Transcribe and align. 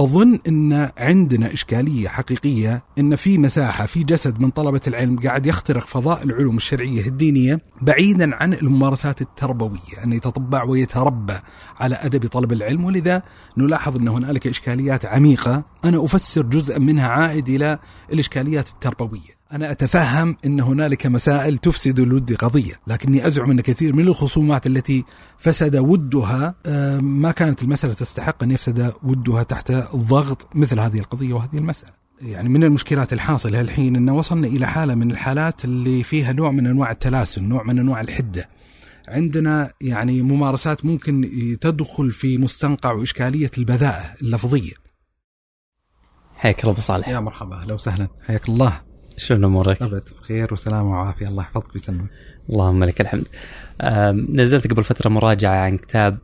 أظن 0.00 0.38
إن 0.48 0.90
عندنا 0.98 1.52
إشكالية 1.52 2.08
حقيقية 2.08 2.82
إن 2.98 3.16
في 3.16 3.38
مساحة 3.38 3.86
في 3.86 4.04
جسد 4.04 4.40
من 4.40 4.50
طلبة 4.50 4.80
العلم 4.86 5.18
قاعد 5.18 5.46
يخترق 5.46 5.86
فضاء 5.86 6.24
العلوم 6.24 6.56
الشرعية 6.56 7.06
الدينية 7.06 7.60
بعيدا 7.82 8.34
عن 8.34 8.52
الممارسات 8.52 9.20
التربوية 9.20 10.04
أن 10.04 10.12
يتطبع 10.12 10.64
ويتربى 10.64 11.36
على 11.80 11.94
أدب 11.94 12.26
طلب 12.26 12.52
العلم. 12.52 12.84
ولذا 12.84 13.22
نلاحظ 13.56 13.96
إن 13.96 14.08
هنالك 14.08 14.46
إشكاليات 14.46 15.06
عميقة. 15.06 15.64
أنا 15.84 16.04
أفسر 16.04 16.42
جزءا 16.42 16.78
منها 16.78 17.08
عائد 17.08 17.48
إلى 17.48 17.78
الإشكاليات 18.12 18.68
التربوية. 18.68 19.39
أنا 19.52 19.70
أتفهم 19.70 20.36
أن 20.46 20.60
هنالك 20.60 21.06
مسائل 21.06 21.58
تفسد 21.58 21.98
الود 21.98 22.32
قضية 22.32 22.74
لكني 22.86 23.26
أزعم 23.26 23.50
أن 23.50 23.60
كثير 23.60 23.92
من 23.92 24.08
الخصومات 24.08 24.66
التي 24.66 25.04
فسد 25.38 25.76
ودها 25.76 26.54
آه، 26.66 26.98
ما 26.98 27.32
كانت 27.32 27.62
المسألة 27.62 27.94
تستحق 27.94 28.42
أن 28.42 28.50
يفسد 28.50 28.92
ودها 29.02 29.42
تحت 29.42 29.72
ضغط 29.96 30.48
مثل 30.54 30.80
هذه 30.80 30.98
القضية 30.98 31.34
وهذه 31.34 31.58
المسألة. 31.58 31.92
يعني 32.22 32.48
من 32.48 32.64
المشكلات 32.64 33.12
الحاصلة 33.12 33.60
الحين 33.60 33.96
أن 33.96 34.10
وصلنا 34.10 34.46
إلى 34.46 34.66
حالة 34.66 34.94
من 34.94 35.10
الحالات 35.10 35.64
اللي 35.64 36.02
فيها 36.02 36.32
نوع 36.32 36.50
من 36.50 36.66
أنواع 36.66 36.90
التلاسن 36.90 37.44
نوع 37.44 37.62
من 37.62 37.78
أنواع 37.78 38.00
الحدة. 38.00 38.48
عندنا 39.08 39.72
يعني 39.80 40.22
ممارسات 40.22 40.84
ممكن 40.84 41.30
تدخل 41.60 42.10
في 42.10 42.38
مستنقع 42.38 42.92
وإشكالية 42.92 43.50
البذاءة 43.58 44.14
اللفظية. 44.22 44.72
حياك 46.36 46.64
الله 46.64 46.74
صالح. 46.74 47.08
يا 47.08 47.20
مرحبا 47.20 47.56
أهلا 47.56 47.74
وسهلا. 47.74 48.08
حياك 48.26 48.48
الله. 48.48 48.89
شلون 49.16 49.44
أمورك؟ 49.44 49.82
أبد 49.82 50.04
بخير 50.20 50.54
وسلامه 50.54 50.90
وعافية 50.90 51.28
الله 51.28 51.42
يحفظك 51.42 51.74
ويسلمك. 51.74 52.10
اللهم 52.50 52.84
لك 52.84 53.00
الحمد. 53.00 53.26
نزلت 54.30 54.70
قبل 54.70 54.84
فترة 54.84 55.08
مراجعة 55.08 55.56
عن 55.56 55.76
كتاب 55.76 56.18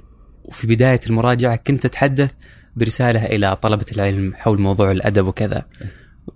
وفي 0.44 0.66
بداية 0.66 1.00
المراجعة 1.06 1.56
كنت 1.56 1.84
أتحدث 1.84 2.32
برسالة 2.76 3.26
إلى 3.26 3.56
طلبة 3.56 3.86
العلم 3.92 4.34
حول 4.34 4.60
موضوع 4.60 4.90
الأدب 4.90 5.26
وكذا. 5.26 5.64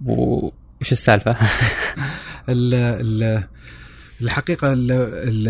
وش 0.00 0.92
السالفة؟ 0.92 1.36
ال 2.48 2.74
ال 2.74 3.44
الحقيقة 4.22 4.74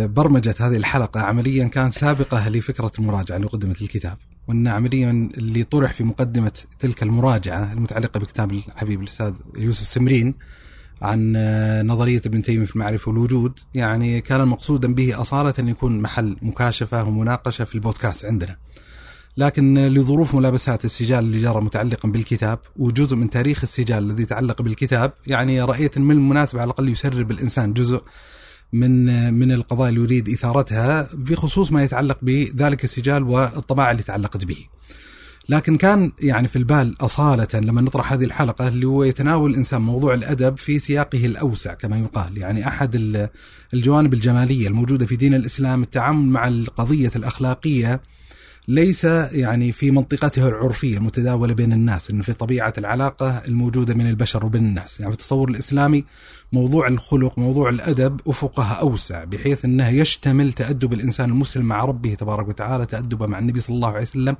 برمجة 0.07 0.55
هذه 0.61 0.77
الحلقة 0.77 1.21
عمليا 1.21 1.69
كانت 1.69 1.95
سابقة 1.95 2.49
لفكرة 2.49 2.93
المراجعة 2.99 3.37
اللي 3.37 3.47
قدمت 3.47 3.83
الكتاب. 3.83 4.17
وإن 4.49 4.69
عمليا 4.69 5.11
اللي 5.11 5.65
طرح 5.65 5.93
في 5.93 6.05
مقدمة 6.05 6.53
تلك 6.79 7.03
المراجعة 7.03 7.73
المتعلقة 7.73 8.21
بكتاب 8.21 8.53
الحبيب 8.53 9.01
الأستاذ 9.01 9.33
يوسف 9.57 9.87
سمرين 9.87 10.35
عن 11.03 11.33
نظرية 11.87 12.23
ابن 12.27 12.43
تيمية 12.43 12.67
في 12.67 12.77
المعرفة 12.77 13.09
والوجود. 13.09 13.59
يعني 13.75 14.21
كان 14.21 14.49
مقصودا 14.49 14.95
به 14.95 15.21
أصالة 15.21 15.55
أن 15.59 15.69
يكون 15.69 16.01
محل 16.01 16.37
مكاشفة 16.43 17.05
ومناقشة 17.05 17.65
في 17.65 17.75
البودكاست 17.75 18.25
عندنا. 18.25 18.57
لكن 19.37 19.79
لظروف 19.79 20.35
ملابسات 20.35 20.85
السجال 20.85 21.25
اللي 21.25 21.39
جرى 21.39 21.61
متعلقا 21.61 22.09
بالكتاب 22.09 22.59
وجزء 22.77 23.17
من 23.17 23.31
تاريخ 23.31 23.63
السجال 23.63 23.99
الذي 24.11 24.25
تعلق 24.25 24.63
بالكتاب 24.63 25.13
يعني 25.27 25.63
رأيت 25.63 25.99
من 25.99 26.11
المناسبة 26.11 26.61
على 26.61 26.67
الأقل 26.67 26.89
يسرب 26.89 27.31
الإنسان 27.31 27.73
جزء 27.73 28.03
من 28.73 29.35
من 29.35 29.53
القضايا 29.53 29.91
اللي 29.91 30.01
يريد 30.01 30.29
إثارتها 30.29 31.09
بخصوص 31.15 31.73
ما 31.73 31.85
يتعلق 31.85 32.19
بذلك 32.23 32.85
السجال 32.85 33.23
والطباعة 33.23 33.93
اللي 33.93 34.03
تعلقت 34.03 34.45
به. 34.45 34.67
لكن 35.51 35.77
كان 35.77 36.13
يعني 36.21 36.49
في 36.49 36.57
البال 36.57 36.97
أصالة 37.01 37.49
لما 37.55 37.81
نطرح 37.81 38.13
هذه 38.13 38.25
الحلقة 38.25 38.69
اللي 38.69 38.87
هو 38.87 39.05
يتناول 39.05 39.51
الإنسان 39.51 39.83
موضوع 39.83 40.15
الأدب 40.15 40.59
في 40.59 40.79
سياقه 40.79 41.27
الأوسع 41.27 41.75
كما 41.75 41.99
يقال. 41.99 42.39
يعني 42.39 42.69
أحد 42.69 43.29
الجوانب 43.75 44.15
الجمالية 44.15 44.69
الموجودة 44.69 45.07
في 45.07 45.17
دين 45.17 45.35
الإسلام 45.35 45.83
التعامل 45.83 46.27
مع 46.27 46.49
القضية 46.49 47.11
الأخلاقية 47.17 48.01
ليس 48.71 49.05
يعني 49.05 49.73
في 49.73 49.91
منطقته 49.91 50.49
العرفية 50.49 50.97
المتداولة 50.97 51.55
بين 51.55 51.73
الناس 51.73 52.11
إنه 52.11 52.23
في 52.23 52.33
طبيعة 52.33 52.73
العلاقة 52.79 53.43
الموجودة 53.49 53.95
من 53.95 54.07
البشر 54.07 54.47
وبين 54.47 54.65
الناس، 54.65 55.01
يعني 55.01 55.13
في 55.13 55.19
التصور 55.19 55.49
الإسلامي 55.49 56.05
موضوع 56.53 56.89
الخلق، 56.89 57.39
موضوع 57.39 57.69
الأدب 57.69 58.21
افقها 58.27 58.73
أوسع 58.75 59.25
بحيث 59.25 59.65
إنه 59.65 59.89
يشتمل 59.89 60.53
تأدب 60.53 60.93
الإنسان 60.93 61.31
المسلم 61.31 61.65
مع 61.65 61.85
ربه 61.85 62.15
تبارك 62.15 62.49
وتعالى، 62.49 62.87
تادبه 62.87 63.27
مع 63.27 63.39
النبي 63.39 63.61
صلى 63.61 63.77
الله 63.77 63.89
عليه 63.89 64.03
وسلم، 64.03 64.37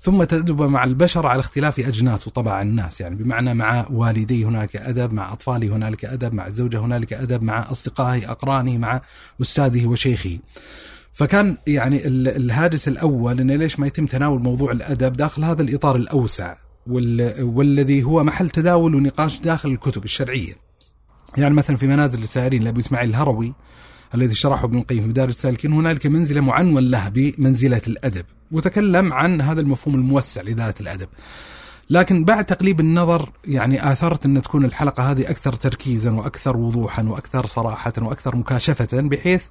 ثم 0.00 0.24
تادبه 0.24 0.66
مع 0.66 0.84
البشر 0.84 1.26
على 1.26 1.40
اختلاف 1.40 1.78
أجناس 1.78 2.26
وطبع 2.26 2.62
الناس، 2.62 3.00
يعني 3.00 3.16
بمعنى 3.16 3.54
مع 3.54 3.86
والدي 3.90 4.44
هناك 4.44 4.76
أدب، 4.76 5.12
مع 5.12 5.32
أطفالي 5.32 5.68
هنالك 5.68 6.04
أدب، 6.04 6.34
مع 6.34 6.46
الزوجة 6.46 6.78
هنالك 6.80 7.12
أدب، 7.12 7.42
مع 7.42 7.70
اصدقائه، 7.70 8.30
اقرانه، 8.30 8.78
مع 8.78 9.00
أستاذه 9.42 9.86
وشيخه. 9.86 10.38
فكان 11.14 11.56
يعني 11.66 12.06
الهاجس 12.06 12.88
الأول 12.88 13.40
انه 13.40 13.56
ليش 13.56 13.80
ما 13.80 13.86
يتم 13.86 14.06
تناول 14.06 14.40
موضوع 14.42 14.72
الأدب 14.72 15.12
داخل 15.12 15.44
هذا 15.44 15.62
الإطار 15.62 15.96
الأوسع 15.96 16.56
والذي 17.40 18.02
هو 18.02 18.24
محل 18.24 18.50
تداول 18.50 18.94
ونقاش 18.94 19.38
داخل 19.38 19.68
الكتب 19.68 20.04
الشرعية. 20.04 20.52
يعني 21.36 21.54
مثلا 21.54 21.76
في 21.76 21.86
منازل 21.86 22.22
السائرين 22.22 22.62
لابو 22.62 22.80
إسماعيل 22.80 23.10
الهروي 23.10 23.54
الذي 24.14 24.34
شرحه 24.34 24.64
ابن 24.64 24.78
القيم 24.78 25.00
في 25.00 25.08
مدارج 25.08 25.28
السالكين 25.28 25.72
هنالك 25.72 26.06
منزلة 26.06 26.40
معنون 26.40 26.90
لها 26.90 27.08
بمنزلة 27.08 27.82
الأدب 27.86 28.24
وتكلم 28.52 29.12
عن 29.12 29.40
هذا 29.40 29.60
المفهوم 29.60 29.94
الموسع 29.94 30.42
لذات 30.42 30.80
الأدب. 30.80 31.08
لكن 31.90 32.24
بعد 32.24 32.44
تقليب 32.44 32.80
النظر 32.80 33.30
يعني 33.44 33.92
آثرت 33.92 34.26
أن 34.26 34.42
تكون 34.42 34.64
الحلقة 34.64 35.10
هذه 35.10 35.30
أكثر 35.30 35.52
تركيزا 35.52 36.10
وأكثر 36.10 36.56
وضوحا 36.56 37.02
وأكثر 37.02 37.46
صراحة 37.46 37.92
وأكثر 37.98 38.36
مكاشفة 38.36 38.88
بحيث 38.92 39.42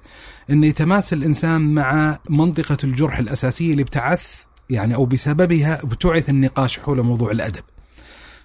أن 0.50 0.64
يتماس 0.64 1.12
الإنسان 1.12 1.74
مع 1.74 2.18
منطقة 2.30 2.76
الجرح 2.84 3.18
الأساسية 3.18 3.70
اللي 3.70 3.82
ابتعث 3.82 4.42
يعني 4.70 4.94
أو 4.94 5.04
بسببها 5.04 5.82
ابتعث 5.82 6.30
النقاش 6.30 6.78
حول 6.78 7.02
موضوع 7.02 7.30
الأدب. 7.30 7.62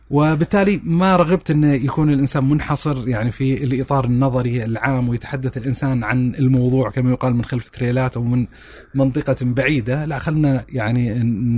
وبالتالي 0.09 0.81
ما 0.83 1.15
رغبت 1.15 1.51
انه 1.51 1.73
يكون 1.73 2.13
الإنسان 2.13 2.49
منحصر 2.49 3.07
يعني 3.07 3.31
في 3.31 3.63
الإطار 3.63 4.05
النظري 4.05 4.65
العام 4.65 5.09
ويتحدث 5.09 5.57
الإنسان 5.57 6.03
عن 6.03 6.35
الموضوع 6.35 6.89
كما 6.89 7.11
يقال 7.11 7.33
من 7.33 7.45
خلف 7.45 7.69
تريلات 7.69 8.17
أو 8.17 8.23
من 8.23 8.47
منطقة 8.93 9.35
بعيدة، 9.41 10.05
لا 10.05 10.19
خلنا 10.19 10.65
يعني 10.69 11.13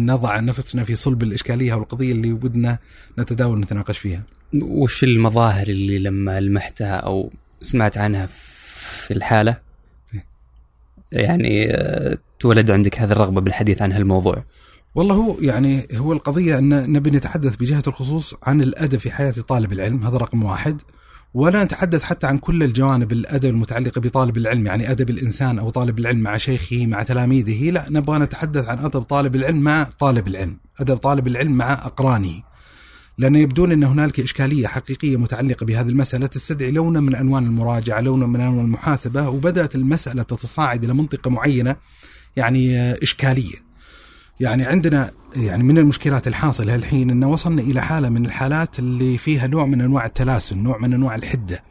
نضع 0.05 0.39
نفسنا 0.39 0.83
في 0.83 0.95
صلب 0.95 1.23
الإشكالية 1.23 1.73
أو 1.73 1.79
القضية 1.79 2.11
اللي 2.11 2.31
ودنا 2.33 2.77
نتداول 3.19 3.57
ونتناقش 3.57 3.97
فيها. 3.97 4.23
وش 4.61 5.03
المظاهر 5.03 5.67
اللي 5.67 5.99
لما 5.99 6.39
لمحتها 6.39 6.95
أو 6.95 7.31
سمعت 7.61 7.97
عنها 7.97 8.25
في 9.05 9.13
الحالة 9.13 9.57
إيه. 10.13 10.25
يعني 11.11 11.75
آه، 11.75 12.17
تولد 12.39 12.71
عندك 12.71 12.99
هذه 12.99 13.11
الرغبة 13.11 13.41
بالحديث 13.41 13.81
عن 13.81 13.91
هالموضوع؟ 13.91 14.43
والله 14.95 15.15
هو 15.15 15.37
يعني 15.41 15.87
هو 15.93 16.13
القضية 16.13 16.57
أن 16.59 16.91
نبي 16.91 17.09
نتحدث 17.11 17.55
بجهة 17.55 17.83
الخصوص 17.87 18.35
عن 18.43 18.61
الأدب 18.61 18.99
في 18.99 19.11
حياة 19.11 19.31
طالب 19.31 19.73
العلم 19.73 20.03
هذا 20.03 20.17
رقم 20.17 20.43
واحد. 20.43 20.81
ولا 21.33 21.63
نتحدث 21.63 22.03
حتى 22.03 22.27
عن 22.27 22.37
كل 22.37 22.63
الجوانب 22.63 23.11
الأدب 23.11 23.49
المتعلقة 23.49 24.01
بطالب 24.01 24.37
العلم 24.37 24.65
يعني 24.65 24.91
أدب 24.91 25.09
الإنسان 25.09 25.59
أو 25.59 25.69
طالب 25.69 25.99
العلم 25.99 26.19
مع 26.19 26.37
شيخه 26.37 26.85
مع 26.85 27.03
تلاميذه. 27.03 27.69
لا 27.69 27.85
نبغى 27.89 28.19
نتحدث 28.19 28.69
عن 28.69 28.79
أدب 28.79 29.01
طالب 29.01 29.35
العلم 29.35 29.61
مع 29.61 29.89
طالب 29.99 30.27
العلم 30.27 30.57
أدب 30.79 30.97
طالب 30.97 31.27
العلم 31.27 31.51
مع 31.51 31.73
أقرانه. 31.73 32.43
لأن 33.17 33.35
يبدون 33.35 33.71
أن 33.71 33.83
هنالك 33.83 34.19
إشكالية 34.19 34.67
حقيقية 34.67 35.17
متعلقة 35.17 35.65
بهذه 35.65 35.89
المسألة 35.89 36.27
تستدعي 36.27 36.71
لونا 36.71 36.99
من 36.99 37.15
أنوان 37.15 37.45
المراجعة 37.45 38.01
لونا 38.01 38.25
من 38.27 38.41
أنوان 38.41 38.65
المحاسبة 38.65 39.29
وبدأت 39.29 39.75
المسألة 39.75 40.23
تتصاعد 40.23 40.83
إلى 40.83 40.93
منطقة 40.93 41.29
معينة 41.29 41.75
يعني 42.35 42.91
إشكالية. 42.91 43.70
يعني 44.41 44.65
عندنا 44.65 45.11
يعني 45.35 45.63
من 45.63 45.77
المشكلات 45.77 46.27
الحاصله 46.27 46.75
الحين 46.75 47.09
إنه 47.09 47.29
وصلنا 47.29 47.61
إلى 47.61 47.81
حالة 47.81 48.09
من 48.09 48.25
الحالات 48.25 48.79
اللي 48.79 49.17
فيها 49.17 49.47
نوع 49.47 49.65
من 49.65 49.81
أنواع 49.81 50.05
التلاسن، 50.05 50.57
نوع 50.63 50.77
من 50.77 50.93
أنواع 50.93 51.15
الحدة. 51.15 51.63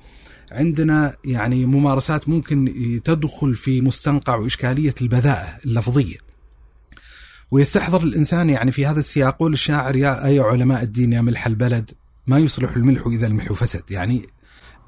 عندنا 0.52 1.16
يعني 1.24 1.66
ممارسات 1.66 2.28
ممكن 2.28 2.72
تدخل 3.04 3.54
في 3.54 3.80
مستنقع 3.80 4.36
وإشكالية 4.36 4.94
البذاءة 5.02 5.58
اللفظية. 5.64 6.16
ويستحضر 7.50 8.02
الإنسان 8.02 8.50
يعني 8.50 8.72
في 8.72 8.86
هذا 8.86 9.00
السياق 9.00 9.36
قول 9.36 9.52
الشاعر 9.52 9.96
يا 9.96 10.26
اي 10.26 10.40
علماء 10.40 10.82
الدين 10.82 11.12
يا 11.12 11.20
ملح 11.20 11.46
البلد 11.46 11.90
ما 12.26 12.38
يصلح 12.38 12.76
الملح 12.76 13.06
إذا 13.06 13.26
الملح 13.26 13.52
فسد، 13.52 13.82
يعني 13.90 14.26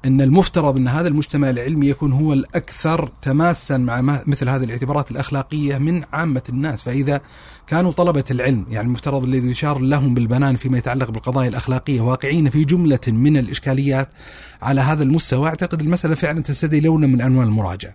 إن 0.05 0.21
المفترض 0.21 0.77
إن 0.77 0.87
هذا 0.87 1.07
المجتمع 1.07 1.49
العلمي 1.49 1.87
يكون 1.87 2.11
هو 2.11 2.33
الأكثر 2.33 3.11
تماسا 3.21 3.77
مع 3.77 4.01
مثل 4.27 4.49
هذه 4.49 4.63
الاعتبارات 4.63 5.11
الأخلاقية 5.11 5.77
من 5.77 6.03
عامة 6.13 6.41
الناس، 6.49 6.81
فإذا 6.81 7.21
كانوا 7.67 7.91
طلبة 7.91 8.23
العلم 8.31 8.65
يعني 8.69 8.87
المفترض 8.87 9.23
الذي 9.23 9.51
يشار 9.51 9.79
لهم 9.79 10.13
بالبنان 10.13 10.55
فيما 10.55 10.77
يتعلق 10.77 11.11
بالقضايا 11.11 11.49
الأخلاقية 11.49 12.01
واقعين 12.01 12.49
في 12.49 12.63
جملة 12.63 12.99
من 13.07 13.37
الإشكاليات 13.37 14.09
على 14.61 14.81
هذا 14.81 15.03
المستوى، 15.03 15.47
أعتقد 15.47 15.81
المسألة 15.81 16.15
فعلا 16.15 16.41
تستدعي 16.41 16.79
لونا 16.79 17.07
من 17.07 17.21
أنواع 17.21 17.45
المراجعة. 17.45 17.93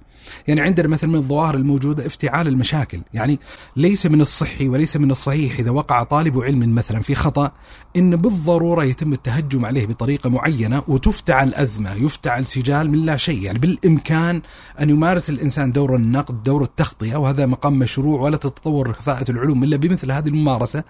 يعني 0.49 0.61
عندنا 0.61 0.88
مثل 0.88 1.06
من 1.06 1.14
الظواهر 1.14 1.54
الموجودة 1.54 2.06
افتعال 2.06 2.49
المشاكل، 2.49 3.00
يعني 3.14 3.38
ليس 3.76 4.06
من 4.06 4.20
الصحي 4.20 4.69
وليس 4.69 4.96
من 4.96 5.11
الصحيح 5.11 5.58
إذا 5.58 5.70
وقع 5.70 6.02
طالب 6.02 6.40
علم 6.40 6.75
مثلا 6.75 7.00
في 7.00 7.14
خطأ 7.14 7.52
إن 7.96 8.16
بالضرورة 8.16 8.84
يتم 8.84 9.12
التهجم 9.12 9.64
عليه 9.64 9.87
بطريقة 9.87 10.31
معينة 10.31 10.82
وتفتعل 10.88 11.54
أزمة، 11.54 11.98
يفتعل 11.99 12.47
سجال 12.47 12.91
من 12.91 13.06
لا 13.06 13.17
شيء 13.17 13.43
يعني 13.43 13.59
بالإمكان 13.59 14.43
أن 14.81 14.91
يمارس 14.91 15.31
الإنسان 15.31 15.73
دور 15.73 15.97
النقد 15.97 16.43
دور 16.43 16.62
التخطئة 16.62 17.17
وهذا 17.17 17.47
مقام 17.47 17.79
مشروع 17.79 18.21
ولا 18.21 18.37
تتطور 18.37 18.93
كفاءة 18.93 19.31
العلوم 19.31 19.65
إلا 19.65 19.77
بمثل 19.77 20.12
هذه 20.12 20.29
الممارسة 20.29 20.85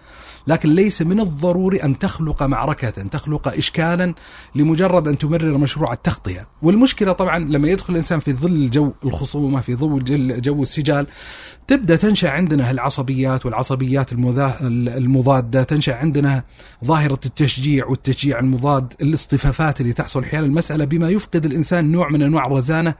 لكن 0.46 0.74
ليس 0.74 1.02
من 1.02 1.20
الضروري 1.20 1.82
أن 1.82 1.98
تخلق 1.98 2.42
معركة 2.42 3.02
أن 3.02 3.10
تخلق 3.10 3.48
إشكالا 3.48 4.14
لمجرد 4.54 5.08
أن 5.08 5.18
تمرر 5.18 5.58
مشروع 5.58 5.92
التخطئة 5.92 6.46
والمشكلة 6.62 7.12
طبعا 7.12 7.38
لما 7.38 7.68
يدخل 7.68 7.92
الإنسان 7.92 8.18
في 8.20 8.32
ظل 8.32 8.70
جو 8.70 8.92
الخصومة 9.04 9.60
في 9.60 9.74
ظل 9.74 10.40
جو 10.40 10.62
السجال 10.62 11.06
تبدأ 11.68 11.96
تنشأ 11.96 12.30
عندنا 12.30 12.70
العصبيات 12.70 13.46
والعصبيات 13.46 14.12
المضادة 14.62 15.62
تنشأ 15.62 15.94
عندنا 15.94 16.42
ظاهرة 16.84 17.20
التشجيع 17.26 17.86
والتشجيع 17.86 18.38
المضاد 18.38 18.94
الاصطفافات 19.02 19.80
اللي 19.80 19.92
تحصل 19.92 20.24
حيال 20.24 20.44
المسألة 20.44 20.84
بما 20.98 21.08
يفقد 21.08 21.44
الإنسان 21.44 21.92
نوع 21.92 22.08
من 22.08 22.22
أنواع 22.22 22.46
الرزانة 22.46 22.94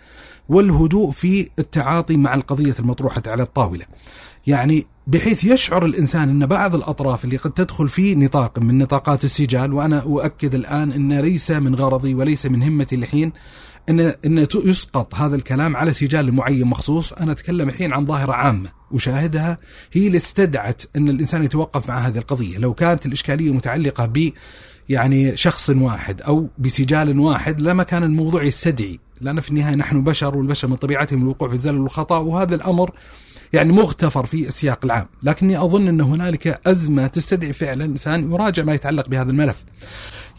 والهدوء 0.48 1.10
في 1.10 1.48
التعاطي 1.58 2.16
مع 2.16 2.34
القضية 2.34 2.74
المطروحة 2.78 3.22
على 3.26 3.42
الطاولة. 3.42 3.84
يعني 4.46 4.86
بحيث 5.06 5.44
يشعر 5.44 5.86
الإنسان 5.86 6.28
أن 6.28 6.46
بعض 6.46 6.74
الأطراف 6.74 7.24
اللي 7.24 7.36
قد 7.36 7.50
تدخل 7.50 7.88
في 7.88 8.14
نطاق 8.14 8.58
من 8.58 8.78
نطاقات 8.78 9.24
السجال 9.24 9.72
وأنا 9.72 9.98
أؤكد 9.98 10.54
الآن 10.54 10.92
أن 10.92 11.20
ليس 11.20 11.50
من 11.50 11.74
غرضي 11.74 12.14
وليس 12.14 12.46
من 12.46 12.62
همتي 12.62 12.96
الحين 12.96 13.32
ان 13.88 14.00
أن 14.00 14.46
يسقط 14.64 15.14
هذا 15.14 15.36
الكلام 15.36 15.76
على 15.76 15.92
سجال 15.92 16.32
معين 16.32 16.66
مخصوص، 16.66 17.12
أنا 17.12 17.32
أتكلم 17.32 17.68
الحين 17.68 17.92
عن 17.92 18.06
ظاهرة 18.06 18.32
عامة 18.32 18.70
وشاهدها 18.90 19.56
هي 19.92 20.06
اللي 20.06 20.16
استدعت 20.16 20.82
أن 20.96 21.08
الإنسان 21.08 21.44
يتوقف 21.44 21.88
مع 21.88 21.98
هذه 21.98 22.18
القضية، 22.18 22.58
لو 22.58 22.74
كانت 22.74 23.06
الإشكالية 23.06 23.52
متعلقة 23.52 24.06
ب 24.06 24.32
يعني 24.88 25.36
شخص 25.36 25.70
واحد 25.70 26.22
أو 26.22 26.48
بسجال 26.58 27.18
واحد 27.20 27.62
لما 27.62 27.82
كان 27.82 28.02
الموضوع 28.02 28.42
يستدعي، 28.42 29.00
لأن 29.20 29.40
في 29.40 29.50
النهاية 29.50 29.74
نحن 29.74 30.04
بشر 30.04 30.36
والبشر 30.36 30.68
من 30.68 30.76
طبيعتهم 30.76 31.22
الوقوع 31.22 31.48
في 31.48 31.54
الزلل 31.54 31.80
والخطأ 31.80 32.18
وهذا 32.18 32.54
الأمر 32.54 32.90
يعني 33.52 33.72
مغتفر 33.72 34.26
في 34.26 34.48
السياق 34.48 34.84
العام، 34.84 35.06
لكني 35.22 35.58
أظن 35.58 35.88
أن 35.88 36.00
هنالك 36.00 36.60
أزمة 36.66 37.06
تستدعي 37.06 37.52
فعلا 37.52 37.84
الانسان 37.84 38.32
يراجع 38.32 38.62
ما 38.62 38.74
يتعلق 38.74 39.08
بهذا 39.08 39.30
الملف. 39.30 39.64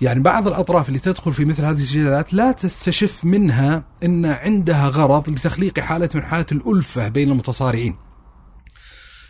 يعني 0.01 0.19
بعض 0.19 0.47
الأطراف 0.47 0.87
اللي 0.87 0.99
تدخل 0.99 1.33
في 1.33 1.45
مثل 1.45 1.65
هذه 1.65 1.77
السجلات 1.77 2.33
لا 2.33 2.51
تستشف 2.51 3.25
منها 3.25 3.83
أن 4.03 4.25
عندها 4.25 4.87
غرض 4.87 5.29
لتخليق 5.29 5.79
حالة 5.79 6.09
من 6.15 6.23
حالات 6.23 6.51
الألفة 6.51 7.07
بين 7.07 7.31
المتصارعين. 7.31 8.08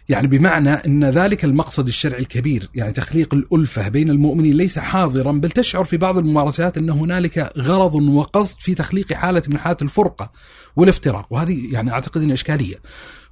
يعني 0.09 0.27
بمعنى 0.27 0.69
إن 0.69 1.05
ذلك 1.05 1.45
المقصد 1.45 1.87
الشرعي 1.87 2.21
الكبير 2.21 2.69
يعني 2.75 2.91
تخليق 2.91 3.33
الألفة 3.33 3.87
بين 3.87 4.09
المؤمنين 4.09 4.53
ليس 4.53 4.79
حاضرا 4.79 5.31
بل 5.31 5.51
تشعر 5.51 5.83
في 5.83 5.97
بعض 5.97 6.17
الممارسات 6.17 6.77
إن 6.77 6.89
هنالك 6.89 7.51
غرض 7.57 7.95
وقصد 7.95 8.59
في 8.59 8.75
تخليق 8.75 9.13
حالة 9.13 9.41
من 9.47 9.57
حالات 9.57 9.81
الفرقة 9.81 10.31
والافتراق 10.75 11.27
وهذه 11.29 11.73
يعني 11.73 11.91
أعتقد 11.91 12.21
إنها 12.21 12.33
إشكالية. 12.33 12.75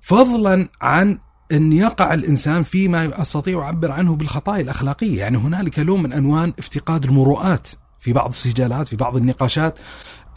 فضلا 0.02 0.68
عن 0.82 1.18
إن 1.52 1.74
يقع 1.74 2.14
الإنسان 2.14 2.64
فيما 2.64 3.22
استطيع 3.22 3.62
اعبر 3.62 3.92
عنه 3.92 4.16
بالخطايا 4.16 4.62
الأخلاقية، 4.62 5.20
يعني 5.20 5.38
هنالك 5.38 5.80
لون 5.80 6.04
من 6.04 6.14
أنواع 6.14 6.52
افتقاد 6.60 7.06
المروءات 7.06 7.68
في 8.00 8.14
بعض 8.14 8.30
السجالات 8.30 8.88
في 8.88 8.96
بعض 8.96 9.16
النقاشات 9.16 9.80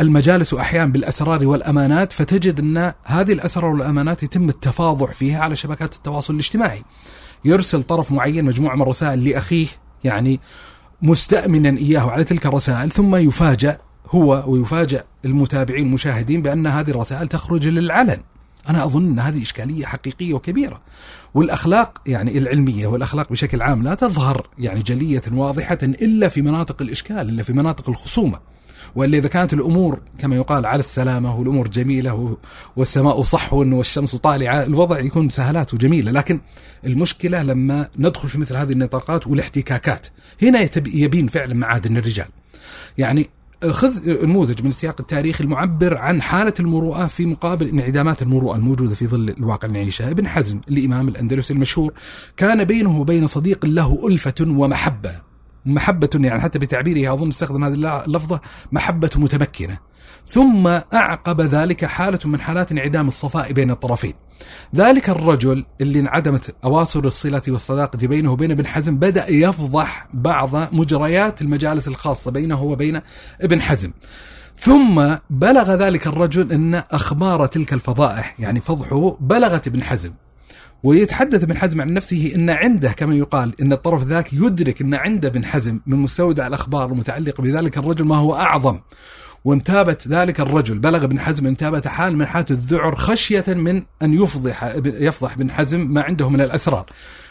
المجالس 0.00 0.54
أحيانا 0.54 0.92
بالأسرار 0.92 1.46
والأمانات 1.46 2.12
فتجد 2.12 2.60
أن 2.60 2.92
هذه 3.04 3.32
الأسرار 3.32 3.70
والأمانات 3.70 4.22
يتم 4.22 4.48
التفاضح 4.48 5.12
فيها 5.12 5.40
على 5.40 5.56
شبكات 5.56 5.94
التواصل 5.94 6.34
الاجتماعي. 6.34 6.82
يرسل 7.44 7.82
طرف 7.82 8.12
معين 8.12 8.44
مجموعة 8.44 8.74
من 8.76 8.82
الرسائل 8.82 9.24
لأخيه 9.24 9.66
يعني 10.04 10.40
مستأمنا 11.02 11.78
إياه 11.78 12.10
على 12.10 12.24
تلك 12.24 12.46
الرسائل 12.46 12.90
ثم 12.90 13.16
يفاجأ 13.16 13.78
هو 14.10 14.44
ويفاجأ 14.46 15.04
المتابعين 15.24 15.86
المشاهدين 15.86 16.42
بأن 16.42 16.66
هذه 16.66 16.90
الرسائل 16.90 17.28
تخرج 17.28 17.68
للعلن. 17.68 18.18
أنا 18.68 18.84
أظن 18.84 19.04
أن 19.06 19.18
هذه 19.18 19.42
إشكالية 19.42 19.86
حقيقية 19.86 20.34
وكبيرة. 20.34 20.80
والأخلاق 21.34 21.98
يعني 22.06 22.38
العلمية 22.38 22.86
والأخلاق 22.86 23.30
بشكل 23.30 23.62
عام 23.62 23.82
لا 23.82 23.94
تظهر 23.94 24.48
يعني 24.58 24.80
جلية 24.80 25.22
واضحة 25.32 25.78
إلا 25.82 26.28
في 26.28 26.42
مناطق 26.42 26.82
الإشكال، 26.82 27.28
إلا 27.28 27.42
في 27.42 27.52
مناطق 27.52 27.88
الخصومة. 27.88 28.38
والا 28.94 29.18
إذا 29.18 29.28
كانت 29.28 29.52
الأمور 29.52 30.00
كما 30.18 30.36
يقال 30.36 30.66
على 30.66 30.80
السلامة 30.80 31.36
والأمور 31.36 31.68
جميلة 31.68 32.36
والسماء 32.76 33.22
صحو 33.22 33.76
والشمس 33.76 34.16
طالعة 34.16 34.62
الوضع 34.62 35.00
يكون 35.00 35.28
سهلات 35.28 35.74
وجميلة. 35.74 36.12
لكن 36.12 36.40
المشكلة 36.86 37.42
لما 37.42 37.88
ندخل 37.98 38.28
في 38.28 38.38
مثل 38.38 38.56
هذه 38.56 38.72
النطاقات 38.72 39.26
والاحتكاكات. 39.26 40.06
هنا 40.42 40.68
يبين 40.94 41.26
فعلا 41.26 41.54
معادن 41.54 41.96
الرجال. 41.96 42.28
يعني 42.98 43.30
خذ 43.68 44.24
نموذج 44.26 44.62
من 44.62 44.68
السياق 44.68 44.96
التاريخي 45.00 45.44
المعبر 45.44 45.96
عن 45.96 46.22
حالة 46.22 46.54
المروءة 46.60 47.06
في 47.06 47.26
مقابل 47.26 47.68
انعدامات 47.68 48.22
المروءة 48.22 48.56
الموجودة 48.56 48.94
في 48.94 49.06
ظل 49.06 49.30
الواقع 49.30 49.68
اللي 49.68 49.78
نعيشه 49.78 50.10
ابن 50.10 50.28
حزم 50.28 50.60
الإمام 50.70 51.08
الأندلسي 51.08 51.52
المشهور. 51.52 51.92
كان 52.36 52.64
بينه 52.64 53.00
وبين 53.00 53.26
صديق 53.26 53.66
له 53.66 54.08
ألفة 54.08 54.34
ومحبة. 54.40 55.29
محبة 55.66 56.10
يعني 56.14 56.40
حتى 56.40 56.58
بتعبيره 56.58 57.14
أظن 57.14 57.28
استخدم 57.28 57.64
هذه 57.64 58.04
اللفظة 58.06 58.40
محبة 58.72 59.10
متمكنة. 59.16 59.78
ثم 60.26 60.66
أعقب 60.94 61.40
ذلك 61.40 61.84
حالة 61.84 62.18
من 62.24 62.40
حالات 62.40 62.72
انعدام 62.72 63.08
الصفاء 63.08 63.52
بين 63.52 63.70
الطرفين. 63.70 64.14
ذلك 64.74 65.10
الرجل 65.10 65.64
اللي 65.80 66.00
انعدمت 66.00 66.54
أواصر 66.64 67.04
الصلة 67.04 67.42
والصداقة 67.48 68.06
بينه 68.06 68.32
وبين 68.32 68.50
ابن 68.50 68.66
حزم 68.66 68.96
بدأ 68.96 69.30
يفضح 69.30 70.08
بعض 70.14 70.74
مجريات 70.74 71.42
المجالس 71.42 71.88
الخاصة 71.88 72.30
بينه 72.30 72.62
وبين 72.62 73.00
ابن 73.40 73.62
حزم. 73.62 73.92
ثم 74.56 75.14
بلغ 75.30 75.74
ذلك 75.74 76.06
الرجل 76.06 76.52
أن 76.52 76.74
أخبار 76.74 77.46
تلك 77.46 77.72
الفضائح 77.72 78.36
يعني 78.38 78.60
فضحه 78.60 79.16
بلغت 79.20 79.66
ابن 79.66 79.82
حزم. 79.82 80.12
ويتحدث 80.82 81.42
ابن 81.42 81.58
حزم 81.58 81.80
عن 81.80 81.94
نفسه 81.94 82.32
إن 82.36 82.50
عنده 82.50 82.92
كما 82.92 83.14
يقال 83.14 83.60
إن 83.60 83.72
الطرف 83.72 84.02
ذاك 84.02 84.32
يدرك 84.32 84.80
إن 84.80 84.94
عنده 84.94 85.28
ابن 85.28 85.44
حزم 85.44 85.80
من 85.86 85.96
مستودع 85.96 86.46
الأخبار 86.46 86.92
المتعلقة 86.92 87.42
بذلك 87.42 87.78
الرجل 87.78 88.04
ما 88.04 88.16
هو 88.16 88.34
أعظم. 88.34 88.78
وانتابت 89.44 90.08
ذلك 90.08 90.40
الرجل 90.40 90.78
بلغ 90.78 91.04
ابن 91.04 91.20
حزم 91.20 91.46
انتابت 91.46 91.88
حال 91.88 92.16
من 92.16 92.26
حالة 92.26 92.46
الذعر 92.50 92.94
خشية 92.94 93.44
من 93.48 93.82
أن 94.02 94.14
يفضح 94.14 94.74
يفضح 94.84 95.32
ابن 95.32 95.50
حزم 95.50 95.80
ما 95.80 96.02
عنده 96.02 96.28
من 96.30 96.40
الأسرار. 96.40 96.86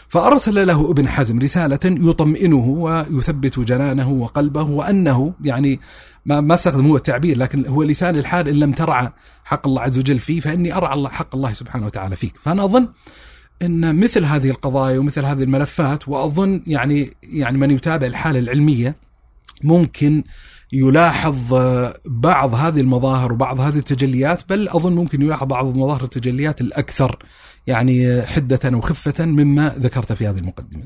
فأرسل 0.08 0.66
له 0.66 0.90
ابن 0.90 1.08
حزم 1.08 1.38
رسالة 1.38 1.78
يطمئنه 1.84 2.66
ويثبت 2.66 3.58
جنانه 3.58 4.10
وقلبه 4.10 4.62
وأنه 4.62 5.34
يعني 5.44 5.80
ما 6.26 6.40
ما 6.40 6.54
استخدم 6.54 6.86
هو 6.86 6.96
التعبير 6.96 7.38
لكن 7.38 7.66
هو 7.66 7.82
لسان 7.82 8.16
الحال 8.16 8.48
إن 8.48 8.54
لم 8.54 8.72
ترعى 8.72 9.12
حق 9.44 9.66
الله 9.66 9.82
عز 9.82 9.98
وجل 9.98 10.18
فيه 10.18 10.40
فإني 10.40 10.76
أرعى 10.76 11.08
حق 11.08 11.34
الله 11.34 11.52
سبحانه 11.52 11.86
وتعالى 11.86 12.16
فيك. 12.16 12.34
فأنا 12.42 12.64
أظن 12.64 12.88
إن 13.62 13.96
مثل 13.96 14.24
هذه 14.24 14.50
القضايا 14.50 14.98
ومثل 14.98 15.24
هذه 15.24 15.42
الملفات 15.42 16.08
وأظن 16.08 16.62
يعني 16.66 17.10
يعني 17.22 17.58
من 17.58 17.70
يتابع 17.70 18.06
الحالة 18.06 18.38
العلمية 18.38 18.96
ممكن 19.64 20.24
يلاحظ 20.72 21.54
بعض 22.04 22.54
هذه 22.54 22.80
المظاهر 22.80 23.32
وبعض 23.32 23.60
هذه 23.60 23.78
التجليات 23.78 24.42
بل 24.48 24.68
أظن 24.68 24.94
ممكن 24.94 25.22
يلاحظ 25.22 25.46
بعض 25.46 25.66
المظاهر 25.66 26.04
التجليات 26.04 26.60
الأكثر 26.60 27.18
يعني 27.66 28.22
حدة 28.22 28.76
وخفة 28.76 29.26
مما 29.26 29.74
ذكرت 29.78 30.12
في 30.12 30.26
هذه 30.26 30.38
المقدمة. 30.38 30.82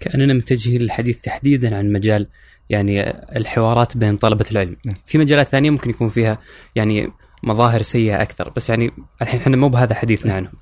كأننا 0.00 0.34
متجهين 0.34 0.80
للحديث 0.80 1.20
تحديدا 1.20 1.76
عن 1.76 1.92
مجال 1.92 2.26
يعني 2.70 3.10
الحوارات 3.36 3.96
بين 3.96 4.16
طلبة 4.16 4.44
العلم. 4.50 4.76
نعم. 4.86 4.96
في 5.06 5.18
مجالات 5.18 5.46
ثانية 5.46 5.70
ممكن 5.70 5.90
يكون 5.90 6.08
فيها 6.08 6.38
يعني 6.74 7.12
مظاهر 7.42 7.82
سيئة 7.82 8.22
أكثر 8.22 8.50
بس 8.56 8.70
يعني 8.70 8.90
الحين 9.22 9.40
إحنا 9.40 9.56
مو 9.56 9.68
بهذا 9.68 9.94
حديثنا 9.94 10.34
عنهم. 10.34 10.52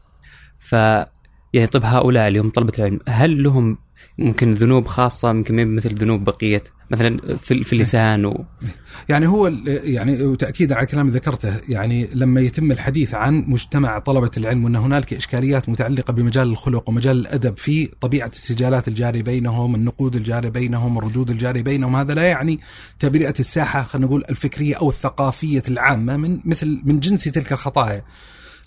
ف 0.59 0.75
يعني 1.55 1.67
طيب 1.67 1.85
هؤلاء 1.85 2.29
اللي 2.29 2.39
هم 2.39 2.51
طلبة 2.51 2.73
العلم 2.79 3.01
هل 3.09 3.43
لهم 3.43 3.79
ممكن 4.19 4.55
ذنوب 4.55 4.87
خاصة 4.87 5.31
يمكن 5.31 5.77
مثل 5.77 5.95
ذنوب 5.95 6.25
بقية 6.25 6.63
مثلا 6.91 7.37
في, 7.37 7.65
في 7.65 7.73
اللسان 7.73 8.27
و... 8.27 8.45
يعني 9.09 9.27
هو 9.27 9.53
يعني 9.67 10.23
وتاكيدا 10.23 10.75
على 10.75 10.85
الكلام 10.85 11.09
اللي 11.09 11.19
ذكرته 11.19 11.61
يعني 11.69 12.09
لما 12.15 12.41
يتم 12.41 12.73
الحديث 12.73 13.15
عن 13.15 13.45
مجتمع 13.49 13.99
طلبة 13.99 14.31
العلم 14.37 14.65
وأن 14.65 14.77
هنالك 14.77 15.15
إشكاليات 15.15 15.69
متعلقة 15.69 16.13
بمجال 16.13 16.49
الخلق 16.49 16.89
ومجال 16.89 17.19
الأدب 17.19 17.57
في 17.57 17.87
طبيعة 18.01 18.31
السجالات 18.35 18.89
الجارية 18.89 19.23
بينهم، 19.23 19.75
النقود 19.75 20.17
الجارية 20.17 20.49
بينهم، 20.49 20.99
الردود 20.99 21.31
الجارية 21.31 21.63
بينهم، 21.63 21.97
هذا 21.97 22.15
لا 22.15 22.23
يعني 22.23 22.61
تبرئة 22.99 23.35
الساحة 23.41 23.83
خلينا 23.83 24.07
نقول 24.07 24.25
الفكرية 24.31 24.75
أو 24.75 24.89
الثقافية 24.89 25.63
العامة 25.69 26.17
من 26.17 26.41
مثل 26.45 26.81
من 26.85 27.01
جنس 27.01 27.25
تلك 27.25 27.53
الخطايا. 27.53 28.05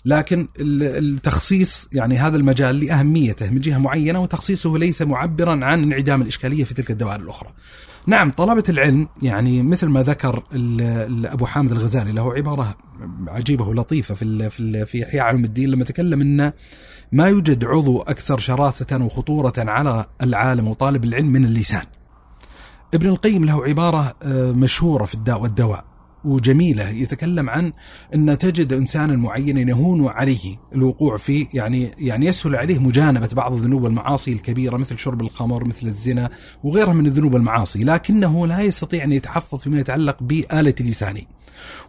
لكن 0.04 0.48
التخصيص 0.60 1.88
يعني 1.92 2.18
هذا 2.18 2.36
المجال 2.36 2.80
لأهميته 2.84 3.50
من 3.50 3.60
جهة 3.60 3.78
معينة 3.78 4.22
وتخصيصه 4.22 4.78
ليس 4.78 5.02
معبرا 5.02 5.64
عن 5.64 5.82
انعدام 5.82 6.22
الإشكالية 6.22 6.64
في 6.64 6.74
تلك 6.74 6.90
الدوائر 6.90 7.20
الأخرى. 7.20 7.48
نعم 8.06 8.30
طلبة 8.30 8.64
العلم 8.68 9.08
يعني 9.22 9.62
مثل 9.62 9.86
ما 9.86 10.02
ذكر 10.02 10.42
أبو 11.24 11.46
حامد 11.46 11.72
الغزالي 11.72 12.12
له 12.12 12.34
عبارة 12.34 12.76
عجيبة 13.28 13.68
ولطيفة 13.68 14.14
في 14.14 14.50
في 14.50 14.86
في 14.86 15.04
إحياء 15.04 15.24
علوم 15.24 15.44
الدين 15.44 15.70
لما 15.70 15.84
تكلم 15.84 16.20
أن 16.20 16.52
ما 17.12 17.26
يوجد 17.26 17.64
عضو 17.64 18.00
أكثر 18.00 18.38
شراسة 18.38 19.04
وخطورة 19.04 19.52
على 19.58 20.06
العالم 20.22 20.68
وطالب 20.68 21.04
العلم 21.04 21.26
من 21.26 21.44
اللسان. 21.44 21.84
ابن 22.94 23.08
القيم 23.08 23.44
له 23.44 23.64
عبارة 23.64 24.16
آه، 24.22 24.52
مشهورة 24.52 25.04
في 25.04 25.14
الداء 25.14 25.40
والدواء. 25.42 25.84
وجميلة 26.24 26.88
يتكلم 26.88 27.50
عن 27.50 27.72
إن 28.14 28.38
تجد 28.38 28.72
إنسانا 28.72 29.16
معينا 29.16 29.70
يهون 29.70 30.06
عليه 30.08 30.56
الوقوع 30.74 31.16
في 31.16 31.46
يعني 31.54 31.90
يعني 31.98 32.26
يسهل 32.26 32.56
عليه 32.56 32.78
مجانبة 32.78 33.28
بعض 33.32 33.52
الذنوب 33.52 33.82
والمعاصي 33.82 34.32
الكبيرة 34.32 34.76
مثل 34.76 34.98
شرب 34.98 35.20
الخمر 35.20 35.64
مثل 35.64 35.86
الزنا 35.86 36.30
وغيرها 36.64 36.92
من 36.92 37.06
الذنوب 37.06 37.34
والمعاصي 37.34 37.84
لكنه 37.84 38.46
لا 38.46 38.60
يستطيع 38.60 39.04
أن 39.04 39.12
يتحفظ 39.12 39.58
فيما 39.58 39.80
يتعلق 39.80 40.22
بآلة 40.22 40.74
لسانه. 40.80 41.22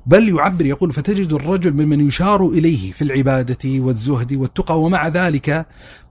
بل 0.10 0.30
يعبر 0.30 0.66
يقول 0.66 0.92
فتجد 0.92 1.34
الرجل 1.34 1.74
ممن 1.74 2.08
يشار 2.08 2.48
إليه 2.48 2.92
في 2.92 3.02
العبادة 3.02 3.58
والزهد 3.66 4.34
والتقى 4.34 4.82
ومع 4.82 5.08
ذلك 5.08 5.66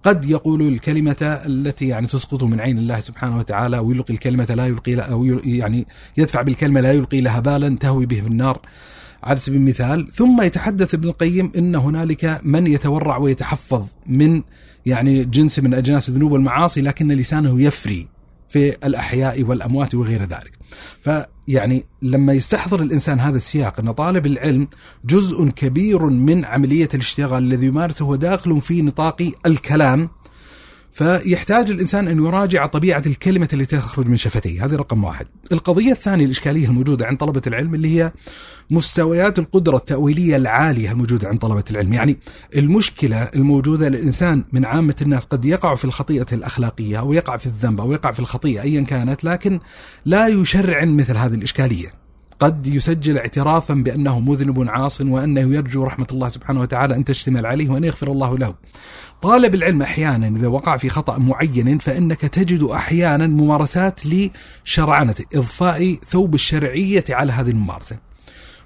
قد 0.04 0.24
يقول 0.24 0.62
الكلمة 0.62 1.40
التي 1.46 1.88
يعني 1.88 2.06
تسقط 2.06 2.44
من 2.44 2.60
عين 2.60 2.78
الله 2.78 3.00
سبحانه 3.00 3.38
وتعالى 3.38 3.78
ويلقي 3.78 4.14
الكلمة 4.14 4.44
لا 4.44 4.66
يلقي 4.66 4.94
أو 4.94 5.24
يعني 5.44 5.86
يدفع 6.16 6.42
بالكلمة 6.42 6.80
لا 6.80 6.92
يلقي 6.92 7.20
لها 7.20 7.40
بالا 7.40 7.76
تهوي 7.76 8.06
به 8.06 8.20
في 8.20 8.26
النار. 8.26 8.60
على 9.22 9.36
سبيل 9.36 9.60
المثال 9.60 10.12
ثم 10.12 10.42
يتحدث 10.42 10.94
ابن 10.94 11.08
القيم 11.08 11.52
إن 11.58 11.74
هنالك 11.74 12.40
من 12.42 12.66
يتورع 12.66 13.16
ويتحفظ 13.16 13.86
من 14.06 14.42
يعني 14.86 15.24
جنس 15.24 15.58
من 15.58 15.74
أجناس 15.74 16.08
الذنوب 16.08 16.32
والمعاصي 16.32 16.80
لكن 16.80 17.08
لسانه 17.08 17.62
يفري. 17.62 18.17
في 18.48 18.68
الأحياء 18.86 19.42
والأموات 19.42 19.94
وغير 19.94 20.22
ذلك. 20.22 20.58
فيعني 21.00 21.84
لما 22.02 22.32
يستحضر 22.32 22.82
الإنسان 22.82 23.20
هذا 23.20 23.36
السياق 23.36 23.80
أن 23.80 23.92
طالب 23.92 24.26
العلم 24.26 24.68
جزء 25.04 25.48
كبير 25.48 26.06
من 26.06 26.44
عملية 26.44 26.88
الاشتغال 26.94 27.42
الذي 27.42 27.66
يمارسه 27.66 28.16
داخل 28.16 28.60
في 28.60 28.82
نطاق 28.82 29.30
الكلام 29.46 30.10
فيحتاج 30.90 31.70
الإنسان 31.70 32.08
أن 32.08 32.18
يراجع 32.18 32.66
طبيعة 32.66 33.02
الكلمة 33.06 33.48
التي 33.52 33.76
تخرج 33.76 34.08
من 34.08 34.16
شفتيه. 34.16 34.64
هذه 34.64 34.76
رقم 34.76 35.04
واحد. 35.04 35.26
القضية 35.52 35.92
الثانية 35.92 36.24
الإشكالية 36.24 36.66
الموجودة 36.66 37.06
عند 37.06 37.18
طلبة 37.18 37.42
العلم 37.46 37.74
اللي 37.74 37.98
هي 37.98 38.12
مستويات 38.70 39.38
القدرة 39.38 39.76
التأويلية 39.76 40.36
العالية 40.36 40.90
الموجودة 40.90 41.28
عند 41.28 41.38
طلبة 41.38 41.64
العلم. 41.70 41.92
يعني 41.92 42.18
المشكلة 42.56 43.22
الموجودة 43.22 43.88
للإنسان 43.88 44.44
من 44.52 44.64
عامة 44.64 44.96
الناس 45.02 45.24
قد 45.24 45.44
يقع 45.44 45.74
في 45.74 45.84
الخطيئة 45.84 46.26
الأخلاقية 46.32 46.98
أو 46.98 47.12
يقع 47.12 47.36
في 47.36 47.46
الذنب 47.46 47.80
أو 47.80 47.92
يقع 47.92 48.12
في 48.12 48.20
الخطيئة 48.20 48.62
أيا 48.62 48.80
كانت 48.80 49.24
لكن 49.24 49.60
لا 50.04 50.28
يشرعن 50.28 50.96
مثل 50.96 51.16
هذه 51.16 51.34
الإشكالية. 51.34 52.07
قد 52.40 52.66
يسجل 52.66 53.18
اعترافا 53.18 53.74
بأنه 53.74 54.20
مذنب 54.20 54.68
عاص 54.68 55.00
وأنه 55.00 55.40
يرجو 55.40 55.84
رحمة 55.84 56.06
الله 56.12 56.28
سبحانه 56.28 56.60
وتعالى 56.60 56.96
أن 56.96 57.04
تشتمل 57.04 57.46
عليه 57.46 57.68
وأن 57.68 57.84
يغفر 57.84 58.12
الله 58.12 58.38
له. 58.38 58.54
طالب 59.22 59.54
العلم 59.54 59.82
أحيانا 59.82 60.28
إذا 60.28 60.46
وقع 60.48 60.76
في 60.76 60.88
خطأ 60.88 61.18
معين 61.18 61.78
فإنك 61.78 62.20
تجد 62.20 62.62
أحيانا 62.62 63.26
ممارسات 63.26 64.00
لشرعنة 64.06 65.14
إضفاء 65.34 65.94
ثوب 66.04 66.34
الشرعية 66.34 67.04
على 67.10 67.32
هذه 67.32 67.50
الممارسة. 67.50 67.96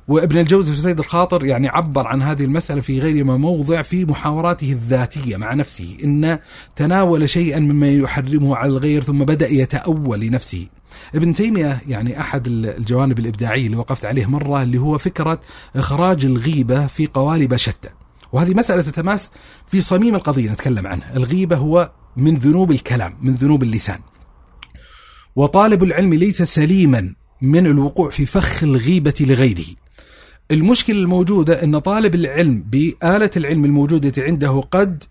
وابن 0.08 0.38
الجوزي 0.38 0.74
في 0.74 0.80
سيد 0.80 0.98
الخاطر 0.98 1.44
يعني 1.44 1.68
عبر 1.68 2.06
عن 2.06 2.22
هذه 2.22 2.44
المسألة 2.44 2.80
في 2.80 3.00
غير 3.00 3.24
ما 3.24 3.36
موضع 3.36 3.82
في 3.82 4.04
محاوراته 4.04 4.72
الذاتية 4.72 5.36
مع 5.36 5.54
نفسه. 5.54 5.96
إن 6.04 6.38
تناول 6.76 7.28
شيئا 7.28 7.58
مما 7.58 7.88
يحرمه 7.88 8.56
على 8.56 8.70
الغير 8.70 9.02
ثم 9.02 9.18
بدأ 9.18 9.48
يتأول 9.48 10.20
لنفسه. 10.20 10.66
ابن 11.14 11.34
تيمية 11.34 11.78
يعني 11.88 12.20
أحد 12.20 12.46
الجوانب 12.46 13.18
الإبداعية 13.18 13.66
اللي 13.66 13.76
وقفت 13.76 14.04
عليه 14.04 14.26
مرة 14.26 14.62
اللي 14.62 14.78
هو 14.78 14.98
فكرة 14.98 15.40
إخراج 15.76 16.24
الغيبة 16.24 16.86
في 16.86 17.06
قوالب 17.06 17.56
شتى. 17.56 17.88
وهذه 18.32 18.54
مسألة 18.54 18.82
تتماس 18.82 19.30
في 19.66 19.80
صميم 19.80 20.14
القضية 20.14 20.50
نتكلم 20.50 20.86
عنها. 20.86 21.16
الغيبة 21.16 21.56
هو 21.56 21.90
من 22.16 22.34
ذنوب 22.34 22.70
الكلام 22.70 23.18
من 23.22 23.34
ذنوب 23.34 23.62
اللسان. 23.62 23.98
وطالب 25.36 25.82
العلم 25.82 26.14
ليس 26.14 26.42
سليما 26.42 27.14
من 27.42 27.66
الوقوع 27.66 28.10
في 28.10 28.26
فخ 28.26 28.62
الغيبة 28.62 29.14
لغيره. 29.20 29.64
المشكلة 30.50 30.98
الموجودة 30.98 31.64
أن 31.64 31.78
طالب 31.78 32.14
العلم 32.14 32.62
بآلة 32.62 33.30
العلم 33.36 33.64
الموجودة 33.64 34.22
عنده 34.22 34.60
قد 34.60 35.04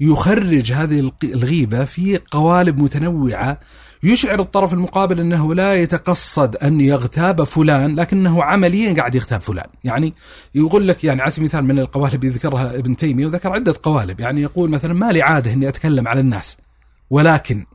يخرج 0.00 0.72
هذه 0.72 1.12
الغيبة 1.24 1.84
في 1.84 2.20
قوالب 2.30 2.78
متنوعة 2.78 3.60
يشعر 4.06 4.40
الطرف 4.40 4.72
المقابل 4.72 5.20
أنه 5.20 5.54
لا 5.54 5.74
يتقصد 5.74 6.56
أن 6.56 6.80
يغتاب 6.80 7.44
فلان 7.44 7.96
لكنه 7.96 8.42
عمليا 8.42 8.94
قاعد 8.94 9.14
يغتاب 9.14 9.42
فلان، 9.42 9.66
يعني 9.84 10.14
يقول 10.54 10.88
لك 10.88 11.04
يعني 11.04 11.22
على 11.22 11.30
سبيل 11.30 11.42
المثال 11.42 11.64
من 11.64 11.78
القوالب 11.78 12.24
اللي 12.24 12.34
ذكرها 12.34 12.74
ابن 12.74 12.96
تيمية 12.96 13.26
وذكر 13.26 13.52
عدة 13.52 13.74
قوالب، 13.82 14.20
يعني 14.20 14.42
يقول 14.42 14.70
مثلا 14.70 14.94
ما 14.94 15.12
لي 15.12 15.22
عادة 15.22 15.52
إني 15.52 15.68
أتكلم 15.68 16.08
على 16.08 16.20
الناس 16.20 16.56
ولكن 17.10 17.66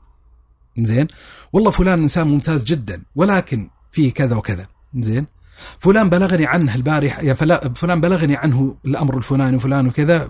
زين 0.78 1.08
والله 1.54 1.72
فلان 1.72 2.02
إنسان 2.02 2.28
ممتاز 2.28 2.64
جدا 2.64 3.04
ولكن 3.16 3.70
فيه 3.92 4.14
كذا 4.14 4.36
وكذا. 4.36 4.66
زين 5.00 5.26
فلان 5.80 6.10
بلغني 6.10 6.46
عنه 6.46 6.76
البارح 6.76 7.20
يا 7.20 7.34
فلان 7.76 8.02
بلغني 8.02 8.36
عنه 8.36 8.76
الأمر 8.86 9.18
الفلاني 9.18 9.56
وفلان 9.56 9.88
وكذا 9.88 10.28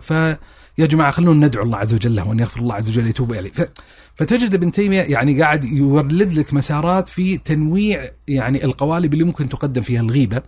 فيا 0.82 0.88
جماعة 0.88 1.12
خلونا 1.12 1.48
ندعو 1.48 1.64
الله 1.64 1.78
عز 1.78 1.94
وجل 1.94 2.16
له 2.16 2.28
وأن 2.28 2.40
يغفر 2.40 2.60
الله 2.60 2.76
عز 2.76 2.90
وجل 2.90 3.08
يتوب 3.08 3.34
إليه. 3.34 3.52
فتجد 4.16 4.54
ابن 4.54 4.72
تيمية 4.72 5.02
يعني 5.02 5.42
قاعد 5.42 5.64
يولد 5.64 6.34
لك 6.34 6.54
مسارات 6.54 7.10
في 7.10 7.38
تنويع 7.38 8.12
يعني 8.28 8.66
القوالب 8.66 9.14
اللي 9.14 9.24
ممكن 9.24 9.50
تقدم 9.50 9.82
فيها 9.82 10.02
الغيبة. 10.02 10.42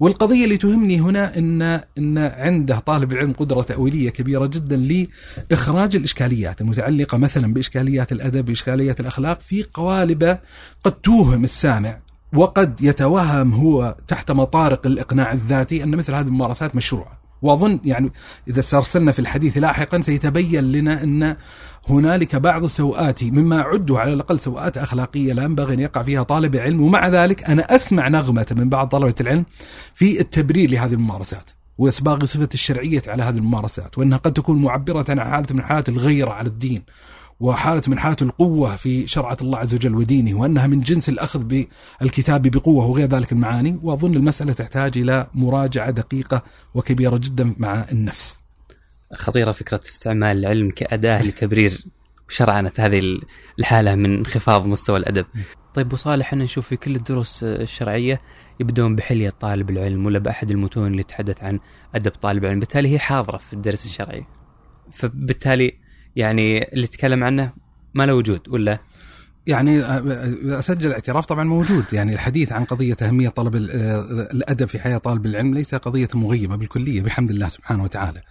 والقضية 0.00 0.44
اللي 0.44 0.56
تهمني 0.56 1.00
هنا 1.00 1.38
ان 1.38 1.62
إن 1.98 2.18
عنده 2.18 2.78
طالب 2.78 3.12
العلم 3.12 3.32
قدرة 3.32 3.62
تأويلية 3.62 4.10
كبيرة 4.10 4.46
جدا 4.46 5.06
لإخراج 5.50 5.96
الإشكاليات 5.96 6.60
المتعلقة 6.60 7.18
مثلا 7.18 7.54
بإشكاليات 7.54 8.12
الأدب 8.12 8.44
باشكاليات 8.44 9.00
الأخلاق 9.00 9.40
في 9.40 9.64
قوالب 9.74 10.38
قد 10.84 10.92
توهم 10.92 11.44
السامع 11.44 11.98
وقد 12.32 12.80
يتوهم 12.82 13.52
هو 13.52 13.96
تحت 14.08 14.30
مطارق 14.30 14.86
الإقناع 14.86 15.32
الذاتي 15.32 15.84
أن 15.84 15.96
مثل 15.96 16.14
هذه 16.14 16.26
الممارسات 16.26 16.76
مشروعة. 16.76 17.25
وأظن 17.42 17.80
يعني 17.84 18.12
إذا 18.48 18.60
استرسلنا 18.60 19.12
في 19.12 19.18
الحديث 19.18 19.58
لاحقا 19.58 20.00
سيتبين 20.00 20.72
لنا 20.72 21.02
أن 21.02 21.36
هنالك 21.88 22.36
بعض 22.36 22.64
السوءات 22.64 23.24
مما 23.24 23.60
عدوا 23.60 23.98
على 23.98 24.12
الأقل 24.12 24.40
سوءات 24.40 24.78
أخلاقية 24.78 25.32
لا 25.32 25.42
ينبغي 25.42 25.74
أن 25.74 25.80
يقع 25.80 26.02
فيها 26.02 26.22
طالب 26.22 26.56
علم. 26.56 26.80
ومع 26.80 27.08
ذلك 27.08 27.44
أنا 27.44 27.74
أسمع 27.74 28.08
نغمة 28.08 28.46
من 28.56 28.68
بعض 28.68 28.88
طلبة 28.88 29.14
العلم 29.20 29.44
في 29.94 30.20
التبرير 30.20 30.70
لهذه 30.70 30.92
الممارسات 30.92 31.50
وإسباغ 31.78 32.24
صفة 32.24 32.48
الشرعية 32.54 33.02
على 33.06 33.22
هذه 33.22 33.36
الممارسات 33.36 33.98
وأنها 33.98 34.18
قد 34.18 34.32
تكون 34.32 34.62
معبرة 34.62 35.04
عن 35.08 35.20
حالة 35.20 35.46
من 35.50 35.62
حالات 35.62 35.88
الغيرة 35.88 36.30
على 36.30 36.48
الدين. 36.48 36.82
وحالة 37.40 37.82
من 37.88 37.98
حالات 37.98 38.22
القوة 38.22 38.76
في 38.76 39.06
شرعة 39.06 39.36
الله 39.42 39.58
عز 39.58 39.74
وجل 39.74 39.94
ودينه 39.94 40.40
وأنها 40.40 40.66
من 40.66 40.80
جنس 40.80 41.08
الأخذ 41.08 41.44
بالكتاب 42.00 42.42
بقوة 42.42 42.86
وغير 42.86 43.08
ذلك 43.08 43.32
المعاني 43.32 43.78
وأظن 43.82 44.14
المسألة 44.14 44.52
تحتاج 44.52 44.98
إلى 44.98 45.26
مراجعة 45.34 45.90
دقيقة 45.90 46.42
وكبيرة 46.74 47.20
جدا 47.22 47.54
مع 47.58 47.86
النفس 47.92 48.38
خطيرة 49.14 49.52
فكرة 49.52 49.80
استعمال 49.86 50.38
العلم 50.38 50.70
كأداة 50.70 51.22
لتبرير 51.22 51.84
شرعنة 52.28 52.72
هذه 52.78 53.20
الحالة 53.58 53.94
من 53.94 54.18
انخفاض 54.18 54.66
مستوى 54.66 54.96
الأدب 54.96 55.26
طيب 55.74 55.86
أبو 55.86 55.96
صالح 55.96 56.26
إحنا 56.26 56.44
نشوف 56.44 56.68
في 56.68 56.76
كل 56.76 56.96
الدروس 56.96 57.44
الشرعية 57.44 58.20
يبدون 58.60 58.96
بحلية 58.96 59.30
طالب 59.30 59.70
العلم 59.70 60.06
ولا 60.06 60.18
بأحد 60.18 60.50
المتون 60.50 60.86
اللي 60.86 61.02
تحدث 61.02 61.44
عن 61.44 61.60
أدب 61.94 62.10
طالب 62.10 62.44
العلم، 62.44 62.60
بالتالي 62.60 62.88
هي 62.88 62.98
حاضرة 62.98 63.36
في 63.36 63.52
الدرس 63.52 63.84
الشرعي. 63.84 64.24
فبالتالي 64.92 65.78
يعني 66.16 66.72
اللي 66.72 66.86
تكلم 66.86 67.24
عنه 67.24 67.52
ما 67.94 68.06
له 68.06 68.14
وجود 68.14 68.48
ولا 68.48 68.78
يعني 69.46 69.80
أسجل 70.58 70.92
اعتراف 70.92 71.26
طبعا 71.26 71.44
موجود 71.44 71.84
يعني 71.92 72.12
الحديث 72.12 72.52
عن 72.52 72.64
قضية 72.64 72.96
أهمية 73.02 73.28
طلب 73.28 73.56
الأدب 73.56 74.68
في 74.68 74.78
حياة 74.78 74.98
طالب 74.98 75.26
العلم 75.26 75.54
ليس 75.54 75.74
قضية 75.74 76.08
مغيبة 76.14 76.56
بالكلية 76.56 77.02
بحمد 77.02 77.30
الله 77.30 77.48
سبحانه 77.48 77.82
وتعالى. 77.82 78.22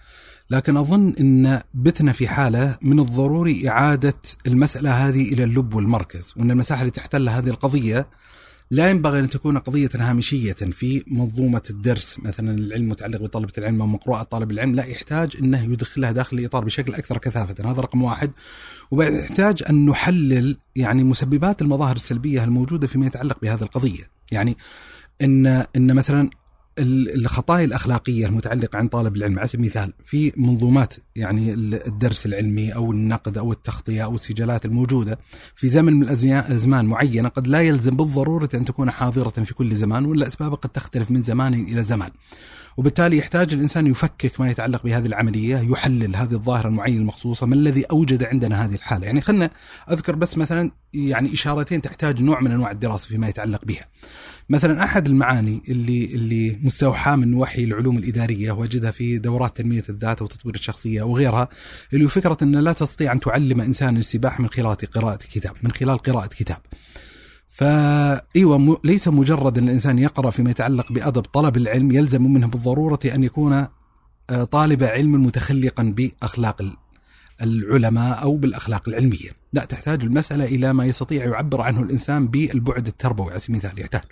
لكن 0.50 0.76
أظن 0.76 1.14
إن 1.20 1.60
بتنا 1.74 2.12
في 2.12 2.28
حالة 2.28 2.78
من 2.82 3.00
الضروري 3.00 3.68
إعادة 3.68 4.14
المسألة 4.46 5.08
هذه 5.08 5.32
إلى 5.32 5.44
اللب 5.44 5.74
والمركز 5.74 6.34
وإن 6.36 6.50
المساحة 6.50 6.80
اللي 6.80 6.90
تحتلها 6.90 7.38
هذه 7.38 7.48
القضية 7.48 8.08
لا 8.70 8.90
ينبغي 8.90 9.20
أن 9.20 9.30
تكون 9.30 9.58
قضية 9.58 9.90
هامشية 9.94 10.52
في 10.52 11.04
منظومة 11.06 11.62
الدرس 11.70 12.18
مثلا 12.18 12.58
العلم 12.58 12.84
المتعلق 12.84 13.20
بطلبة 13.20 13.52
العلم 13.58 13.80
أو 13.80 13.86
مقروءة 13.86 14.22
طالب 14.22 14.50
العلم 14.50 14.74
لا 14.74 14.84
يحتاج 14.84 15.36
أنه 15.40 15.64
يدخلها 15.64 16.12
داخل 16.12 16.38
الإطار 16.38 16.64
بشكل 16.64 16.94
أكثر 16.94 17.18
كثافة. 17.18 17.70
هذا 17.70 17.80
رقم 17.80 18.02
واحد. 18.02 18.30
وبعد 18.90 19.12
يحتاج 19.12 19.62
أن 19.70 19.86
نحلل 19.86 20.56
يعني 20.76 21.04
مسببات 21.04 21.62
المظاهر 21.62 21.96
السلبية 21.96 22.44
الموجودة 22.44 22.86
فيما 22.86 23.06
يتعلق 23.06 23.38
بهذه 23.42 23.62
القضية. 23.62 24.10
يعني 24.32 24.56
ان 25.22 25.46
إن 25.46 25.94
مثلا 25.94 26.30
الخطايا 26.78 27.64
الأخلاقية 27.64 28.26
المتعلقة 28.26 28.78
عن 28.78 28.88
طالب 28.88 29.16
العلم 29.16 29.38
على 29.38 29.48
سبيل 29.48 29.60
المثال 29.60 29.92
في 30.04 30.32
منظومات 30.36 30.94
يعني 31.16 31.52
الدرس 31.54 32.26
العلمي 32.26 32.74
أو 32.74 32.92
النقد 32.92 33.38
أو 33.38 33.52
التغطية 33.52 34.04
أو 34.04 34.14
السجلات 34.14 34.64
الموجودة 34.64 35.18
في 35.54 35.68
زمن 35.68 35.92
من 35.92 36.02
الأزمان 36.02 36.86
معينة 36.86 37.28
قد 37.28 37.46
لا 37.46 37.60
يلزم 37.60 37.96
بالضرورة 37.96 38.48
أن 38.54 38.64
تكون 38.64 38.90
حاضرة 38.90 39.30
في 39.44 39.54
كل 39.54 39.74
زمان 39.74 40.04
ولا 40.04 40.28
اسبابها 40.28 40.56
قد 40.56 40.70
تختلف 40.70 41.10
من 41.10 41.22
زمان 41.22 41.54
إلى 41.54 41.82
زمان. 41.82 42.10
وبالتالي 42.76 43.16
يحتاج 43.18 43.52
الإنسان 43.52 43.86
يفكك 43.86 44.40
ما 44.40 44.50
يتعلق 44.50 44.82
بهذه 44.82 45.06
العملية، 45.06 45.56
يحلل 45.56 46.16
هذه 46.16 46.32
الظاهرة 46.32 46.68
المعينة 46.68 47.00
المخصوصة، 47.00 47.46
ما 47.46 47.54
الذي 47.54 47.84
أوجد 47.84 48.24
عندنا 48.24 48.64
هذه 48.64 48.74
الحالة؟ 48.74 49.06
يعني 49.06 49.20
خلنا 49.20 49.50
أذكر 49.90 50.16
بس 50.16 50.38
مثلا 50.38 50.70
يعني 50.94 51.32
إشارتين 51.32 51.82
تحتاج 51.82 52.22
نوع 52.22 52.40
من 52.40 52.50
أنواع 52.50 52.70
الدراسة 52.70 53.08
فيما 53.08 53.28
يتعلق 53.28 53.64
بها. 53.64 53.86
مثلا 54.48 54.84
أحد 54.84 55.06
المعاني 55.06 55.62
اللي 55.68 56.04
اللي 56.04 56.58
مستوحاة 56.62 57.16
من 57.16 57.34
وحي 57.34 57.64
العلوم 57.64 57.98
الإدارية 57.98 58.52
وجدها 58.52 58.90
في 58.90 59.18
دورات 59.18 59.56
تنمية 59.56 59.84
الذات 59.88 60.22
وتطوير 60.22 60.54
الشخصية 60.54 61.02
وغيرها 61.02 61.48
اللي 61.92 62.04
هو 62.04 62.08
فكرة 62.08 62.38
أن 62.42 62.56
لا 62.56 62.72
تستطيع 62.72 63.12
أن 63.12 63.20
تعلم 63.20 63.60
إنسان 63.60 63.96
السباحه 63.96 64.42
من 64.42 64.48
خلال 64.48 64.76
قراءة 64.76 65.16
كتاب، 65.16 65.52
من 65.62 65.72
خلال 65.72 65.98
قراءة 65.98 66.26
كتاب. 66.26 66.58
فايوه 67.46 68.80
ليس 68.84 69.08
مجرد 69.08 69.58
أن 69.58 69.64
الإنسان 69.64 69.98
يقرأ 69.98 70.30
فيما 70.30 70.50
يتعلق 70.50 70.92
بأدب 70.92 71.22
طلب 71.22 71.56
العلم 71.56 71.90
يلزم 71.90 72.32
منه 72.32 72.46
بالضرورة 72.46 73.00
أن 73.04 73.24
يكون 73.24 73.66
آه، 74.30 74.44
طالب 74.44 74.84
علم 74.84 75.26
متخلقا 75.26 75.82
بأخلاق 75.82 76.62
العلماء 77.42 78.22
أو 78.22 78.36
بالأخلاق 78.36 78.88
العلمية، 78.88 79.30
لا 79.52 79.64
تحتاج 79.64 80.02
المسألة 80.02 80.44
إلى 80.44 80.72
ما 80.72 80.86
يستطيع 80.86 81.24
يعبر 81.24 81.60
عنه 81.60 81.82
الإنسان 81.82 82.28
بالبعد 82.28 82.86
التربوي 82.86 83.30
على 83.30 83.38
سبيل 83.38 83.56
المثال 83.56 83.80
يحتاج 83.80 84.02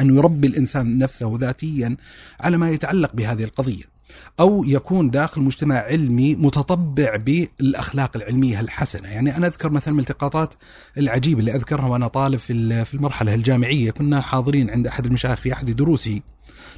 أن 0.00 0.16
يربي 0.16 0.48
الإنسان 0.48 0.98
نفسه 0.98 1.36
ذاتيا 1.40 1.96
على 2.40 2.56
ما 2.56 2.70
يتعلق 2.70 3.14
بهذه 3.14 3.44
القضية 3.44 3.92
أو 4.40 4.64
يكون 4.64 5.10
داخل 5.10 5.40
مجتمع 5.40 5.76
علمي 5.76 6.34
متطبع 6.34 7.16
بالأخلاق 7.16 8.16
العلمية 8.16 8.60
الحسنة. 8.60 9.08
يعني 9.08 9.36
أنا 9.36 9.46
أذكر 9.46 9.70
مثلا 9.70 9.94
من 9.94 10.00
الالتقاطات 10.00 10.54
العجيبة 10.98 11.40
اللي 11.40 11.54
أذكرها 11.54 11.86
وأنا 11.86 12.08
طالب 12.08 12.38
في 12.38 12.94
المرحلة 12.94 13.34
الجامعية. 13.34 13.90
كنا 13.90 14.20
حاضرين 14.20 14.70
عند 14.70 14.86
أحد 14.86 15.06
المشايخ 15.06 15.40
في 15.40 15.52
أحد 15.52 15.70
دروسي. 15.70 16.22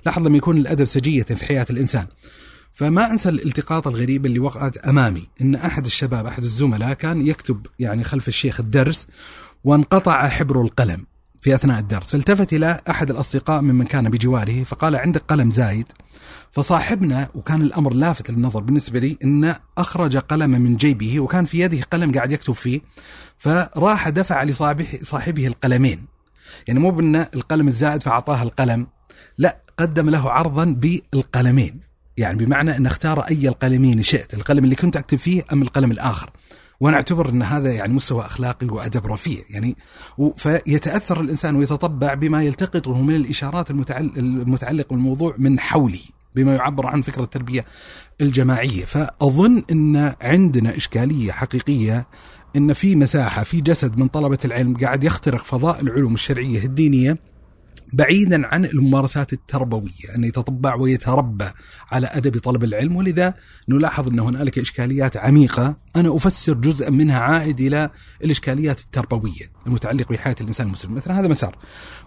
لاحظ 0.06 0.26
لما 0.26 0.36
يكون 0.36 0.56
الأدب 0.56 0.84
سجية 0.84 1.22
في 1.22 1.46
حياة 1.46 1.66
الإنسان. 1.70 2.06
فما 2.72 3.10
أنسى 3.10 3.28
الالتقاط 3.28 3.88
الغريب 3.88 4.26
اللي 4.26 4.38
وقعت 4.38 4.76
أمامي 4.76 5.28
إن 5.40 5.54
أحد 5.54 5.86
الشباب 5.86 6.26
أحد 6.26 6.42
الزملاء 6.42 6.92
كان 6.92 7.26
يكتب 7.26 7.66
يعني 7.78 8.04
خلف 8.04 8.28
الشيخ 8.28 8.60
الدرس 8.60 9.06
وانقطع 9.64 10.28
حبر 10.28 10.60
القلم. 10.60 11.06
في 11.44 11.54
أثناء 11.54 11.78
الدرس. 11.78 12.10
فالتفت 12.10 12.52
إلى 12.52 12.80
أحد 12.90 13.10
الأصدقاء 13.10 13.60
ممن 13.60 13.84
كان 13.84 14.10
بجواره 14.10 14.64
فقال 14.64 14.96
عندك 14.96 15.22
قلم 15.28 15.50
زايد؟ 15.50 15.86
فصاحبنا 16.50 17.28
وكان 17.34 17.62
الأمر 17.62 17.94
لافت 17.94 18.30
للنظر 18.30 18.60
بالنسبة 18.60 18.98
لي 18.98 19.18
انه 19.24 19.56
أخرج 19.78 20.16
قلما 20.16 20.58
من 20.58 20.76
جيبه 20.76 21.20
وكان 21.20 21.44
في 21.44 21.60
يده 21.60 21.82
قلم 21.82 22.12
قاعد 22.12 22.32
يكتب 22.32 22.52
فيه 22.52 22.80
فراح 23.38 24.08
دفع 24.08 24.42
لصاحبه 24.42 24.86
صاحبه 25.02 25.46
القلمين. 25.46 26.06
يعني 26.68 26.80
مو 26.80 26.90
بأن 26.90 27.16
القلم 27.16 27.68
الزائد 27.68 28.02
فأعطاه 28.02 28.42
القلم 28.42 28.86
لا 29.38 29.60
قدم 29.78 30.10
له 30.10 30.30
عرضا 30.30 30.64
بالقلمين. 30.64 31.80
يعني 32.16 32.44
بمعنى 32.44 32.76
إن 32.76 32.86
اختار 32.86 33.20
أي 33.20 33.48
القلمين 33.48 34.02
شئت 34.02 34.34
القلم 34.34 34.64
اللي 34.64 34.74
كنت 34.74 34.96
أكتب 34.96 35.18
فيه 35.18 35.42
أم 35.52 35.62
القلم 35.62 35.90
الآخر. 35.90 36.30
وأنا 36.80 36.96
اعتبر 36.96 37.28
ان 37.28 37.42
هذا 37.42 37.72
يعني 37.72 37.92
مستوى 37.92 38.26
اخلاقي 38.26 38.66
وادب 38.66 39.06
رفيع 39.06 39.42
يعني 39.50 39.76
فيتاثر 40.36 41.20
الانسان 41.20 41.56
ويتطبع 41.56 42.14
بما 42.14 42.42
يلتقطه 42.42 43.02
من 43.02 43.14
الاشارات 43.14 43.70
المتعلقه 43.70 44.88
بالموضوع 44.90 45.34
من 45.38 45.60
حوله 45.60 46.00
بما 46.34 46.54
يعبر 46.54 46.86
عن 46.86 47.02
فكرة 47.02 47.22
التربية 47.22 47.64
الجماعية. 48.20 48.84
فأظن 48.84 49.62
إن 49.70 50.14
عندنا 50.20 50.76
إشكالية 50.76 51.32
حقيقية 51.32 52.06
إن 52.56 52.72
في 52.72 52.96
مساحة 52.96 53.42
في 53.42 53.60
جسد 53.60 53.98
من 53.98 54.08
طلبة 54.08 54.38
العلم 54.44 54.76
قاعد 54.76 55.04
يخترق 55.04 55.44
فضاء 55.44 55.80
العلوم 55.80 56.14
الشرعية 56.14 56.64
الدينية 56.64 57.18
بعيدا 57.94 58.46
عن 58.46 58.64
الممارسات 58.64 59.32
التربوية 59.32 60.14
أن 60.14 60.24
يتطبع 60.24 60.74
ويتربى 60.74 61.48
على 61.92 62.06
أدب 62.06 62.38
طلب 62.38 62.64
العلم. 62.64 62.96
ولذا 62.96 63.34
نلاحظ 63.68 64.08
أن 64.08 64.18
هنالك 64.18 64.58
إشكاليات 64.58 65.16
عميقة. 65.16 65.76
أنا 65.96 66.16
أفسر 66.16 66.54
جزءا 66.54 66.90
منها 66.90 67.18
عائد 67.18 67.60
إلى 67.60 67.90
الإشكاليات 68.24 68.80
التربوية 68.80 69.50
المتعلقة 69.66 70.12
بحياة 70.12 70.36
الإنسان 70.40 70.66
المسلم. 70.66 70.94
مثلا 70.94 71.20
هذا 71.20 71.28
مسار. 71.28 71.58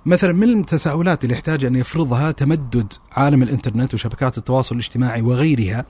مثلا 0.05 0.33
من 0.33 0.59
التساؤلات 0.59 1.23
اللي 1.23 1.35
يحتاج 1.35 1.65
أن 1.65 1.75
يفرضها 1.75 2.31
تمدد 2.31 2.93
عالم 3.11 3.43
الإنترنت 3.43 3.93
وشبكات 3.93 4.37
التواصل 4.37 4.75
الاجتماعي 4.75 5.21
وغيرها 5.21 5.85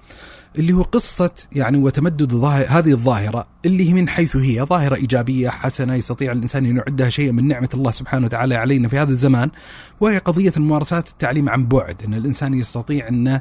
اللي 0.56 0.74
هو 0.74 0.82
قصة 0.82 1.32
يعني 1.52 1.78
وتمدد 1.78 2.34
هذه 2.44 2.92
الظاهرة 2.92 3.48
اللي 3.66 3.90
هي 3.90 3.94
من 3.94 4.10
حيث 4.10 4.36
هي 4.36 4.62
ظاهرة 4.62 4.96
إيجابية 4.96 5.50
حسنة 5.50 5.96
يستطيع 5.96 6.32
الإنسان 6.32 6.66
أن 6.66 6.78
يعدها 6.78 7.10
شيئا 7.10 7.32
من 7.32 7.48
نعمة 7.48 7.70
الله 7.74 7.92
سبحانه 7.92 8.26
وتعالى 8.26 8.56
علينا 8.56 8.88
في 8.88 8.98
هذا 8.98 9.12
الزمان. 9.12 9.50
وهي 10.00 10.18
قضية 10.18 10.54
الممارسات 10.58 11.10
التعليم 11.10 11.50
عن 11.50 11.68
بعد 11.68 12.04
أن 12.06 12.14
الإنسان 12.14 12.54
يستطيع 12.54 13.08
أن 13.08 13.40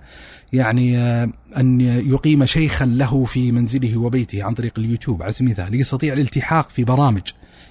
يعني 0.53 0.99
آه، 0.99 1.29
أن 1.57 1.81
يقيم 1.81 2.45
شيخا 2.47 2.87
له 2.87 3.25
في 3.25 3.53
منزله 3.53 3.97
وبيته 3.97 4.45
عن 4.45 4.55
طريق 4.55 4.73
اليوتيوب 4.79 5.23
على 5.23 5.33
سبيل 5.33 5.49
المثال 5.49 5.81
يستطيع 5.81 6.13
الالتحاق 6.13 6.71
في 6.71 6.85
برامج. 6.85 7.23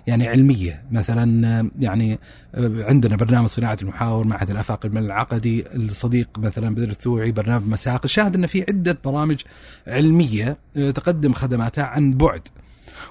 يعني 0.07 0.27
علمية. 0.27 0.83
مثلا 0.91 1.69
يعني 1.79 2.19
عندنا 2.57 3.15
برنامج 3.15 3.47
صناعة 3.47 3.77
المحاور 3.81 4.25
معهد 4.25 4.49
الأفاق 4.49 4.85
المال 4.85 5.05
العقدي 5.05 5.65
الصديق 5.75 6.29
مثلا 6.37 6.75
بدر 6.75 6.89
الثوعي 6.89 7.31
برنامج 7.31 7.67
مساق. 7.67 8.01
الشاهد 8.03 8.35
ان 8.35 8.45
في 8.45 8.65
عدة 8.67 8.97
برامج 9.05 9.41
علمية 9.87 10.57
تقدم 10.73 11.33
خدماتها 11.33 11.83
عن 11.83 12.13
بعد. 12.13 12.41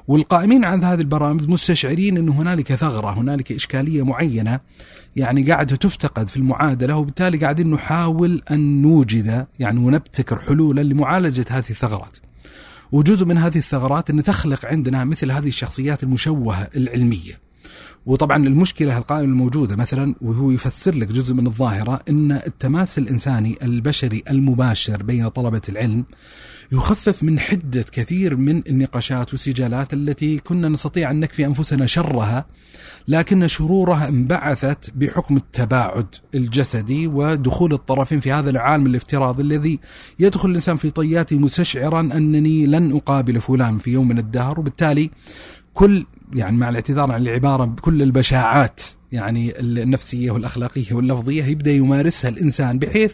والقائمين 0.08 0.64
عن 0.64 0.84
هذه 0.84 1.00
البرامج 1.00 1.48
مستشعرين 1.48 2.16
أن 2.16 2.28
هنالك 2.28 2.74
ثغرة 2.74 3.10
هنالك 3.10 3.52
إشكالية 3.52 4.04
معينة 4.04 4.60
يعني 5.16 5.50
قاعدة 5.50 5.76
تفتقد 5.76 6.28
في 6.28 6.36
المعادلة 6.36 6.96
وبالتالي 6.96 7.38
قاعدين 7.38 7.70
نحاول 7.70 8.42
أن 8.50 8.82
نوجد 8.82 9.46
يعني 9.58 9.80
ونبتكر 9.80 10.38
حلولا 10.38 10.80
لمعالجة 10.80 11.44
هذه 11.50 11.70
الثغرات. 11.70 12.16
وجزء 12.94 13.24
من 13.26 13.38
هذه 13.38 13.58
الثغرات 13.58 14.10
أن 14.10 14.22
تخلق 14.22 14.66
عندنا 14.66 15.04
مثل 15.04 15.30
هذه 15.30 15.48
الشخصيات 15.48 16.02
المشوهة 16.02 16.68
العلمية. 16.76 17.43
وطبعا 18.06 18.36
المشكلة 18.36 18.98
القائمة 18.98 19.32
الموجودة 19.32 19.76
مثلا 19.76 20.14
وهو 20.20 20.50
يفسر 20.50 20.94
لك 20.94 21.08
جزء 21.08 21.34
من 21.34 21.46
الظاهرة 21.46 22.00
أن 22.08 22.32
التماس 22.32 22.98
الإنساني 22.98 23.58
البشري 23.62 24.22
المباشر 24.30 25.02
بين 25.02 25.28
طلبة 25.28 25.62
العلم 25.68 26.04
يخفف 26.72 27.22
من 27.22 27.38
حدة 27.38 27.84
كثير 27.92 28.36
من 28.36 28.62
النقاشات 28.66 29.32
والسجالات 29.32 29.92
التي 29.92 30.38
كنا 30.38 30.68
نستطيع 30.68 31.10
أن 31.10 31.20
نكفي 31.20 31.46
أنفسنا 31.46 31.86
شرها 31.86 32.46
لكن 33.08 33.46
شرورها 33.46 34.08
انبعثت 34.08 34.90
بحكم 34.94 35.36
التباعد 35.36 36.06
الجسدي 36.34 37.06
ودخول 37.06 37.72
الطرفين 37.72 38.20
في 38.20 38.32
هذا 38.32 38.50
العالم 38.50 38.86
الافتراضي 38.86 39.42
الذي 39.42 39.80
يدخل 40.18 40.48
الإنسان 40.48 40.76
في 40.76 40.90
طياته 40.90 41.38
مستشعرا 41.38 42.00
أنني 42.00 42.66
لن 42.66 42.96
أقابل 42.96 43.40
فلان 43.40 43.78
في 43.78 43.90
يوم 43.90 44.08
من 44.08 44.18
الدهر 44.18 44.60
وبالتالي 44.60 45.10
كل 45.74 46.06
يعني 46.34 46.56
مع 46.56 46.68
الاعتذار 46.68 47.12
عن 47.12 47.22
العبارة 47.22 47.76
كل 47.80 48.02
البشاعات 48.02 48.82
يعني 49.12 49.60
النفسية 49.60 50.30
والأخلاقية 50.30 50.92
واللفظية 50.92 51.44
يبدأ 51.44 51.70
يمارسها 51.70 52.28
الإنسان 52.28 52.78
بحيث 52.78 53.12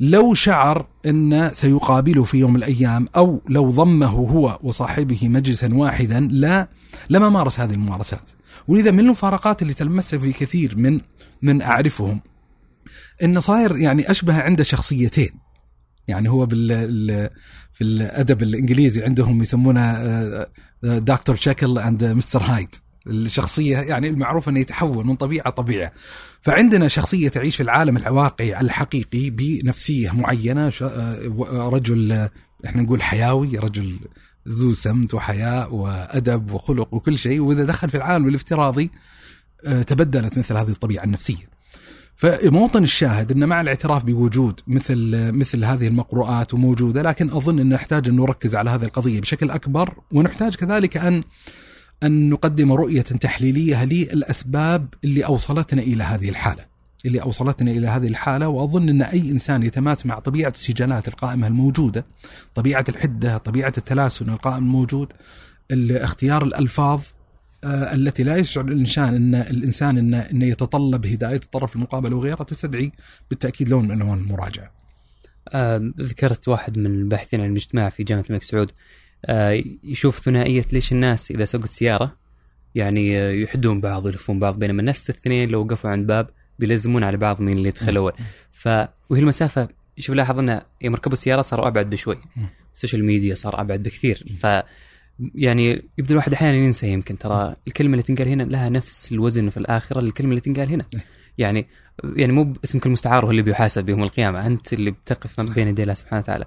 لو 0.00 0.34
شعر 0.34 0.86
أن 1.06 1.50
سيقابله 1.54 2.24
في 2.24 2.38
يوم 2.38 2.56
الأيام 2.56 3.08
أو 3.16 3.40
لو 3.48 3.70
ضمه 3.70 4.06
هو 4.06 4.58
وصاحبه 4.62 5.28
مجلسا 5.28 5.74
واحدا 5.74 6.20
لا 6.20 6.68
لما 7.10 7.28
مارس 7.28 7.60
هذه 7.60 7.72
الممارسات. 7.72 8.30
ولذا 8.68 8.90
من 8.90 9.00
المفارقات 9.00 9.62
اللي 9.62 9.74
تلمسها 9.74 10.18
في 10.18 10.32
كثير 10.32 10.74
من 10.76 11.00
من 11.42 11.62
أعرفهم 11.62 12.20
أنه 13.22 13.40
صاير 13.40 13.76
يعني 13.76 14.10
أشبه 14.10 14.42
عنده 14.42 14.64
شخصيتين. 14.64 15.45
يعني 16.08 16.28
هو 16.28 16.46
بال 16.46 17.30
في 17.72 17.84
الأدب 17.84 18.42
الإنجليزي 18.42 19.04
عندهم 19.04 19.42
يسمونه 19.42 20.46
دكتور 20.82 21.36
شكل 21.36 21.78
اند 21.78 22.04
مستر 22.04 22.42
هايد 22.42 22.74
الشخصية 23.06 23.78
يعني 23.78 24.08
المعروف 24.08 24.48
أنه 24.48 24.60
يتحول 24.60 25.06
من 25.06 25.16
طبيعة 25.16 25.50
طبيعة. 25.50 25.92
فعندنا 26.40 26.88
شخصية 26.88 27.28
تعيش 27.28 27.56
في 27.56 27.62
العالم 27.62 27.96
الواقعي 27.96 28.60
الحقيقي 28.60 29.30
بنفسية 29.30 30.10
معينة 30.10 30.72
آه، 30.82 31.70
رجل 31.72 32.28
إحنا 32.66 32.82
نقول 32.82 33.02
حيوي 33.02 33.58
رجل 33.58 33.98
ذو 34.48 34.72
سمت 34.72 35.14
وحياء 35.14 35.74
وأدب 35.74 36.52
وخلق 36.52 36.94
وكل 36.94 37.18
شيء 37.18 37.40
وإذا 37.40 37.64
دخل 37.64 37.90
في 37.90 37.96
العالم 37.96 38.28
الافتراضي 38.28 38.90
آه، 39.66 39.82
تبدلت 39.82 40.38
مثل 40.38 40.56
هذه 40.56 40.70
الطبيعة 40.70 41.04
النفسية. 41.04 41.55
فموطن 42.16 42.82
الشاهد 42.82 43.32
إن 43.32 43.48
مع 43.48 43.60
الاعتراف 43.60 44.04
بوجود 44.04 44.60
مثل 44.66 45.30
مثل 45.32 45.64
هذه 45.64 45.88
المقروءات 45.88 46.54
وموجودة 46.54 47.02
لكن 47.02 47.30
أظن 47.30 47.58
ان 47.58 47.68
نحتاج 47.68 48.08
أن 48.08 48.16
نركز 48.16 48.54
على 48.54 48.70
هذه 48.70 48.84
القضية 48.84 49.20
بشكل 49.20 49.50
أكبر 49.50 49.94
ونحتاج 50.12 50.54
كذلك 50.54 50.96
أن 50.96 51.22
أن 52.02 52.30
نقدم 52.30 52.72
رؤية 52.72 53.02
تحليلية 53.02 53.84
للأسباب 53.84 54.94
اللي 55.04 55.24
أوصلتنا 55.24 55.82
إلى 55.82 56.04
هذه 56.04 56.28
الحالة. 56.28 56.64
اللي 57.06 57.22
أوصلتنا 57.22 57.70
إلى 57.70 57.86
هذه 57.86 58.08
الحالة 58.08 58.48
وأظن 58.48 58.88
إن 58.88 59.02
أي 59.02 59.30
إنسان 59.30 59.62
يتماس 59.62 60.06
مع 60.06 60.18
طبيعة 60.18 60.50
السجالات 60.50 61.08
القائمة 61.08 61.46
الموجودة، 61.46 62.06
طبيعة 62.54 62.84
الحدة، 62.88 63.38
طبيعة 63.38 63.72
التلاسن 63.78 64.30
القائم 64.30 64.64
الموجود، 64.64 65.12
اختيار 65.72 66.44
الألفاظ 66.44 67.00
التي 67.64 68.22
لا 68.22 68.36
يشعر 68.36 68.64
الإنسان 68.64 69.14
إن 69.14 69.34
الإنسان 69.34 69.98
إن 69.98 70.14
انه 70.14 70.46
يتطلب 70.46 71.06
هداية 71.06 71.36
الطرف 71.36 71.76
المقابل 71.76 72.12
وغيره 72.12 72.42
تستدعي 72.42 72.92
بالتأكيد 73.30 73.68
لون 73.68 73.84
من 73.84 74.02
ألوان 74.02 74.18
المراجعة. 74.18 74.72
آه 75.48 75.92
ذكرت 76.00 76.48
واحد 76.48 76.78
من 76.78 76.86
الباحثين 76.86 77.40
عن 77.40 77.50
الاجتماع 77.50 77.90
في 77.90 78.04
جامعة 78.04 78.24
الملك 78.30 78.42
سعود. 78.42 78.70
آه 79.24 79.62
يشوف 79.84 80.18
ثنائية 80.18 80.64
ليش 80.72 80.92
الناس 80.92 81.30
إذا 81.30 81.44
سوقوا 81.44 81.64
السيارة 81.64 82.16
يعني 82.74 83.18
آه، 83.18 83.30
يحدون 83.30 83.80
بعض 83.80 84.06
ويلفون 84.06 84.38
بعض 84.38 84.58
بينما 84.58 84.82
نفس 84.82 85.10
الاثنين 85.10 85.48
لو 85.48 85.60
وقفوا 85.60 85.90
عند 85.90 86.06
باب 86.06 86.30
بيلزمون 86.58 87.04
على 87.04 87.16
بعض 87.16 87.40
مين 87.40 87.56
اللي 87.56 87.68
يدخل 87.68 87.96
اول 87.96 88.12
ف 88.52 88.68
وهي 89.10 89.20
المسافة 89.20 89.68
شوف 89.98 90.16
لاحظ 90.16 90.38
انه 90.38 90.62
يوم 90.82 90.94
ركبوا 90.94 91.12
السيارات 91.12 91.44
صاروا 91.44 91.66
أبعد 91.66 91.90
بشوي. 91.90 92.18
السوشيال 92.74 93.04
ميديا 93.04 93.34
صار 93.34 93.60
أبعد 93.60 93.82
بكثير. 93.82 94.36
ف 94.38 94.46
يعني 95.34 95.88
يبدا 95.98 96.10
الواحد 96.10 96.32
أحيانا 96.32 96.56
ينسى 96.56 96.88
يمكن 96.88 97.18
ترى 97.18 97.56
الكلمة 97.68 97.92
اللي 97.92 98.02
تنقال 98.02 98.28
هنا 98.28 98.42
لها 98.42 98.68
نفس 98.68 99.12
الوزن 99.12 99.50
في 99.50 99.56
الآخرة 99.56 100.00
الكلمة 100.00 100.30
اللي 100.30 100.40
تنقال 100.40 100.68
هنا. 100.68 100.84
يعني 101.38 101.66
يعني 102.04 102.32
مو 102.32 102.44
باسمك 102.44 102.86
المستعار 102.86 103.26
هو 103.26 103.30
اللي 103.30 103.42
بيحاسب 103.42 103.88
يوم 103.88 104.02
القيامة 104.02 104.46
أنت 104.46 104.72
اللي 104.72 104.90
بتقف 104.90 105.40
بين 105.40 105.68
يدي 105.68 105.82
الله 105.82 105.94
سبحانه 105.94 106.22
وتعالى. 106.22 106.44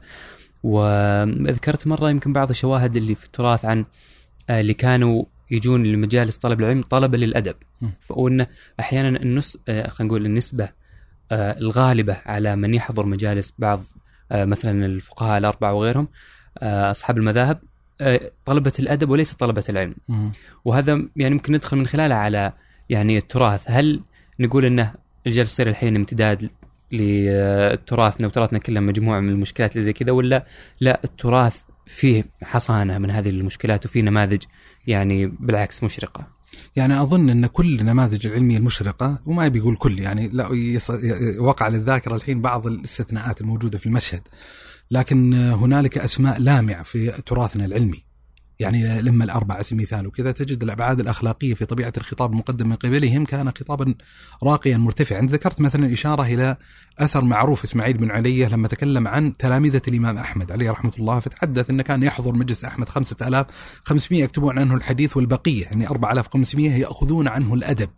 وذكرت 0.64 1.88
مرة 1.88 2.10
يمكن 2.10 2.34
بعض 2.34 2.50
الشواهد 2.50 2.98
اللي 2.98 3.16
في 3.16 3.26
التراث 3.26 3.66
عن 3.66 3.86
آه، 4.50 4.60
اللي 4.60 4.74
كانوا 4.74 5.24
يجون 5.52 5.84
لمجالس 5.84 6.38
طلب 6.38 6.60
العلم 6.60 6.82
طلبه 6.82 7.18
للأدب. 7.18 7.56
وانه 8.10 8.48
أحيانا 8.80 9.22
النس 9.22 9.58
آه، 9.70 9.90
خلينا 9.90 10.14
نقول 10.14 10.26
النسبة 10.26 10.70
آه، 11.32 11.58
الغالبة 11.58 12.18
على 12.26 12.56
من 12.56 12.74
يحضر 12.74 13.06
مجالس 13.06 13.54
بعض 13.58 13.84
مثلا 14.32 14.86
الفقهاء 14.86 15.38
الأربعة 15.38 15.74
وغيرهم 15.74 16.08
أصحاب 16.64 17.18
المذاهب 17.18 17.60
طلبة 18.46 18.74
الأدب 18.80 19.10
وليس 19.10 19.34
طلبة 19.34 19.64
العلم 19.70 19.96
وهذا 20.66 21.08
يعني 21.16 21.34
ممكن 21.36 21.54
ندخل 21.54 21.78
من 21.78 21.88
خلاله 21.88 22.16
على 22.16 22.54
يعني 22.90 23.18
التراث 23.18 23.62
هل 23.66 24.02
نقول 24.40 24.66
إنه 24.66 24.94
الجلسة 25.28 25.54
تصير 25.54 25.70
الحين 25.70 25.96
امتداد 25.96 26.50
لتراثنا 26.92 28.28
وتراثنا 28.28 28.60
كله 28.60 28.80
مجموعة 28.80 29.20
من 29.20 29.30
المشكلات 29.30 29.72
اللي 29.72 29.84
زي 29.84 29.94
كذا 29.94 30.12
ولا 30.12 30.46
لا 30.82 31.02
التراث 31.04 31.58
فيه 31.86 32.26
حصانة 32.44 32.98
من 32.98 33.12
هذه 33.12 33.30
المشكلات 33.30 33.86
وفيه 33.86 34.02
نماذج 34.02 34.44
يعني 34.88 35.26
بالعكس 35.28 35.84
مشرقة. 35.84 36.28
يعني 36.76 37.02
أظن 37.02 37.30
إن 37.30 37.46
كل 37.46 37.80
النماذج 37.80 38.28
العلميه 38.28 38.58
المشرقه 38.58 39.20
وما 39.26 39.46
يبي 39.46 39.60
يقول 39.60 39.76
كل 39.76 40.00
يعني 40.00 40.28
لا 40.28 40.50
وقع 41.40 41.68
للذاكرة 41.68 42.16
الحين 42.16 42.42
بعض 42.42 42.68
الاستثناءات 42.68 43.42
الموجودة 43.42 43.78
في 43.78 43.86
المشهد. 43.86 44.22
لكن 44.92 45.34
هنالك 45.34 45.98
أسماء 45.98 46.40
لامعة 46.40 46.84
في 46.84 47.12
تراثنا 47.26 47.66
العلمي. 47.66 48.10
يعني 48.60 49.02
لما 49.02 49.24
الأربعة 49.24 49.66
مثال 49.72 50.08
وكذا 50.08 50.32
تجد 50.32 50.64
الأبعاد 50.64 51.00
الأخلاقية 51.00 51.54
في 51.54 51.66
طبيعة 51.66 51.94
الخطاب 51.98 52.32
المقدم 52.32 52.70
من 52.70 52.76
قبلهم 52.76 53.26
كان 53.26 53.52
خطابا 53.52 53.96
راقيا 54.44 54.78
مرتفعا. 54.78 55.22
ذكرت 55.22 55.62
مثلا 55.62 55.94
إشارة 55.94 56.24
إلى 56.24 56.58
أثر 57.00 57.24
معروف 57.24 57.64
إسماعيل 57.64 57.98
بن 57.98 58.12
علية 58.12 58.48
لما 58.48 58.68
تكلم 58.68 59.08
عن 59.08 59.38
تلامذة 59.38 59.82
الإمام 59.88 60.18
أحمد 60.18 60.52
عليه 60.52 60.72
رحمة 60.72 60.92
الله 61.00 61.20
فتحدث 61.20 61.70
أنه 61.70 61.84
كان 61.84 62.04
يحضر 62.04 62.36
مجلس 62.36 62.66
أحمد 62.66 62.90
5500 62.90 64.24
يكتبون 64.24 64.60
عنه 64.60 64.76
الحديث 64.76 65.18
والبقية. 65.18 65.64
يعني 65.66 65.88
4500 65.88 66.72
يأخذون 66.72 67.28
عنه 67.28 67.54
الأدب. 67.54 67.90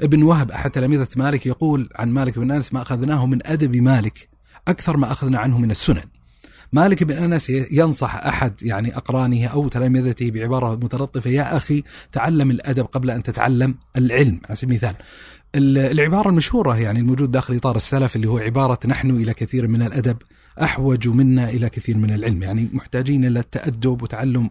ابن 0.00 0.22
وهب 0.22 0.50
أحد 0.50 0.70
تلامذة 0.70 1.08
مالك 1.16 1.46
يقول 1.46 1.88
عن 1.94 2.10
مالك 2.10 2.38
بن 2.38 2.50
أنس 2.50 2.72
ما 2.72 2.82
أخذناه 2.82 3.26
من 3.26 3.46
أدب 3.46 3.76
مالك 3.76 4.28
أكثر 4.68 4.96
ما 4.96 5.12
أخذنا 5.12 5.38
عنه 5.38 5.58
من 5.58 5.70
السنن. 5.70 6.17
مالك 6.72 7.04
بن 7.04 7.16
أنس 7.16 7.50
ينصح 7.50 8.14
أحد 8.14 8.62
يعني 8.62 8.96
أقرانه 8.96 9.46
أو 9.46 9.68
تلامذته 9.68 10.30
بعبارة 10.30 10.74
متلطفة 10.74 11.30
يا 11.30 11.56
أخي 11.56 11.82
تعلم 12.12 12.50
الأدب 12.50 12.84
قبل 12.84 13.10
أن 13.10 13.22
تتعلم 13.22 13.74
العلم 13.96 14.40
على 14.48 14.56
سبيل 14.56 14.70
المثال. 14.70 14.94
العبارة 15.54 16.28
المشهورة 16.28 16.78
يعني 16.78 16.98
الموجود 16.98 17.30
داخل 17.30 17.56
إطار 17.56 17.76
السلف 17.76 18.16
اللي 18.16 18.28
هو 18.28 18.38
عبارة 18.38 18.78
نحن 18.86 19.10
إلى 19.10 19.34
كثير 19.34 19.68
من 19.68 19.82
الأدب 19.82 20.16
أحوج 20.62 21.08
منا 21.08 21.50
إلى 21.50 21.68
كثير 21.68 21.98
من 21.98 22.14
العلم، 22.14 22.42
يعني 22.42 22.68
محتاجين 22.72 23.24
إلى 23.24 23.40
التأدب 23.40 24.02
وتعلم 24.02 24.50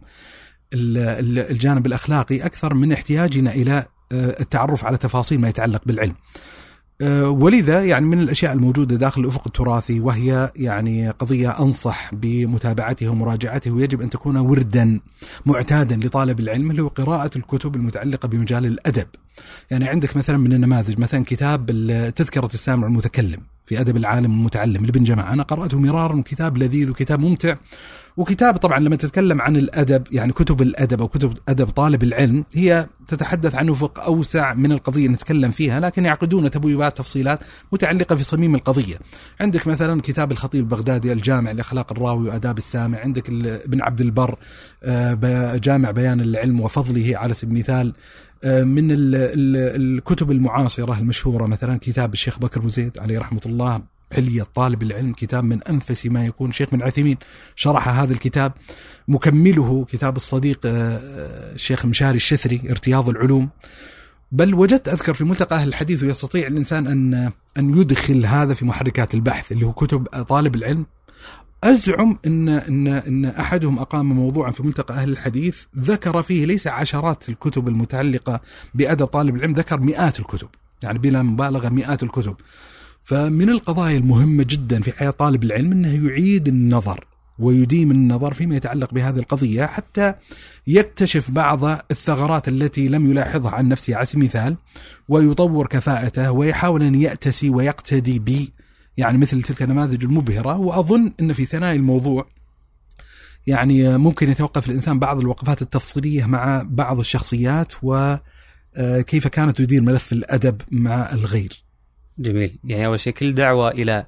الجانب 0.73 1.85
الأخلاقي 1.85 2.45
أكثر 2.45 2.73
من 2.73 2.91
احتياجنا 2.91 3.51
إلى 3.51 3.85
آه، 4.11 4.35
التعرف 4.39 4.85
على 4.85 4.97
تفاصيل 4.97 5.41
ما 5.41 5.49
يتعلق 5.49 5.81
بالعلم. 5.85 6.15
آه، 7.01 7.29
ولذا 7.29 7.83
يعني 7.83 8.05
من 8.05 8.19
الأشياء 8.19 8.53
الموجودة 8.53 8.95
داخل 8.95 9.21
الأفق 9.21 9.41
التراثي 9.45 9.99
وهي 9.99 10.51
يعني 10.55 11.09
قضية 11.09 11.59
أنصح 11.59 12.15
بمتابعته 12.15 13.09
ومراجعته 13.09 13.71
ويجب 13.71 14.01
أن 14.01 14.09
تكون 14.09 14.37
وردا 14.37 14.99
معتادا 15.45 15.95
لطالب 15.95 16.39
العلم 16.39 16.71
اللي 16.71 16.81
هو 16.81 16.87
قراءة 16.87 17.31
الكتب 17.35 17.75
المتعلقة 17.75 18.27
بمجال 18.27 18.65
الأدب. 18.65 19.07
يعني 19.71 19.87
عندك 19.87 20.17
مثلا 20.17 20.37
من 20.37 20.53
النماذج 20.53 20.99
مثلا 20.99 21.23
كتاب 21.23 21.65
تذكرة 22.15 22.49
السامع 22.53 22.87
المتكلم 22.87 23.39
في 23.65 23.81
أدب 23.81 23.97
العالم 23.97 24.31
المتعلم 24.31 24.85
لابن 24.85 25.03
جماعة 25.03 25.33
أنا 25.33 25.43
قرأته 25.43 25.79
مرارا 25.79 26.21
كتاب 26.25 26.57
لذيذ 26.57 26.89
وكتاب 26.89 27.19
ممتع 27.19 27.55
وكتاب 28.17 28.57
طبعا 28.57 28.79
لما 28.79 28.95
تتكلم 28.95 29.41
عن 29.41 29.55
الأدب 29.55 30.03
يعني 30.11 30.33
كتب 30.33 30.61
الأدب 30.61 31.01
أو 31.01 31.07
كتب 31.07 31.33
أدب 31.49 31.69
طالب 31.69 32.03
العلم 32.03 32.45
هي 32.53 32.87
تتحدث 33.07 33.55
عن 33.55 33.69
افق 33.69 33.99
أوسع 33.99 34.53
من 34.53 34.71
القضية 34.71 35.07
نتكلم 35.07 35.51
فيها 35.51 35.79
لكن 35.79 36.05
يعقدون 36.05 36.51
تبويبات 36.51 36.97
تفصيلات 36.97 37.39
متعلقة 37.71 38.15
في 38.15 38.23
صميم 38.23 38.55
القضية. 38.55 38.95
عندك 39.41 39.67
مثلا 39.67 40.01
كتاب 40.01 40.31
الخطيب 40.31 40.61
البغدادي 40.61 41.13
الجامع 41.13 41.51
لأخلاق 41.51 41.91
الراوي 41.91 42.29
وآداب 42.29 42.57
السامع، 42.57 42.99
عندك 42.99 43.29
ابن 43.29 43.81
عبد 43.81 44.01
البر 44.01 44.37
آه، 44.83 45.57
جامع 45.57 45.91
بيان 45.91 46.21
العلم 46.21 46.61
وفضله 46.61 47.17
على 47.17 47.33
سبيل 47.33 47.57
المثال 47.57 47.93
آه، 48.43 48.63
من 48.63 48.87
الكتب 48.91 50.31
المعاصرة 50.31 50.99
المشهورة 50.99 51.45
مثلا 51.45 51.79
كتاب 51.81 52.13
الشيخ 52.13 52.39
بكر 52.39 52.59
بن 52.59 52.69
زيد 52.69 52.99
عليه 52.99 53.19
رحمة 53.19 53.41
الله 53.45 53.81
حلية 54.13 54.43
طالب 54.55 54.83
العلم 54.83 55.13
كتاب 55.13 55.43
من 55.43 55.63
أنفس 55.63 56.05
ما 56.05 56.25
يكون 56.25 56.51
شيخ 56.51 56.69
بن 56.71 56.81
عثيمين. 56.81 57.17
شرح 57.55 57.89
هذا 57.89 58.13
الكتاب 58.13 58.53
مكمله 59.07 59.85
كتاب 59.91 60.15
الصديق 60.15 60.59
الشيخ 60.65 61.85
آه، 61.85 61.89
مشاري 61.89 62.15
الشثري 62.15 62.61
ارتياض 62.69 63.09
العلوم. 63.09 63.49
بل 64.31 64.53
وجدت 64.53 64.89
أذكر 64.89 65.13
في 65.13 65.23
ملتقى 65.23 65.55
أهل 65.55 65.67
الحديث 65.67 66.03
ويستطيع 66.03 66.47
الإنسان 66.47 66.87
أن 66.87 67.31
أن 67.57 67.81
يدخل 67.81 68.25
هذا 68.25 68.53
في 68.53 68.65
محركات 68.65 69.13
البحث 69.13 69.51
اللي 69.51 69.65
هو 69.65 69.73
كتب 69.73 70.05
طالب 70.23 70.55
العلم. 70.55 70.85
أزعم 71.63 72.17
أن 72.25 72.49
أن 72.49 72.87
أن 72.87 73.25
أحدهم 73.25 73.79
أقام 73.79 74.05
موضوعا 74.05 74.51
في 74.51 74.63
ملتقى 74.63 74.93
أهل 74.93 75.09
الحديث 75.09 75.63
ذكر 75.77 76.21
فيه 76.21 76.45
ليس 76.45 76.67
عشرات 76.67 77.29
الكتب 77.29 77.67
المتعلقة 77.67 78.41
بأدب 78.73 79.05
طالب 79.05 79.35
العلم 79.35 79.53
ذكر 79.53 79.79
مئات 79.79 80.19
الكتب. 80.19 80.47
يعني 80.83 80.99
بلا 80.99 81.21
مبالغة 81.21 81.69
مئات 81.69 82.03
الكتب. 82.03 82.35
فمن 83.07 83.49
القضايا 83.49 83.97
المهمة 83.97 84.45
جدا 84.49 84.81
في 84.81 84.91
حياة 84.91 85.09
طالب 85.09 85.43
العلم 85.43 85.71
أنه 85.71 86.09
يعيد 86.09 86.47
النظر 86.47 87.07
ويديم 87.39 87.91
النظر 87.91 88.33
فيما 88.33 88.55
يتعلق 88.55 88.93
بهذه 88.93 89.19
القضية 89.19 89.65
حتى 89.65 90.13
يكتشف 90.67 91.31
بعض 91.31 91.65
الثغرات 91.65 92.47
التي 92.47 92.87
لم 92.87 93.11
يلاحظها 93.11 93.51
عن 93.51 93.67
نفسه 93.67 93.95
على 93.95 94.05
سبيل 94.05 94.21
المثال 94.21 94.55
ويطور 95.09 95.67
كفاءته 95.67 96.31
ويحاول 96.31 96.83
أن 96.83 96.95
يأتسي 96.95 97.49
ويقتدي 97.49 98.19
ب 98.19 98.49
يعني 98.97 99.17
مثل 99.17 99.43
تلك 99.43 99.61
النماذج 99.63 100.03
المبهرة. 100.03 100.57
وأظن 100.57 101.13
أن 101.19 101.33
في 101.33 101.45
ثناء 101.45 101.75
الموضوع 101.75 102.27
يعني 103.47 103.97
ممكن 103.97 104.29
يتوقف 104.29 104.69
الإنسان 104.69 104.99
بعض 104.99 105.19
الوقفات 105.19 105.61
التفصيلية 105.61 106.25
مع 106.25 106.63
بعض 106.69 106.99
الشخصيات 106.99 107.73
وكيف 107.83 109.27
كانت 109.27 109.57
تدير 109.57 109.81
ملف 109.81 110.13
الأدب 110.13 110.61
مع 110.71 111.11
الغير. 111.13 111.66
جميل. 112.19 112.59
يعني 112.63 112.85
أول 112.85 112.99
شيء 112.99 113.13
كل 113.13 113.33
دعوة 113.33 113.71
إلى 113.71 114.05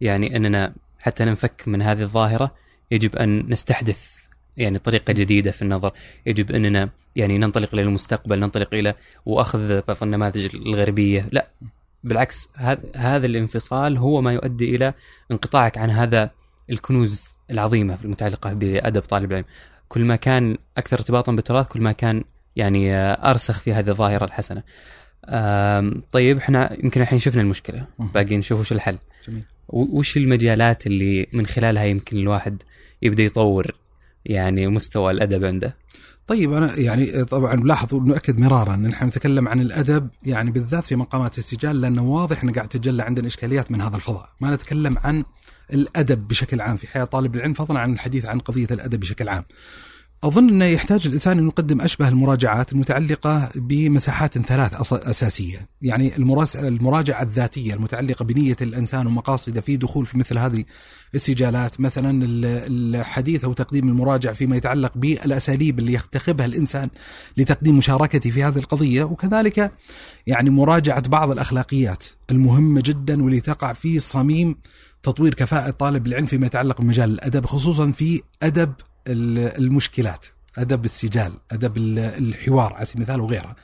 يعني 0.00 0.36
أننا 0.36 0.74
حتى 0.98 1.24
ننفك 1.24 1.62
من 1.66 1.82
هذه 1.82 2.02
الظاهرة 2.02 2.54
يجب 2.90 3.16
أن 3.16 3.50
نستحدث 3.50 4.10
يعني 4.56 4.78
طريقة 4.78 5.12
جديدة 5.12 5.50
في 5.50 5.62
النظر. 5.62 5.92
يجب 6.26 6.50
أننا 6.50 6.88
يعني 7.16 7.38
ننطلق 7.38 7.68
إلى 7.72 7.82
المستقبل 7.82 8.38
ننطلق 8.38 8.74
إلى 8.74 8.94
وأخذ 9.26 9.82
بعض 9.88 9.96
النماذج 10.02 10.48
الغربية. 10.54 11.28
لا 11.32 11.48
بالعكس 12.04 12.48
هذا 12.54 12.80
هذا 12.96 13.26
الانفصال 13.26 13.98
هو 13.98 14.20
ما 14.20 14.32
يؤدي 14.32 14.76
إلى 14.76 14.94
انقطاعك 15.30 15.78
عن 15.78 15.90
هذا 15.90 16.30
الكنوز 16.70 17.34
العظيمة 17.50 17.98
المتعلقة 18.04 18.52
بأدب 18.52 19.02
طالب 19.02 19.30
العلم. 19.30 19.44
كل 19.88 20.04
ما 20.04 20.16
كان 20.16 20.58
أكثر 20.76 20.96
ارتباطا 20.98 21.32
بالتراث 21.32 21.68
كل 21.68 21.80
ما 21.80 21.92
كان 21.92 22.24
يعني 22.56 22.96
أرسخ 22.96 23.58
في 23.58 23.72
هذه 23.72 23.90
الظاهرة 23.90 24.24
الحسنة. 24.24 24.62
طيب 26.12 26.36
إحنا 26.36 26.76
يمكن 26.84 27.00
الحين 27.00 27.18
شفنا 27.18 27.42
المشكلة. 27.42 27.86
باقي 27.98 28.36
نشوف 28.36 28.60
وش 28.60 28.72
الحل. 28.72 28.98
جميل. 29.28 29.42
وش 29.68 30.16
المجالات 30.16 30.86
اللي 30.86 31.26
من 31.32 31.46
خلالها 31.46 31.84
يمكن 31.84 32.16
الواحد 32.16 32.62
يبدأ 33.02 33.22
يطور 33.22 33.66
يعني 34.24 34.68
مستوى 34.68 35.12
الأدب 35.12 35.44
عنده؟ 35.44 35.76
طيب 36.26 36.52
أنا 36.52 36.78
يعني 36.78 37.24
طبعا 37.24 37.56
نلاحظ 37.56 37.94
ونؤكد 37.94 38.38
مرارا 38.38 38.74
إن 38.74 38.86
إحنا 38.86 39.08
نتكلم 39.08 39.48
عن 39.48 39.60
الأدب 39.60 40.08
يعني 40.26 40.50
بالذات 40.50 40.86
في 40.86 40.96
مقامات 40.96 41.38
السجال 41.38 41.80
لأنه 41.80 42.02
واضح 42.02 42.42
إنه 42.42 42.52
قاعد 42.52 42.68
تتجلى 42.68 43.02
عندنا 43.02 43.26
إشكاليات 43.26 43.72
من 43.72 43.80
هذا 43.80 43.96
الفضاء، 43.96 44.28
ما 44.40 44.54
نتكلم 44.54 44.98
عن 44.98 45.24
الأدب 45.72 46.28
بشكل 46.28 46.60
عام 46.60 46.76
في 46.76 46.86
حياة 46.86 47.04
طالب 47.04 47.36
العلم 47.36 47.52
فضلا 47.52 47.80
عن 47.80 47.92
الحديث 47.92 48.26
عن 48.26 48.38
قضية 48.38 48.68
الأدب 48.70 49.00
بشكل 49.00 49.28
عام. 49.28 49.44
أظن 50.24 50.48
أنه 50.48 50.64
يحتاج 50.64 51.06
الإنسان 51.06 51.38
أن 51.38 51.46
يقدم 51.46 51.80
أشبه 51.80 52.08
المراجعات 52.08 52.72
المتعلقة 52.72 53.50
بمساحات 53.54 54.38
ثلاث 54.38 54.92
أساسية، 54.92 55.68
يعني 55.82 56.16
المراجعة 56.56 57.22
الذاتية 57.22 57.74
المتعلقة 57.74 58.24
بنية 58.24 58.56
الإنسان 58.60 59.06
ومقاصده 59.06 59.60
في 59.60 59.76
دخول 59.76 60.06
في 60.06 60.18
مثل 60.18 60.38
هذه 60.38 60.64
السجالات، 61.14 61.80
مثلا 61.80 62.24
ال- 62.24 62.96
الحديث 62.96 63.44
أو 63.44 63.52
تقديم 63.52 63.88
المراجع 63.88 64.32
فيما 64.32 64.56
يتعلق 64.56 64.92
بالأساليب 64.96 65.78
اللي 65.78 65.92
يتخذها 65.92 66.46
الإنسان 66.46 66.88
لتقديم 67.36 67.76
مشاركته 67.78 68.30
في 68.30 68.44
هذه 68.44 68.58
القضية، 68.58 69.04
وكذلك 69.04 69.72
يعني 70.26 70.50
مراجعة 70.50 71.08
بعض 71.08 71.30
الأخلاقيات 71.30 72.04
المهمة 72.30 72.82
جدا 72.84 73.22
واللي 73.22 73.40
تقع 73.40 73.72
في 73.72 73.98
صميم 73.98 74.56
تطوير 75.02 75.34
كفاءة 75.34 75.70
طالب 75.70 76.06
العلم 76.06 76.26
فيما 76.26 76.46
يتعلق 76.46 76.80
بمجال 76.80 77.10
الأدب 77.10 77.46
خصوصا 77.46 77.90
في 77.92 78.22
ال- 78.42 78.68
المشكلات 79.06 80.26
أدب 80.58 80.84
السجال 80.84 81.32
أدب 81.52 81.76
ال- 81.76 81.98
الحوار 81.98 82.72
على 82.72 82.86
سبيل 82.86 83.02
المثال 83.02 83.20
وغيرها. 83.20 83.56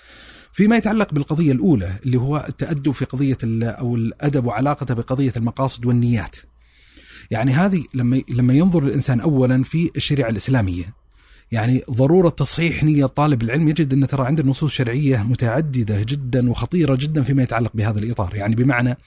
فيما 0.53 0.77
يتعلق 0.77 1.15
بالقضية 1.15 1.53
الأولى 1.53 1.93
اللي 2.07 2.17
هو 2.17 2.45
التأدب 2.49 2.93
في 2.93 3.05
قضية 3.05 3.39
أو 3.45 3.97
الأدب 3.97 4.45
وعلاقته 4.45 4.95
بقضية 4.95 5.33
المقاصد 5.37 5.87
والنيات. 5.87 6.37
يعني 7.31 7.53
هذه 7.53 7.85
لما 7.95 8.23
لما 8.29 8.53
ينظر 8.55 8.83
الإنسان 8.87 9.21
اولا 9.21 9.63
في 9.63 9.91
الشريعة 9.97 10.29
الإسلامية 10.29 10.95
يعني 11.53 11.83
ضرورة 11.91 12.29
تصحيح 12.29 12.85
نية 12.85 13.07
طالب 13.07 13.43
العلم 13.43 13.69
يجد 13.69 13.93
أن 13.93 14.07
ترى 14.07 14.27
عندنا 14.27 14.51
نصوص 14.51 14.73
شرعيه 14.73 15.23
متعددة 15.23 16.03
جدا 16.03 16.51
وخطيرة 16.51 16.95
جدا 16.95 17.23
فيما 17.23 17.43
يتعلق 17.43 17.71
بهذا 17.75 17.99
الإطار، 17.99 18.35
يعني 18.35 18.55
بمعنى 18.55 18.99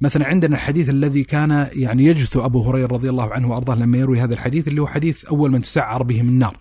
مثلا 0.00 0.26
عندنا 0.26 0.56
الحديث 0.56 0.88
الذي 0.90 1.24
كان 1.24 1.68
يعني 1.72 2.04
يجث 2.04 2.36
أبو 2.36 2.62
هريرة 2.62 2.86
رضي 2.86 3.10
الله 3.10 3.32
عنه 3.32 3.50
وأرضاه 3.50 3.74
لما 3.74 3.98
يروي 3.98 4.20
هذا 4.20 4.34
الحديث 4.34 4.68
اللي 4.68 4.82
هو 4.82 4.86
حديث 4.86 5.24
أول 5.24 5.50
من 5.50 5.62
تسعر 5.62 6.02
بهم 6.02 6.28
النار. 6.28 6.58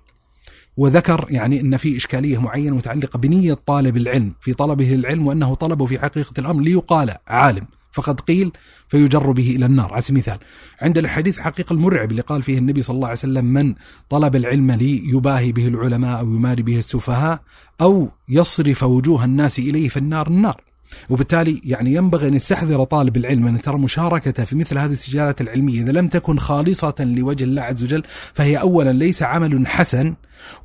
وذكر 0.77 1.27
يعني 1.29 1.61
أن 1.61 1.77
في 1.77 1.97
إشكالية 1.97 2.37
معينة 2.37 2.75
متعلقة 2.75 3.17
بنية 3.17 3.53
طالب 3.53 3.97
العلم 3.97 4.33
في 4.39 4.53
طلبه 4.53 4.85
للعلم 4.85 5.27
وأنه 5.27 5.55
طلبه 5.55 5.85
في 5.85 5.99
حقيقة 5.99 6.33
الأمر 6.39 6.61
ليقال 6.61 7.11
عالم 7.27 7.65
فقد 7.93 8.19
قيل 8.19 8.51
فيجر 8.89 9.32
به 9.32 9.56
إلى 9.56 9.65
النار 9.65 9.93
على 9.93 10.01
سبيل 10.01 10.23
المثال. 10.23 10.38
عند 10.82 10.97
الحديث 10.97 11.39
حقيقة 11.39 11.73
المرعب 11.73 12.12
اللي 12.12 12.21
قال 12.21 12.43
فيه 12.43 12.58
النبي 12.58 12.82
صلى 12.82 12.95
الله 12.95 13.08
عليه 13.08 13.17
وسلم 13.17 13.45
من 13.45 13.75
طلب 14.10 14.36
العلم 14.36 14.71
ليباهي 14.71 15.51
به 15.51 15.67
العلماء 15.67 16.19
أو 16.19 16.36
يماري 16.36 16.63
به 16.63 16.77
السفهاء 16.77 17.41
أو 17.82 18.10
يصرف 18.29 18.84
وجوه 18.84 19.25
الناس 19.25 19.60
إليه 19.60 19.89
في 19.89 19.97
النار 19.97 20.27
النار. 20.27 20.62
وبالتالي 21.10 21.62
يعني 21.63 21.93
ينبغي 21.93 22.27
أن 22.27 22.34
يستحذر 22.34 22.84
طالب 22.84 23.17
العلم 23.17 23.47
أن 23.47 23.62
ترى 23.62 23.77
مشاركته 23.77 24.43
في 24.43 24.56
مثل 24.56 24.77
هذه 24.77 24.91
السجالات 24.91 25.41
العلمية 25.41 25.82
إذا 25.82 25.91
لم 25.91 26.08
تكن 26.08 26.39
خالصة 26.39 26.95
لوجه 26.99 27.43
الله 27.43 27.62
عز 27.62 27.84
وجل 27.84 28.03
فهي 28.34 28.58
اولا 28.58 28.93
ليس 28.93 29.23
عمل 29.23 29.67
حسن 29.67 30.13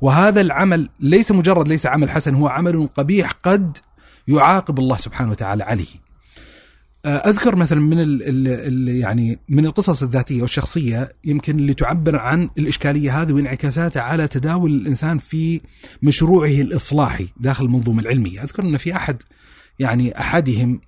وهذا 0.01 0.41
العمل 0.41 0.89
ليس 0.99 1.31
مجرد 1.31 1.67
ليس 1.67 1.85
عمل 1.85 2.09
حسن 2.09 2.35
هو 2.35 2.47
عمل 2.47 2.89
قبيح 2.97 3.31
قد 3.31 3.77
يعاقب 4.27 4.79
الله 4.79 4.97
سبحانه 4.97 5.31
وتعالى 5.31 5.63
عليه. 5.63 6.08
أذكر 7.05 7.55
مثلا 7.55 7.79
من 7.79 7.99
ال 7.99 8.23
ال 8.23 8.47
ال 8.47 8.89
يعني 8.89 9.39
من 9.49 9.65
القصص 9.65 10.03
الذاتية 10.03 10.41
والشخصية 10.41 11.11
يمكن 11.25 11.59
اللي 11.59 11.73
تعبر 11.73 12.15
عن 12.15 12.49
الإشكالية 12.57 13.21
هذه 13.21 13.33
وانعكاساتها 13.33 14.01
على 14.01 14.27
تداول 14.27 14.71
الإنسان 14.71 15.17
في 15.17 15.61
مشروعه 16.03 16.49
الإصلاحي 16.49 17.27
داخل 17.37 17.65
المنظومه 17.65 18.01
العلمية، 18.01 18.43
أذكر 18.43 18.63
أن 18.63 18.77
في 18.77 18.95
أحد 18.95 19.23
يعني 19.79 20.19
أحدهم 20.19 20.81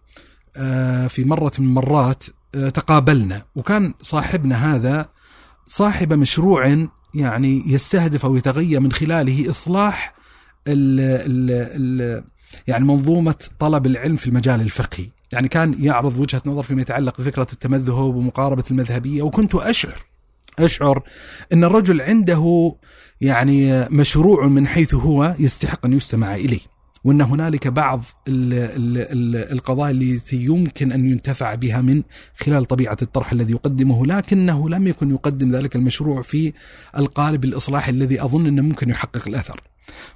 آه، 0.58 1.08
في 1.08 1.24
مرة 1.24 1.52
من 1.60 1.65
المرات 1.65 2.24
آه، 2.56 2.69
تقابلنا 2.69 3.45
وكان 3.56 3.93
صاحبنا 4.02 4.76
هذا 4.76 5.10
صاحب 5.67 6.13
مشروع 6.13 6.88
يعني 7.13 7.63
يستهدف 7.67 8.26
أو 8.26 8.36
يتغير 8.36 8.80
من 8.80 8.91
خلاله 8.91 9.50
إصلاح 9.50 10.15
ال 10.67 11.00
ال 11.00 11.52
ال 11.52 12.24
يعني 12.67 12.86
منظومة 12.86 13.36
طلب 13.60 13.86
العلم 13.86 14.15
في 14.15 14.28
المجال 14.28 14.62
الفقهي، 14.62 15.10
يعني 15.33 15.47
كان 15.47 15.75
يعرض 15.79 16.19
وجهة 16.19 16.41
نظر 16.45 16.63
فيما 16.63 16.81
يتعلق 16.81 17.21
بفكرة 17.21 17.47
التمذهب 17.53 18.15
ومقاربة 18.15 18.63
المذهبية 18.71 19.21
وكنت 19.21 19.55
أشعر 19.55 20.05
أشعر 20.59 21.03
إن 21.53 21.63
الرجل 21.63 22.01
عنده 22.01 22.75
يعني 23.21 23.89
مشروع 23.89 24.47
من 24.47 24.67
حيث 24.67 24.93
هو 24.93 25.35
يستحق 25.39 25.85
أن 25.85 25.93
يستمع 25.93 26.35
إليه. 26.35 26.59
وإن 27.03 27.21
هنالك 27.21 27.67
بعض 27.67 28.03
ال 28.27 28.53
ال 28.53 28.97
ال 28.97 29.51
القضايا 29.51 29.91
التي 29.91 30.45
يمكن 30.45 30.91
أن 30.91 31.09
ينتفع 31.09 31.55
بها 31.55 31.81
من 31.81 32.03
خلال 32.35 32.65
طبيعة 32.65 32.97
الطرح 33.01 33.31
الذي 33.31 33.53
يقدمه 33.53 34.05
لكنه 34.05 34.69
لم 34.69 34.87
يكن 34.87 35.11
يقدم 35.11 35.51
ذلك 35.51 35.75
المشروع 35.75 36.21
في 36.21 36.53
القالب 36.97 37.43
الإصلاحي 37.43 37.91
الذي 37.91 38.23
أظن 38.23 38.47
إنه 38.47 38.61
ممكن 38.61 38.89
يحقق 38.89 39.27
الأثر. 39.27 39.61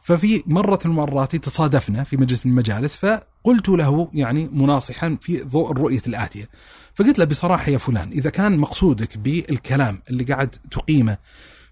ففي 0.02 0.44
مرة 0.46 0.80
من 0.86 0.92
المرات 0.92 1.36
تصادفنا 1.36 2.04
في 2.04 2.18
مجلس 2.18 2.46
من 2.46 2.52
المجالس 2.52 2.96
فقلت 2.96 3.70
له 3.70 4.10
يعني 4.14 4.50
مناصحا 4.54 5.18
في 5.22 5.44
ضوء 5.44 5.72
الرؤية 5.72 6.02
الآتية. 6.08 6.50
فقلت 6.96 7.20
له 7.20 7.26
بصراحة 7.26 7.72
يا 7.72 7.78
فلان 7.78 8.12
إذا 8.12 8.30
كان 8.30 8.58
مقصودك 8.58 9.18
بالكلام 9.18 10.02
اللي 10.10 10.24
قاعد 10.24 10.56
تقيمه 10.72 11.18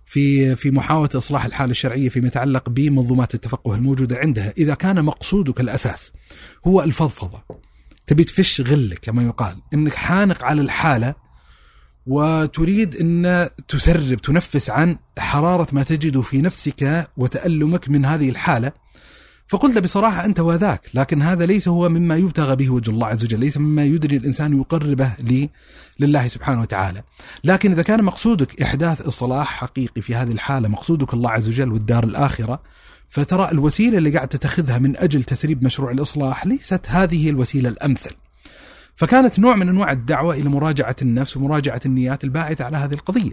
في 0.06 0.56
في 0.56 0.72
محاولة 0.72 1.10
إصلاح 1.16 1.46
الحالة 1.46 1.72
الشرعية 1.72 2.10
فيما 2.10 2.28
يتعلق 2.28 2.70
بمنظومات 2.70 3.36
التفقه 3.36 3.76
الموجودة 3.76 4.18
عندها، 4.18 4.54
إذا 4.58 4.74
كان 4.74 5.06
مقصودك 5.06 5.60
الأساس 5.60 6.14
هو 6.68 6.82
الفضفضة 6.82 7.42
تبي 8.08 8.24
تفش 8.24 8.62
غلك 8.62 9.00
كما 9.00 9.24
يقال، 9.24 9.58
إنك 9.74 9.94
حانق 9.94 10.44
على 10.44 10.62
الحالة 10.62 11.16
وتريد 12.06 12.96
أن 12.96 13.50
تسرب 13.68 14.22
تنفس 14.22 14.70
عن 14.70 14.98
حرارة 15.20 15.68
ما 15.72 15.84
تجد 15.84 16.22
في 16.22 16.42
نفسك 16.42 17.08
وتألمك 17.18 17.90
من 17.90 18.06
هذه 18.06 18.30
الحالة. 18.30 18.72
فقلت 19.48 19.78
بصراحة 19.78 20.26
أنت 20.26 20.40
وذاك 20.40 20.82
لكن 20.94 21.22
هذا 21.22 21.46
ليس 21.46 21.68
هو 21.68 21.90
مما 21.90 22.16
يبتغى 22.16 22.56
به 22.56 22.70
وجه 22.70 22.92
الله 22.92 23.08
عز 23.08 23.24
وجل 23.24 23.40
ليس 23.40 23.58
مما 23.58 23.84
يدري 23.84 24.18
الإنسان 24.18 24.60
يقربه 24.60 25.12
لي 25.20 25.50
لله 26.00 26.28
سبحانه 26.28 26.62
وتعالى. 26.62 27.04
لكن 27.44 27.72
إذا 27.72 27.82
كان 27.82 28.04
مقصودك 28.04 28.62
إحداث 28.62 29.02
إصلاح 29.02 29.48
حقيقي 29.48 30.02
في 30.02 30.16
هذه 30.16 30.32
الحالة 30.32 30.68
مقصودك 30.68 31.14
الله 31.14 31.32
عز 31.32 31.48
وجل 31.48 31.72
والدار 31.72 32.04
الآخرة 32.04 32.62
فترى 33.10 33.52
الوسيلة 33.52 33.98
اللي 33.98 34.10
قاعد 34.10 34.28
تتخذها 34.28 34.80
من 34.80 34.98
أجل 34.98 35.24
تسريب 35.24 35.64
مشروع 35.64 35.92
الإصلاح 35.92 36.46
ليست 36.46 36.82
هذه 36.88 37.30
الوسيلة 37.30 37.70
الأمثل. 37.70 38.16
فكانت 38.96 39.40
نوع 39.40 39.56
من 39.56 39.70
أنواع 39.70 39.92
الدعوة 39.92 40.36
إلى 40.36 40.50
مراجعة 40.50 40.96
النفس 41.02 41.38
ومراجعة 41.38 41.82
النيات 41.86 42.24
الباعثة 42.24 42.66
على 42.66 42.78
هذه 42.78 42.94
القضية. 42.94 43.32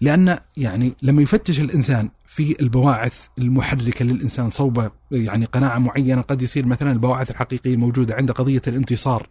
لأن 0.00 0.38
يعني 0.56 0.92
لما 1.02 1.22
يفتش 1.22 1.60
الإنسان 1.60 2.10
في 2.26 2.56
البواعث 2.60 3.26
المحركة 3.38 4.04
للإنسان 4.04 4.50
صوب 4.50 4.90
يعني 5.10 5.44
قناعة 5.44 5.78
معينة 5.78 6.20
قد 6.20 6.42
يصير 6.42 6.66
مثلا 6.66 6.92
البواعث 6.92 7.30
الحقيقية 7.30 7.74
الموجودة 7.74 8.14
عند 8.14 8.30
قضية 8.30 8.62
الانتصار 8.66 9.28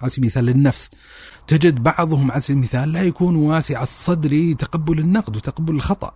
على 0.00 0.10
سبيل 0.10 0.24
المثال 0.24 0.44
للنفس 0.44 0.90
تجد 1.46 1.82
بعضهم 1.82 2.30
على 2.30 2.40
سبيل 2.40 2.56
المثال 2.56 2.92
لا 2.92 3.02
يكون 3.02 3.36
واسع 3.36 3.82
الصدر 3.82 4.32
لتقبل 4.32 4.98
النقد 4.98 5.36
وتقبل 5.36 5.74
الخطأ. 5.74 6.14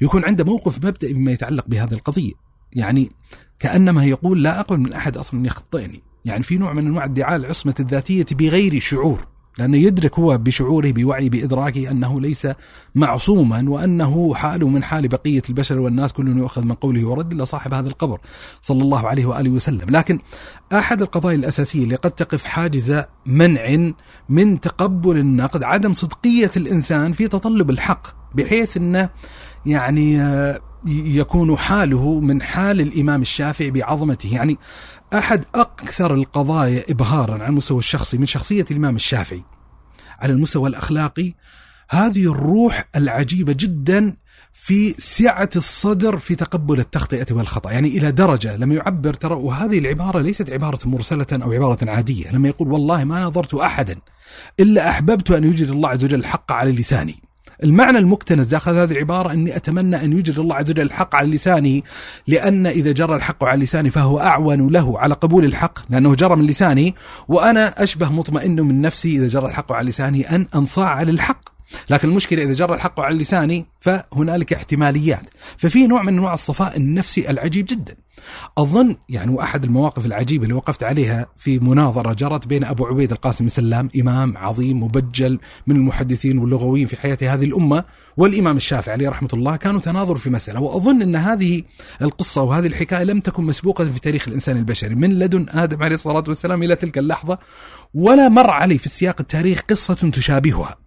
يكون 0.00 0.24
عنده 0.24 0.44
موقف 0.44 0.76
مبدئي 0.76 1.12
بما 1.12 1.32
يتعلق 1.32 1.64
بهذه 1.68 1.92
القضية. 1.94 2.32
يعني 2.72 3.10
كأنما 3.58 4.04
يقول 4.04 4.42
لا 4.42 4.60
أقبل 4.60 4.80
من 4.80 4.92
أحد 4.92 5.16
أصلا 5.16 5.46
يخطئني. 5.46 6.02
يعني 6.24 6.42
في 6.42 6.58
نوع 6.58 6.72
من 6.72 6.86
أنواع 6.86 7.04
ادعاء 7.04 7.36
العصمة 7.36 7.74
الذاتية 7.80 8.26
بغير 8.32 8.80
شعور 8.80 9.26
لأنه 9.58 9.76
يدرك 9.76 10.18
هو 10.18 10.38
بشعوره 10.38 10.90
بوعي 10.90 11.28
بإدراكه 11.28 11.90
أنه 11.90 12.20
ليس 12.20 12.48
معصوما 12.94 13.64
وأنه 13.68 14.34
حاله 14.34 14.68
من 14.68 14.82
حال 14.82 15.08
بقية 15.08 15.42
البشر 15.48 15.78
والناس 15.78 16.12
كل 16.12 16.38
يؤخذ 16.38 16.64
من 16.64 16.72
قوله 16.72 17.04
ورد 17.04 17.32
إلا 17.32 17.44
صاحب 17.44 17.74
هذا 17.74 17.88
القبر 17.88 18.20
صلى 18.62 18.82
الله 18.82 19.08
عليه 19.08 19.26
وآله 19.26 19.50
وسلم، 19.50 19.90
لكن 19.90 20.18
أحد 20.72 21.02
القضايا 21.02 21.36
الأساسية 21.36 21.84
اللي 21.84 21.94
قد 21.94 22.10
تقف 22.10 22.44
حاجز 22.44 23.02
منع 23.26 23.92
من 24.28 24.60
تقبل 24.60 25.18
النقد 25.18 25.62
عدم 25.62 25.94
صدقية 25.94 26.50
الإنسان 26.56 27.12
في 27.12 27.28
تطلب 27.28 27.70
الحق 27.70 28.06
بحيث 28.34 28.76
أنه 28.76 29.08
يعني 29.66 30.20
يكون 30.86 31.56
حاله 31.56 32.20
من 32.20 32.42
حال 32.42 32.80
الإمام 32.80 33.22
الشافعي 33.22 33.70
بعظمته، 33.70 34.34
يعني 34.34 34.58
أحد 35.14 35.44
أكثر 35.54 36.14
القضايا 36.14 36.84
ابهارا 36.90 37.34
على 37.34 37.46
المستوى 37.46 37.78
الشخصي 37.78 38.18
من 38.18 38.26
شخصية 38.26 38.64
الإمام 38.70 38.96
الشافعي. 38.96 39.42
على 40.18 40.32
المستوى 40.32 40.68
الأخلاقي 40.68 41.34
هذه 41.90 42.30
الروح 42.32 42.88
العجيبة 42.96 43.54
جدا 43.58 44.16
في 44.52 44.94
سعة 44.98 45.50
الصدر 45.56 46.18
في 46.18 46.34
تقبل 46.34 46.80
التخطئة 46.80 47.26
والخطأ، 47.30 47.70
يعني 47.70 47.88
إلى 47.88 48.12
درجة 48.12 48.56
لما 48.56 48.74
يعبر 48.74 49.14
ترى 49.14 49.34
وهذه 49.34 49.78
العبارة 49.78 50.20
ليست 50.20 50.50
عبارة 50.50 50.78
مرسلة 50.84 51.26
أو 51.32 51.52
عبارة 51.52 51.90
عادية، 51.90 52.32
لما 52.32 52.48
يقول 52.48 52.72
والله 52.72 53.04
ما 53.04 53.24
نظرت 53.24 53.54
احدا 53.54 53.96
إلا 54.60 54.90
أحببت 54.90 55.30
أن 55.30 55.44
يجري 55.44 55.70
الله 55.70 55.88
عز 55.88 56.04
وجل 56.04 56.18
الحق 56.18 56.52
على 56.52 56.72
لساني. 56.72 57.29
المعنى 57.64 57.98
المكتنز 57.98 58.46
داخل 58.46 58.76
هذه 58.76 58.92
العبارة 58.92 59.32
أني 59.32 59.56
أتمنى 59.56 60.04
أن 60.04 60.12
يجري 60.12 60.42
الله 60.42 60.56
عز 60.56 60.70
وجل 60.70 60.82
الحق 60.82 61.14
على 61.14 61.30
لسانه 61.30 61.82
لأن 62.26 62.66
إذا 62.66 62.92
جرى 62.92 63.16
الحق 63.16 63.44
على 63.44 63.64
لساني 63.64 63.90
فهو 63.90 64.20
أعون 64.20 64.68
له 64.68 64.98
على 64.98 65.14
قبول 65.14 65.44
الحق 65.44 65.78
لأنه 65.90 66.14
جرى 66.14 66.36
من 66.36 66.46
لساني 66.46 66.94
وأنا 67.28 67.82
أشبه 67.82 68.12
مطمئن 68.12 68.60
من 68.60 68.80
نفسي 68.80 69.16
إذا 69.16 69.26
جرى 69.26 69.46
الحق 69.46 69.72
على 69.72 69.88
لساني 69.88 70.34
أن 70.34 70.46
أنصاع 70.54 70.88
على 70.88 71.10
الحق 71.10 71.59
لكن 71.90 72.08
المشكلة 72.08 72.42
إذا 72.42 72.52
جرى 72.52 72.74
الحق 72.74 73.00
على 73.00 73.18
لساني 73.18 73.66
فهنالك 73.78 74.52
احتماليات. 74.52 75.30
ففي 75.56 75.86
نوع 75.86 76.02
من 76.02 76.08
أنواع 76.08 76.34
الصفاء 76.34 76.76
النفسي 76.76 77.30
العجيب 77.30 77.66
جدا. 77.66 77.96
أظن 78.58 78.96
يعني 79.08 79.32
وأحد 79.32 79.64
المواقف 79.64 80.06
العجيبة 80.06 80.44
اللي 80.44 80.54
وقفت 80.54 80.84
عليها 80.84 81.26
في 81.36 81.58
مناظرة 81.58 82.12
جرت 82.12 82.46
بين 82.46 82.64
أبو 82.64 82.86
عبيد 82.86 83.12
القاسم 83.12 83.48
سلام 83.48 83.90
إمام 84.00 84.38
عظيم 84.38 84.82
مبجل 84.82 85.38
من 85.66 85.76
المحدثين 85.76 86.38
واللغويين 86.38 86.86
في 86.86 86.96
حياة 86.96 87.18
هذه 87.22 87.44
الأمة 87.44 87.84
والإمام 88.16 88.56
الشافعي 88.56 88.92
عليه 88.92 89.08
رحمة 89.08 89.28
الله 89.32 89.56
كانوا 89.56 89.80
تناظر 89.80 90.16
في 90.16 90.30
مسألة. 90.30 90.60
وأظن 90.60 91.02
أن 91.02 91.16
هذه 91.16 91.62
القصة 92.02 92.42
وهذه 92.42 92.66
الحكاية 92.66 93.04
لم 93.04 93.20
تكن 93.20 93.44
مسبوقة 93.44 93.84
في 93.84 94.00
تاريخ 94.00 94.28
الإنسان 94.28 94.56
البشري. 94.56 94.94
من 94.94 95.18
لدن 95.18 95.46
آدم 95.48 95.82
عليه 95.82 95.94
الصلاة 95.94 96.24
والسلام 96.28 96.62
إلى 96.62 96.76
تلك 96.76 96.98
اللحظة 96.98 97.38
ولا 97.94 98.28
مر 98.28 98.50
علي 98.50 98.78
في 98.78 98.88
سياق 98.88 99.16
التاريخ 99.20 99.62
قصة 99.68 99.94
تشابهها. 99.94 100.79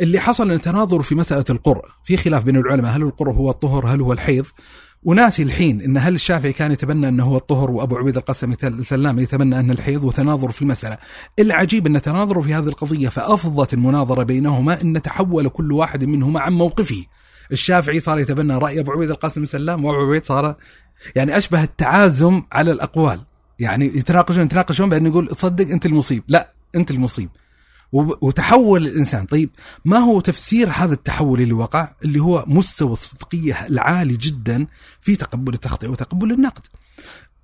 اللي 0.00 0.20
حصل 0.20 0.50
ان 0.50 0.60
تناظر 0.60 1.02
في 1.02 1.14
مسألة 1.14 1.44
القرء 1.50 1.84
في 2.04 2.16
خلاف 2.16 2.44
بين 2.44 2.56
العلماء 2.56 2.96
هل 2.96 3.02
القرء 3.02 3.32
هو 3.32 3.50
الطهر 3.50 3.86
هل 3.86 4.00
هو 4.00 4.12
الحيض 4.12 4.46
وناسي 5.04 5.42
الحين 5.42 5.80
إن 5.80 5.98
هل 5.98 6.14
الشافعي 6.14 6.52
كان 6.52 6.72
يتبنى 6.72 7.08
أنه 7.08 7.24
هو 7.24 7.36
الطهر 7.36 7.70
وأبو 7.70 7.96
عبيد 7.96 8.16
القاسم 8.16 8.54
سلام 8.82 9.18
يتبنى 9.18 9.60
أن 9.60 9.70
الحيض 9.70 10.04
وتناظر 10.04 10.50
في 10.50 10.62
المسألة. 10.62 10.98
العجيب 11.38 11.86
أن 11.86 12.02
تناظروا 12.02 12.42
في 12.42 12.54
هذه 12.54 12.66
القضية 12.68 13.08
فأفضت 13.08 13.74
المناظرة 13.74 14.22
بينهما 14.22 14.82
إن 14.82 15.02
تحول 15.02 15.48
كل 15.48 15.72
واحد 15.72 16.04
منهما 16.04 16.40
عن 16.40 16.52
موقفه. 16.52 17.04
الشافعي 17.52 18.00
صار 18.00 18.18
يتبنى 18.18 18.54
رأي 18.54 18.80
أبو 18.80 18.92
عبيد 18.92 19.10
القاسم 19.10 19.44
سلام 19.44 19.84
وأبو 19.84 20.00
عبيد 20.06 20.24
صار 20.24 20.56
يعني 21.16 21.36
أشبه 21.36 21.62
التعازم 21.62 22.42
على 22.52 22.72
الأقوال. 22.72 23.20
يعني 23.58 23.86
يتناقشون 23.86 24.44
يتناقشون 24.44 24.88
بعدين 24.88 25.06
يقول 25.06 25.28
تصدق 25.28 25.68
أنت 25.68 25.86
المصيب، 25.86 26.22
لا 26.28 26.52
أنت 26.74 26.90
المصيب. 26.90 27.28
وتحول 27.92 28.86
الإنسان. 28.86 29.26
طيب 29.26 29.50
ما 29.84 29.98
هو 29.98 30.20
تفسير 30.20 30.70
هذا 30.70 30.94
التحول 30.94 31.40
اللي 31.40 31.52
وقع؟ 31.52 31.88
اللي 32.04 32.20
هو 32.20 32.44
مستوى 32.46 32.92
الصدقية 32.92 33.66
العالي 33.66 34.16
جدا 34.16 34.66
في 35.00 35.16
تقبل 35.16 35.54
التخطئ 35.54 35.88
وتقبل 35.88 36.32
النقد. 36.32 36.62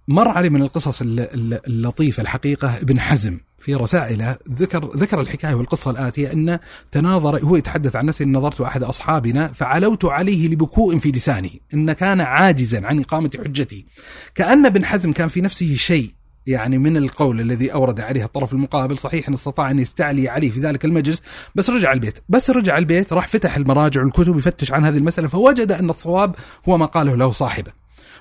مر 0.09 0.29
علي 0.29 0.51
من 0.51 0.63
القصص 0.63 1.03
اللطيفة 1.03 2.23
الحقيقة 2.23 2.77
ابن 2.77 3.01
حزم 3.01 3.39
في 3.59 3.75
رسائله 3.75 4.37
ذكر 4.51 4.97
ذكر 4.97 5.21
الحكاية 5.21 5.55
والقصة 5.55 5.91
الآتية 5.91 6.33
إن 6.33 6.59
تناظر 6.93 7.45
هو 7.45 7.57
يتحدث 7.57 7.97
عن 7.97 8.07
نفسه 8.07 8.25
نظرت 8.25 8.61
أحد 8.61 8.83
أصحابنا 8.83 9.49
فعلوت 9.49 10.05
عليه 10.05 10.49
لبكوء 10.49 10.99
في 10.99 11.11
لسانه 11.11 11.51
إن 11.75 11.93
كان 11.93 12.21
عاجزا 12.21 12.87
عن 12.87 13.01
إقامة 13.01 13.31
حجتي. 13.45 13.87
كأن 14.35 14.67
ابن 14.67 14.85
حزم 14.85 15.13
كان 15.13 15.29
في 15.29 15.41
نفسه 15.41 15.75
شيء 15.75 16.18
يعني 16.49 16.79
من 16.79 16.97
القول 16.97 17.41
الذي 17.41 17.73
أورد 17.73 18.01
عليه 18.01 18.25
الطرف 18.25 18.53
المقابل 18.53 18.99
صحيح 18.99 19.29
أن 19.29 19.35
استطاع 19.35 19.71
أن 19.71 19.79
يستعلي 19.79 20.29
عليه 20.29 20.51
في 20.51 20.61
ذلك 20.61 20.85
المجلس 20.85 21.23
بس 21.55 21.71
رجع 21.71 21.93
البيت 21.93 22.19
بس 22.29 22.51
رجع 22.51 22.79
البيت 22.79 23.13
راح 23.13 23.29
فتح 23.29 23.57
المراجع 23.57 24.03
والكتب 24.03 24.39
يفتش 24.39 24.73
عن 24.73 24.85
هذه 24.85 24.99
المسألة 24.99 25.29
فوجد 25.29 25.73
أن 25.73 25.91
الصواب 25.91 26.35
هو 26.69 26.79
ما 26.79 26.87
قاله 26.87 27.15
له 27.17 27.31
صاحبه 27.31 27.73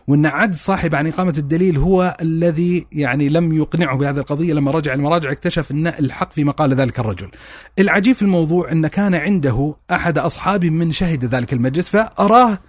وأن 0.07 0.25
عجز 0.25 0.57
صاحب 0.57 0.95
عن 0.95 1.07
إقامة 1.07 1.33
الدليل 1.37 1.77
هو 1.77 2.17
الذي 2.21 2.87
يعني 2.91 3.29
لم 3.29 3.53
يقنعه 3.53 3.97
بهذه 3.97 4.17
القضية 4.17 4.53
لما 4.53 4.71
رجع 4.71 4.93
المراجع 4.93 5.31
اكتشف 5.31 5.71
أن 5.71 5.87
الحق 5.87 6.31
فيما 6.31 6.51
قال 6.51 6.73
ذلك 6.73 6.99
الرجل. 6.99 7.31
العجيب 7.79 8.15
في 8.15 8.21
الموضوع 8.21 8.71
أن 8.71 8.87
كان 8.87 9.15
عنده 9.15 9.75
أحد 9.91 10.17
اصحابه 10.17 10.69
من 10.69 10.91
شهد 10.91 11.25
ذلك 11.25 11.53
المجلس 11.53 11.89
فأراه 11.89 12.59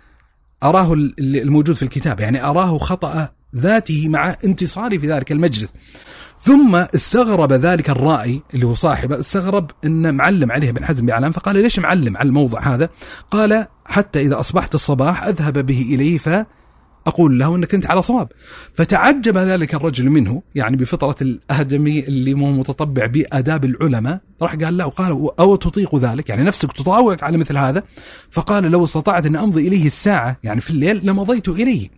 أراه 0.62 0.92
الموجود 1.18 1.76
في 1.76 1.82
الكتاب 1.82 2.20
يعني 2.20 2.44
أراه 2.44 2.78
خطأ 2.78 3.37
ذاته 3.56 4.08
مع 4.08 4.36
انتصاري 4.44 4.98
في 4.98 5.06
ذلك 5.06 5.32
المجلس 5.32 5.72
ثم 6.40 6.76
استغرب 6.76 7.52
ذلك 7.52 7.90
الرائي 7.90 8.42
اللي 8.54 8.66
هو 8.66 8.74
صاحبه 8.74 9.20
استغرب 9.20 9.70
إن 9.84 10.14
معلم 10.14 10.52
عليه 10.52 10.70
ابن 10.70 10.84
حزم 10.84 11.06
بعلام 11.06 11.32
فقال 11.32 11.56
ليش 11.56 11.78
معلم 11.78 12.16
على 12.16 12.28
الموضع 12.28 12.60
هذا؟ 12.60 12.88
قال 13.30 13.66
حتى 13.86 14.20
إذا 14.20 14.40
أصبحت 14.40 14.74
الصباح 14.74 15.24
أذهب 15.24 15.66
به 15.66 15.82
إليه 15.82 16.18
أقول 17.08 17.38
له 17.38 17.56
أنك 17.56 17.74
أنت 17.74 17.86
على 17.86 18.02
صواب. 18.02 18.28
فتعجب 18.72 19.38
ذلك 19.38 19.74
الرجل 19.74 20.10
منه 20.10 20.42
يعني 20.54 20.76
بفطرة 20.76 21.16
الأدمي 21.22 21.98
اللي 22.00 22.34
مو 22.34 22.52
متطبع 22.52 23.06
بآداب 23.06 23.64
العلماء 23.64 24.20
راح 24.42 24.54
قال 24.54 24.76
له 24.76 24.86
وقال 24.86 25.30
أو 25.38 25.56
تطيق 25.56 25.96
ذلك؟ 25.96 26.28
يعني 26.28 26.42
نفسك 26.42 26.72
تطاوعك 26.72 27.22
على 27.22 27.38
مثل 27.38 27.56
هذا؟ 27.56 27.82
فقال 28.30 28.64
لو 28.64 28.84
استطعت 28.84 29.26
أن 29.26 29.36
أمضي 29.36 29.68
إليه 29.68 29.86
الساعة 29.86 30.36
يعني 30.44 30.60
في 30.60 30.70
الليل 30.70 31.06
لمضيت 31.06 31.48
إليه. 31.48 31.88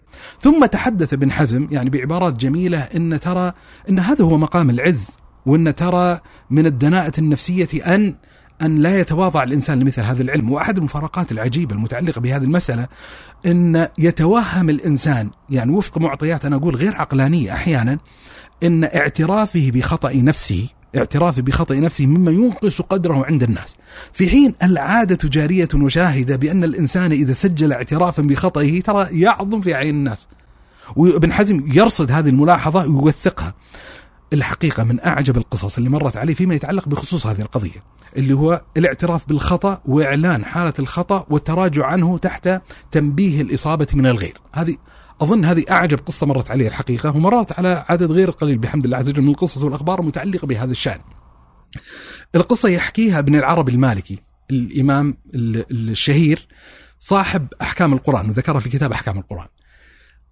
ثم 0.41 0.67
تحدث 0.67 1.13
ابن 1.13 1.33
حزم 1.33 1.69
يعني 1.71 1.91
بعبارات 1.91 2.37
جميلة 2.37 2.79
إن 2.79 3.21
ترى 3.21 3.53
إن 3.89 3.99
هذا 3.99 4.25
هو 4.25 4.37
مقام 4.37 4.71
العز 4.71 5.09
وإن 5.47 5.75
ترى 5.75 6.21
من 6.51 6.67
الدناءة 6.67 7.13
النفسية 7.19 7.95
أن 7.95 8.15
أن 8.63 8.79
لا 8.79 9.01
يتواضع 9.01 9.43
الإنسان 9.43 9.81
لمثل 9.81 10.03
هذا 10.03 10.23
العلم. 10.23 10.51
وأحد 10.53 10.79
المفارقات 10.79 11.33
العجيبة 11.33 11.75
المتعلقة 11.75 12.21
بهذه 12.21 12.43
المسألة 12.43 12.87
أن 13.47 13.89
يتوهم 13.99 14.71
الإنسان 14.71 15.31
يعني 15.51 15.73
وفق 15.73 15.99
معطيات 15.99 16.45
أنا 16.45 16.57
أقول 16.57 16.77
غير 16.77 16.95
عقلانية 16.95 17.53
أحيانا 17.53 17.99
أن 18.63 18.85
اعترافه 18.85 19.71
بخطأ 19.75 20.13
نفسه 20.13 20.69
اعترافه 20.97 21.43
بخطأ 21.43 21.75
نفسه 21.75 22.07
مما 22.07 22.31
ينقص 22.31 22.81
قدره 22.81 23.27
عند 23.27 23.43
الناس. 23.43 23.75
في 24.13 24.29
حين 24.31 24.55
العادة 24.63 25.29
جارية 25.29 25.69
وشاهدة 25.75 26.37
بأن 26.37 26.65
الإنسان 26.65 27.13
إذا 27.13 27.33
سجل 27.33 27.73
اعترافا 27.73 28.23
بخطئه 28.23 28.81
ترى 28.81 29.21
يعظم 29.21 29.61
في 29.61 29.75
عين 29.75 29.95
الناس. 29.95 30.29
وابن 30.97 31.33
حزم 31.33 31.65
يرصد 31.73 32.11
هذه 32.11 32.29
الملاحظة 32.29 32.87
ويوثقها. 32.87 33.55
الحقيقة 34.33 34.85
من 34.85 35.01
أعجب 35.01 35.37
القصص 35.37 35.77
اللي 35.79 35.91
مرت 35.91 36.17
علي 36.17 36.35
فيما 36.35 36.55
يتعلق 36.55 36.89
بخصوص 36.89 37.27
هذه 37.27 37.41
القضية 37.41 37.85
اللي 38.17 38.35
هو 38.35 38.63
الاعتراف 38.77 39.29
بالخطأ 39.29 39.83
وإعلان 39.85 40.45
حالة 40.45 40.73
الخطأ 40.79 41.27
والتراجع 41.31 41.87
عنه 41.87 42.19
تحت 42.19 42.61
تنبيه 42.91 43.43
الإصابة 43.43 43.87
من 43.95 44.07
الغير. 44.07 44.39
هذه 44.53 44.77
أظن 45.21 45.45
هذه 45.45 45.65
أعجب 45.71 45.99
قصة 45.99 46.27
مرت 46.27 46.51
علي 46.51 46.67
الحقيقة 46.67 47.17
ومرت 47.17 47.53
على 47.53 47.85
عدد 47.89 48.13
غير 48.13 48.31
قليل 48.31 48.59
بحمد 48.59 48.85
الله 48.85 48.97
عز 48.97 49.09
وجل 49.09 49.23
من 49.23 49.29
القصص 49.29 49.63
والأخبار 49.63 50.01
المتعلقة 50.01 50.47
بهذا 50.47 50.71
الشأن. 50.71 51.01
القصة 52.35 52.69
يحكيها 52.69 53.19
ابن 53.19 53.35
العربي 53.35 53.73
المالكي 53.73 54.19
الإمام 54.51 55.17
الشهير 55.35 56.49
صاحب 56.99 57.47
أحكام 57.63 57.93
القرآن 57.93 58.29
وذكرها 58.29 58.61
في 58.61 58.69
كتاب 58.69 58.93
أحكام 58.93 59.19
القرآن. 59.19 59.49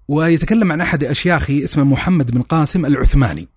ويتكلم 0.09 0.73
عن 0.73 0.81
أحد 0.81 1.05
أشياخه 1.05 1.65
اسمه 1.65 1.85
محمد 1.85 2.31
بن 2.31 2.43
قاسم 2.43 2.87
العثماني. 2.87 3.49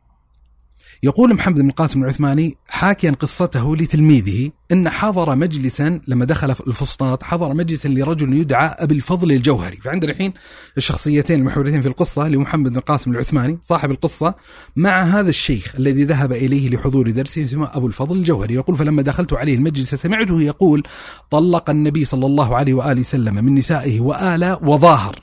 يقول 1.03 1.33
محمد 1.33 1.55
بن 1.55 1.69
القاسم 1.69 2.03
العثماني 2.03 2.57
حاكيا 2.67 3.11
قصته 3.11 3.75
لتلميذه 3.75 4.51
إن 4.71 4.89
حضر 4.89 5.35
مجلسا 5.35 6.01
لما 6.07 6.25
دخل 6.25 6.51
الفسطاط 6.51 7.23
حضر 7.23 7.53
مجلسا 7.53 7.87
لرجل 7.87 8.33
يدعى 8.33 8.67
أبي 8.67 8.95
الفضل 8.95 9.31
الجوهري. 9.31 9.77
فعندنا 9.77 10.11
الحين 10.11 10.33
الشخصيتين 10.77 11.39
المحورتين 11.39 11.81
في 11.81 11.87
القصة 11.87 12.27
لمحمد 12.27 12.69
بن 12.69 12.77
القاسم 12.77 13.11
العثماني 13.11 13.59
صاحب 13.61 13.91
القصة 13.91 14.35
مع 14.75 15.01
هذا 15.01 15.29
الشيخ 15.29 15.75
الذي 15.75 16.03
ذهب 16.03 16.31
إليه 16.31 16.69
لحضور 16.69 17.11
درسه 17.11 17.45
اسمه 17.45 17.69
أبو 17.73 17.87
الفضل 17.87 18.17
الجوهري. 18.17 18.53
يقول 18.53 18.75
فلما 18.75 19.01
دخلت 19.01 19.33
عليه 19.33 19.55
المجلس 19.55 19.95
سمعته 19.95 20.41
يقول 20.41 20.83
طلق 21.31 21.69
النبي 21.69 22.05
صلى 22.05 22.25
الله 22.25 22.55
عليه 22.55 22.73
وآله 22.73 22.99
وسلم 22.99 23.45
من 23.45 23.55
نسائه 23.55 23.99
وآل 23.99 24.57
وظاهر 24.63 25.19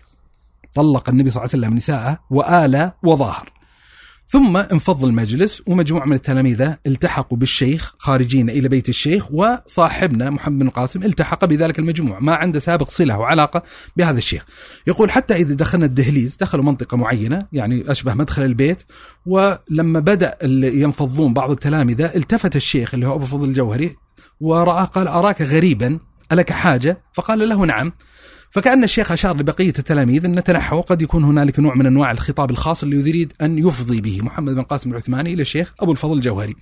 طلق 0.74 1.08
النبي 1.08 1.30
صلى 1.30 1.44
الله 1.44 1.50
عليه 1.54 1.64
وسلم 1.64 1.76
نساءه 1.76 2.18
وآل 2.30 2.92
وظاهر. 3.02 3.57
ثم 4.30 4.56
انفض 4.56 5.04
المجلس 5.04 5.62
ومجموعة 5.66 6.04
من 6.04 6.12
التلاميذ 6.12 6.72
التحقوا 6.86 7.38
بالشيخ 7.38 7.94
خارجين 7.98 8.50
إلى 8.50 8.68
بيت 8.68 8.88
الشيخ 8.88 9.32
وصاحبنا 9.32 10.30
محمد 10.30 10.58
بن 10.58 10.66
القاسم 10.66 11.02
التحق 11.02 11.44
بذلك 11.44 11.78
المجموع 11.78 12.18
ما 12.20 12.34
عنده 12.34 12.60
سابق 12.60 12.88
صلة 12.88 13.18
وعلاقة 13.18 13.62
بهذا 13.96 14.18
الشيخ. 14.18 14.46
يقول 14.86 15.10
حتى 15.10 15.34
إذا 15.34 15.54
دخلنا 15.54 15.86
الدهليز 15.86 16.36
دخلوا 16.36 16.64
منطقة 16.64 16.96
معينة 16.96 17.38
يعني 17.52 17.90
أشبه 17.90 18.14
مدخل 18.14 18.42
البيت 18.42 18.82
ولما 19.26 20.00
بدأ 20.00 20.36
ينفضون 20.42 21.34
بعض 21.34 21.50
التلامذة 21.50 22.16
التفت 22.16 22.56
الشيخ 22.56 22.94
اللي 22.94 23.06
هو 23.06 23.14
أبو 23.14 23.26
فضل 23.26 23.48
الجوهري 23.48 23.96
ورآه 24.40 24.84
قال 24.84 25.08
أراك 25.08 25.42
غريبا 25.42 25.98
ألك 26.32 26.52
حاجة؟ 26.52 27.02
فقال 27.14 27.48
له 27.48 27.66
نعم. 27.66 27.92
فكأن 28.50 28.84
الشيخ 28.84 29.12
أشار 29.12 29.36
لبقية 29.36 29.72
التلاميذ 29.78 30.24
أن 30.24 30.44
تنحوا 30.44 30.80
قد 30.80 31.02
يكون 31.02 31.24
هنالك 31.24 31.58
نوع 31.58 31.74
من 31.74 31.86
أنواع 31.86 32.10
الخطاب 32.10 32.50
الخاص 32.50 32.82
اللي 32.82 32.96
يريد 32.96 33.32
أن 33.42 33.58
يفضي 33.58 34.00
به. 34.00 34.20
محمد 34.22 34.54
بن 34.54 34.62
قاسم 34.62 34.90
العثماني 34.90 35.34
إلى 35.34 35.42
الشيخ 35.42 35.74
أبو 35.80 35.92
الفضل 35.92 36.16
الجوهري. 36.16 36.56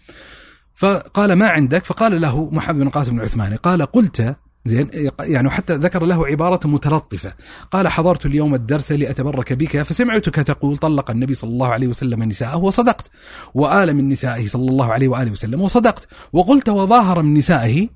فقال 0.75 1.33
ما 1.33 1.49
عندك؟ 1.49 1.85
فقال 1.85 2.21
له 2.21 2.51
محمد 2.51 2.79
بن 2.79 2.89
قاسم 2.89 3.17
العثماني 3.17 3.57
قال 3.57 3.83
قلت 3.83 4.37
زين 4.65 4.91
يعني 5.21 5.51
حتى 5.51 5.77
ذكر 5.77 6.07
له 6.07 6.27
عبارة 6.27 6.67
متلطفة. 6.69 7.33
قال 7.71 7.89
حضرت 7.89 8.27
اليوم 8.27 8.55
الدرس 8.55 8.93
لأتبرك 8.93 9.53
بك 9.53 9.83
فسمعتك 9.83 10.35
تقول 10.35 10.77
طلق 10.77 11.11
النبي 11.11 11.35
صلى 11.35 11.51
الله 11.51 11.69
عليه 11.69 11.87
وسلم 11.87 12.23
نساءه 12.23 12.57
وصدقت 12.57 13.11
وآل 13.55 13.95
من 13.95 14.09
نسائه 14.09 14.47
صلى 14.47 14.71
الله 14.71 14.93
عليه 14.93 15.09
وآله 15.09 15.31
وسلم 15.31 15.61
وصدقت 15.61 16.09
وقلت 16.33 16.69
وظاهر 16.69 17.23
من 17.23 17.35
نسائه 17.35 17.89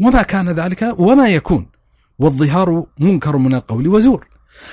وما 0.00 0.22
كان 0.22 0.48
ذلك 0.48 0.94
وما 0.98 1.28
يكون. 1.28 1.77
والظهار 2.18 2.86
منكر 2.98 3.36
من 3.36 3.54
القول 3.54 3.88
وزور. 3.88 4.26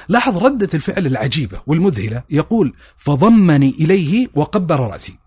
لاحظ 0.10 0.38
ردة 0.38 0.70
الفعل 0.74 1.08
العجيبة 1.08 1.62
والمذهلة. 1.68 2.24
يقول 2.30 2.74
فضمني 2.98 3.70
إليه 3.70 4.28
وقبر 4.36 4.80
رأسي. 4.80 5.18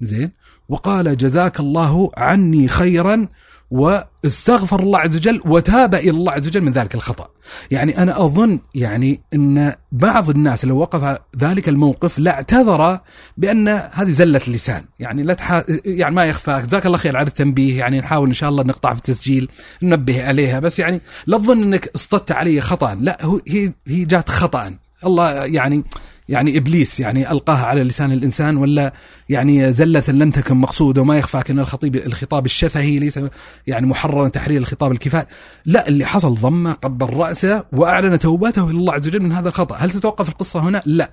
زين. 0.00 0.30
وقال 0.68 1.16
جزاك 1.16 1.60
الله 1.60 2.10
عني 2.16 2.68
خيرا 2.68 3.28
واستغفر 3.70 4.80
الله 4.80 4.98
عز 4.98 5.16
وجل 5.16 5.40
وتاب 5.44 5.94
إلى 5.94 6.10
الله 6.10 6.32
عز 6.32 6.48
وجل 6.48 6.60
من 6.60 6.72
ذلك 6.72 6.94
الخطأ. 6.94 7.28
يعني 7.70 8.02
أنا 8.02 8.24
أظن 8.24 8.60
يعني 8.74 9.20
إن 9.34 9.74
بعض 9.92 10.30
الناس 10.30 10.64
لو 10.64 10.78
وقف 10.78 11.18
ذلك 11.38 11.68
الموقف 11.68 12.18
لاعتذر 12.18 13.00
بأن 13.36 13.68
هذه 13.68 14.10
زلة 14.10 14.40
اللسان، 14.48 14.84
يعني 14.98 15.22
لا 15.22 15.34
تح... 15.34 15.62
يعني 15.84 16.14
ما 16.14 16.24
يخفى. 16.24 16.62
جزاك 16.66 16.86
الله 16.86 16.98
خير 16.98 17.16
على 17.16 17.26
التنبيه. 17.26 17.78
يعني 17.78 18.00
نحاول 18.00 18.28
إن 18.28 18.34
شاء 18.34 18.50
الله 18.50 18.62
نقطع 18.62 18.92
في 18.92 18.98
التسجيل 18.98 19.48
ننبه 19.82 20.26
عليها. 20.26 20.60
بس 20.60 20.78
يعني 20.78 21.00
لا 21.26 21.38
تظن 21.38 21.62
إنك 21.62 21.90
اصطدت 21.94 22.32
علي 22.32 22.60
خطأ، 22.60 22.94
لا 22.94 23.18
هي 23.48 23.72
هي 23.86 24.04
جات 24.04 24.28
خطأ، 24.28 24.74
الله 25.06 25.44
يعني 25.44 25.84
يعني 26.28 26.58
إبليس 26.58 27.00
يعني 27.00 27.30
ألقاها 27.30 27.66
على 27.66 27.82
لسان 27.82 28.12
الإنسان 28.12 28.56
ولا 28.56 28.92
يعني 29.28 29.72
زلة 29.72 30.02
لم 30.08 30.30
تكن 30.30 30.56
مقصودة 30.56 31.00
وما 31.02 31.18
يخفاك 31.18 31.50
ان 31.50 31.58
الخطيب 31.58 31.96
الخطاب 31.96 32.46
الشفهي 32.46 32.98
ليس 32.98 33.20
يعني 33.66 33.86
محررا 33.86 34.28
تحرير 34.28 34.58
الخطاب 34.60 34.92
الكفاية. 34.92 35.28
لا 35.66 35.88
اللي 35.88 36.04
حصل 36.04 36.34
ضمه 36.34 36.72
قبل 36.72 37.14
رأسه 37.14 37.64
وأعلن 37.72 38.18
توبته 38.18 38.70
إلى 38.70 38.78
الله 38.78 38.92
عز 38.92 39.08
وجل 39.08 39.22
من 39.22 39.32
هذا 39.32 39.48
الخطأ. 39.48 39.76
هل 39.76 39.90
تتوقف 39.90 40.28
القصة 40.28 40.60
هنا؟ 40.60 40.82
لا. 40.86 41.12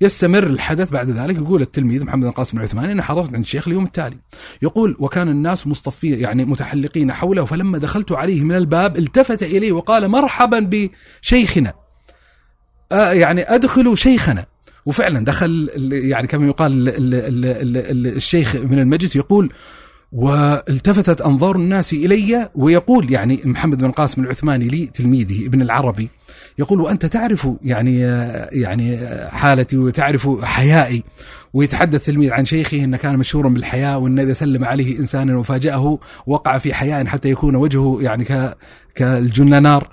يستمر 0.00 0.46
الحدث 0.46 0.90
بعد 0.90 1.10
ذلك. 1.10 1.36
يقول 1.36 1.62
التلميذ 1.62 2.04
محمد 2.04 2.24
بن 2.24 2.30
قاسم 2.30 2.58
العثماني 2.58 2.92
أنا 2.92 3.02
حضرت 3.02 3.34
عند 3.34 3.44
الشيخ 3.44 3.68
اليوم 3.68 3.84
التالي. 3.84 4.18
يقول 4.62 4.96
وكان 4.98 5.28
الناس 5.28 5.66
مصطفين 5.66 6.20
يعني 6.20 6.44
متحلقين 6.44 7.12
حوله 7.12 7.44
فلما 7.44 7.78
دخلت 7.78 8.12
عليه 8.12 8.44
من 8.44 8.56
الباب 8.56 8.98
التفت 8.98 9.42
الي 9.42 9.72
وقال 9.72 10.08
مرحبا 10.08 10.70
بشيخنا. 11.22 11.79
يعني 12.92 13.54
ادخلوا 13.54 13.94
شيخنا. 13.94 14.46
وفعلا 14.86 15.24
دخل 15.24 15.70
يعني 15.92 16.26
كما 16.26 16.46
يقال 16.46 16.92
الشيخ 18.06 18.56
من 18.56 18.78
المجلس 18.78 19.16
يقول 19.16 19.52
والتفتت 20.12 21.20
أنظار 21.20 21.56
الناس 21.56 21.92
إلي. 21.92 22.48
ويقول 22.54 23.12
يعني 23.12 23.40
محمد 23.44 23.78
بن 23.78 23.90
قاسم 23.90 24.22
العثماني 24.22 24.68
لي 24.68 24.86
تلميذه 24.86 25.46
ابن 25.46 25.62
العربي 25.62 26.08
يقول 26.58 26.80
وأنت 26.80 27.06
تعرف 27.06 27.48
يعني 27.62 28.00
يعني 28.52 28.98
حالتي 29.28 29.76
وتعرف 29.76 30.44
حيائي. 30.44 31.04
ويتحدث 31.52 32.04
تلميذ 32.06 32.32
عن 32.32 32.44
شيخه 32.44 32.84
انه 32.84 32.96
كان 32.96 33.16
مشهورا 33.16 33.48
بالحياء 33.48 33.98
وإن 33.98 34.18
إذا 34.18 34.32
سلم 34.32 34.64
عليه 34.64 34.98
انسانا 34.98 35.36
وفاجأه 35.36 35.98
وقع 36.26 36.58
في 36.58 36.74
حياء 36.74 37.06
حتى 37.06 37.30
يكون 37.30 37.56
وجهه 37.56 37.98
يعني 38.00 38.26
كالجنانار. 38.94 39.88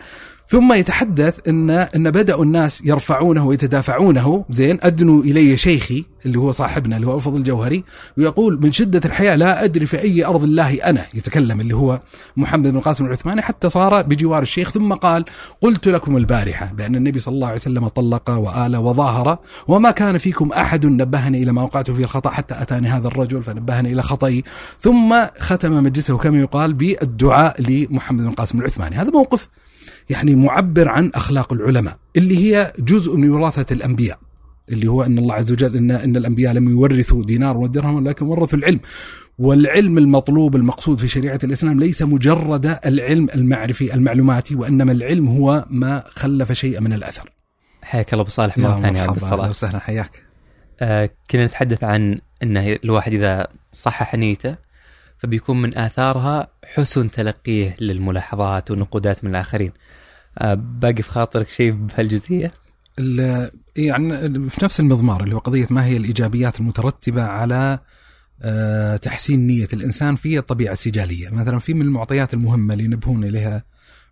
ثم 0.50 0.74
يتحدث 0.74 1.48
ان 1.48 1.70
إن 1.70 2.12
بداوا 2.12 2.44
الناس 2.44 2.82
يرفعونه 2.86 3.46
ويتدافعونه. 3.46 4.46
زين 4.50 4.78
ادنوا 4.82 5.24
إلي 5.24 5.58
شيخي 5.58 6.06
اللي 6.26 6.40
هو 6.40 6.52
صاحبنا 6.52 6.96
اللي 6.96 7.08
هو 7.08 7.18
افضل 7.18 7.38
الجوهري 7.38 7.84
ويقول 8.18 8.62
من 8.62 8.72
شدة 8.72 9.02
الحياة 9.06 9.36
لا 9.36 9.64
أدري 9.64 9.86
في 9.86 10.02
أي 10.02 10.26
أرض 10.26 10.44
الله 10.44 10.74
أنا 10.74 11.06
يتكلم 11.14 11.62
اللي 11.62 11.76
هو 11.76 12.00
محمد 12.38 12.68
بن 12.68 12.80
قاسم 12.80 13.06
العثماني 13.06 13.42
حتى 13.42 13.70
صار 13.70 14.02
بجوار 14.02 14.42
الشيخ. 14.42 14.72
ثم 14.72 14.94
قال 14.94 15.26
قلت 15.62 15.88
لكم 15.88 16.18
البارحة 16.18 16.74
بأن 16.74 16.96
النبي 16.96 17.20
صلى 17.20 17.36
الله 17.36 17.48
عليه 17.48 17.56
وسلم 17.56 17.88
طلق 17.88 18.30
وآل 18.30 18.76
وظاهر 18.76 19.38
وما 19.68 19.92
كان 19.92 20.18
فيكم 20.18 20.52
أحد 20.52 20.86
نبهني 20.86 21.44
إلى 21.44 21.52
ما 21.52 21.62
وقعت 21.62 21.92
فيه 21.92 22.04
الخطأ 22.04 22.30
حتى 22.30 22.62
أتاني 22.62 22.88
هذا 22.88 23.08
الرجل 23.08 23.44
فنبهني 23.44 23.94
إلى 23.94 24.04
خطئي. 24.04 24.44
ثم 24.80 25.16
ختم 25.40 25.84
مجلسه 25.84 26.18
كما 26.18 26.40
يقال 26.40 26.74
بالدعاء 26.74 27.62
لمحمد 27.62 28.24
بن 28.24 28.32
قاسم 28.32 28.60
العثماني. 28.60 28.96
هذا 28.96 29.10
موقف 29.10 29.50
يعني 30.10 30.36
معبر 30.36 30.88
عن 30.88 31.12
أخلاق 31.16 31.54
العلماء 31.54 31.98
اللي 32.16 32.38
هي 32.38 32.74
جزء 32.80 33.16
من 33.16 33.30
وراثة 33.30 33.74
الأنبياء 33.74 34.20
اللي 34.70 34.88
هو 34.88 35.04
إن 35.04 35.18
الله 35.18 35.34
عز 35.34 35.52
وجل 35.52 35.76
إن 35.76 35.92
إن 35.92 36.16
الأنبياء 36.18 36.54
لم 36.54 36.70
يورثوا 36.70 37.24
دينار 37.24 37.58
ودرهم 37.58 37.96
ولكن 37.96 38.26
ورثوا 38.26 38.60
العلم 38.60 38.80
والعلم 39.38 39.98
المطلوب 39.98 40.56
المقصود 40.56 41.00
في 41.00 41.08
شريعة 41.08 41.40
الإسلام 41.44 41.80
ليس 41.80 42.02
مجرد 42.02 42.80
العلم 42.86 43.28
المعرفي 43.36 43.94
المعلوماتي 43.94 44.56
وإنما 44.56 44.92
العلم 44.92 45.28
هو 45.28 45.66
ما 45.70 46.04
خلف 46.08 46.52
شيئا 46.52 46.80
من 46.80 46.94
الأثر. 46.94 47.32
حياك 47.82 48.14
الله 48.14 48.24
أبو 48.24 48.32
صالح 48.32 48.58
مرة 48.58 48.82
ثانية 48.82 49.02
عبد 49.02 49.16
الصلاة. 49.16 49.42
أهلا 49.42 49.50
وسهلا 49.50 49.80
حياك. 49.80 50.24
آه 50.80 51.10
كنا 51.32 51.46
نتحدث 51.46 51.84
عن 51.84 52.20
انه 52.44 52.78
الواحد 52.84 53.14
إذا 53.14 53.48
صحح 53.72 54.16
نيته 54.16 54.56
فبيكون 55.18 55.62
من 55.62 55.78
آثارها 55.78 56.48
حسن 56.66 57.12
تلقيه 57.12 57.76
للملاحظات 57.80 58.72
والنقودات 58.72 59.24
من 59.24 59.30
الآخرين. 59.30 59.72
آه، 60.38 60.54
باقي 60.54 61.04
في 61.04 61.12
خاطرك 61.12 61.50
شيء 61.50 61.72
بهالجزئية؟ 61.72 62.54
يعني 63.78 64.50
في 64.50 64.64
نفس 64.64 64.80
المضمار 64.80 65.24
اللي 65.24 65.36
هو 65.36 65.40
قضية 65.40 65.68
ما 65.70 65.86
هي 65.86 65.98
الإيجابيات 65.98 66.60
المترتبة 66.60 67.24
على 67.24 67.80
آه، 68.42 68.98
تحسين 68.98 69.48
نية 69.48 69.68
الإنسان 69.74 70.16
في 70.16 70.38
الطبيعة 70.38 70.74
السجالية، 70.74 71.30
مثلا 71.30 71.60
في 71.60 71.74
من 71.74 71.82
المعطيات 71.82 72.34
المهمة 72.34 72.74
اللي 72.74 72.86
ينبهون 72.86 73.24
إليها 73.24 73.64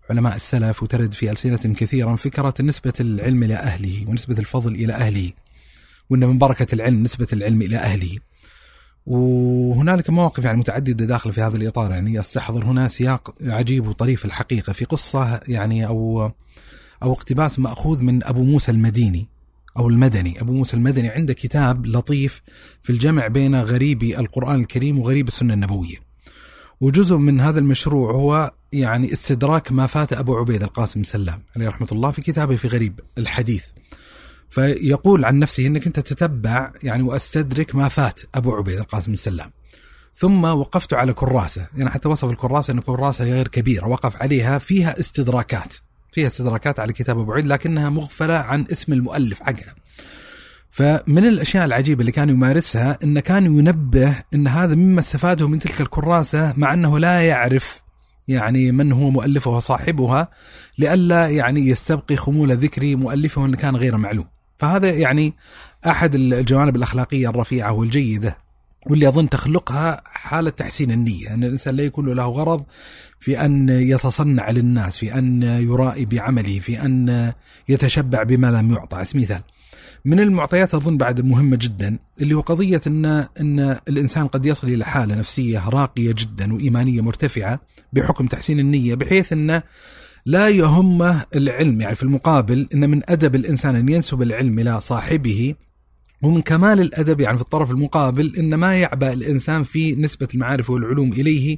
علماء 0.09 0.35
السلف 0.35 0.83
وترد 0.83 1.13
في 1.13 1.31
السنة 1.31 1.57
كثيرا 1.57 2.15
فكرة 2.15 2.53
نسبة 2.61 2.93
العلم 2.99 3.43
إلى 3.43 3.55
أهله 3.55 4.05
ونسبة 4.07 4.39
الفضل 4.39 4.75
إلى 4.75 4.93
أهله. 4.93 5.31
وإن 6.09 6.19
من 6.19 6.37
بركة 6.37 6.75
العلم 6.75 7.03
نسبة 7.03 7.27
العلم 7.33 7.61
إلى 7.61 7.77
أهله. 7.77 8.17
وهنالك 9.05 10.09
مواقف 10.09 10.43
يعني 10.43 10.57
متعددة 10.57 11.05
داخله 11.05 11.33
في 11.33 11.41
هذا 11.41 11.57
الإطار 11.57 11.91
يعني 11.91 12.19
استحضر 12.19 12.63
هنا 12.65 12.87
سياق 12.87 13.35
عجيب 13.41 13.87
وطريف 13.87 14.25
الحقيقة 14.25 14.73
في 14.73 14.85
قصة 14.85 15.39
يعني 15.47 15.87
أو 15.87 16.31
أو 17.03 17.11
اقتباس 17.13 17.59
مأخوذ 17.59 18.03
من 18.03 18.23
أبو 18.23 18.43
موسى 18.43 18.71
المديني 18.71 19.27
أو 19.77 19.89
المدني، 19.89 20.41
أبو 20.41 20.53
موسى 20.53 20.77
المدني 20.77 21.09
عنده 21.09 21.33
كتاب 21.33 21.85
لطيف 21.85 22.41
في 22.83 22.89
الجمع 22.89 23.27
بين 23.27 23.55
غريبي 23.55 24.19
القرآن 24.19 24.59
الكريم 24.59 24.99
وغريب 24.99 25.27
السنة 25.27 25.53
النبوية. 25.53 25.95
وجزء 26.81 27.17
من 27.17 27.39
هذا 27.39 27.59
المشروع 27.59 28.11
هو 28.11 28.53
يعني 28.71 29.13
استدراك 29.13 29.71
ما 29.71 29.87
فات 29.87 30.13
أبو 30.13 30.37
عبيد 30.37 30.63
القاسم 30.63 31.03
سلام 31.03 31.43
عليه 31.55 31.67
رحمة 31.67 31.87
الله 31.91 32.11
في 32.11 32.21
كتابه 32.21 32.55
في 32.55 32.67
غريب 32.67 32.99
الحديث. 33.17 33.65
فيقول 34.55 35.25
عن 35.25 35.39
نفسه 35.39 35.67
إنك 35.67 35.87
أنت 35.87 35.99
تتبع 35.99 36.71
يعني 36.83 37.03
وأستدرك 37.03 37.75
ما 37.75 37.87
فات 37.87 38.19
أبو 38.35 38.55
عبيد 38.55 38.77
القاسم 38.77 39.11
بن 39.11 39.15
سلام. 39.15 39.51
ثم 40.15 40.43
وقفت 40.43 40.93
على 40.93 41.13
كراسة، 41.13 41.67
يعني 41.77 41.89
حتى 41.89 42.07
وصف 42.07 42.29
الكراسة 42.29 42.73
إن 42.73 42.79
كراسة 42.79 43.25
غير 43.25 43.47
كبيرة، 43.47 43.87
وقف 43.87 44.21
عليها 44.21 44.59
فيها 44.59 44.99
استدراكات. 44.99 45.73
فيها 46.11 46.27
استدراكات 46.27 46.79
على 46.79 46.93
كتاب 46.93 47.19
أبو 47.19 47.31
عبيد 47.31 47.47
لكنها 47.47 47.89
مغفلة 47.89 48.33
عن 48.33 48.65
اسم 48.71 48.93
المؤلف 48.93 49.39
حقها. 49.41 49.75
فمن 50.69 51.25
الأشياء 51.25 51.65
العجيبة 51.65 52.01
اللي 52.01 52.11
كان 52.11 52.29
يمارسها 52.29 52.99
انه 53.03 53.19
كان 53.19 53.45
ينبه 53.45 54.15
إن 54.33 54.47
هذا 54.47 54.75
مما 54.75 54.99
استفاده 54.99 55.47
من 55.47 55.59
تلك 55.59 55.81
الكراسة 55.81 56.53
مع 56.57 56.73
إنه 56.73 56.99
لا 56.99 57.21
يعرف 57.21 57.81
يعني 58.27 58.71
من 58.71 58.91
هو 58.91 59.09
مؤلفها 59.09 59.55
وصاحبها 59.55 60.29
لئلا 60.77 61.29
يعني 61.29 61.67
يستبقي 61.67 62.15
خمول 62.15 62.57
ذكر 62.57 62.95
مؤلفه 62.95 63.45
إن 63.45 63.55
كان 63.55 63.75
غير 63.75 63.97
معلوم. 63.97 64.34
فهذا 64.57 64.89
يعني 64.89 65.33
أحد 65.87 66.15
الجوانب 66.15 66.75
الأخلاقية 66.75 67.29
الرفيعة 67.29 67.71
والجيدة 67.71 68.37
واللي 68.85 69.07
أظن 69.07 69.29
تخلقها 69.29 70.01
حالة 70.05 70.49
تحسين 70.49 70.91
النية، 70.91 71.33
أن 71.33 71.43
الإنسان 71.43 71.75
لا 71.75 71.83
يكون 71.83 72.09
له 72.13 72.25
غرض 72.25 72.63
في 73.19 73.45
أن 73.45 73.69
يتصنع 73.69 74.49
للناس، 74.49 74.97
في 74.97 75.17
أن 75.17 75.43
يرائي 75.43 76.05
بعمله، 76.05 76.59
في 76.59 76.81
أن 76.81 77.33
يتشبع 77.69 78.23
بما 78.23 78.51
لم 78.51 78.73
يعطى، 78.73 78.95
على 78.95 79.05
مثال. 79.15 79.41
من 80.05 80.19
المعطيات 80.19 80.73
أظن 80.73 80.97
بعد 80.97 81.21
مهمة 81.21 81.57
جدا 81.61 81.99
اللي 82.21 82.33
هو 82.33 82.41
قضية 82.41 82.81
ان 82.87 83.05
أن 83.41 83.77
الإنسان 83.87 84.27
قد 84.27 84.45
يصل 84.45 84.67
إلى 84.67 84.85
حالة 84.85 85.15
نفسية 85.15 85.69
راقية 85.69 86.11
جدا 86.17 86.53
وإيمانية 86.53 87.01
مرتفعة 87.01 87.59
بحكم 87.93 88.27
تحسين 88.27 88.59
النية 88.59 88.95
بحيث 88.95 89.33
انه 89.33 89.63
لا 90.27 90.49
يهمه 90.49 91.25
العلم 91.35 91.81
يعني 91.81 91.95
في 91.95 92.03
المقابل 92.03 92.67
إن 92.73 92.89
من 92.89 93.01
أدب 93.09 93.35
الإنسان 93.35 93.75
أن 93.75 93.89
ينسب 93.89 94.21
العلم 94.21 94.59
إلى 94.59 94.81
صاحبه 94.81 95.55
ومن 96.21 96.41
كمال 96.41 96.81
الأدب 96.81 97.19
يعني 97.19 97.37
في 97.37 97.43
الطرف 97.43 97.71
المقابل 97.71 98.33
إن 98.39 98.55
ما 98.55 98.75
يعبأ 98.75 99.13
الإنسان 99.13 99.63
في 99.63 99.95
نسبة 99.95 100.27
المعارف 100.33 100.69
والعلوم 100.69 101.13
إليه 101.13 101.57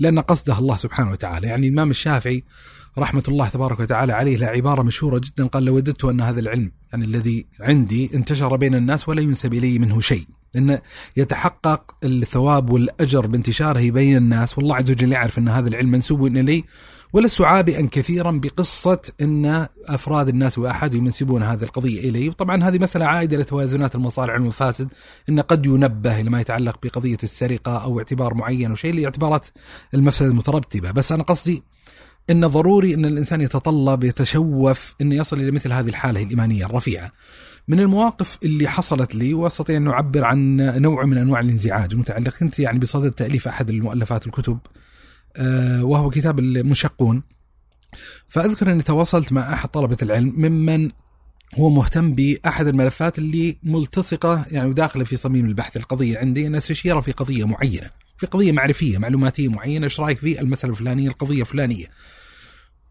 لأن 0.00 0.18
قصده 0.18 0.58
الله 0.58 0.76
سبحانه 0.76 1.10
وتعالى، 1.10 1.46
يعني 1.46 1.68
الإمام 1.68 1.90
الشافعي 1.90 2.44
رحمة 2.98 3.22
الله 3.28 3.48
تبارك 3.48 3.80
وتعالى 3.80 4.12
عليه 4.12 4.36
له 4.36 4.46
عبارة 4.46 4.82
مشهورة 4.82 5.18
جدا 5.18 5.46
قال 5.46 5.64
لوددت 5.64 6.04
أن 6.04 6.20
هذا 6.20 6.40
العلم 6.40 6.72
يعني 6.92 7.04
الذي 7.04 7.46
عندي 7.60 8.10
انتشر 8.14 8.56
بين 8.56 8.74
الناس 8.74 9.08
ولا 9.08 9.22
ينسب 9.22 9.54
إلي 9.54 9.78
منه 9.78 10.00
شيء، 10.00 10.26
إن 10.56 10.78
يتحقق 11.16 11.94
الثواب 12.04 12.70
والأجر 12.70 13.26
بانتشاره 13.26 13.90
بين 13.90 14.16
الناس 14.16 14.58
والله 14.58 14.76
عز 14.76 14.90
وجل 14.90 15.12
يعرف 15.12 15.38
إن 15.38 15.48
هذا 15.48 15.68
العلم 15.68 15.90
منسوب 15.90 16.26
الي 16.26 16.64
ولست 17.12 17.40
عابئا 17.40 17.88
كثيرا 17.90 18.30
بقصة 18.30 19.00
أن 19.20 19.66
أفراد 19.86 20.28
الناس 20.28 20.58
وأحد 20.58 20.94
ينسبون 20.94 21.42
هذه 21.42 21.62
القضية 21.62 22.10
إلي 22.10 22.30
طبعا 22.30 22.64
هذه 22.64 22.78
مسألة 22.78 23.06
عائدة 23.06 23.36
لتوازنات 23.36 23.94
المصالح 23.94 24.32
والمفاسد 24.32 24.88
أن 25.28 25.40
قد 25.40 25.66
ينبه 25.66 26.20
لما 26.20 26.40
يتعلق 26.40 26.78
بقضية 26.82 27.16
السرقة 27.22 27.84
أو 27.84 27.98
اعتبار 27.98 28.34
معين 28.34 28.72
وشيء 28.72 28.94
لاعتبارات 28.94 29.46
المفسدة 29.94 30.28
المترتبة. 30.28 30.90
بس 30.90 31.12
أنا 31.12 31.22
قصدي 31.22 31.62
إن 32.30 32.46
ضروري 32.46 32.94
إن 32.94 33.04
الإنسان 33.04 33.40
يتطلب 33.40 34.04
يتشوف 34.04 34.94
انه 35.00 35.14
يصل 35.14 35.40
إلى 35.40 35.50
مثل 35.50 35.72
هذه 35.72 35.88
الحالة 35.88 36.22
الإيمانية 36.22 36.66
الرفيعة. 36.66 37.12
من 37.68 37.80
المواقف 37.80 38.38
اللي 38.42 38.68
حصلت 38.68 39.14
لي 39.14 39.34
وأستطيع 39.34 39.76
أن 39.76 39.88
أعبر 39.88 40.24
عن 40.24 40.56
نوع 40.56 41.04
من 41.04 41.18
أنواع 41.18 41.40
الانزعاج 41.40 41.92
المتعلق. 41.92 42.36
كنت 42.36 42.58
يعني 42.58 42.78
بصدد 42.78 43.12
تأليف 43.12 43.48
أحد 43.48 43.70
المؤلفات 43.70 44.26
الكتب 44.26 44.58
وهو 45.82 46.10
كتاب 46.10 46.38
المشقون 46.38 47.22
فأذكر 48.28 48.72
أني 48.72 48.82
تواصلت 48.82 49.32
مع 49.32 49.52
أحد 49.52 49.68
طلبة 49.68 49.96
العلم 50.02 50.34
ممن 50.36 50.90
هو 51.54 51.70
مهتم 51.70 52.14
بأحد 52.14 52.66
الملفات 52.66 53.18
اللي 53.18 53.56
ملتصقة 53.62 54.44
يعني 54.50 54.68
وداخله 54.68 55.04
في 55.04 55.16
صميم 55.16 55.46
البحث 55.46 55.76
القضية 55.76 56.18
عندي 56.18 56.46
ان 56.46 56.54
استشيره 56.54 57.00
في 57.00 57.12
قضية 57.12 57.44
معينة، 57.44 57.90
في 58.16 58.26
قضية 58.26 58.52
معرفية 58.52 58.98
معلوماتية 58.98 59.48
معينة 59.48 59.84
إيش 59.84 60.00
رأيك 60.00 60.18
في 60.18 60.40
المسألة 60.40 60.72
الفلانية 60.72 61.08
القضية 61.08 61.40
الفلانية. 61.40 61.86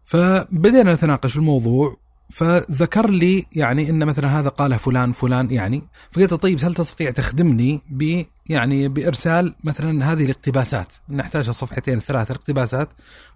فبدينا 0.04 0.94
نتناقش 0.94 1.32
في 1.32 1.38
الموضوع 1.38 1.96
فذكر 2.30 3.10
لي 3.10 3.46
يعني 3.52 3.90
إن 3.90 4.04
مثلا 4.04 4.40
هذا 4.40 4.48
قاله 4.48 4.76
فلان 4.76 5.12
فلان 5.12 5.50
يعني 5.50 5.82
فقلت 6.12 6.34
طيب 6.34 6.58
هل 6.64 6.74
تستطيع 6.74 7.10
تخدمني 7.10 7.82
ب 7.90 8.24
يعني 8.48 8.88
بإرسال 8.88 9.54
مثلا 9.64 10.12
هذه 10.12 10.24
الاقتباسات 10.24 10.92
نحتاج 11.10 11.50
صفحتين 11.50 11.98
ثلاث 11.98 12.30
اقتباسات 12.30 12.88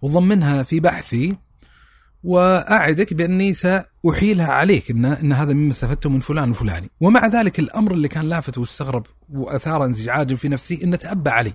وضمنها 0.03 0.62
في 0.62 0.80
بحثي 0.80 1.36
وأعدك 2.24 3.14
بأني 3.14 3.55
سأحيلها 3.55 4.53
عليك 4.53 4.90
إن 4.90 5.05
إن 5.05 5.32
هذا 5.32 5.53
مما 5.53 5.70
استفدته 5.70 6.11
من 6.11 6.20
فلان 6.20 6.51
الفلاني، 6.51 6.90
ومع 7.01 7.26
ذلك 7.26 7.59
الأمر 7.59 7.93
اللي 7.93 8.09
كان 8.09 8.28
لافت 8.28 8.59
واستغرب 8.59 9.07
وأثار 9.28 9.84
انزعاجا 9.84 10.36
في 10.36 10.49
نفسي 10.49 10.80
انه 10.84 10.97
تأبى 10.97 11.30
علي 11.30 11.53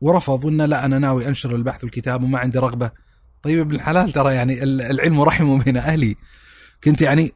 ورفض 0.00 0.44
وانه 0.44 0.66
لا 0.66 0.84
أنا 0.84 0.98
ناوي 0.98 1.28
أنشر 1.28 1.56
البحث 1.56 1.84
والكتاب 1.84 2.22
وما 2.22 2.38
عندي 2.38 2.58
رغبة. 2.58 2.90
طيب 3.42 3.58
ابن 3.58 3.74
الحلال 3.74 4.12
ترى 4.12 4.34
يعني 4.34 4.62
العلم 4.62 5.20
رحم 5.20 5.58
بين 5.58 5.76
أهلي. 5.76 6.16
كنت 6.84 7.02
يعني 7.02 7.32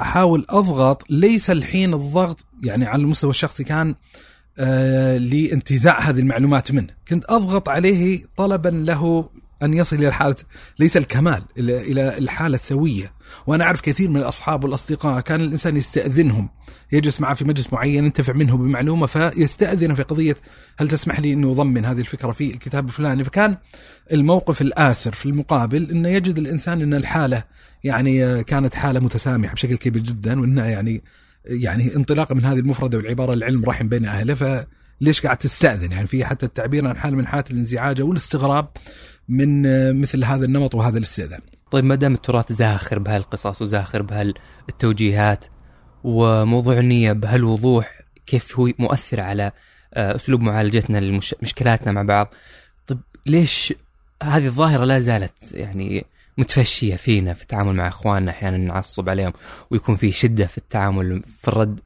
أحاول 0.00 0.46
أضغط 0.48 1.02
ليس 1.10 1.50
الحين 1.50 1.94
الضغط 1.94 2.46
يعني 2.62 2.86
على 2.86 3.02
المستوى 3.02 3.30
الشخصي 3.30 3.64
كان 3.64 3.94
آه 4.58 5.16
لانتزاع 5.16 6.00
هذه 6.00 6.18
المعلومات 6.20 6.72
منه، 6.72 6.94
كنت 7.08 7.24
أضغط 7.28 7.68
عليه 7.68 8.26
طلبا 8.36 8.68
له 8.68 9.30
أن 9.64 9.74
يصل 9.74 9.96
إلى 9.96 10.12
حاله 10.12 10.36
ليس 10.78 10.96
الكمال 10.96 11.42
إلى 11.58 12.18
الحالة 12.18 12.54
السوية. 12.54 13.12
وأنا 13.46 13.64
أعرف 13.64 13.80
كثير 13.80 14.10
من 14.10 14.16
الأصحاب 14.16 14.64
والأصدقاء 14.64 15.20
كان 15.20 15.40
الإنسان 15.40 15.76
يستأذنهم. 15.76 16.48
يجلس 16.92 17.20
معه 17.20 17.34
في 17.34 17.44
مجلس 17.44 17.72
معين 17.72 18.04
ينتفع 18.04 18.32
منه 18.32 18.56
بمعلومة 18.56 19.06
فيستأذن 19.06 19.94
في 19.94 20.02
قضية 20.02 20.36
هل 20.78 20.88
تسمح 20.88 21.20
لي 21.20 21.32
اني 21.32 21.50
أضمن 21.52 21.84
هذه 21.84 22.00
الفكرة 22.00 22.32
في 22.32 22.50
الكتاب 22.50 22.88
الفلاني؟ 22.88 23.24
فكان 23.24 23.56
الموقف 24.12 24.62
الآسر 24.62 25.12
في 25.12 25.26
المقابل 25.26 25.90
إنه 25.90 26.08
يجد 26.08 26.38
الإنسان 26.38 26.82
إن 26.82 26.94
الحالة 26.94 27.44
يعني 27.84 28.44
كانت 28.44 28.74
حالة 28.74 29.00
متسامحة 29.00 29.54
بشكل 29.54 29.76
كبير 29.76 30.02
جدا 30.02 30.40
وانها 30.40 30.66
يعني 30.66 31.02
يعني 31.44 31.96
انطلاقا 31.96 32.34
من 32.34 32.44
هذه 32.44 32.58
المفردة 32.58 32.98
والعبارة 32.98 33.32
العلم 33.32 33.64
رحم 33.64 33.88
بين 33.88 34.06
أهله 34.06 34.34
ف 34.34 34.66
ليش 35.00 35.22
قاعد 35.22 35.36
تستأذن؟ 35.36 35.92
يعني 35.92 36.06
في 36.06 36.24
حتى 36.24 36.46
التعبير 36.46 36.88
عن 36.88 36.96
حاله 36.96 37.16
من 37.16 37.26
حالات 37.26 37.50
الانزعاج 37.50 38.00
أو 38.00 38.12
الاستغراب 38.12 38.68
من 39.28 39.62
مثل 40.00 40.24
هذا 40.24 40.44
النمط 40.44 40.74
وهذا 40.74 40.98
الاستئذان. 40.98 41.40
طيب 41.70 41.84
ما 41.84 41.94
دام 41.94 42.14
التراث 42.14 42.52
زاخر 42.52 42.98
بهالقصص 42.98 43.62
وزاخر 43.62 44.02
بهالتوجيهات 44.02 45.44
وموضوع 46.04 46.78
النية 46.78 47.12
بهالوضوح 47.12 48.00
كيف 48.26 48.58
هو 48.58 48.70
مؤثر 48.78 49.20
على 49.20 49.52
آه، 49.94 50.16
أسلوب 50.16 50.40
معالجتنا 50.40 50.98
لمشكلاتنا 50.98 51.92
مع 51.92 52.02
بعض؟ 52.02 52.34
طيب 52.86 53.00
ليش 53.26 53.74
هذه 54.22 54.46
الظاهرة 54.46 54.84
لا 54.84 55.00
زالت 55.00 55.52
يعني 55.52 56.06
متفشية 56.38 56.96
فينا 56.96 57.34
في 57.34 57.42
التعامل 57.42 57.74
مع 57.74 57.88
إخواننا 57.88 58.30
أحيانا 58.30 58.56
نعصب 58.56 59.08
عليهم 59.08 59.32
ويكون 59.70 59.96
في 59.96 60.12
شدة 60.12 60.46
في 60.46 60.58
التعامل 60.58 61.22
في 61.42 61.48
الرد؟ 61.48 61.80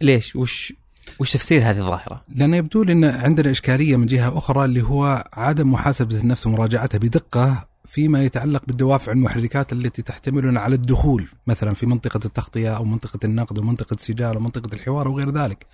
ليش؟ 0.00 0.36
وش 0.36 0.72
وش 1.20 1.32
تفسير 1.32 1.70
هذه 1.70 1.78
الظاهرة؟ 1.78 2.24
لأن 2.36 2.54
يبدو 2.54 2.82
لي 2.82 2.92
أن 2.92 3.04
عندنا 3.04 3.50
إشكالية 3.50 3.96
من 3.96 4.06
جهة 4.06 4.38
أخرى 4.38 4.64
اللي 4.64 4.82
هو 4.82 5.24
عدم 5.32 5.72
محاسبة 5.72 6.20
النفس 6.20 6.46
ومراجعتها 6.46 6.98
بدقة 6.98 7.66
فيما 7.86 8.22
يتعلق 8.22 8.62
بالدوافع 8.66 9.12
المحركات 9.12 9.72
التي 9.72 10.02
تحتملنا 10.02 10.60
على 10.60 10.74
الدخول 10.74 11.28
مثلا 11.46 11.74
في 11.74 11.86
منطقة 11.86 12.20
التغطية 12.24 12.76
أو 12.76 12.84
منطقة 12.84 13.18
النقد 13.24 13.58
أو 13.58 13.64
منطقة 13.64 13.94
السجال 13.94 14.34
أو 14.34 14.40
منطقة 14.40 14.74
الحوار 14.74 15.08
وغير 15.08 15.30
ذلك 15.30 15.66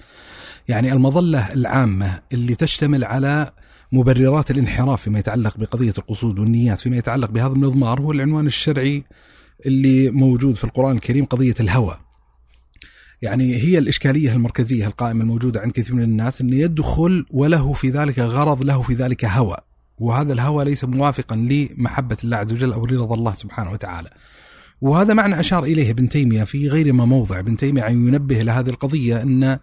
يعني 0.68 0.92
المظلة 0.92 1.52
العامة 1.52 2.20
اللي 2.32 2.54
تشتمل 2.54 3.04
على 3.04 3.52
مبررات 3.92 4.50
الانحراف 4.50 5.02
فيما 5.02 5.18
يتعلق 5.18 5.58
بقضية 5.58 5.94
القصود 5.98 6.38
والنيات 6.38 6.78
فيما 6.78 6.96
يتعلق 6.96 7.30
بهذا 7.30 7.52
المضمار 7.52 8.00
هو 8.00 8.12
العنوان 8.12 8.46
الشرعي 8.46 9.04
اللي 9.66 10.10
موجود 10.10 10.56
في 10.56 10.64
القرآن 10.64 10.96
الكريم 10.96 11.24
قضية 11.24 11.54
الهوى 11.60 11.96
يعني 13.22 13.56
هي 13.56 13.78
الإشكالية 13.78 14.32
المركزية 14.32 14.86
القائمة 14.86 15.20
الموجودة 15.20 15.60
عند 15.60 15.72
كثير 15.72 15.94
من 15.94 16.02
الناس 16.02 16.40
أن 16.40 16.52
يدخل 16.52 17.26
وله 17.30 17.72
في 17.72 17.90
ذلك 17.90 18.18
غرض 18.18 18.64
له 18.64 18.82
في 18.82 18.94
ذلك 18.94 19.24
هوى. 19.24 19.56
وهذا 19.98 20.32
الهوى 20.32 20.64
ليس 20.64 20.84
موافقا 20.84 21.36
لمحبة 21.36 22.16
الله 22.24 22.36
عز 22.36 22.52
وجل 22.52 22.72
أو 22.72 22.84
رضا 22.84 23.14
الله 23.14 23.32
سبحانه 23.32 23.72
وتعالى. 23.72 24.10
وهذا 24.80 25.14
معنى 25.14 25.40
أشار 25.40 25.64
إليه 25.64 25.90
ابن 25.90 26.08
تيمية 26.08 26.44
في 26.44 26.68
غير 26.68 26.92
ما 26.92 27.04
موضع. 27.04 27.38
ابن 27.38 27.56
تيمية 27.56 27.84
ينبه 27.84 28.40
إلى 28.40 28.50
هذه 28.50 28.68
القضية 28.68 29.22
أن 29.22 29.58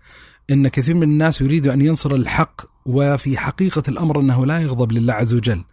أن 0.51 0.67
كثير 0.67 0.95
من 0.95 1.03
الناس 1.03 1.41
يريد 1.41 1.67
أن 1.67 1.81
ينصر 1.81 2.15
الحق 2.15 2.61
وفي 2.85 3.37
حقيقة 3.37 3.83
الأمر 3.87 4.19
أنه 4.19 4.45
لا 4.45 4.59
يغضب 4.59 4.91
لله 4.91 5.13
عز 5.13 5.33
وجل. 5.33 5.63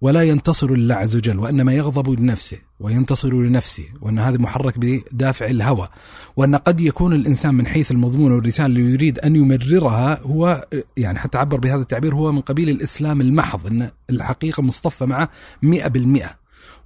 ولا 0.00 0.22
ينتصر 0.22 0.74
لله 0.74 0.94
عز 0.94 1.16
وجل 1.16 1.38
وإنما 1.38 1.72
يغضب 1.72 2.20
لنفسه 2.20 2.58
وينتصر 2.80 3.32
لنفسه 3.32 3.84
وأن 4.00 4.18
هذا 4.18 4.38
محرك 4.38 4.78
بدافع 4.78 5.46
الهوى 5.46 5.88
وأن 6.36 6.56
قد 6.56 6.80
يكون 6.80 7.12
الإنسان 7.12 7.54
من 7.54 7.66
حيث 7.66 7.90
المضمون 7.90 8.32
والرسالة 8.32 8.66
اللي 8.66 8.92
يريد 8.92 9.18
أن 9.18 9.36
يمررها 9.36 10.20
هو 10.22 10.66
يعني 10.96 11.18
حتى 11.18 11.38
عبر 11.38 11.56
بهذا 11.56 11.80
التعبير 11.80 12.14
هو 12.14 12.32
من 12.32 12.40
قبيل 12.40 12.68
الإسلام 12.68 13.20
المحض 13.20 13.66
إن 13.66 13.90
الحقيقة 14.10 14.62
مصطفى 14.62 15.06
معه 15.06 15.28
100% 15.64 16.26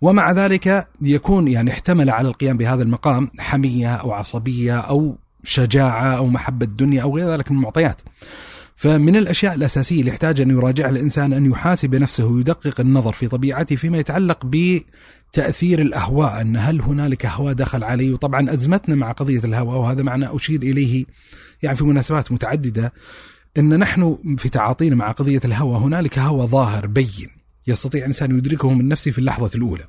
ومع 0.00 0.32
ذلك 0.32 0.88
يكون 1.02 1.48
يعني 1.48 1.70
احتمل 1.70 2.10
على 2.10 2.28
القيام 2.28 2.56
بهذا 2.56 2.82
المقام 2.82 3.30
حمية 3.38 3.94
أو 3.94 4.12
عصبية 4.12 4.78
أو 4.80 5.16
شجاعة 5.44 6.16
أو 6.16 6.26
محبة 6.26 6.66
الدنيا 6.66 7.02
أو 7.02 7.16
غير 7.16 7.30
ذلك 7.30 7.50
من 7.50 7.56
المعطيات. 7.56 8.00
فمن 8.78 9.16
الأشياء 9.16 9.54
الأساسية 9.54 10.00
اللي 10.00 10.10
يحتاج 10.10 10.40
أن 10.40 10.50
يراجعها 10.50 10.90
الإنسان 10.90 11.32
أن 11.32 11.46
يحاسب 11.46 11.94
نفسه 11.94 12.26
ويدقق 12.26 12.80
النظر 12.80 13.12
في 13.12 13.28
طبيعته 13.28 13.76
فيما 13.76 13.98
يتعلق 13.98 14.46
بتأثير 14.46 15.82
الأهواء 15.82 16.40
أن 16.40 16.56
هل 16.56 16.80
هنالك 16.80 17.26
هواء 17.26 17.52
دخل 17.52 17.84
علي 17.84 18.12
وطبعا 18.12 18.52
أزمتنا 18.52 18.94
مع 18.94 19.12
قضية 19.12 19.38
الهواء 19.38 19.78
وهذا 19.78 20.02
معنى 20.02 20.36
أشير 20.36 20.62
إليه 20.62 21.04
يعني 21.62 21.76
في 21.76 21.84
مناسبات 21.84 22.32
متعددة 22.32 22.92
أن 23.58 23.78
نحن 23.78 24.18
في 24.38 24.48
تعاطينا 24.48 24.96
مع 24.96 25.10
قضية 25.10 25.40
الهوى 25.44 25.78
هنالك 25.78 26.18
هوى 26.18 26.46
ظاهر 26.46 26.86
بين 26.86 27.28
يستطيع 27.68 28.00
الإنسان 28.00 28.38
يدركه 28.38 28.72
من 28.72 28.88
نفسه 28.88 29.10
في 29.10 29.18
اللحظة 29.18 29.50
الأولى. 29.54 29.84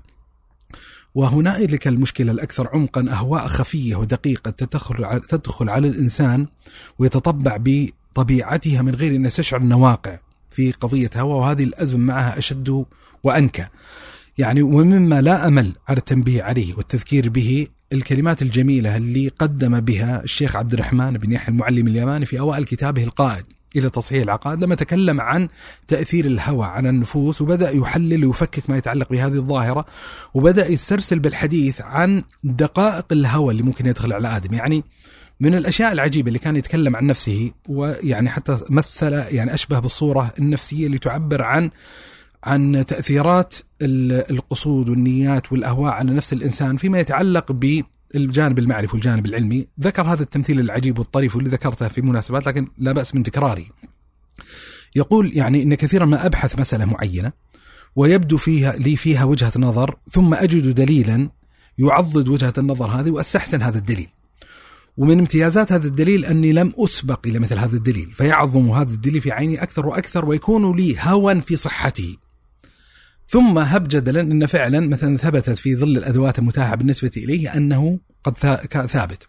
وهنالك 1.15 1.87
المشكلة 1.87 2.31
الأكثر 2.31 2.69
عمقا 2.73 3.05
أهواء 3.09 3.47
خفية 3.47 3.95
ودقيقة 3.95 4.51
تدخل 5.29 5.69
على 5.69 5.87
الإنسان 5.87 6.47
ويتطبع 6.99 7.57
طبيعتها 8.19 8.81
من 8.81 8.95
غير 8.95 9.15
أن 9.15 9.25
يستشعر 9.25 9.61
النواقع 9.61 10.19
في 10.49 10.71
قضية 10.71 11.09
هوى 11.15 11.33
وهذه 11.33 11.63
الأزمة 11.63 12.05
معها 12.05 12.37
أشد 12.37 12.85
وأنكى. 13.23 13.67
يعني 14.37 14.61
ومما 14.61 15.21
لا 15.21 15.47
أمل 15.47 15.73
على 15.87 15.97
التنبيه 15.97 16.43
عليه 16.43 16.73
والتذكير 16.75 17.29
به 17.29 17.67
الكلمات 17.93 18.41
الجميلة 18.41 18.97
اللي 18.97 19.27
قدم 19.27 19.79
بها 19.79 20.23
الشيخ 20.23 20.55
عبد 20.55 20.73
الرحمن 20.73 21.13
بن 21.13 21.31
يحيى 21.31 21.49
المعلم 21.49 21.87
اليماني 21.87 22.25
في 22.25 22.39
أوائل 22.39 22.65
كتابه 22.65 23.03
القائد 23.03 23.45
إلى 23.75 23.89
تصحيح 23.89 24.21
العقائد. 24.23 24.63
لما 24.63 24.75
تكلم 24.75 25.21
عن 25.21 25.47
تأثير 25.87 26.25
الهوى 26.25 26.65
على 26.65 26.89
النفوس 26.89 27.41
وبدأ 27.41 27.71
يحلل 27.71 28.25
ويفكك 28.25 28.69
ما 28.69 28.77
يتعلق 28.77 29.09
بهذه 29.09 29.35
الظاهرة 29.35 29.85
وبدأ 30.33 30.67
يسترسل 30.67 31.19
بالحديث 31.19 31.81
عن 31.81 32.23
دقائق 32.43 33.05
الهوى 33.11 33.51
اللي 33.51 33.63
ممكن 33.63 33.85
يدخل 33.85 34.13
على 34.13 34.27
آدم. 34.37 34.53
يعني 34.53 34.83
من 35.39 35.55
الأشياء 35.55 35.91
العجيبة 35.91 36.27
اللي 36.27 36.39
كان 36.39 36.55
يتكلم 36.55 36.95
عن 36.95 37.07
نفسه 37.07 37.51
ويعني 37.67 38.29
حتى 38.29 38.59
مثل 38.69 39.13
يعني 39.13 39.53
أشبه 39.53 39.79
بالصورة 39.79 40.33
النفسية 40.39 40.87
اللي 40.87 40.97
تعبر 40.97 41.41
عن 41.41 41.69
عن 42.43 42.85
تأثيرات 42.87 43.55
القصود 43.81 44.89
والنيات 44.89 45.51
والأهواء 45.51 45.93
على 45.93 46.11
نفس 46.13 46.33
الإنسان 46.33 46.77
فيما 46.77 46.99
يتعلق 46.99 47.51
بالجانب 47.51 48.59
المعرفي 48.59 48.93
والجانب 48.93 49.25
العلمي، 49.25 49.67
ذكر 49.81 50.01
هذا 50.01 50.23
التمثيل 50.23 50.59
العجيب 50.59 50.99
والطريف 50.99 51.35
واللي 51.35 51.49
ذكرته 51.49 51.87
في 51.87 52.01
مناسبات 52.01 52.45
لكن 52.47 52.67
لا 52.77 52.91
بأس 52.91 53.15
من 53.15 53.23
تكراري. 53.23 53.71
يقول 54.95 55.37
يعني 55.37 55.63
إن 55.63 55.75
كثيرا 55.75 56.05
ما 56.05 56.25
أبحث 56.25 56.59
مسألة 56.59 56.85
معينة 56.85 57.31
ويبدو 57.95 58.37
فيها 58.37 58.75
لي 58.75 58.95
فيها 58.95 59.23
وجهة 59.23 59.51
نظر 59.57 59.95
ثم 60.11 60.33
أجد 60.33 60.75
دليلا 60.75 61.29
يعضد 61.77 62.27
وجهة 62.27 62.53
النظر 62.57 62.91
هذه 62.91 63.11
وأستحسن 63.11 63.61
هذا 63.61 63.77
الدليل. 63.77 64.09
ومن 64.99 65.19
امتيازات 65.19 65.71
هذا 65.71 65.87
الدليل 65.87 66.25
أني 66.25 66.53
لم 66.53 66.73
أسبق 66.77 67.27
إلى 67.27 67.39
مثل 67.39 67.57
هذا 67.57 67.75
الدليل 67.75 68.11
فيعظم 68.13 68.71
هذا 68.71 68.93
الدليل 68.93 69.21
في 69.21 69.31
عيني 69.31 69.63
أكثر 69.63 69.85
وأكثر 69.87 70.25
ويكون 70.25 70.75
لي 70.77 70.95
هوى 70.99 71.41
في 71.41 71.55
صحته 71.55 72.17
ثم 73.25 73.57
هب 73.59 73.87
جدلا 73.87 74.21
أن 74.21 74.45
فعلا 74.45 74.79
مثلا 74.79 75.17
ثبتت 75.17 75.57
في 75.57 75.75
ظل 75.75 75.97
الأدوات 75.97 76.39
المتاحة 76.39 76.75
بالنسبة 76.75 77.11
إليه 77.17 77.57
أنه 77.57 77.99
قد 78.23 78.37
ثابت 78.87 79.27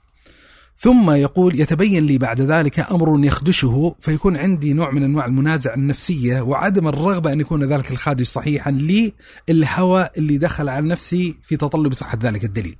ثم 0.75 1.11
يقول 1.11 1.61
يتبين 1.61 2.07
لي 2.07 2.19
بعد 2.19 2.41
ذلك 2.41 2.93
أمر 2.93 3.25
يخدشه 3.25 3.97
فيكون 4.01 4.37
عندي 4.37 4.73
نوع 4.73 4.91
من 4.91 5.03
أنواع 5.03 5.27
المنازعه 5.27 5.75
النفسية 5.75 6.41
وعدم 6.41 6.89
الرغبة 6.89 7.33
أن 7.33 7.41
يكون 7.41 7.65
ذلك 7.65 7.91
الخادش 7.91 8.27
صحيحا 8.27 8.71
لي 8.71 9.13
الهوى 9.49 10.09
اللي 10.19 10.39
دخل 10.39 10.69
على 10.69 10.89
نفسي 10.89 11.37
في 11.43 11.57
تطلب 11.57 11.93
صحة 11.93 12.19
ذلك 12.23 12.45
الدليل. 12.45 12.77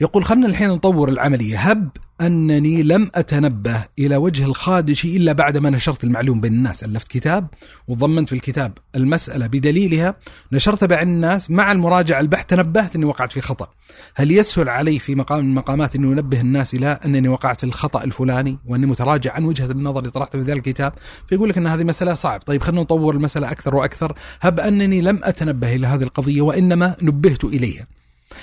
يقول 0.00 0.24
خلنا 0.24 0.46
الحين 0.46 0.68
نطور 0.68 1.08
العملية. 1.08 1.58
هب 1.58 1.90
أنني 2.20 2.82
لم 2.82 3.10
أتنبه 3.14 3.84
إلى 3.98 4.16
وجه 4.16 4.44
الخادش 4.44 5.04
إلا 5.04 5.32
بعد 5.32 5.58
ما 5.58 5.70
نشرت 5.70 6.04
المعلوم 6.04 6.40
بين 6.40 6.52
الناس 6.52 6.84
ألفت 6.84 7.08
كتاب 7.08 7.46
وضمنت 7.88 8.28
في 8.28 8.34
الكتاب 8.34 8.78
المسألة 8.96 9.46
بدليلها 9.46 10.14
نشرت 10.52 10.84
بين 10.84 10.98
الناس 10.98 11.50
مع 11.50 11.72
المراجعة 11.72 12.20
البحث 12.20 12.46
تنبهت 12.46 12.96
أني 12.96 13.04
وقعت 13.04 13.32
في 13.32 13.40
خطأ. 13.40 13.68
هل 14.14 14.30
يسهل 14.30 14.68
علي 14.68 14.98
في 14.98 15.14
مقام 15.14 15.38
من 15.38 15.50
المقامات 15.50 15.96
أنه 15.96 16.10
ينبه 16.10 16.40
الناس 16.40 16.74
إلى 16.74 16.98
أنني 17.04 17.28
وقعت 17.28 17.60
في 17.60 17.64
الخطأ 17.64 18.04
الفلاني 18.04 18.58
وأني 18.66 18.86
متراجع 18.86 19.32
عن 19.32 19.44
وجهة 19.44 19.70
النظر 19.70 19.98
اللي 19.98 20.10
طرحتها 20.10 20.42
في 20.42 20.50
ذلك 20.50 20.68
الكتاب؟ 20.68 20.92
فيقول 21.28 21.48
لك 21.48 21.58
أن 21.58 21.66
هذه 21.66 21.84
مسألة 21.84 22.14
صعب. 22.14 22.40
طيب 22.40 22.62
خلينا 22.62 22.82
نطور 22.82 23.14
المسألة 23.14 23.50
أكثر 23.50 23.74
وأكثر. 23.74 24.18
هب 24.40 24.60
أنني 24.60 25.00
لم 25.00 25.20
أتنبه 25.22 25.74
إلى 25.74 25.86
هذه 25.86 26.02
القضية 26.02 26.42
وإنما 26.42 26.96
نبهت 27.02 27.44
إليها. 27.44 27.86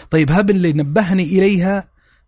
طيب 0.10 0.32
هب 0.32 0.50
اللي 0.50 0.74
نبهني 0.74 1.24
إليها 1.24 1.88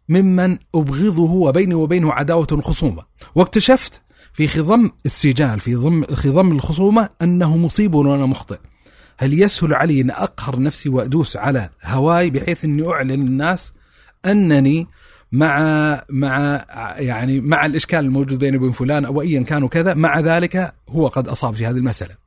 ممن 0.09 0.57
أبغضه 0.75 1.31
وبيني 1.31 1.73
وبينه 1.73 2.13
عداوة 2.13 2.61
خصومة. 2.61 3.03
واكتشفت 3.35 4.01
في 4.33 4.47
خضم 4.47 4.91
السجال 5.05 5.59
في 5.59 5.75
ضم 5.75 6.05
خضم 6.05 6.51
الخصومة 6.51 7.09
أنه 7.21 7.57
مصيب 7.57 7.93
وأنا 7.93 8.25
مخطئ. 8.25 8.57
هل 9.17 9.41
يسهل 9.41 9.73
علي 9.73 10.01
أن 10.01 10.11
أقهر 10.11 10.61
نفسي 10.61 10.89
وأدوس 10.89 11.37
على 11.37 11.69
هواي 11.83 12.29
بحيث 12.29 12.65
أني 12.65 12.87
أعلن 12.87 13.11
للناس 13.11 13.73
أنني 14.25 14.87
مع 15.31 15.59
مع 16.09 16.65
يعني 16.97 17.41
مع 17.41 17.65
الإشكال 17.65 17.99
الموجود 17.99 18.39
بيني 18.39 18.57
وبين 18.57 18.71
فلان 18.71 19.05
أو 19.05 19.21
ايا 19.21 19.43
كان 19.43 19.63
وكذا 19.63 19.93
مع 19.93 20.19
ذلك 20.19 20.73
هو 20.89 21.07
قد 21.07 21.27
أصاب 21.27 21.53
في 21.53 21.65
هذه 21.65 21.77
المسألة. 21.77 22.24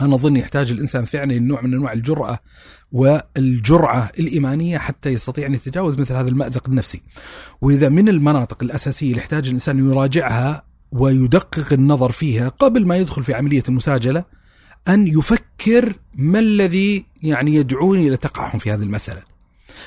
أنا 0.00 0.14
أظن 0.14 0.36
يحتاج 0.36 0.70
الإنسان 0.70 1.04
فعلا 1.04 1.38
نوع 1.38 1.60
من 1.60 1.74
أنواع 1.74 1.92
الجرأة 1.92 2.38
والجرعه 2.92 4.10
الإيمانية 4.18 4.78
حتى 4.78 5.10
يستطيع 5.10 5.46
أن 5.46 5.54
يتجاوز 5.54 5.98
مثل 5.98 6.14
هذا 6.14 6.28
المأزق 6.28 6.68
النفسي. 6.68 7.02
ولذا 7.60 7.88
من 7.88 8.08
المناطق 8.08 8.62
الأساسية 8.62 9.10
اللي 9.10 9.18
يحتاج 9.18 9.46
الإنسان 9.46 9.90
يراجعها 9.90 10.62
ويدقق 10.92 11.72
النظر 11.72 12.12
فيها 12.12 12.48
قبل 12.48 12.86
ما 12.86 12.96
يدخل 12.96 13.24
في 13.24 13.34
عملية 13.34 13.62
المساجلة 13.68 14.24
أن 14.88 15.06
يفكر 15.06 15.94
ما 16.14 16.38
الذي 16.38 17.04
يعني 17.22 17.54
يدعوني 17.54 18.06
إلى 18.06 18.14
التقحم 18.14 18.58
في 18.58 18.72
هذه 18.72 18.82
المسألة. 18.82 19.22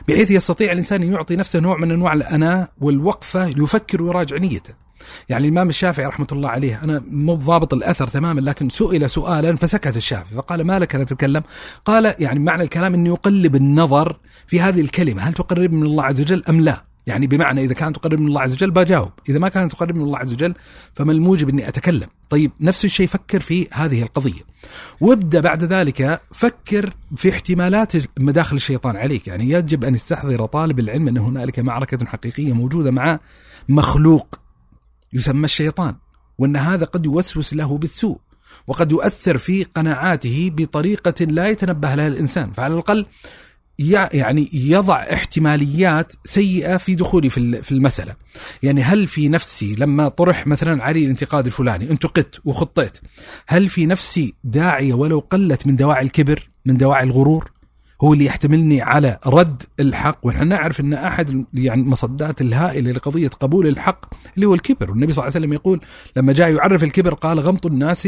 بحيث 0.07 0.31
يستطيع 0.31 0.71
الإنسان 0.71 1.01
أن 1.01 1.13
يعطي 1.13 1.35
نفسه 1.35 1.59
نوع 1.59 1.77
من 1.77 1.91
أنواع 1.91 2.13
الأناء 2.13 2.71
والوقفة 2.81 3.47
يفكر 3.47 4.01
ويراجع 4.01 4.37
نيته. 4.37 4.80
يعني 5.29 5.47
الإمام 5.47 5.69
الشافعي 5.69 6.05
رحمة 6.05 6.27
الله 6.31 6.49
عليه 6.49 6.83
أنا 6.83 7.03
مو 7.11 7.35
ضابط 7.35 7.73
الأثر 7.73 8.07
تماما 8.07 8.41
لكن 8.41 8.69
سئل 8.69 9.09
سؤالا 9.09 9.55
فسكت 9.55 9.97
الشافعي 9.97 10.35
فقال 10.35 10.63
ما 10.63 10.79
لك 10.79 10.95
لا 10.95 11.03
تتكلم؟ 11.03 11.43
قال 11.85 12.15
يعني 12.19 12.39
معنى 12.39 12.63
الكلام 12.63 12.93
انه 12.93 13.09
يقلب 13.09 13.55
النظر 13.55 14.19
في 14.47 14.61
هذه 14.61 14.81
الكلمة 14.81 15.21
هل 15.21 15.33
تقرب 15.33 15.71
من 15.71 15.83
الله 15.83 16.03
عز 16.03 16.21
وجل 16.21 16.43
أم 16.49 16.61
لا؟ 16.61 16.91
يعني 17.07 17.27
بمعنى 17.27 17.63
إذا 17.63 17.73
كانت 17.73 17.95
تقرب 17.95 18.19
من 18.19 18.27
الله 18.27 18.41
عز 18.41 18.53
وجل 18.53 18.71
بجاوب، 18.71 19.11
إذا 19.29 19.39
ما 19.39 19.49
كانت 19.49 19.71
تقرب 19.71 19.95
من 19.95 20.03
الله 20.03 20.17
عز 20.17 20.33
وجل 20.33 20.53
فما 20.93 21.11
الموجب 21.11 21.49
إني 21.49 21.67
أتكلم؟ 21.67 22.07
طيب 22.29 22.51
نفس 22.59 22.85
الشيء 22.85 23.07
فكر 23.07 23.39
في 23.39 23.67
هذه 23.71 24.01
القضية. 24.03 24.41
وابدأ 25.01 25.39
بعد 25.39 25.63
ذلك 25.63 26.21
فكر 26.31 26.93
في 27.15 27.29
احتمالات 27.29 27.93
مداخل 28.19 28.55
الشيطان 28.55 28.95
عليك، 28.95 29.27
يعني 29.27 29.49
يجب 29.49 29.83
أن 29.83 29.93
يستحضر 29.93 30.45
طالب 30.45 30.79
العلم 30.79 31.07
أن 31.07 31.17
هنالك 31.17 31.59
معركة 31.59 32.05
حقيقية 32.05 32.53
موجودة 32.53 32.91
مع 32.91 33.19
مخلوق 33.69 34.39
يسمى 35.13 35.45
الشيطان 35.45 35.95
وأن 36.37 36.55
هذا 36.55 36.85
قد 36.85 37.05
يوسوس 37.05 37.53
له 37.53 37.77
بالسوء 37.77 38.19
وقد 38.67 38.91
يؤثر 38.91 39.37
في 39.37 39.63
قناعاته 39.63 40.51
بطريقة 40.53 41.25
لا 41.25 41.47
يتنبه 41.47 41.95
لها 41.95 42.07
الإنسان 42.07 42.51
فعلى 42.51 42.73
الأقل 42.73 43.05
يعني 43.79 44.49
يضع 44.53 44.95
احتماليات 44.95 46.13
سيئة 46.25 46.77
في 46.77 46.95
دخولي 46.95 47.29
في 47.29 47.71
المسألة. 47.71 48.15
يعني 48.63 48.81
هل 48.81 49.07
في 49.07 49.29
نفسي 49.29 49.75
لما 49.75 50.09
طرح 50.09 50.47
مثلا 50.47 50.83
علي 50.83 51.03
الانتقاد 51.03 51.45
الفلاني 51.45 51.91
انتقدت 51.91 52.41
وخطيت 52.45 52.97
هل 53.47 53.69
في 53.69 53.85
نفسي 53.85 54.33
داعية 54.43 54.93
ولو 54.93 55.19
قلت 55.19 55.67
من 55.67 55.75
دواعي 55.75 56.05
الكبر 56.05 56.49
من 56.65 56.77
دواعي 56.77 57.03
الغرور؟ 57.03 57.51
هو 58.03 58.13
اللي 58.13 58.25
يحتملني 58.25 58.81
على 58.81 59.19
رد 59.27 59.63
الحق. 59.79 60.19
ونحن 60.23 60.47
نعرف 60.47 60.79
إن 60.79 60.93
أحد 60.93 61.45
يعني 61.53 61.81
المصدات 61.81 62.41
الهائله 62.41 62.91
لقضية 62.91 63.27
قبول 63.27 63.67
الحق 63.67 64.05
اللي 64.35 64.45
هو 64.45 64.53
الكبر. 64.53 64.91
والنبي 64.91 65.13
صلى 65.13 65.23
الله 65.23 65.35
عليه 65.35 65.45
وسلم 65.45 65.53
يقول 65.53 65.81
لما 66.15 66.33
جاء 66.33 66.53
يعرف 66.53 66.83
الكبر 66.83 67.13
قال 67.13 67.39
غمط 67.39 67.65
الناس 67.65 68.07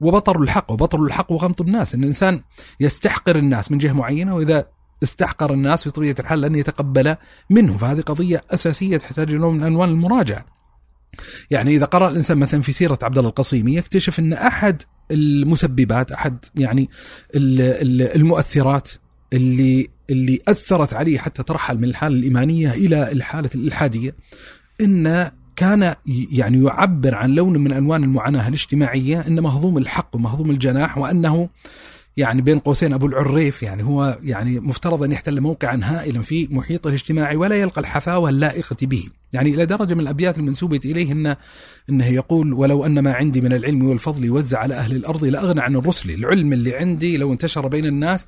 وبطر 0.00 0.42
الحق 0.42 0.72
وبطر 0.72 1.02
الحق 1.04 1.32
وغمط 1.32 1.60
الناس. 1.60 1.94
إن 1.94 2.00
الإنسان 2.00 2.40
يستحقر 2.80 3.36
الناس 3.36 3.70
من 3.70 3.78
جهة 3.78 3.92
معينة 3.92 4.36
وإذا 4.36 4.66
استحقر 5.02 5.52
الناس 5.52 5.82
في 5.82 5.90
طبيعة 5.90 6.16
الحال 6.18 6.40
لن 6.40 6.54
يتقبل 6.54 7.16
منه. 7.50 7.76
فهذه 7.76 8.00
قضية 8.00 8.42
أساسية 8.50 8.96
تحتاج 8.96 9.34
نوع 9.34 9.50
من 9.50 9.62
أنواع 9.62 9.88
المراجعة. 9.88 10.46
يعني 11.50 11.76
إذا 11.76 11.84
قرأ 11.84 12.08
الإنسان 12.08 12.38
مثلا 12.38 12.60
في 12.62 12.72
سيرة 12.72 12.98
عبد 13.02 13.18
الله 13.18 13.30
القصيمي 13.30 13.76
يكتشف 13.76 14.18
إن 14.18 14.32
أحد 14.32 14.82
المسببات 15.10 16.12
أحد 16.12 16.44
يعني 16.54 16.90
المؤثرات 17.34 18.90
اللي 19.32 19.88
اللي 20.10 20.38
أثرت 20.48 20.94
عليه 20.94 21.18
حتى 21.18 21.42
ترحل 21.42 21.78
من 21.78 21.84
الحالة 21.84 22.16
الإيمانية 22.16 22.72
إلى 22.72 23.12
الحالة 23.12 23.50
الإلحادية 23.54 24.14
إن 24.80 25.30
كان 25.56 25.94
يعني 26.32 26.64
يعبر 26.64 27.14
عن 27.14 27.30
لون 27.30 27.58
من 27.58 27.72
ألوان 27.72 28.04
المعاناة 28.04 28.48
الاجتماعية 28.48 29.20
إن 29.28 29.40
مهضوم 29.40 29.78
الحق 29.78 30.16
ومهضوم 30.16 30.50
الجناح 30.50 30.98
وأنه 30.98 31.48
يعني 32.16 32.42
بين 32.42 32.58
قوسين 32.58 32.92
أبو 32.92 33.06
العريف 33.06 33.62
يعني 33.62 33.82
هو 33.82 34.18
يعني 34.22 34.60
مفترض 34.60 35.02
أن 35.02 35.12
يحتل 35.12 35.40
موقعا 35.40 35.80
هائلا 35.82 36.22
في 36.22 36.48
محيطه 36.50 36.88
الاجتماعي 36.88 37.36
ولا 37.36 37.56
يلقى 37.56 37.80
الحفاوة 37.80 38.28
اللائقة 38.28 38.76
به، 38.82 39.04
يعني 39.32 39.54
إلى 39.54 39.66
درجة 39.66 39.94
من 39.94 40.00
الأبيات 40.00 40.38
المنسوبة 40.38 40.80
إليه 40.84 41.12
انه 41.12 41.36
انه 41.90 42.06
يقول 42.06 42.52
ولو 42.52 42.86
أن 42.86 42.98
ما 42.98 43.12
عندي 43.12 43.40
من 43.40 43.52
العلم 43.52 43.88
والفضل 43.88 44.24
يوزع 44.24 44.58
على 44.58 44.74
أهل 44.74 44.96
الأرض 44.96 45.24
لأغنى 45.24 45.60
عن 45.60 45.76
الرسل، 45.76 46.10
العلم 46.10 46.52
اللي 46.52 46.76
عندي 46.76 47.16
لو 47.16 47.32
انتشر 47.32 47.68
بين 47.68 47.86
الناس 47.86 48.26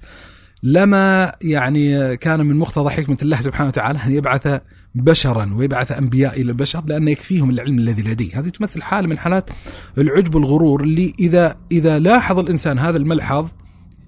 لما 0.65 1.33
يعني 1.43 2.17
كان 2.17 2.47
من 2.47 2.57
مقتضى 2.57 2.91
حكمة 2.91 3.17
الله 3.23 3.41
سبحانه 3.41 3.69
وتعالى 3.69 3.99
أن 4.07 4.13
يبعث 4.13 4.61
بشرا 4.95 5.55
ويبعث 5.57 5.93
أنبياء 5.93 6.41
إلى 6.41 6.51
البشر 6.51 6.85
لأن 6.87 7.09
يكفيهم 7.09 7.51
العلم 7.51 7.79
الذي 7.79 8.03
لديه. 8.03 8.41
هذه 8.41 8.49
تمثل 8.49 8.83
حالة 8.83 9.09
من 9.09 9.19
حالات 9.19 9.51
العجب 9.99 10.35
والغرور 10.35 10.83
اللي 10.83 11.15
إذا 11.19 11.57
إذا 11.73 11.99
لاحظ 11.99 12.39
الإنسان 12.39 12.79
هذا 12.79 12.97
الملحظ 12.97 13.49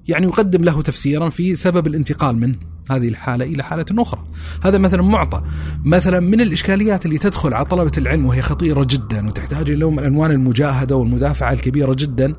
يعني 0.09 0.27
يقدم 0.27 0.65
له 0.65 0.83
تفسيرا 0.83 1.29
في 1.29 1.55
سبب 1.55 1.87
الانتقال 1.87 2.37
من 2.37 2.55
هذه 2.91 3.09
الحالة 3.09 3.45
إلى 3.45 3.63
حالة 3.63 3.87
أخرى. 3.99 4.25
هذا 4.63 4.79
مثلا 4.79 5.03
معطى. 5.03 5.43
مثلا 5.85 6.21
من 6.21 6.41
الإشكاليات 6.41 7.07
اللي 7.07 7.19
تدخل 7.19 7.55
على 7.55 7.65
طلبة 7.65 7.93
العلم 7.99 8.27
وهي 8.27 8.43
خطيرة 8.43 8.87
جدا 8.91 9.29
وتحتاج 9.29 9.71
إلى 9.71 9.85
من 9.85 9.99
أنوان 9.99 10.31
المجاهدة 10.31 10.97
والمدافعة 10.97 11.53
الكبيرة 11.53 11.95
جدا 11.99 12.35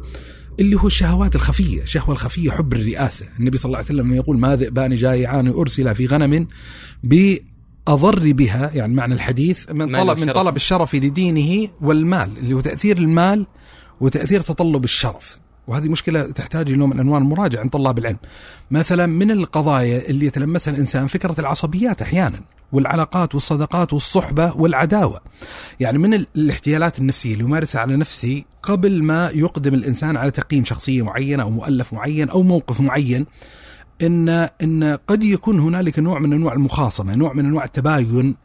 اللي 0.60 0.76
هو 0.76 0.88
الشهوات 0.88 1.36
الخفية 1.36 1.82
الشهوة 1.82 2.12
الخفية 2.12 2.52
حب 2.52 2.74
الرئاسة. 2.74 3.26
النبي 3.40 3.58
صلى 3.58 3.66
الله 3.66 3.78
عليه 3.78 3.86
وسلم 3.86 4.14
يقول 4.14 4.40
ما 4.40 4.56
ذئبان 4.56 4.96
جائعان 4.96 5.48
أرسل 5.48 5.96
في 5.96 6.06
غنم 6.06 6.48
بأضر 7.04 8.32
بها. 8.32 8.72
يعني 8.74 8.94
معنى 8.94 9.14
الحديث 9.14 9.72
من 9.72 9.96
طلب 9.96 10.20
من 10.20 10.32
طلب 10.32 10.56
الشرف 10.56 10.96
لدينه 10.96 11.70
والمال 11.82 12.38
اللي 12.38 12.54
هو 12.56 12.60
تأثير 12.60 12.98
المال 12.98 13.46
وتأثير 14.02 14.42
تطلب 14.42 14.84
الشرف. 14.84 15.40
وهذه 15.68 15.90
مشكلة 15.90 16.22
تحتاج 16.22 16.72
لنوع 16.72 16.88
من 16.88 17.00
أنواع 17.00 17.18
المراجعة 17.18 17.62
عند 17.62 17.70
طلاب 17.70 17.98
العلم. 17.98 18.18
مثلا 18.72 19.06
من 19.06 19.32
القضايا 19.32 20.10
اللي 20.10 20.26
يتلمسها 20.26 20.74
الإنسان 20.74 21.08
فكرة 21.08 21.40
العصبيات 21.40 22.02
أحيانا 22.02 22.40
والعلاقات 22.72 23.36
والصداقات 23.36 23.94
والصحبة 23.94 24.58
والعداوة. 24.58 25.22
يعني 25.80 25.98
من 25.98 26.14
الاحتيالات 26.14 27.00
النفسية 27.00 27.34
اللي 27.34 27.44
يمارسها 27.44 27.82
على 27.82 27.96
نفسه 27.96 28.44
قبل 28.64 29.04
ما 29.04 29.30
يقدم 29.34 29.74
الإنسان 29.74 30.18
على 30.18 30.32
تقييم 30.32 30.64
شخصية 30.64 31.02
معينة 31.02 31.44
أو 31.44 31.50
مؤلف 31.50 31.94
معين 31.94 32.30
أو 32.30 32.44
موقف 32.44 32.82
معين 32.82 33.26
ان 34.02 34.30
إن 34.64 34.98
قد 35.08 35.24
يكون 35.24 35.60
هنالك 35.60 36.00
نوع 36.00 36.20
من 36.20 36.34
أنواع 36.34 36.54
المخاصمة، 36.54 37.16
نوع 37.16 37.34
من 37.34 37.46
أنواع 37.46 37.64
التباين 37.64 38.36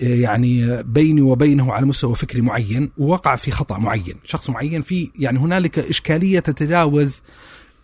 يعني 0.00 0.82
بيني 0.82 1.20
وبينه 1.20 1.72
على 1.72 1.86
مستوى 1.86 2.14
فكري 2.14 2.40
معين 2.40 2.90
ووقع 2.98 3.36
في 3.36 3.50
خطأ 3.50 3.78
معين، 3.78 4.14
شخص 4.24 4.50
معين 4.50 4.82
في 4.82 5.10
يعني 5.18 5.38
هنالك 5.38 5.78
إشكالية 5.78 6.40
تتجاوز 6.40 7.22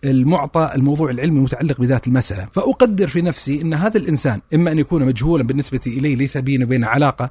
المعطى 0.03 0.71
الموضوع 0.75 1.09
العلمي 1.09 1.37
المتعلق 1.37 1.81
بذات 1.81 2.07
المسألة. 2.07 2.47
فأقدر 2.53 3.07
في 3.07 3.21
نفسي 3.21 3.61
أن 3.61 3.73
هذا 3.73 3.97
الإنسان 3.97 4.41
إما 4.53 4.71
أن 4.71 4.79
يكون 4.79 5.05
مجهولا 5.05 5.43
بالنسبة 5.43 5.79
إليه 5.87 6.15
ليس 6.15 6.37
بيني 6.37 6.63
وبين 6.63 6.83
علاقة 6.83 7.29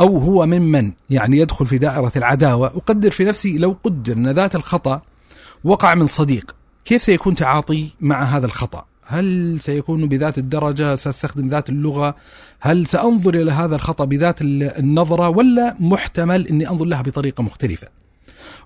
أو 0.00 0.18
هو 0.18 0.46
ممن 0.46 0.92
يعني 1.10 1.38
يدخل 1.38 1.66
في 1.66 1.78
دائرة 1.78 2.12
العداوة 2.16 2.66
أقدر 2.66 3.10
في 3.10 3.24
نفسي 3.24 3.58
لو 3.58 3.76
قدر 3.84 4.12
أن 4.12 4.30
ذات 4.30 4.56
الخطأ 4.56 5.02
وقع 5.64 5.94
من 5.94 6.06
صديق 6.06 6.54
كيف 6.84 7.02
سيكون 7.02 7.34
تعاطي 7.34 7.88
مع 8.00 8.22
هذا 8.22 8.46
الخطأ؟ 8.46 8.89
هل 9.10 9.58
سيكون 9.60 10.08
بذات 10.08 10.38
الدرجة 10.38 10.94
سأستخدم 10.94 11.48
ذات 11.48 11.68
اللغة 11.68 12.14
هل 12.60 12.86
سأنظر 12.86 13.34
إلى 13.34 13.52
هذا 13.52 13.74
الخطأ 13.74 14.04
بذات 14.04 14.42
النظرة 14.42 15.28
ولا 15.28 15.76
محتمل 15.80 16.46
أني 16.46 16.68
أنظر 16.68 16.84
لها 16.84 17.02
بطريقة 17.02 17.42
مختلفة؟ 17.42 17.88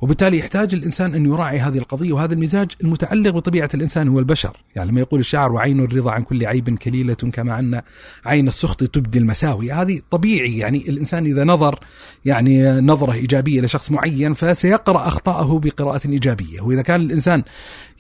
وبالتالي 0.01 0.39
يحتاج 0.39 0.75
الإنسان 0.75 1.15
أن 1.15 1.27
يراعي 1.27 1.59
هذه 1.59 1.79
القضية 1.79 2.13
وهذا 2.13 2.35
المزاج 2.35 2.71
المتعلق 2.85 3.31
بطبيعة 3.31 3.69
الإنسان 3.75 4.09
هو 4.09 4.19
البشر، 4.19 4.57
يعني 4.77 4.91
لما 4.91 5.01
يقول 5.01 5.21
الشاعر 5.21 5.53
وعين 5.53 5.81
الرضا 5.81 6.11
عن 6.11 6.23
كل 6.23 6.47
عيب 6.47 6.79
كليلة 6.79 7.15
كما 7.15 7.59
أن 7.59 7.83
عين 8.25 8.49
السخط 8.49 8.85
تبدي 8.85 9.19
المساوي، 9.19 9.73
هذه 9.73 10.01
طبيعي 10.11 10.59
يعني 10.59 10.89
الإنسان 10.89 11.27
إذا 11.27 11.45
نظر 11.45 11.79
يعني 12.25 12.81
نظرة 12.81 13.13
إيجابية 13.13 13.61
لشخص 13.61 13.91
معين 13.91 14.33
فسيقرأ 14.33 15.09
أخطاءه 15.09 15.59
بقراءة 15.59 16.09
إيجابية، 16.09 16.61
وإذا 16.61 16.83
كان 16.83 17.01
الإنسان 17.01 17.43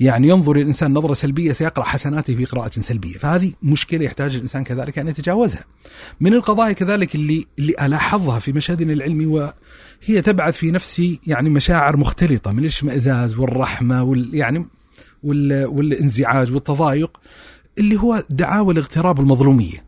يعني 0.01 0.29
ينظر 0.29 0.57
الإنسان 0.57 0.93
نظرة 0.93 1.15
سلبية 1.15 1.53
سيقرأ 1.53 1.85
حسناته 1.85 2.37
بقراءة 2.37 2.81
سلبية، 2.81 3.19
فهذه 3.19 3.53
مشكلة 3.63 4.05
يحتاج 4.05 4.35
الإنسان 4.35 4.65
كذلك 4.65 4.99
أن 4.99 5.09
يتجاوزها. 5.09 5.65
من 6.21 6.35
القضايا 6.35 6.73
كذلك 6.73 7.15
اللي 7.15 7.47
اللي 7.59 7.75
ألاحظها 7.83 8.39
في 8.39 8.53
مشهدنا 8.53 8.93
العلمي 8.93 9.27
وهي 9.27 10.23
تبعث 10.23 10.57
في 10.57 10.71
نفسي 10.71 11.21
يعني 11.27 11.51
مشاعر 11.51 11.84
مختلطة 11.93 12.53
من 12.53 12.59
الاشمئزاز 12.59 13.39
والرحمة 13.39 14.03
وال 14.03 14.35
يعني 14.35 14.67
وال 15.23 15.65
والانزعاج 15.67 16.53
والتضايق 16.53 17.21
اللي 17.79 18.01
هو 18.01 18.25
دعاوى 18.31 18.73
الاغتراب 18.73 19.21
المظلومية. 19.21 19.85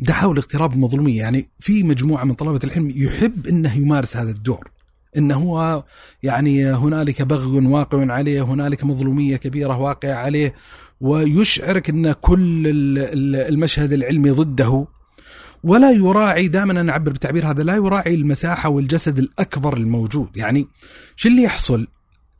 دعاوى 0.00 0.32
الاغتراب 0.32 0.72
المظلومية 0.72 1.18
يعني 1.18 1.48
في 1.60 1.82
مجموعة 1.82 2.24
من 2.24 2.34
طلبة 2.34 2.60
العلم 2.64 2.92
يحب 2.94 3.46
إنه 3.46 3.76
يمارس 3.76 4.16
هذا 4.16 4.30
الدور. 4.30 4.70
إنه 5.16 5.34
هو 5.34 5.84
يعني 6.22 6.72
هنالك 6.72 7.22
بغي 7.22 7.66
واقع 7.66 8.12
عليه، 8.12 8.42
هنالك 8.42 8.84
مظلومية 8.84 9.36
كبيرة 9.36 9.78
واقعة 9.78 10.14
عليه 10.14 10.54
ويشعرك 11.00 11.90
إن 11.90 12.12
كل 12.12 12.64
المشهد 13.36 13.92
العلمي 13.92 14.30
ضده 14.30 14.86
ولا 15.62 15.90
يراعي 15.90 16.48
دائما 16.48 16.80
أنا 16.80 16.92
أعبر 16.92 17.10
بالتعبير 17.10 17.50
هذا 17.50 17.62
لا 17.62 17.74
يراعي 17.74 18.14
المساحة 18.14 18.68
والجسد 18.68 19.18
الأكبر 19.18 19.76
الموجود، 19.76 20.36
يعني 20.36 20.68
شو 21.16 21.28
اللي 21.28 21.42
يحصل؟ 21.42 21.88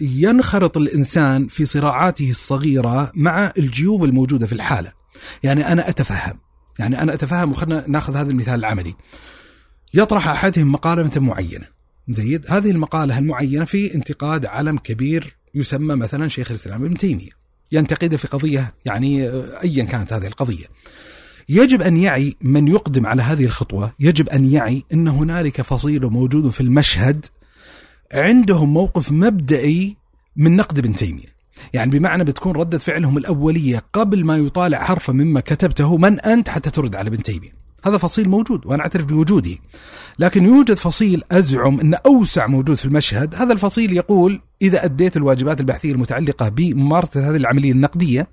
ينخرط 0.00 0.76
الإنسان 0.76 1.48
في 1.48 1.64
صراعاته 1.64 2.30
الصغيرة 2.30 3.12
مع 3.14 3.52
الجيوب 3.58 4.04
الموجودة 4.04 4.46
في 4.46 4.52
الحالة. 4.52 4.92
يعني 5.42 5.72
أنا 5.72 5.88
أتفهم، 5.88 6.38
يعني 6.78 7.02
أنا 7.02 7.14
أتفهم 7.14 7.50
وخلنا 7.50 7.84
نأخذ 7.88 8.16
هذا 8.16 8.30
المثال 8.30 8.54
العملي. 8.54 8.94
يطرح 9.94 10.28
أحدهم 10.28 10.72
مقالة 10.72 11.20
معينة. 11.20 11.66
زيد 12.08 12.44
هذه 12.48 12.70
المقالة 12.70 13.18
المعينه 13.18 13.64
في 13.64 13.94
انتقاد 13.94 14.46
علم 14.46 14.78
كبير 14.78 15.36
يسمى 15.54 15.94
مثلا 15.94 16.28
شيخ 16.28 16.50
الإسلام 16.50 16.84
ابن 16.84 16.96
تيمية. 16.96 17.30
ينتقده 17.72 18.16
في 18.16 18.28
قضية 18.28 18.74
يعني 18.84 19.28
ايا 19.64 19.84
كانت 19.84 20.12
هذه 20.12 20.26
القضية. 20.26 20.66
يجب 21.48 21.82
أن 21.82 21.96
يعي 21.96 22.36
من 22.40 22.68
يقدم 22.68 23.06
على 23.06 23.22
هذه 23.22 23.44
الخطوة، 23.44 23.92
يجب 24.00 24.28
أن 24.28 24.52
يعي 24.52 24.84
أن 24.92 25.08
هنالك 25.08 25.62
فصيل 25.62 26.06
موجود 26.06 26.50
في 26.50 26.60
المشهد 26.60 27.26
عندهم 28.12 28.72
موقف 28.72 29.12
مبدئي 29.12 29.96
من 30.36 30.56
نقد 30.56 30.78
ابن 30.78 30.94
تيمية. 30.94 31.32
يعني 31.72 31.98
بمعنى 31.98 32.24
بتكون 32.24 32.52
ردة 32.52 32.78
فعلهم 32.78 33.18
الأولية 33.18 33.82
قبل 33.92 34.24
ما 34.24 34.36
يطالع 34.36 34.84
حرفا 34.84 35.12
مما 35.12 35.40
كتبته 35.40 35.96
من 35.96 36.20
أنت 36.20 36.48
حتى 36.48 36.70
ترد 36.70 36.96
على 36.96 37.08
ابن 37.08 37.22
تيمية. 37.22 37.62
هذا 37.84 37.98
فصيل 37.98 38.28
موجود 38.28 38.66
وأنا 38.66 38.82
أعترف 38.82 39.04
بوجوده. 39.06 39.58
لكن 40.18 40.44
يوجد 40.44 40.74
فصيل 40.74 41.22
أزعم 41.32 41.80
أنه 41.80 41.98
أوسع 42.06 42.46
موجود 42.46 42.76
في 42.76 42.84
المشهد. 42.84 43.34
هذا 43.34 43.52
الفصيل 43.52 43.96
يقول 43.96 44.40
إذا 44.62 44.84
أديت 44.84 45.16
الواجبات 45.16 45.60
البحثية 45.60 45.92
المتعلقة 45.92 46.48
بممارسة 46.48 47.30
هذه 47.30 47.36
العملية 47.36 47.72
النقدية 47.72 48.28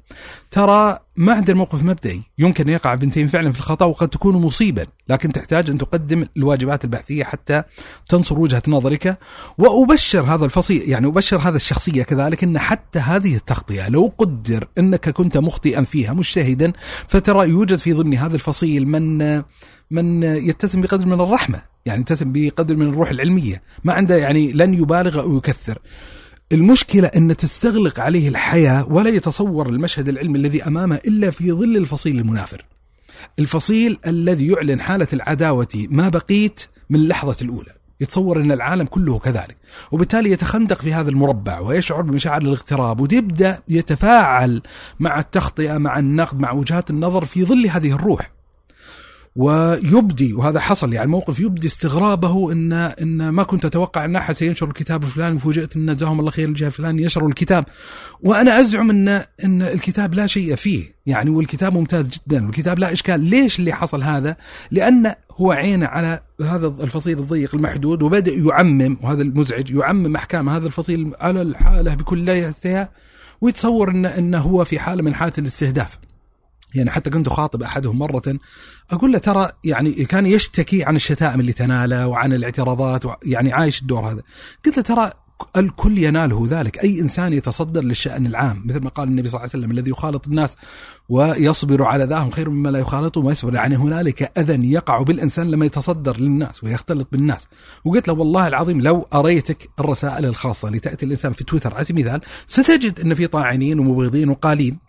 ترى 0.51 0.99
ما 1.15 1.33
عندنا 1.33 1.57
موقف 1.57 1.83
مبدئي. 1.83 2.23
يمكن 2.37 2.67
أن 2.67 2.73
يقع 2.73 2.93
ابن 2.93 3.11
تيمية 3.11 3.29
فعلا 3.29 3.51
في 3.51 3.59
الخطأ 3.59 3.85
وقد 3.85 4.07
تكون 4.07 4.35
مصيبا 4.35 4.85
لكن 5.09 5.31
تحتاج 5.31 5.69
أن 5.69 5.77
تقدم 5.77 6.25
الواجبات 6.37 6.83
البحثية 6.83 7.23
حتى 7.23 7.63
تنصر 8.09 8.39
وجهة 8.39 8.63
نظرك 8.67 9.19
وأبشر 9.57 10.21
هذا 10.21 10.45
الفصيل 10.45 10.89
يعني 10.89 11.07
أبشر 11.07 11.37
هذا 11.37 11.55
الشخصية 11.55 12.03
كذلك 12.03 12.43
أن 12.43 12.59
حتى 12.59 12.99
هذه 12.99 13.35
التغطية 13.35 13.89
لو 13.89 14.13
قدر 14.17 14.67
أنك 14.77 15.09
كنت 15.09 15.37
مخطئا 15.37 15.83
فيها 15.83 16.13
مجتهدا 16.13 16.73
فترى 17.07 17.49
يوجد 17.49 17.77
في 17.77 17.93
ضمن 17.93 18.13
هذا 18.13 18.35
الفصيل 18.35 18.87
من 18.87 19.43
من 19.91 20.23
يتسم 20.23 20.81
بقدر 20.81 21.05
من 21.05 21.21
الرحمة 21.21 21.61
يعني 21.85 22.01
يتسم 22.01 22.31
بقدر 22.31 22.75
من 22.75 22.89
الروح 22.89 23.09
العلمية. 23.09 23.61
ما 23.83 23.93
عنده 23.93 24.17
يعني 24.17 24.51
لن 24.51 24.73
يبالغ 24.73 25.19
أو 25.19 25.37
يكثر. 25.37 25.79
المشكلة 26.51 27.07
أن 27.07 27.37
تستغلق 27.37 27.99
عليه 27.99 28.29
الحياة 28.29 28.91
ولا 28.91 29.09
يتصور 29.09 29.69
المشهد 29.69 30.09
العلمي 30.09 30.37
الذي 30.37 30.63
أمامه 30.63 30.95
إلا 30.95 31.31
في 31.31 31.51
ظل 31.51 31.77
الفصيل 31.77 32.19
المنافر. 32.19 32.65
الفصيل 33.39 33.99
الذي 34.07 34.47
يعلن 34.47 34.81
حالة 34.81 35.07
العداوة 35.13 35.87
ما 35.89 36.09
بقيت 36.09 36.65
من 36.89 36.99
اللحظة 36.99 37.37
الأولى. 37.41 37.71
يتصور 38.01 38.41
أن 38.41 38.51
العالم 38.51 38.85
كله 38.85 39.19
كذلك. 39.19 39.57
وبالتالي 39.91 40.31
يتخندق 40.31 40.81
في 40.81 40.93
هذا 40.93 41.09
المربع 41.09 41.59
ويشعر 41.59 42.01
بمشاعر 42.01 42.41
الاغتراب 42.41 42.99
ويبدأ 42.99 43.61
يتفاعل 43.69 44.61
مع 44.99 45.19
التخطئة 45.19 45.77
مع 45.77 45.99
النقد 45.99 46.39
مع 46.39 46.51
وجهات 46.51 46.89
النظر 46.89 47.25
في 47.25 47.45
ظل 47.45 47.67
هذه 47.67 47.91
الروح. 47.91 48.38
ويبدي 49.39 50.33
وهذا 50.33 50.59
حصل. 50.59 50.93
يعني 50.93 51.09
موقف 51.09 51.39
يبدي 51.39 51.67
استغرابه 51.67 52.51
ان 52.51 52.73
إن 52.73 53.29
ما 53.29 53.43
كنت 53.43 53.65
أتوقع 53.65 54.05
أن 54.05 54.15
أحد 54.15 54.35
سينشر 54.35 54.67
الكتاب 54.67 55.03
الفلاني 55.03 55.35
وفوجئت 55.35 55.75
أن 55.75 55.95
جزاهم 55.95 56.19
الله 56.19 56.31
خير 56.31 56.49
الجهة 56.49 56.67
الفلاني 56.67 57.03
يشروا 57.03 57.29
الكتاب. 57.29 57.65
وأنا 58.23 58.59
أزعم 58.59 58.89
ان 58.89 59.07
إن 59.43 59.61
الكتاب 59.61 60.13
لا 60.13 60.27
شيء 60.27 60.55
فيه. 60.55 60.95
يعني 61.05 61.29
والكتاب 61.29 61.73
ممتاز 61.73 62.07
جدا. 62.07 62.45
والكتاب 62.45 62.79
لا 62.79 62.93
إشكال. 62.93 63.25
ليش 63.25 63.59
اللي 63.59 63.73
حصل 63.73 64.03
هذا؟ 64.03 64.35
لأن 64.71 65.13
هو 65.31 65.51
عينه 65.51 65.85
على 65.85 66.19
هذا 66.41 66.67
الفصيل 66.67 67.19
الضيق 67.19 67.55
المحدود 67.55 68.03
وبدأ 68.03 68.31
يعمم 68.31 68.97
وهذا 69.01 69.21
المزعج 69.21 69.71
يعمم 69.71 70.15
أحكام 70.15 70.49
هذا 70.49 70.67
الفصيل 70.67 71.13
على 71.19 71.41
الحالة 71.41 71.93
بكليتها 71.93 72.89
ويتصور 73.41 73.89
ان 73.89 74.05
انه 74.05 74.39
هو 74.39 74.63
في 74.63 74.79
حالة 74.79 75.03
من 75.03 75.15
حالة 75.15 75.33
الاستهداف. 75.37 76.08
يعني 76.75 76.91
حتى 76.91 77.09
كنت 77.09 77.27
أخاطب 77.27 77.63
أحدهم 77.63 77.99
مرة 77.99 78.39
أقول 78.91 79.11
له 79.11 79.17
ترى 79.17 79.49
يعني 79.63 79.91
كان 79.91 80.25
يشتكي 80.25 80.83
عن 80.83 80.95
الشتائم 80.95 81.39
اللي 81.39 81.53
تناله 81.53 82.07
وعن 82.07 82.33
الاعتراضات 82.33 83.03
يعني 83.23 83.53
عايش 83.53 83.81
الدور 83.81 84.11
هذا. 84.11 84.21
قلت 84.65 84.77
له 84.77 84.83
ترى 84.83 85.11
الكل 85.57 85.97
يناله 85.97 86.47
ذلك. 86.49 86.83
أي 86.83 86.99
إنسان 86.99 87.33
يتصدر 87.33 87.83
للشأن 87.83 88.25
العام 88.25 88.63
مثل 88.65 88.79
ما 88.79 88.89
قال 88.89 89.07
النبي 89.07 89.29
صلى 89.29 89.37
الله 89.39 89.49
عليه 89.53 89.63
وسلم 89.63 89.71
الذي 89.71 89.91
يخالط 89.91 90.27
الناس 90.27 90.55
ويصبر 91.09 91.83
على 91.83 92.03
ذاهم 92.03 92.31
خير 92.31 92.49
مما 92.49 92.69
لا 92.69 92.79
يخالطه 92.79 93.21
وما 93.21 93.31
يصبر 93.31 93.53
يعني 93.53 93.75
هنالك 93.75 94.39
أذى 94.39 94.71
يقع 94.71 95.01
بالإنسان 95.01 95.51
لما 95.51 95.65
يتصدر 95.65 96.17
للناس 96.17 96.63
ويختلط 96.63 97.07
بالناس. 97.11 97.47
وقلت 97.85 98.07
له 98.07 98.13
والله 98.13 98.47
العظيم 98.47 98.81
لو 98.81 99.07
أريتك 99.13 99.69
الرسائل 99.79 100.25
الخاصة 100.25 100.67
اللي 100.67 100.79
تأتي 100.79 101.05
الإنسان 101.05 101.33
في 101.33 101.43
تويتر 101.43 101.73
على 101.73 101.85
سبيل 101.85 102.07
المثال 102.07 102.21
ستجد 102.47 102.99
أن 102.99 103.13
في 103.13 103.27
طاعنين 103.27 103.79
ومبغضين 103.79 104.29
وقالين 104.29 104.79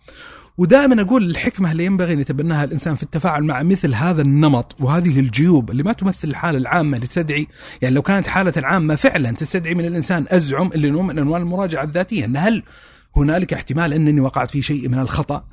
ودائما 0.61 1.01
أقول 1.01 1.29
الحكمة 1.29 1.71
اللي 1.71 1.85
ينبغي 1.85 2.13
أن 2.13 2.19
يتبناها 2.19 2.63
الإنسان 2.63 2.95
في 2.95 3.03
التفاعل 3.03 3.43
مع 3.43 3.63
مثل 3.63 3.93
هذا 3.93 4.21
النمط 4.21 4.75
وهذه 4.79 5.19
الجيوب 5.19 5.71
اللي 5.71 5.83
ما 5.83 5.93
تمثل 5.93 6.27
الحالة 6.27 6.57
العامة 6.57 6.97
اللي 6.97 7.07
تستدعي 7.07 7.47
يعني 7.81 7.95
لو 7.95 8.01
كانت 8.01 8.27
حالة 8.27 8.53
عامه 8.57 8.95
فعلا 8.95 9.31
تستدعي 9.31 9.73
من 9.73 9.85
الإنسان 9.85 10.25
أزعم 10.29 10.69
اللي 10.75 10.89
نوع 10.89 11.01
من 11.01 11.19
أنواع 11.19 11.39
المراجعة 11.39 11.83
الذاتية 11.83 12.25
إن 12.25 12.37
هل 12.37 12.63
هنالك 13.15 13.53
احتمال 13.53 13.93
أنني 13.93 14.21
وقعت 14.21 14.51
في 14.51 14.61
شيء 14.61 14.89
من 14.89 14.99
الخطأ 14.99 15.43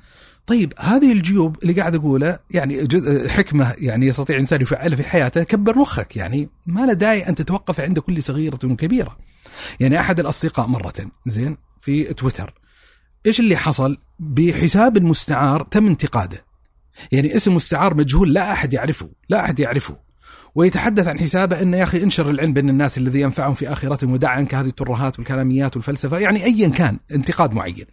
طيب 0.47 0.73
هذه 0.79 1.13
الجيوب 1.13 1.57
اللي 1.63 1.73
قاعد 1.73 1.95
أقوله 1.95 2.39
يعني 2.51 2.89
حكمة 3.29 3.75
يعني 3.79 4.07
يستطيع 4.07 4.37
الانسان 4.37 4.63
يفعلها 4.63 4.97
في 4.97 5.05
حياته 5.05 5.43
كبر 5.43 5.79
مخك 5.79 6.17
يعني 6.17 6.49
ما 6.67 6.87
له 6.87 6.93
داعي 6.93 7.29
أن 7.29 7.35
تتوقف 7.35 7.81
عند 7.81 7.99
كل 7.99 8.23
صغيرة 8.23 8.59
وكبيرة. 8.65 9.17
يعني 9.81 10.01
أحد 10.01 10.21
الأصدقاء 10.21 10.67
مرة 10.67 10.95
زين 11.27 11.57
في 11.81 12.05
تويتر 12.05 12.55
إيش 13.27 13.41
اللي 13.41 13.57
حصل؟ 13.57 13.99
بحساب 14.19 14.97
المستعار 14.97 15.69
تم 15.71 15.87
انتقاده. 15.87 16.45
يعني 17.13 17.37
اسم 17.37 17.55
مستعار 17.55 17.95
مجهول 17.95 18.35
لا 18.35 18.53
أحد 18.53 18.73
يعرفه، 18.75 19.09
لا 19.29 19.45
أحد 19.45 19.61
يعرفه. 19.61 19.97
ويتحدث 20.55 21.07
عن 21.07 21.19
حسابه 21.19 21.63
انه 21.63 21.77
يا 21.77 21.83
أخي 21.83 22.03
انشر 22.03 22.31
العلم 22.31 22.53
بين 22.53 22.69
الناس 22.69 22.99
الذي 22.99 23.21
ينفعهم 23.21 23.55
في 23.55 23.73
اخرتهم 23.73 24.13
ودع 24.13 24.29
عنك 24.29 24.55
هذه 24.55 24.67
الترهات 24.67 25.19
والكلاميات 25.19 25.77
والفلسفة، 25.77 26.19
يعني 26.19 26.45
ايا 26.45 26.69
كان 26.69 26.99
انتقاد 27.11 27.53
معين. 27.53 27.85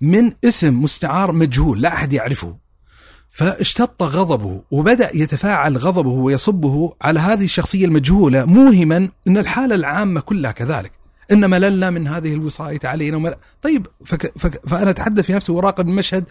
من 0.00 0.32
اسم 0.44 0.82
مستعار 0.82 1.32
مجهول 1.32 1.82
لا 1.82 1.94
أحد 1.94 2.12
يعرفه. 2.12 2.56
فاشتط 3.28 4.02
غضبه 4.02 4.62
وبدأ 4.70 5.16
يتفاعل 5.16 5.76
غضبه 5.76 6.10
ويصبه 6.10 6.92
على 7.02 7.20
هذه 7.20 7.44
الشخصية 7.44 7.84
المجهولة 7.84 8.44
موهما 8.44 9.08
إن 9.28 9.38
الحالة 9.38 9.74
العامة 9.74 10.20
كلها 10.20 10.52
كذلك. 10.52 11.01
إن 11.32 11.50
مللنا 11.50 11.90
من 11.90 12.08
هذه 12.08 12.32
الوصايه 12.32 12.80
علينا 12.84 13.16
ومل... 13.16 13.34
طيب 13.62 13.86
فك... 14.04 14.32
فك... 14.38 14.68
فأنا 14.68 14.90
أتحدث 14.90 15.24
في 15.24 15.32
نفسي 15.32 15.52
وراقب 15.52 15.88
المشهد. 15.88 16.24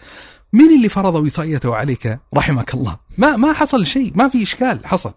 مين 0.52 0.76
اللي 0.76 0.88
فرض 0.88 1.14
وصايته 1.14 1.74
عليك؟ 1.74 2.18
رحمك 2.34 2.74
الله. 2.74 2.96
ما 3.18 3.36
ما 3.36 3.52
حصل 3.52 3.86
شيء 3.86 4.12
ما 4.14 4.28
في 4.28 4.42
إشكال 4.42 4.86
حصل. 4.86 5.12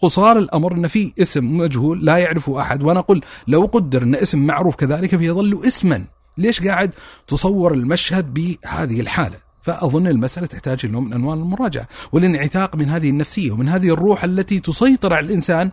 قصار 0.00 0.38
الأمر 0.38 0.72
إن 0.72 0.86
في 0.86 1.12
اسم 1.18 1.56
مجهول 1.56 2.04
لا 2.04 2.16
يعرفه 2.16 2.60
أحد. 2.60 2.82
وأنا 2.82 3.00
أقول 3.00 3.24
لو 3.48 3.64
قدر 3.64 4.02
ان 4.02 4.14
اسم 4.14 4.46
معروف 4.46 4.76
كذلك 4.76 5.16
فيظل 5.16 5.60
اسما. 5.66 6.04
ليش 6.38 6.62
قاعد 6.62 6.90
تصور 7.28 7.74
المشهد 7.74 8.34
بهذه 8.34 9.00
الحالة؟ 9.00 9.46
فأظن 9.62 10.06
المسألة 10.06 10.46
تحتاج 10.46 10.86
نوع 10.86 11.00
من 11.00 11.12
أنواع 11.12 11.34
المراجعة 11.34 11.88
والانعتاق 12.12 12.76
من 12.76 12.90
هذه 12.90 13.10
النفسية 13.10 13.52
ومن 13.52 13.68
هذه 13.68 13.88
الروح 13.88 14.24
التي 14.24 14.60
تسيطر 14.60 15.14
على 15.14 15.26
الإنسان 15.26 15.70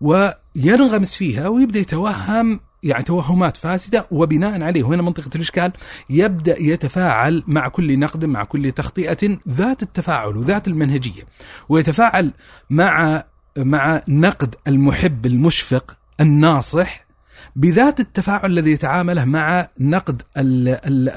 وينغمس 0.00 1.16
فيها 1.16 1.48
ويبدأ 1.48 1.80
يتوهم 1.80 2.60
يعني 2.82 3.02
توهمات 3.02 3.56
فاسدة 3.56 4.06
وبناء 4.10 4.62
عليه 4.62 4.82
وهنا 4.82 5.02
منطقة 5.02 5.30
الإشكال 5.34 5.72
يبدأ 6.10 6.62
يتفاعل 6.62 7.42
مع 7.46 7.68
كل 7.68 7.98
نقد 7.98 8.24
مع 8.24 8.44
كل 8.44 8.72
تخطئه 8.72 9.38
ذات 9.48 9.82
التفاعل 9.82 10.36
وذات 10.36 10.68
المنهجية 10.68 11.22
ويتفاعل 11.68 12.30
مع 12.70 13.24
مع 13.56 14.02
نقد 14.08 14.54
المحب 14.68 15.26
المشفق 15.26 15.96
الناصح 16.20 17.08
بذات 17.56 18.00
التفاعل 18.00 18.50
الذي 18.50 18.70
يتعامله 18.70 19.24
مع 19.24 19.68
نقد 19.80 20.22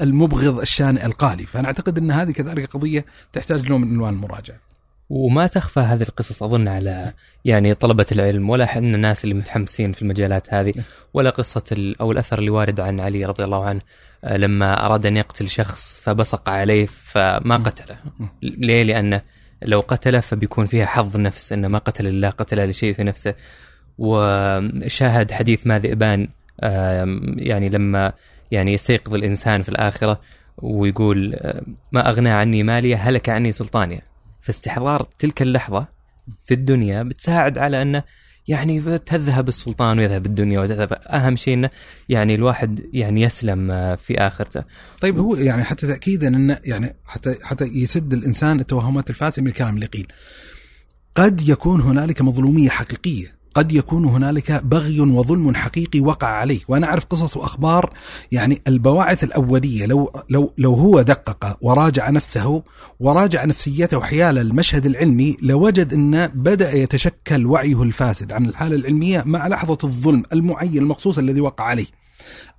المبغض 0.02 0.60
الشانئ 0.60 1.06
القالي. 1.06 1.46
فأنا 1.46 1.66
أعتقد 1.66 1.98
إن 1.98 2.10
هذه 2.10 2.30
كذلك 2.30 2.70
قضية 2.70 3.04
تحتاج 3.32 3.68
نوع 3.68 3.78
من 3.78 3.88
انواع 3.88 4.10
المراجعه 4.10 4.71
وما 5.12 5.46
تخفى 5.46 5.80
هذه 5.80 6.02
القصص 6.02 6.42
أظن 6.42 6.68
على 6.68 7.12
يعني 7.44 7.74
طلبة 7.74 8.06
العلم 8.12 8.50
ولا 8.50 8.64
إحنا 8.64 8.96
الناس 8.96 9.24
اللي 9.24 9.34
متحمسين 9.34 9.92
في 9.92 10.02
المجالات 10.02 10.54
هذه 10.54 10.74
ولا 11.14 11.30
قصة 11.30 11.94
أو 12.00 12.12
الأثر 12.12 12.38
اللي 12.38 12.50
وارد 12.50 12.80
عن 12.80 13.00
علي 13.00 13.24
رضي 13.24 13.44
الله 13.44 13.64
عنه 13.64 13.80
آه، 14.24 14.36
لما 14.36 14.86
أراد 14.86 15.06
أن 15.06 15.16
يقتل 15.16 15.48
شخص 15.48 16.00
فبصق 16.04 16.48
عليه 16.48 16.86
فما 16.86 17.56
قتله. 17.56 17.96
ليه؟ 18.42 18.82
لأنه 18.82 19.22
لو 19.62 19.80
قتله 19.80 20.20
فبيكون 20.20 20.66
فيها 20.66 20.86
حظ 20.86 21.16
نفس 21.16 21.52
إنه 21.52 21.68
ما 21.68 21.78
قتل 21.78 22.06
الله 22.06 22.30
قتل 22.30 22.68
لشيء 22.70 22.94
في 22.94 23.04
نفسه. 23.04 23.34
وشاهد 23.98 25.30
حديث 25.32 25.66
ما 25.66 25.78
ذئبان 25.78 26.28
يعني 27.36 27.68
لما 27.68 28.12
يعني 28.50 28.72
يستيقظ 28.72 29.14
الإنسان 29.14 29.62
في 29.62 29.68
الآخرة 29.68 30.20
ويقول 30.56 31.36
ما 31.92 32.08
أغنى 32.08 32.30
عني 32.30 32.62
مالي 32.62 32.96
هلك 32.96 33.28
عني 33.28 33.52
سلطاني. 33.52 34.02
فاستحضار 34.42 35.08
تلك 35.18 35.42
اللحظة 35.42 35.86
في 36.46 36.54
الدنيا 36.54 37.02
بتساعد 37.02 37.58
على 37.58 37.82
أنه 37.82 38.02
يعني 38.48 38.98
تذهب 38.98 39.48
السلطان 39.48 39.98
ويذهب 39.98 40.26
الدنيا 40.26 40.60
وتذهب 40.60 40.92
أهم 40.92 41.36
شيء 41.36 41.54
إنه 41.54 41.70
يعني 42.08 42.34
الواحد 42.34 42.80
يعني 42.92 43.22
يسلم 43.22 43.68
في 43.96 44.18
آخرته. 44.18 44.64
طيب 45.00 45.18
هو 45.18 45.36
يعني 45.36 45.64
حتى 45.64 45.86
تاكيدا 45.86 46.28
انه 46.28 46.58
يعني 46.64 46.96
حتى 47.04 47.34
حتى 47.42 47.64
يسد 47.64 48.12
الإنسان 48.12 48.60
التوهمات 48.60 49.10
الفاسدة 49.10 49.42
من 49.42 49.48
الكلام 49.48 49.74
اللي 49.74 49.86
قيل. 49.86 50.12
قد 51.14 51.48
يكون 51.48 51.80
هنالك 51.80 52.22
مظلومية 52.22 52.68
حقيقية 52.68 53.41
قد 53.54 53.72
يكون 53.72 54.04
هنالك 54.04 54.64
بغي 54.64 55.00
وظلم 55.00 55.54
حقيقي 55.54 56.00
وقع 56.00 56.26
عليه. 56.26 56.60
وأنا 56.68 56.86
أعرف 56.86 57.04
قصص 57.04 57.36
وأخبار 57.36 57.92
يعني 58.32 58.62
البواعث 58.68 59.24
الأولية 59.24 59.86
لو 59.86 60.12
لو 60.30 60.52
لو 60.58 60.74
هو 60.74 61.02
دقق 61.02 61.56
وراجع 61.60 62.10
نفسه 62.10 62.62
وراجع 63.00 63.44
نفسيته 63.44 64.00
حيال 64.00 64.38
المشهد 64.38 64.86
العلمي 64.86 65.36
لوجد 65.42 65.92
أن 65.92 66.26
بدأ 66.26 66.72
يتشكل 66.72 67.46
وعيه 67.46 67.82
الفاسد 67.82 68.32
عن 68.32 68.46
الحالة 68.46 68.76
العلمية 68.76 69.22
مع 69.26 69.48
لحظة 69.48 69.78
الظلم 69.84 70.22
المعين 70.32 70.78
المخصوص 70.78 71.18
الذي 71.18 71.40
وقع 71.40 71.64
عليه. 71.64 71.86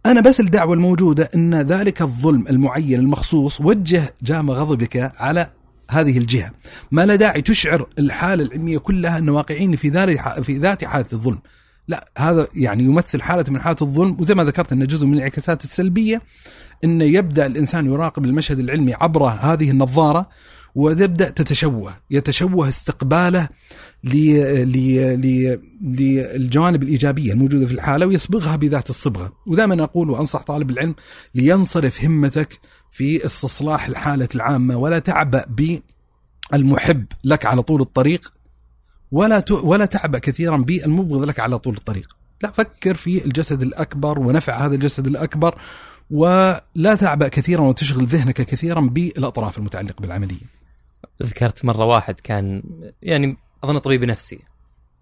أنا 0.06 0.22
بس 0.22 0.39
الدعوة 0.39 0.74
الموجودة 0.74 1.30
أن 1.36 1.56
ذلك 1.62 2.02
الظلم 2.02 2.46
المعين 2.50 3.00
المخصوص 3.00 3.62
وجه 3.62 4.16
جام 4.22 4.52
غضبك 4.52 5.12
على 5.18 5.50
هذه 5.94 6.18
الجهة. 6.18 6.52
ما 6.91 7.06
لا 7.06 7.16
داعي 7.16 7.41
تشعر 7.41 7.88
الحالة 8.00 8.44
العلمية 8.44 8.78
كلها 8.78 9.18
أن 9.18 9.30
واقعين 9.30 9.76
في 9.76 9.89
ذات 9.89 10.10
في 10.44 10.54
ذات 10.58 10.86
حالة 10.86 11.06
الظلم. 11.14 11.39
لا 11.88 12.12
هذا 12.18 12.48
يعني 12.56 12.84
يمثل 12.84 13.22
حالة 13.22 13.46
من 13.50 13.62
حالات 13.62 13.82
الظلم 13.82 14.18
وزي 14.22 14.36
ما 14.36 14.44
ذكرت 14.44 14.72
انه 14.72 14.86
جزء 14.86 15.06
من 15.08 15.14
الانعكاسات 15.14 15.64
السلبية 15.64 16.22
أن 16.84 17.02
يبدأ 17.02 17.46
الإنسان 17.46 17.86
يراقب 17.86 18.26
المشهد 18.26 18.60
العلمي 18.60 18.94
عبر 18.94 19.26
هذه 19.26 19.72
النظارة 19.72 20.30
وتبدأ 20.76 21.30
تتشوه 21.30 21.94
يتشوه 22.12 22.68
استقباله 22.68 23.50
للجوانب 25.84 26.84
الإيجابية 26.84 27.34
الموجودة 27.34 27.66
في 27.66 27.74
الحالة 27.74 28.06
ويصبغها 28.06 28.56
بذات 28.56 28.89
الصبغة. 28.89 29.34
ودائما 29.48 29.84
أقول 29.84 30.10
وأنصح 30.10 30.44
طالب 30.44 30.70
العلم 30.70 30.96
لينصرف 31.36 32.06
همتك 32.06 32.60
في 32.94 33.26
استصلاح 33.26 33.86
الحالة 33.86 34.30
العامة 34.36 34.78
ولا 34.78 35.00
تعبأ 35.00 35.46
بالمحب 36.52 37.06
لك 37.24 37.46
على 37.46 37.62
طول 37.62 37.82
الطريق 37.82 38.34
ولا 39.12 39.44
ولا 39.52 39.86
تعبأ 39.86 40.20
كثيرا 40.20 40.58
بالمبغض 40.58 41.24
لك 41.24 41.39
على 41.39 41.60
طول 41.60 41.78
الطريق. 41.78 42.18
لا 42.44 42.52
فكر 42.52 42.96
في 42.96 43.26
الجسد 43.26 43.62
الأكبر 43.62 44.20
ونفع 44.20 44.66
هذا 44.66 44.76
الجسد 44.76 45.08
الأكبر 45.08 45.62
ولا 46.12 46.96
تعبأ 47.00 47.28
كثيرا 47.28 47.62
وتشغل 47.62 48.06
ذهنك 48.06 48.41
كثيرا 48.41 48.82
بالأطراف 48.82 49.58
المتعلقة 49.58 50.02
بالعملية. 50.02 50.46
ذكرت 51.24 51.66
مرة 51.66 51.86
واحد 51.86 52.20
كان 52.20 52.64
يعني 53.02 53.38
أظن 53.64 53.78
طبيب 53.78 54.04
نفسي 54.04 54.39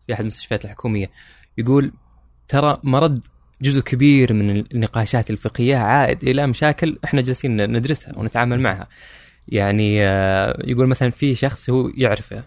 في 0.07 0.13
أحد 0.13 0.21
المستشفيات 0.21 0.65
الحكومية 0.65 1.11
يقول 1.57 1.93
ترى 2.47 2.79
مرض 2.83 3.21
جزء 3.61 3.81
كبير 3.81 4.33
من 4.33 4.49
النقاشات 4.73 5.29
الفقهية 5.29 5.77
عائد 5.77 6.23
إلى 6.23 6.47
مشاكل 6.47 6.97
إحنا 7.05 7.21
جالسين 7.21 7.71
ندرسها 7.71 8.17
ونتعامل 8.17 8.59
معها. 8.59 8.87
يعني 9.47 10.07
آه، 10.07 10.63
يقول 10.63 10.87
مثلا 10.87 11.09
في 11.09 11.35
شخص 11.35 11.69
هو 11.69 11.91
يعرفه 11.95 12.43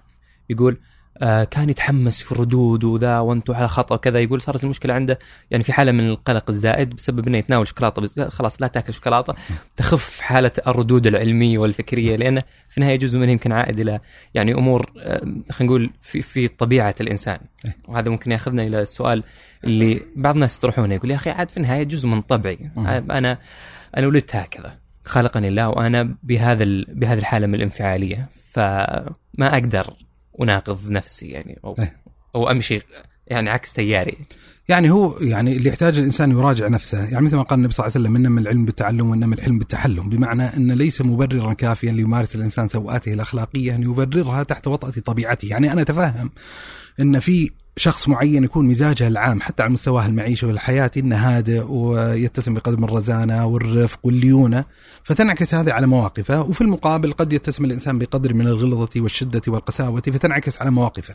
يقول 0.51 0.79
آه، 1.19 1.45
كان 1.45 1.71
يتحمس 1.71 2.23
في 2.23 2.33
الردود 2.33 2.85
وذا 2.85 3.19
وأنتم 3.19 3.55
على 3.55 3.69
خطأ 3.69 3.95
وكذا 3.95 4.19
يقول 4.19 4.41
صارت 4.41 4.65
المشكلة 4.65 4.95
عنده 4.95 5.19
يعني 5.51 5.65
في 5.65 5.73
حالة 5.73 5.93
من 5.93 6.09
القلق 6.09 6.51
الزائد 6.51 6.97
بسبب 6.97 7.29
إنه 7.29 7.39
يتناول 7.39 7.69
شوكولاتة 7.69 8.03
بس 8.03 8.21
خلاص 8.21 8.63
لا 8.63 8.67
تاكل 8.67 8.95
شوكولاتة 8.95 9.35
تخف 9.77 10.21
حالة 10.21 10.51
الردود 10.67 11.07
العلمية 11.07 11.59
والفكرية 11.59 12.17
لأنه 12.17 12.43
في 12.69 12.79
النهاية 12.79 12.97
جزء 12.97 13.19
منه 13.19 13.33
يمكن 13.33 13.53
عائد 13.53 13.81
إلى 13.81 14.01
يعني 14.35 14.55
أمور 14.55 14.93
آه، 14.99 15.19
خلينا 15.51 15.73
نقول 15.73 15.91
في 16.01 16.23
في 16.23 16.49
طبيعة 16.49 16.95
الإنسان 17.01 17.39
إيه. 17.65 17.77
وهذا 17.89 18.11
ممكن 18.11 18.33
يأخذنا 18.33 18.63
إلى 18.63 18.81
السؤال 18.81 19.23
اللي 19.65 20.03
بعض 20.17 20.35
الناس 20.35 20.57
يطرحونه 20.57 20.95
يقول 20.95 21.11
يا 21.11 21.17
أخي 21.17 21.31
عاد 21.31 21.49
في 21.49 21.57
النهاية 21.57 21.83
جزء 21.83 22.09
من 22.09 22.21
طبعي. 22.21 22.71
أنا 22.77 23.39
أنا 23.97 24.07
ولدت 24.07 24.37
هكذا 24.37 24.79
خلقني 25.05 25.49
الله 25.49 25.69
وأنا 25.69 26.17
بهذا 26.23 26.65
بهذه 26.89 27.19
الحالة 27.19 27.47
من 27.47 27.55
الانفعالية. 27.55 28.29
فما 28.51 29.15
أقدر 29.41 29.95
أناقض 30.41 30.91
نفسي 30.91 31.27
يعني 31.27 31.59
أو 31.65 31.77
إيه. 31.79 31.97
أو 32.35 32.51
أمشي 32.51 32.81
يعني 33.27 33.51
عكس 33.51 33.73
تياري. 33.73 34.19
يعني 34.69 34.91
هو 34.91 35.19
يعني 35.19 35.57
اللي 35.57 35.69
يحتاج 35.69 35.99
الإنسان 35.99 36.31
يراجع 36.31 36.69
نفسه. 36.69 37.09
يعني 37.09 37.25
مثل 37.25 37.37
ما 37.37 37.43
قال 37.43 37.59
النبي 37.59 37.73
صلى 37.73 37.87
الله 37.87 37.97
عليه 37.97 38.07
وسلم 38.07 38.17
إنما 38.17 38.41
العلم 38.41 38.65
بالتعلم 38.65 39.11
وإنما 39.11 39.35
الحلم 39.35 39.59
بالتحلم. 39.59 40.09
بمعنى 40.09 40.43
أن 40.43 40.73
ليس 40.73 41.03
مبررا 41.03 41.53
كافيا 41.53 41.93
ليمارس 41.93 42.37
الإنسان 42.37 42.69
سوءاته 42.69 43.13
الأخلاقية 43.15 43.75
أن 43.75 43.83
يبررها 43.83 44.43
تحت 44.43 44.67
وطأة 44.67 44.91
طبيعته. 44.91 45.49
يعني 45.49 45.73
أنا 45.73 45.83
أتفهم 45.83 46.31
إن 47.01 47.19
في 47.21 47.51
شخص 47.77 48.09
معين 48.09 48.45
يكون 48.45 48.67
مزاجه 48.67 49.09
العام 49.09 49.41
حتى 49.41 49.63
على 49.63 49.73
مستواه 49.73 50.07
المعيشة 50.07 50.47
والحياة 50.47 50.91
إنه 50.97 51.17
هادئ 51.17 51.65
ويتسم 51.69 52.55
بقدر 52.55 52.85
الرزانة 52.85 53.47
والرفق 53.47 53.99
والليونة 54.03 54.65
فتنعكس 55.05 55.55
هذه 55.55 55.73
على 55.73 55.87
مواقفه 55.87 56.43
وفي 56.43 56.61
المقابل 56.61 57.13
قد 57.13 57.33
يتسم 57.33 57.65
الإنسان 57.65 57.99
بقدر 57.99 58.35
من 58.35 58.47
الغلظة 58.47 59.01
والشدة 59.01 59.43
والقساوة 59.49 60.01
فتنعكس 60.01 60.63
على 60.63 60.71
مواقفه. 60.71 61.15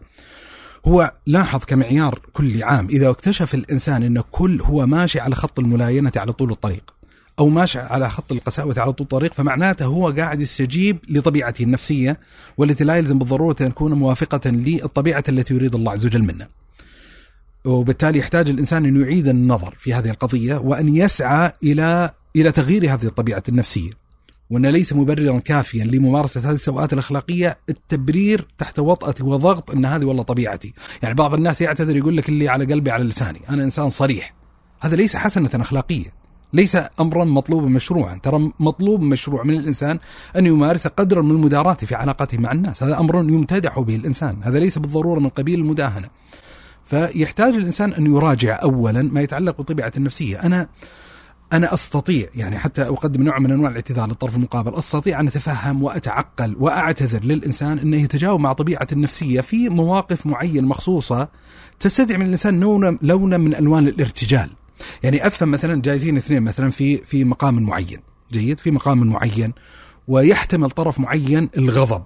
هو 0.85 1.13
لاحظ 1.25 1.63
كمعيار 1.65 2.19
كل 2.33 2.63
عام 2.63 2.87
إذا 2.89 3.09
اكتشف 3.09 3.55
الإنسان 3.55 4.03
أن 4.03 4.23
كل 4.31 4.61
هو 4.61 4.85
ماشي 4.85 5.19
على 5.19 5.35
خط 5.35 5.59
الملاينة 5.59 6.11
على 6.15 6.33
طول 6.33 6.51
الطريق 6.51 6.98
أو 7.39 7.49
ماشي 7.49 7.79
على 7.79 8.09
خط 8.09 8.31
القساوة 8.31 8.75
على 8.77 8.93
طول 8.93 9.05
الطريق 9.05 9.33
فمعناته 9.33 9.85
هو 9.85 10.09
قاعد 10.09 10.41
يستجيب 10.41 10.97
لطبيعته 11.09 11.63
النفسية 11.63 12.19
والتي 12.57 12.83
لا 12.83 12.95
يلزم 12.95 13.19
بالضرورة 13.19 13.55
أن 13.61 13.73
تكون 13.73 13.93
موافقة 13.93 14.49
للطبيعة 14.49 15.23
التي 15.29 15.53
يريد 15.53 15.75
الله 15.75 15.91
عز 15.91 16.05
وجل 16.05 16.23
منه. 16.23 16.47
وبالتالي 17.65 18.19
يحتاج 18.19 18.49
الإنسان 18.49 18.85
أن 18.85 19.01
يعيد 19.01 19.27
النظر 19.27 19.75
في 19.79 19.93
هذه 19.93 20.09
القضية 20.09 20.55
وأن 20.55 20.95
يسعى 20.95 21.51
إلى 21.63 22.11
إلى 22.35 22.51
تغيير 22.51 22.93
هذه 22.93 23.05
الطبيعة 23.05 23.43
النفسية. 23.49 23.91
وأن 24.49 24.65
ليس 24.65 24.93
مبررا 24.93 25.39
كافيا 25.39 25.85
لممارسة 25.85 26.41
هذه 26.41 26.55
السوءات 26.55 26.93
الأخلاقية 26.93 27.57
التبرير 27.69 28.47
تحت 28.57 28.79
وطأة 28.79 29.15
وضغط 29.21 29.71
إن 29.71 29.85
هذه 29.85 30.05
والله 30.05 30.23
طبيعتي، 30.23 30.73
يعني 31.03 31.15
بعض 31.15 31.33
الناس 31.33 31.61
يعتذر 31.61 31.97
يقول 31.97 32.17
لك 32.17 32.29
اللي 32.29 32.49
على 32.49 32.65
قلبي 32.65 32.91
على 32.91 33.03
لساني، 33.03 33.39
أنا 33.49 33.63
إنسان 33.63 33.89
صريح. 33.89 34.33
هذا 34.79 34.95
ليس 34.95 35.15
حسنة 35.15 35.49
أخلاقية. 35.53 36.18
ليس 36.53 36.77
أمرا 36.99 37.25
مطلوبا 37.25 37.67
مشروعا. 37.67 38.19
ترى 38.23 38.51
مطلوب 38.59 39.01
مشروع 39.01 39.43
من 39.43 39.53
الإنسان 39.53 39.99
أن 40.37 40.45
يمارس 40.45 40.87
قدرا 40.87 41.21
من 41.21 41.31
المداراة 41.31 41.73
في 41.73 41.95
علاقته 41.95 42.37
مع 42.37 42.51
الناس. 42.51 42.83
هذا 42.83 42.99
أمر 42.99 43.15
يمتدح 43.15 43.79
به 43.79 43.95
الإنسان. 43.95 44.37
هذا 44.43 44.59
ليس 44.59 44.77
بالضرورة 44.77 45.19
من 45.19 45.29
قبيل 45.29 45.59
المداهنة. 45.59 46.07
فيحتاج 46.85 47.53
الإنسان 47.53 47.93
أن 47.93 48.05
يراجع 48.05 48.59
اولا 48.63 49.01
ما 49.01 49.21
يتعلق 49.21 49.57
بطبيعة 49.57 49.91
النفسية. 49.97 50.37
أنا 50.43 50.67
أنا 51.53 51.73
أستطيع 51.73 52.27
يعني 52.35 52.57
حتى 52.57 52.81
أقدم 52.81 53.23
نوع 53.23 53.39
من 53.39 53.51
أنواع 53.51 53.69
الاعتذار 53.69 54.07
للطرف 54.07 54.35
المقابل 54.35 54.75
أستطيع 54.75 55.19
أن 55.19 55.27
أتفهم 55.27 55.83
وأتعقل 55.83 56.55
وأعتذر 56.59 57.23
للإنسان 57.23 57.79
أنه 57.79 57.97
يتجاوب 57.97 58.39
مع 58.39 58.53
طبيعة 58.53 58.87
النفسية 58.91 59.41
في 59.41 59.69
مواقف 59.69 60.25
معينة 60.25 60.67
مخصوصة 60.67 61.27
تستدعي 61.79 62.17
من 62.17 62.25
الإنسان 62.25 62.59
لونا 63.01 63.37
من 63.37 63.55
ألوان 63.55 63.87
الارتجال. 63.87 64.49
يعني 65.03 65.27
أفهم 65.27 65.51
مثلا 65.51 65.81
جايزين 65.81 66.17
اثنين 66.17 66.41
مثلا 66.43 66.69
في 66.69 66.97
في 66.97 67.23
مقام 67.23 67.63
معين. 67.63 67.99
جيد؟ 68.31 68.59
في 68.59 68.71
مقام 68.71 69.07
معين. 69.07 69.53
ويحتمل 70.07 70.69
طرف 70.69 70.99
معين 70.99 71.49
الغضب. 71.57 72.03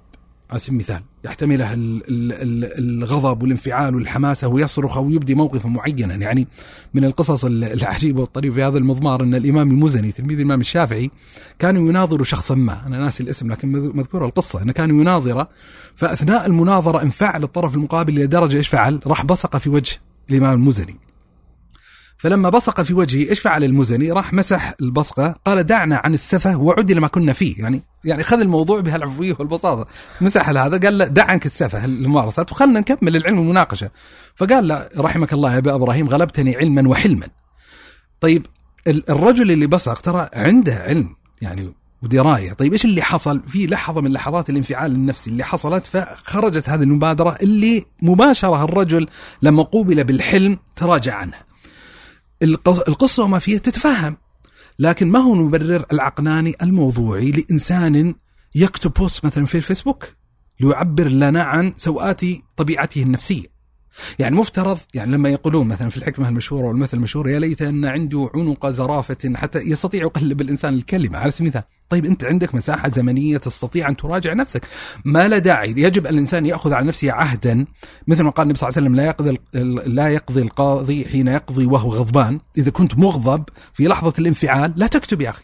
على 0.49 0.59
سبيل 0.59 0.73
المثال 0.73 1.01
يحتمله 1.25 1.73
ال- 1.73 2.03
ال- 2.09 2.33
ال- 2.33 3.03
الغضب 3.03 3.41
والانفعال 3.43 3.95
والحماسه 3.95 4.47
ويصرخ 4.47 4.97
أو 4.97 5.09
يبدي 5.09 5.35
موقفا 5.35 5.69
معينا. 5.69 6.15
يعني 6.15 6.47
من 6.93 7.05
القصص 7.05 7.45
ال- 7.45 7.63
العجيبة 7.63 8.21
والطريفة. 8.21 8.55
في 8.55 8.63
هذا 8.63 8.77
المضمار 8.77 9.23
أن 9.23 9.35
الإمام 9.35 9.71
المزني 9.71 10.11
تلميذ 10.11 10.37
الإمام 10.37 10.59
الشافعي 10.59 11.11
كان 11.59 11.75
يناظر 11.75 12.23
شخصا 12.23 12.55
ما. 12.55 12.87
أنا 12.87 12.97
ناسي 12.99 13.23
الاسم 13.23 13.51
لكن 13.51 13.71
مذ- 13.71 13.95
مذكوره 13.95 14.25
القصة. 14.25 14.61
أنه 14.61 14.71
كان 14.73 14.89
يناظره 14.89 15.49
فأثناء 15.95 16.45
المناظرة 16.45 17.01
انفعل 17.01 17.43
الطرف 17.43 17.75
المقابل 17.75 18.15
لدرجه 18.15 18.57
إيش 18.57 18.67
فعل؟ 18.67 18.99
راح 19.07 19.25
بصق 19.25 19.57
في 19.57 19.69
وجه 19.69 19.95
الإمام 20.29 20.53
المزني. 20.53 20.95
فلما 22.23 22.49
بصق 22.49 22.81
في 22.81 22.93
وجهه 22.93 23.29
إيش 23.29 23.39
فعل 23.39 23.63
المزني؟ 23.63 24.11
راح 24.11 24.33
مسح 24.33 24.73
البصقة 24.81 25.35
قال 25.45 25.63
دعنا 25.63 26.01
عن 26.03 26.13
السفه 26.13 26.57
وعد 26.57 26.91
إلى 26.91 26.99
ما 26.99 27.07
كنا 27.07 27.33
فيه. 27.33 27.61
يعني 27.61 27.83
يعني 28.03 28.23
خذ 28.23 28.39
الموضوع 28.39 28.79
بهالعفوية 28.79 29.35
والبساطة. 29.39 29.87
مسح 30.21 30.49
هذا 30.49 30.77
قال 30.77 30.97
له 30.97 31.05
دع 31.05 31.23
عنك 31.25 31.45
السفه 31.45 31.85
الممارسات 31.85 32.51
وخلنا 32.51 32.79
نكمل 32.79 33.15
العلم 33.15 33.39
والمناقشة. 33.39 33.89
فقال 34.35 34.67
له 34.67 34.89
رحمك 34.97 35.33
الله 35.33 35.53
يا 35.53 35.57
أبا 35.57 35.75
إبراهيم 35.75 36.09
غلبتني 36.09 36.55
علما 36.55 36.89
وحلما. 36.89 37.27
طيب 38.21 38.45
ال- 38.87 39.09
الرجل 39.09 39.51
اللي 39.51 39.67
بصق 39.67 40.01
ترى 40.01 40.29
عنده 40.33 40.75
علم 40.75 41.15
يعني 41.41 41.73
ودراية. 42.03 42.53
طيب 42.53 42.71
إيش 42.73 42.85
اللي 42.85 43.01
حصل؟ 43.01 43.41
في 43.47 43.67
لحظة 43.67 44.01
من 44.01 44.11
لحظات 44.13 44.49
الانفعال 44.49 44.91
النفسي 44.91 45.29
اللي 45.29 45.43
حصلت 45.43 45.85
فخرجت 45.85 46.69
هذه 46.69 46.83
المبادرة 46.83 47.37
اللي 47.41 47.85
مباشرة 48.01 48.63
الرجل 48.63 49.07
لما 49.41 49.63
قوبل 49.63 50.03
بالحلم 50.03 50.59
تراجع 50.75 51.15
عنها. 51.15 51.52
القصة 52.43 53.23
وما 53.23 53.39
فيها 53.39 53.57
تتفهم. 53.57 54.17
لكن 54.79 55.09
ما 55.11 55.19
هو 55.19 55.33
المبرر 55.33 55.85
العقلاني 55.91 56.55
الموضوعي 56.61 57.31
لإنسان 57.31 58.15
يكتب 58.55 58.93
بوست 58.93 59.25
مثلا 59.25 59.45
في 59.45 59.55
الفيسبوك؟ 59.55 60.05
ليعبر 60.59 61.07
لنا 61.07 61.43
عن 61.43 61.73
سوءات 61.77 62.21
طبيعته 62.57 63.03
النفسية. 63.03 63.52
يعني 64.19 64.35
مفترض 64.35 64.77
يعني 64.93 65.11
لما 65.11 65.29
يقولون 65.29 65.67
مثلا 65.67 65.89
في 65.89 65.97
الحكمة 65.97 66.29
المشهورة 66.29 66.67
والمثل 66.67 66.97
المشهور 66.97 67.29
يا 67.29 67.39
ليت 67.39 67.61
أن 67.61 67.85
عنده 67.85 68.29
عنق 68.35 68.69
زرافة 68.69 69.33
حتى 69.35 69.59
يستطيع 69.59 70.01
يقلب 70.01 70.41
الإنسان 70.41 70.73
الكلمة. 70.73 71.17
على 71.17 71.31
سبيل 71.31 71.47
المثال 71.47 71.63
طيب 71.89 72.05
أنت 72.05 72.23
عندك 72.23 72.55
مساحة 72.55 72.89
زمنية 72.89 73.37
تستطيع 73.37 73.89
أن 73.89 73.97
تراجع 73.97 74.33
نفسك. 74.33 74.61
ما 75.05 75.27
لا 75.27 75.37
داعي 75.37 75.69
يجب 75.69 76.07
أن 76.07 76.13
الإنسان 76.13 76.45
يأخذ 76.45 76.73
على 76.73 76.87
نفسه 76.87 77.11
عهدا. 77.11 77.65
مثل 78.07 78.23
ما 78.23 78.29
قال 78.29 78.43
النبي 78.43 78.59
صلى 78.59 78.69
الله 78.69 78.77
عليه 78.77 78.87
وسلم 78.87 78.95
لا 78.95 79.05
يقضي 79.05 79.37
لا 79.89 80.07
يقضي 80.07 80.41
القاضي 80.41 81.05
حين 81.05 81.27
يقضي 81.27 81.65
وهو 81.65 81.89
غضبان. 81.89 82.39
إذا 82.57 82.71
كنت 82.71 82.97
مغضب 82.97 83.43
في 83.73 83.87
لحظة 83.87 84.13
الانفعال 84.19 84.73
لا 84.75 84.87
تكتب 84.87 85.21
يا 85.21 85.29
أخي. 85.29 85.43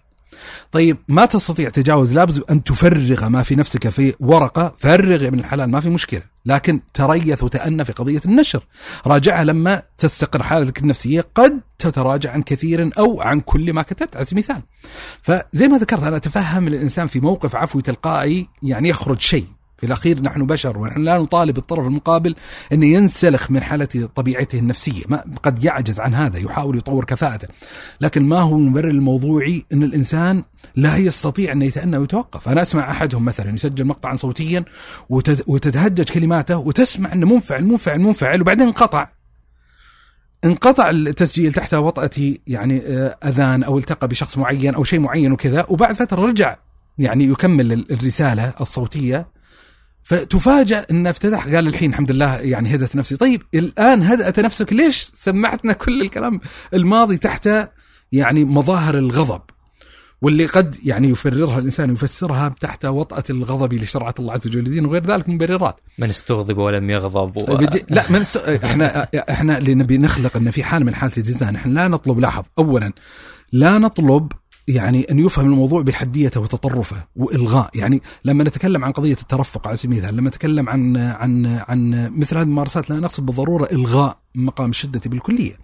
طيب 0.72 0.98
ما 1.08 1.26
تستطيع 1.26 1.70
تجاوز 1.70 2.14
لابد 2.14 2.44
أن 2.52 2.64
تفرغ 2.64 3.30
ما 3.30 3.44
في 3.44 3.56
نفسك 3.56 3.90
في 3.90 4.14
ورقة 4.20 4.76
فرغ 4.78 5.24
يا 5.24 5.28
ابن 5.28 5.40
الحلال 5.40 5.72
ما 5.72 5.80
في 5.80 5.90
مشكلة. 5.90 6.22
لكن 6.50 6.80
تريث 6.94 7.44
وتأنى 7.44 7.86
في 7.86 7.92
قضية 7.92 8.22
النشر. 8.26 8.64
راجعها 9.08 9.44
لما 9.44 9.82
تستقر 9.98 10.44
حالتك 10.44 10.80
النفسية 10.80 11.26
قد 11.36 11.62
تتراجع 11.80 12.32
عن 12.32 12.42
كثير 12.42 12.90
أو 12.98 13.22
عن 13.22 13.40
كل 13.40 13.74
ما 13.74 13.82
كتبت. 13.82 14.16
على 14.16 14.26
سبيل 14.26 14.44
المثال 14.44 14.64
فزي 15.22 15.68
ما 15.68 15.78
ذكرت 15.78 16.04
أنا 16.04 16.18
أتفهم 16.18 16.68
الإنسان 16.68 17.08
في 17.08 17.20
موقف 17.20 17.56
عفوي 17.56 17.82
تلقائي 17.82 18.48
يعني 18.64 18.90
يخرج 18.90 19.20
شيء. 19.20 19.59
في 19.80 19.86
الأخير 19.86 20.22
نحن 20.22 20.46
بشر 20.46 20.78
ونحن 20.78 21.02
لا 21.02 21.18
نطالب 21.18 21.58
الطرف 21.58 21.88
المقابل 21.88 22.36
انه 22.74 22.86
ينسلخ 22.86 23.52
من 23.52 23.64
حالة 23.64 24.10
طبيعته 24.16 24.60
النفسية، 24.60 25.04
ما 25.08 25.24
قد 25.44 25.64
يعجز 25.64 26.00
عن 26.00 26.14
هذا 26.16 26.38
يحاول 26.40 26.78
يطور 26.78 27.06
كفاءته. 27.06 27.48
لكن 28.02 28.24
ما 28.24 28.40
هو 28.40 28.56
المبرر 28.58 28.90
الموضوعي 28.90 29.66
أن 29.74 29.84
الإنسان 29.84 30.44
لا 30.76 30.98
يستطيع 30.98 31.52
أن 31.52 31.62
يتأنى 31.62 31.98
ويتوقف، 31.98 32.50
أنا 32.50 32.62
أسمع 32.62 32.92
أحدهم 32.92 33.26
مثلا 33.26 33.54
يسجل 33.54 33.86
مقطعا 33.86 34.16
صوتيا 34.16 34.66
وتتهجج 35.48 36.04
كلماته 36.10 36.58
وتسمع 36.58 37.14
أنه 37.14 37.28
منفعل 37.28 37.64
منفعل 37.66 38.00
منفعل 38.00 38.42
وبعدين 38.42 38.68
انقطع. 38.68 39.08
انقطع 40.46 40.90
التسجيل 40.90 41.54
تحت 41.54 41.74
وطأة 41.74 42.10
يعني 42.48 42.82
آه، 42.88 43.18
أذان 43.26 43.64
أو 43.64 43.78
التقى 43.78 44.08
بشخص 44.08 44.38
معين 44.38 44.76
أو 44.76 44.84
شيء 44.84 45.00
معين 45.00 45.32
وكذا 45.32 45.66
وبعد 45.70 45.96
فترة 45.96 46.22
رجع 46.26 46.56
يعني 46.98 47.24
يكمل 47.24 47.72
ال- 47.74 47.92
الرسالة 47.92 48.54
الصوتية 48.62 49.28
فتفاجأ 50.10 50.86
انه 50.92 51.10
افتتح 51.10 51.46
قال 51.48 51.68
الحين 51.68 51.90
الحمد 51.90 52.12
لله 52.12 52.38
يعني 52.38 52.76
هدت 52.76 52.96
نفسي. 52.96 53.18
طيب 53.18 53.42
الآن 53.54 54.04
هدأت 54.04 54.40
نفسك 54.40 54.74
ليش 54.74 55.12
سمعتنا 55.16 55.74
كل 55.74 56.02
الكلام 56.02 56.42
الماضي 56.74 57.18
تحت 57.18 57.50
يعني 58.12 58.46
مظاهر 58.46 58.98
الغضب؟ 58.98 59.42
واللي 60.22 60.46
قد 60.46 60.76
يعني 60.84 61.10
يفررها 61.10 61.60
الإنسان 61.60 61.92
يفسرها 61.94 62.56
تحت 62.60 62.86
وطأة 62.86 63.24
الغضب 63.30 63.74
لشرعة 63.74 64.16
الله 64.20 64.34
عز 64.34 64.48
وجل 64.48 64.64
دين 64.64 64.86
وغير 64.86 65.06
ذلك 65.06 65.30
من 65.30 65.36
مبررات. 65.36 65.80
من 65.98 66.10
استغضب 66.10 66.58
ولم 66.58 66.90
يغضب 66.90 67.38
و... 67.38 67.58
لا 67.90 68.04
من 68.10 68.16
الس... 68.16 68.38
إحنا 68.38 69.08
إحنا 69.30 69.58
اللي 69.58 69.76
نبي 69.76 69.98
نخلق 69.98 70.38
أن 70.38 70.52
في 70.52 70.64
حال 70.64 70.86
من 70.86 70.96
حالة 70.96 71.14
الجزاء 71.18 71.52
نحن 71.52 71.74
لا 71.74 71.88
نطلب 71.88 72.20
لاحظ 72.20 72.44
اولا 72.58 72.94
لا 73.52 73.78
نطلب 73.78 74.32
يعني 74.70 75.12
أن 75.12 75.20
يفهم 75.20 75.46
الموضوع 75.46 75.82
بحديته 75.82 76.42
وتطرفه 76.42 77.04
وإلغاء. 77.16 77.70
يعني 77.76 78.02
لما 78.26 78.44
نتكلم 78.44 78.86
عن 78.86 78.92
قضية 78.92 79.18
الترفق 79.22 79.68
على 79.68 79.78
سبيل 79.78 79.98
المثال 79.98 80.16
لما 80.18 80.30
نتكلم 80.30 80.70
عن 80.70 80.98
عن 80.98 81.46
عن 81.68 82.12
مثل 82.18 82.38
هذه 82.38 82.44
الممارسات 82.44 82.90
لا 82.90 83.00
نقصد 83.00 83.26
بالضرورة 83.26 83.68
إلغاء 83.72 84.18
مقام 84.36 84.70
الشده 84.70 85.02
بالكلية. 85.06 85.58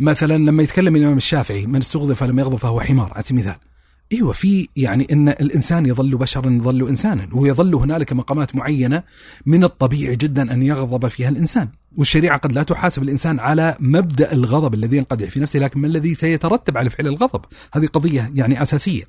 مثلا 0.00 0.38
لما 0.38 0.62
يتكلم 0.62 0.96
الإمام 0.96 1.16
الشافعي 1.16 1.66
من 1.66 1.76
استغضب 1.76 2.12
فلم 2.12 2.38
يغضب 2.38 2.56
فهو 2.56 2.80
حمار 2.80 3.12
على 3.14 3.22
سبيل 3.22 3.40
المثال. 3.40 3.71
إيوه 4.12 4.32
في 4.32 4.68
يعني 4.76 5.06
إن 5.12 5.28
الإنسان 5.28 5.86
يظل 5.86 6.16
بشرا 6.16 6.50
يظل 6.50 6.88
انسانا 6.88 7.28
ويظل 7.32 7.74
هنالك 7.74 8.12
مقامات 8.12 8.56
معينة 8.56 9.02
من 9.46 9.64
الطبيعي 9.64 10.16
جدا 10.16 10.52
أن 10.52 10.62
يغضب 10.62 11.08
فيها 11.08 11.28
الإنسان. 11.28 11.68
والشريعة 11.96 12.38
قد 12.38 12.52
لا 12.52 12.62
تحاسب 12.62 13.02
الإنسان 13.02 13.40
على 13.40 13.76
مبدأ 13.80 14.32
الغضب 14.32 14.74
الذي 14.74 14.96
ينقدح 14.96 15.28
في 15.28 15.40
نفسه 15.40 15.58
لكن 15.58 15.80
ما 15.80 15.86
الذي 15.86 16.14
سيترتب 16.14 16.78
على 16.78 16.90
فعل 16.90 17.06
الغضب؟ 17.06 17.40
هذه 17.72 17.86
قضية 17.86 18.30
يعني 18.34 18.62
أساسية. 18.62 19.02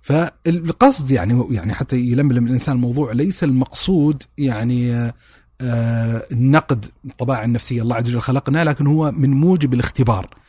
فالقصد 0.00 1.10
يعني 1.10 1.44
يعني 1.50 1.74
حتى 1.74 1.96
يلملم 1.96 2.46
الإنسان 2.46 2.76
الموضوع 2.76 3.12
ليس 3.12 3.44
المقصود 3.44 4.22
يعني 4.38 5.12
آه، 5.60 6.26
نقد 6.32 6.86
الطبائع 7.04 7.44
النفسية 7.44 7.82
الله 7.82 7.96
عز 7.96 8.08
وجل 8.08 8.20
خلقنا 8.20 8.64
لكن 8.64 8.86
هو 8.86 9.12
من 9.12 9.30
موجب 9.30 9.74
الاختبار. 9.74 10.39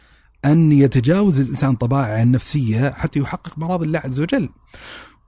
أن 0.45 0.71
يتجاوز 0.71 1.39
الإنسان 1.39 1.75
طبائعه 1.75 2.21
النفسية 2.23 2.89
حتى 2.89 3.19
يحقق 3.19 3.57
مراضي 3.57 3.85
الله 3.85 3.99
عز 3.99 4.19
وجل. 4.19 4.49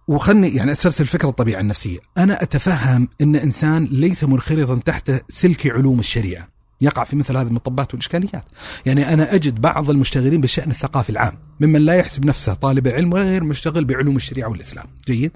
وخلني 0.07 0.55
يعني 0.55 0.71
استرسل 0.71 1.05
فكره 1.05 1.29
الطبيعة 1.29 1.61
النفسية، 1.61 1.99
أنا 2.17 2.43
أتفهم 2.43 3.07
أن 3.21 3.35
إنسان 3.35 3.87
ليس 3.91 4.23
منخرطا 4.23 4.75
تحت 4.85 5.11
سلك 5.29 5.67
علوم 5.67 5.99
الشريعة. 5.99 6.47
يقع 6.81 7.03
في 7.03 7.15
مثل 7.15 7.37
هذه 7.37 7.47
المطبات 7.47 7.93
والإشكاليات. 7.93 8.45
يعني 8.85 9.13
أنا 9.13 9.35
أجد 9.35 9.61
بعض 9.61 9.89
المشتغلين 9.89 10.41
بالشأن 10.41 10.71
الثقافي 10.71 11.09
العام 11.09 11.37
ممن 11.59 11.81
لا 11.81 11.93
يحسب 11.93 12.25
نفسه 12.25 12.53
طالب 12.53 12.87
علم 12.87 13.13
ولا 13.13 13.23
غير 13.23 13.43
مشتغل 13.43 13.85
بعلوم 13.85 14.15
الشريعة 14.15 14.49
والإسلام، 14.49 14.85
جيد؟ 15.07 15.31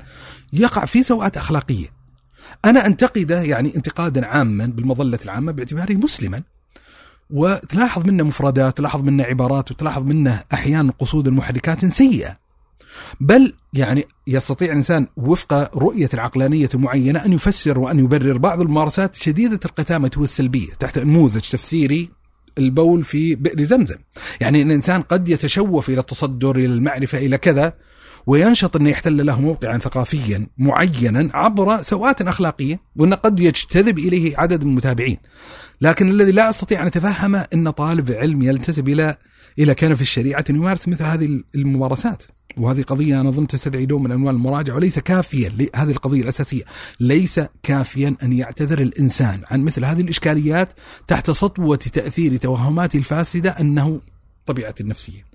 يقع 0.53 0.85
في 0.85 1.03
سوءات 1.03 1.37
أخلاقية. 1.37 1.87
أنا 2.65 2.85
أنتقده 2.85 3.41
يعني 3.41 3.75
انتقادا 3.75 4.25
عاما 4.25 4.65
بالمظلة 4.65 5.19
العامة 5.25 5.51
باعتباره 5.51 5.93
مسلما 5.93 6.41
وتلاحظ 7.29 8.05
منه 8.05 8.23
مفردات 8.23 8.77
تلاحظ 8.77 9.01
منه 9.01 9.23
عبارات 9.23 9.71
وتلاحظ 9.71 10.03
منه 10.03 10.43
أحيانا 10.53 10.93
قصود 10.99 11.27
المحركات 11.27 11.85
سيئة. 11.85 12.37
بل 13.21 13.53
يعني 13.73 14.05
يستطيع 14.27 14.71
الإنسان 14.71 15.07
وفق 15.17 15.77
رؤية 15.77 16.09
العقلانية 16.13 16.69
المعينة 16.73 17.25
أن 17.25 17.33
يفسر 17.33 17.79
وأن 17.79 17.99
يبرر 17.99 18.37
بعض 18.37 18.61
الممارسات 18.61 19.15
شديدة 19.15 19.59
القتامه 19.65 20.11
والسلبية 20.17 20.73
تحت 20.79 20.99
نموذج 20.99 21.41
تفسيري 21.41 22.09
البول 22.57 23.03
في 23.03 23.35
بئر 23.35 23.61
زمزم. 23.61 23.97
يعني 24.41 24.61
إن 24.61 24.67
الإنسان 24.67 25.01
قد 25.01 25.29
يتشوف 25.29 25.89
إلى 25.89 25.99
التصدر 25.99 26.55
إلى 26.55 26.65
المعرفة 26.65 27.17
إلى 27.17 27.37
كذا 27.37 27.73
وينشط 28.27 28.75
انه 28.75 28.89
يحتل 28.89 29.25
له 29.25 29.41
موقعا 29.41 29.77
ثقافيا 29.77 30.47
معينا 30.57 31.29
عبر 31.33 31.81
سوءات 31.81 32.21
أخلاقية 32.21 32.79
وأنه 32.95 33.15
قد 33.15 33.39
يجتذب 33.39 33.99
إليه 33.99 34.37
عدد 34.37 34.63
من 34.63 34.69
المتابعين. 34.69 35.17
لكن 35.81 36.09
الذي 36.09 36.31
لا 36.31 36.49
أستطيع 36.49 36.81
أن 36.81 36.87
اتفهمه 36.87 37.45
إن 37.53 37.69
طالب 37.69 38.11
علم 38.11 38.41
ينتسب 38.41 38.89
إلى 38.89 39.17
إلى 39.59 39.75
كنف 39.75 40.01
الشريعة 40.01 40.45
أن 40.49 40.55
يمارس 40.55 40.87
مثل 40.87 41.03
هذه 41.03 41.43
الممارسات. 41.55 42.23
وهذه 42.57 42.81
قضية 42.81 43.21
أنا 43.21 43.29
أظن 43.29 43.47
تستدعي 43.47 43.85
نوع 43.85 43.99
من 43.99 44.11
أنواع 44.11 44.31
المراجعة 44.31 44.75
وليس 44.75 44.99
كافيا. 44.99 45.49
لهذه 45.49 45.91
القضية 45.91 46.21
الأساسية. 46.21 46.63
ليس 46.99 47.41
كافيا 47.63 48.15
أن 48.23 48.33
يعتذر 48.33 48.79
الإنسان 48.79 49.41
عن 49.51 49.61
مثل 49.61 49.85
هذه 49.85 50.01
الإشكاليات 50.01 50.69
تحت 51.07 51.31
سطوة 51.31 51.75
تأثير 51.75 52.37
توهماته 52.37 52.97
الفاسدة 52.97 53.49
أنه 53.49 54.01
طبيعة 54.45 54.75
النفسية. 54.81 55.25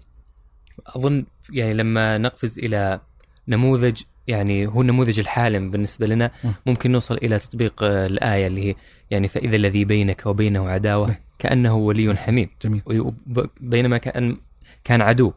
أظن 0.86 1.24
يعني 1.50 1.74
لما 1.74 2.18
نقفز 2.18 2.58
إلى 2.58 3.00
نموذج 3.48 4.02
يعني 4.28 4.66
هو 4.66 4.80
النموذج 4.80 5.20
الحالم 5.20 5.70
بالنسبة 5.70 6.06
لنا. 6.06 6.30
ممكن 6.66 6.92
نوصل 6.92 7.16
إلى 7.16 7.38
تطبيق 7.38 7.82
آه، 7.82 8.06
الآية 8.06 8.46
اللي 8.46 8.68
هي 8.68 8.74
يعني 9.10 9.28
فإذا 9.28 9.56
الذي 9.56 9.84
بينك 9.84 10.26
وبينه 10.26 10.68
عداوة. 10.68 11.16
كأنه 11.42 11.74
ولي 11.74 12.16
حميم 12.16 12.48
جميل 12.62 12.82
بينما 13.60 13.98
كأن 13.98 14.36
كان 14.84 15.00
عدو 15.00 15.32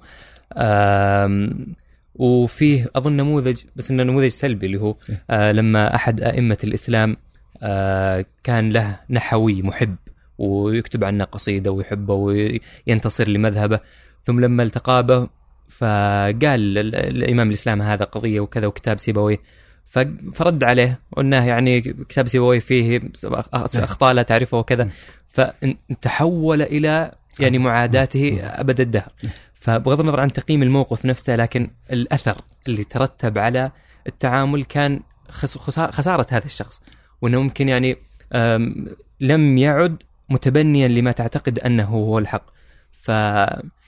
وفيه 2.16 2.90
أظن 2.96 3.18
نموذج 3.18 3.62
بس 3.76 3.92
إنه 3.92 4.04
نموذج 4.04 4.28
سلبي 4.28 4.66
اللي 4.66 4.82
هو 4.82 4.96
إيه. 5.10 5.24
آه 5.30 5.52
لما 5.52 5.96
أحد 5.96 6.22
أئمة 6.22 6.58
الإسلام 6.64 7.18
آه 7.64 8.26
كان 8.44 8.70
له 8.70 9.00
نحوي 9.10 9.62
محب 9.62 9.96
ويكتب 10.38 11.04
عنه 11.04 11.24
قصيدة 11.24 11.72
ويحبه 11.72 12.14
وينتصر 12.14 13.28
لمذهبه 13.28 13.80
ثم 14.24 14.40
لما 14.40 14.64
التقى 14.64 15.06
به 15.06 15.28
فقال 15.78 16.78
ال- 16.78 16.96
الإمام 16.96 17.48
الإسلام 17.48 17.82
هذا 17.82 18.06
قضية 18.06 18.40
وكذا 18.40 18.68
وكتاب 18.68 19.00
سيبويه 19.00 19.38
فرد 20.34 20.64
عليه 20.64 21.00
وانه 21.12 21.46
يعني 21.48 21.82
كتاب 21.82 22.28
سيبويه 22.28 22.60
فيه 22.60 23.02
أخطاء 23.54 24.14
لا 24.14 24.22
تعرفها 24.24 24.60
وكذا. 24.60 24.90
فتحول 25.32 26.62
إلى 26.62 27.12
يعني 27.40 27.58
معاداته 27.58 28.40
أبد 28.42 28.80
الدهر. 28.82 29.12
فبغض 29.54 30.00
النظر 30.00 30.20
عن 30.20 30.34
تقييم 30.34 30.64
الموقف 30.64 31.06
نفسه 31.06 31.36
لكن 31.36 31.70
الأثر 31.92 32.38
اللي 32.68 32.84
ترتب 32.84 33.38
على 33.38 33.72
التعامل 34.08 34.64
كان 34.64 35.00
خس- 35.30 35.58
خسا- 35.58 35.92
خسارة 35.92 36.28
هذا 36.32 36.46
الشخص. 36.46 36.82
وأنه 37.22 37.42
ممكن 37.42 37.70
يعني 37.70 37.98
لم 39.22 39.58
يعد 39.58 40.04
متبنيا 40.30 40.88
لما 40.88 41.12
تعتقد 41.12 41.60
أنه 41.60 41.84
هو 41.86 42.20
الحق. 42.20 42.46
ف 43.02 43.12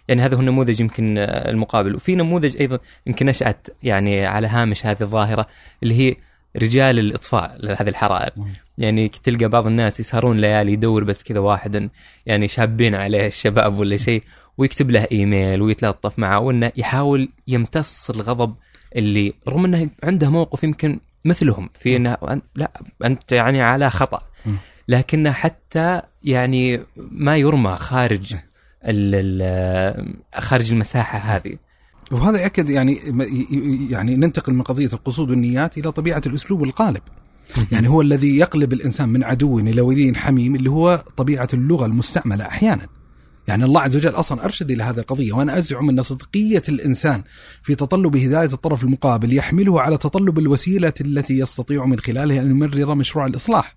يعني 0.07 0.21
هذا 0.21 0.35
هو 0.35 0.39
النموذج 0.39 0.79
يمكن 0.81 1.17
آه، 1.17 1.49
المقابل. 1.51 1.95
وفي 1.95 2.15
نموذج 2.15 2.57
أيضا 2.57 2.79
يمكن 3.07 3.25
نشات 3.25 3.67
يعني 3.83 4.25
على 4.25 4.47
هامش 4.47 4.85
هذه 4.85 5.01
الظاهرة 5.01 5.47
اللي 5.83 5.93
هي 5.99 6.15
رجال 6.61 6.99
الإطفاء 6.99 7.57
لهذه 7.59 7.89
الحرائق. 7.89 8.33
يعني 8.77 9.09
تلقى 9.09 9.47
بعض 9.49 9.67
الناس 9.67 9.99
يسهرون 9.99 10.37
ليالي 10.37 10.73
يدور 10.73 11.03
بس 11.03 11.23
كذا 11.23 11.39
واحد 11.39 11.89
يعني 12.25 12.47
شابين 12.47 12.95
عليه 12.95 13.27
الشباب 13.27 13.79
ولا 13.79 13.97
شيء 13.97 14.21
ويكتب 14.57 14.91
له 14.91 15.07
إيميل 15.11 15.61
ويتلطف 15.61 16.19
معه 16.19 16.39
وإنه 16.39 16.71
يحاول 16.77 17.29
يمتص 17.47 18.09
الغضب 18.09 18.55
اللي 18.95 19.33
رغم 19.47 19.65
إنه 19.65 19.89
عنده 20.03 20.29
موقف 20.29 20.63
يمكن 20.63 20.99
مثلهم 21.25 21.69
في 21.73 21.95
إنه 21.95 22.17
لا 22.55 22.71
أنت 23.05 23.31
يعني 23.31 23.61
على 23.61 23.89
خطأ. 23.89 24.21
لكنه 24.87 25.31
حتى 25.31 26.01
يعني 26.23 26.81
ما 26.97 27.37
يرمى 27.37 27.75
خارج 27.75 28.35
خارج 30.35 30.71
المساحة 30.71 31.19
هذه. 31.19 31.57
وهذا 32.11 32.41
ياكد 32.41 32.69
يعني 32.69 32.99
يعني 33.89 34.15
ننتقل 34.15 34.53
من 34.53 34.61
قضية 34.61 34.89
القصود 34.93 35.29
والنيات 35.29 35.77
إلى 35.77 35.91
طبيعة 35.91 36.21
الأسلوب 36.25 36.63
القالب. 36.63 37.01
يعني 37.71 37.89
هو 37.89 38.01
الذي 38.01 38.37
يقلب 38.37 38.73
الإنسان 38.73 39.09
من 39.09 39.23
عدو 39.23 39.59
إلى 39.59 39.81
ولي 39.81 40.13
حميم 40.15 40.55
اللي 40.55 40.69
هو 40.69 41.03
طبيعة 41.17 41.47
اللغة 41.53 41.85
المستعملة 41.85 42.45
أحيانا. 42.45 42.87
يعني 43.47 43.65
الله 43.65 43.81
عز 43.81 43.95
وجل 43.95 44.09
أصلا 44.09 44.45
أرشد 44.45 44.71
إلى 44.71 44.83
هذه 44.83 44.99
القضية 44.99 45.33
وأنا 45.33 45.57
أزعم 45.57 45.89
أن 45.89 46.01
صدقية 46.01 46.63
الإنسان 46.69 47.23
في 47.63 47.75
تطلب 47.75 48.15
هداية 48.15 48.53
الطرف 48.53 48.83
المقابل 48.83 49.33
يحمله 49.33 49.81
على 49.81 49.97
تطلب 49.97 50.39
الوسيلة 50.39 50.93
التي 51.01 51.39
يستطيع 51.39 51.85
من 51.85 51.99
خلالها 51.99 52.41
أن 52.41 52.51
يمرر 52.51 52.95
مشروع 52.95 53.25
الإصلاح. 53.25 53.75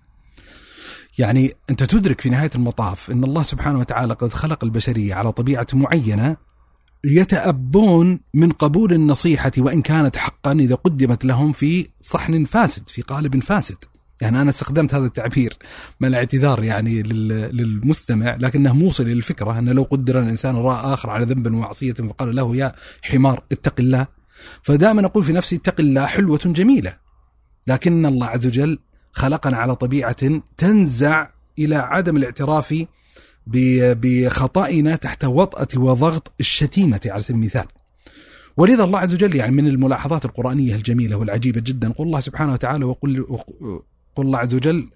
يعني 1.17 1.53
أنت 1.69 1.83
تدرك 1.83 2.21
في 2.21 2.29
نهاية 2.29 2.51
المطاف 2.55 3.11
أن 3.11 3.23
الله 3.23 3.43
سبحانه 3.43 3.79
وتعالى 3.79 4.13
قد 4.13 4.33
خلق 4.33 4.63
البشرية 4.63 5.13
على 5.15 5.31
طبيعة 5.31 5.67
معينة 5.73 6.37
يتأبون 7.03 8.19
من 8.33 8.51
قبول 8.51 8.93
النصيحة 8.93 9.51
وإن 9.57 9.81
كانت 9.81 10.17
حقا 10.17 10.51
إذا 10.51 10.75
قدمت 10.75 11.25
لهم 11.25 11.51
في 11.53 11.87
صحن 12.01 12.43
فاسد 12.43 12.89
في 12.89 13.01
قالب 13.01 13.43
فاسد. 13.43 13.75
يعني 14.21 14.41
أنا 14.41 14.49
استخدمت 14.49 14.93
هذا 14.95 15.05
التعبير 15.05 15.57
مع 15.99 16.07
الاعتذار 16.07 16.63
يعني 16.63 17.03
لل- 17.03 17.57
للمستمع 17.57 18.35
لكنه 18.35 18.73
موصل 18.73 19.03
للفكرة 19.05 19.59
أن 19.59 19.69
لو 19.69 19.83
قدر 19.83 20.19
الإنسان 20.19 20.55
رأى 20.55 20.93
آخر 20.93 21.09
على 21.09 21.25
ذنب 21.25 21.47
ومعصية 21.47 21.93
فقال 21.93 22.35
له 22.35 22.55
يا 22.55 22.73
حمار 23.01 23.43
اتق 23.51 23.73
الله. 23.79 24.07
فدائما 24.63 25.05
أقول 25.05 25.23
في 25.23 25.33
نفسي 25.33 25.55
اتق 25.55 25.75
الله 25.79 26.05
حلوة 26.05 26.39
جميلة. 26.45 26.93
لكن 27.67 28.05
الله 28.05 28.27
عز 28.27 28.47
وجل 28.47 28.79
خلقنا 29.13 29.57
على 29.57 29.75
طبيعة 29.75 30.41
تنزع 30.57 31.27
إلى 31.59 31.75
عدم 31.75 32.17
الاعتراف 32.17 32.85
بخطئنا 33.47 34.95
تحت 34.95 35.25
وطأة 35.25 35.67
وضغط 35.81 36.31
الشتيمة 36.39 36.99
على 37.05 37.21
سبيل 37.21 37.35
المثال. 37.41 37.65
ولذا 38.57 38.83
الله 38.83 38.99
عز 38.99 39.13
وجل 39.13 39.35
يعني 39.35 39.51
من 39.51 39.67
الملاحظات 39.67 40.25
القرآنية 40.25 40.75
الجميلة 40.75 41.15
والعجيبة 41.15 41.61
جدا 41.61 41.91
قل 41.91 42.03
الله 42.05 42.19
سبحانه 42.19 42.53
وتعالى 42.53 42.85
وقل, 42.85 43.21
وق- 43.21 43.83
قل 44.15 44.25
الله 44.25 44.39
عز 44.39 44.55
وجل 44.55 44.89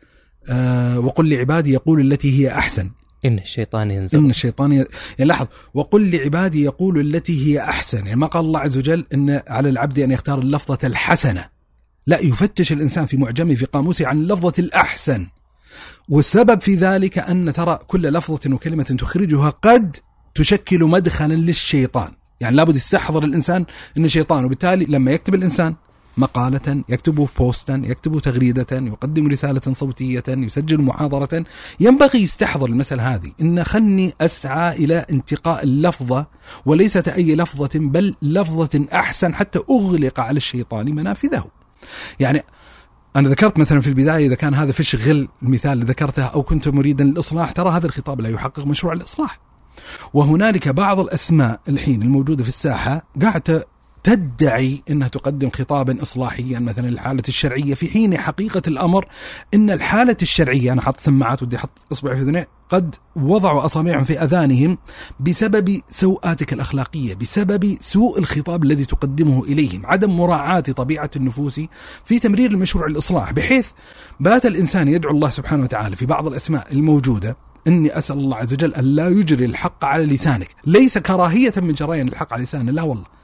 آه 0.50 1.00
وقل 1.00 1.30
لعبادي 1.30 1.74
يقول 1.74 2.12
التي 2.12 2.40
هي 2.40 2.52
أحسن. 2.52 2.90
إن 3.26 3.38
الشيطان 3.40 3.92
ينزل 3.92 4.18
إن 4.20 4.30
الشيطان 4.30 4.72
ي... 4.72 4.76
يعني 4.76 4.86
لاحظ 5.20 5.48
وقل 5.74 6.12
لعبادي 6.12 6.64
يقول 6.64 7.00
التي 7.16 7.46
هي 7.48 7.60
أحسن. 7.60 7.98
يعني 7.98 8.20
ما 8.20 8.28
قال 8.28 8.46
الله 8.46 8.60
عز 8.60 8.78
وجل 8.78 9.06
أن 9.14 9.42
على 9.48 9.70
العبد 9.70 10.00
أن 10.00 10.12
يختار 10.12 10.40
اللفظة 10.40 10.80
الحسنة. 10.84 11.55
لا 12.08 12.20
يفتش 12.20 12.72
الإنسان 12.72 13.06
في 13.06 13.18
معجمه 13.18 13.56
في 13.56 13.66
قاموسه 13.66 14.08
عن 14.08 14.18
اللفظة 14.18 14.54
الأحسن. 14.60 15.28
والسبب 16.10 16.62
في 16.62 16.76
ذلك 16.76 17.18
أن 17.18 17.54
ترى 17.54 17.80
كل 17.88 18.02
لفظة 18.02 18.54
وكلمة 18.54 18.84
تخرجها 18.84 19.50
قد 19.50 19.98
تشكل 20.36 20.84
مدخلا 20.84 21.34
للشيطان. 21.34 22.12
يعني 22.40 22.56
لابد 22.56 22.76
يستحضر 22.76 23.24
الإنسان 23.24 23.66
أنه 23.98 24.08
شيطان 24.08 24.46
وبالتالي 24.46 24.86
لما 24.86 25.12
يكتب 25.12 25.36
الإنسان 25.36 25.76
مقالة 26.18 26.84
يكتب 26.90 27.28
بوستا 27.40 27.82
يكتب 27.86 28.20
تغريدة 28.20 28.68
يقدم 28.72 29.28
رسالة 29.28 29.62
صوتية 29.74 30.24
يسجل 30.28 30.82
محاضرة 30.82 31.46
ينبغي 31.80 32.20
يستحضر 32.20 32.66
المسألة 32.66 33.16
هذه. 33.16 33.32
إن 33.42 33.64
خلني 33.64 34.14
أسعى 34.22 34.76
إلى 34.76 35.06
انتقاء 35.12 35.64
اللفظة 35.64 36.28
وليست 36.66 37.08
أي 37.08 37.36
لفظة 37.36 37.80
بل 37.80 38.16
لفظة 38.22 38.86
أحسن 38.94 39.34
حتى 39.34 39.60
أغلق 39.70 40.20
على 40.20 40.38
الشيطان 40.38 40.96
منافذه. 40.96 41.65
يعني 42.20 42.44
أنا 43.16 43.30
ذكرت 43.30 43.58
مثلا 43.58 43.82
في 43.82 43.88
البداية 43.88 44.28
إذا 44.28 44.36
كان 44.36 44.54
هذا 44.54 44.72
فش 44.72 44.96
غل 44.96 45.28
المثال 45.42 45.72
اللي 45.72 45.86
ذكرته 45.86 46.24
أو 46.24 46.44
كنت 46.44 46.68
مريدا 46.68 47.04
للإصلاح 47.04 47.52
ترى 47.52 47.70
هذا 47.72 47.86
الخطاب 47.86 48.22
لا 48.22 48.30
يحقق 48.30 48.66
مشروع 48.66 48.94
الإصلاح. 48.94 49.40
وهنالك 50.14 50.68
بعض 50.68 51.00
الأسماء 51.00 51.60
الحين 51.70 52.02
الموجودة 52.02 52.44
في 52.44 52.50
الساحة 52.50 53.06
قاعدة 53.22 53.66
تدعي 54.06 54.84
إنها 54.90 55.08
تقدم 55.08 55.50
خطابا 55.50 56.02
اصلاحيا 56.02 56.60
مثلا 56.60 56.90
الحاله 56.90 57.24
الشرعية. 57.28 57.74
في 57.74 57.88
حين 57.88 58.18
حقيقة 58.18 58.62
الأمر 58.68 59.06
إن 59.54 59.72
الحالة 59.72 60.18
الشرعية 60.22 60.74
أنا 60.74 60.82
حط 60.82 61.00
سماعات 61.00 61.44
ودي 61.44 61.56
أحط 61.56 61.86
اصبعي 61.92 62.16
في 62.16 62.22
اذني 62.22 62.46
قد 62.70 62.96
وضعوا 63.16 63.66
أصابعهم 63.66 64.04
في 64.04 64.20
أذانهم 64.20 64.78
بسبب 65.20 65.82
سوءاتك 65.90 66.54
الأخلاقية، 66.54 67.16
بسبب 67.16 67.78
سوء 67.80 68.20
الخطاب 68.20 68.64
الذي 68.64 68.86
تقدمه 68.86 69.44
إليهم، 69.44 69.86
عدم 69.86 70.18
مراعاة 70.18 70.60
طبيعة 70.60 71.12
النفوس 71.16 71.62
في 72.06 72.20
تمرير 72.20 72.52
المشروع 72.52 72.86
الإصلاح، 72.86 73.32
بحيث 73.32 73.68
بات 74.20 74.46
الإنسان 74.46 74.88
يدعو 74.88 75.12
الله 75.12 75.30
سبحانه 75.30 75.64
وتعالى 75.64 75.96
في 75.96 76.06
بعض 76.06 76.28
الأسماء 76.28 76.68
الموجودة 76.72 77.38
إني 77.68 77.98
أسأل 77.98 78.18
الله 78.18 78.38
عز 78.38 78.54
وجل 78.54 78.74
أن 78.74 78.84
لا 78.84 79.08
يجري 79.08 79.46
الحق 79.46 79.86
على 79.86 80.06
لسانك، 80.06 80.48
ليس 80.66 80.98
كراهية 80.98 81.54
من 81.58 81.74
جريان 81.74 82.08
الحق 82.08 82.34
على 82.34 82.44
لسانه، 82.44 82.72
لا 82.72 82.82
والله. 82.82 83.15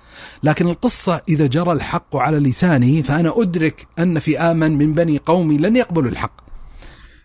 لكن 0.44 0.68
القصة 0.68 1.22
إذا 1.30 1.48
جرى 1.48 1.72
الحق 1.72 2.16
على 2.16 2.40
لسانه 2.40 3.02
فأنا 3.02 3.34
أدرك 3.42 3.88
أن 4.00 4.20
في 4.20 4.40
آمن 4.40 4.78
من 4.78 4.94
بني 4.94 5.18
قومي 5.18 5.58
لن 5.58 5.76
يقبلوا 5.76 6.12
الحق 6.12 6.42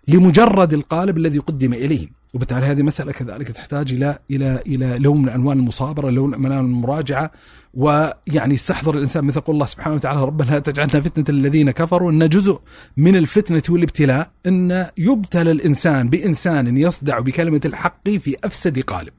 لمجرد 0.09 0.73
القالب 0.73 1.17
الذي 1.17 1.39
قدم 1.39 1.73
إليهم 1.73 2.11
وبالتالي 2.35 2.67
هذه 2.67 2.83
مسألة 2.83 3.13
كذلك 3.13 3.49
تحتاج 3.49 3.93
إلى 3.93 4.19
إلى 4.31 4.61
إلى 4.67 4.99
لون 4.99 5.23
من 5.23 5.29
ألوان 5.29 5.59
المصابرة 5.59 6.11
لون 6.11 6.41
من 6.41 6.47
ألوان 6.47 6.65
المراجعة 6.65 7.31
ويعني 7.75 8.55
يستحضر 8.55 8.95
الإنسان 8.95 9.25
مثل 9.25 9.41
قول 9.41 9.55
الله 9.55 9.67
سبحانه 9.67 9.95
وتعالى 9.95 10.25
ربنا 10.25 10.51
لا 10.51 10.59
تجعلنا 10.59 11.01
فتنة 11.01 11.25
الذين 11.29 11.71
كفروا 11.71 12.11
أن 12.11 12.29
جزء 12.29 12.61
من 12.97 13.17
الفتنة 13.17 13.63
والابتلاء 13.69 14.31
أن 14.47 14.87
يبتلى 14.99 15.51
الإنسان 15.51 16.09
بإنسان 16.09 16.77
يصدع 16.77 17.19
بكلمة 17.19 17.61
الحق 17.65 18.09
في 18.11 18.37
أفسد 18.45 18.81
قالب. 18.81 19.13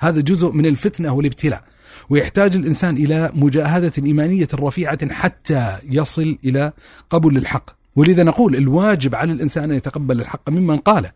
هذا 0.00 0.20
جزء 0.20 0.50
من 0.52 0.66
الفتنة 0.66 1.12
والابتلاء. 1.12 1.64
ويحتاج 2.10 2.56
الإنسان 2.56 2.96
إلى 2.96 3.32
مجاهدة 3.34 3.92
إيمانية 3.98 4.48
رفيعة 4.54 5.12
حتى 5.12 5.78
يصل 5.90 6.38
إلى 6.44 6.72
قبول 7.10 7.36
الحق. 7.36 7.70
ولذا 7.96 8.22
نقول 8.22 8.56
الواجب 8.56 9.14
على 9.14 9.32
الإنسان 9.32 9.70
أن 9.70 9.76
يتقبل 9.76 10.20
الحق 10.20 10.50
ممن 10.50 10.76
قاله. 10.76 11.12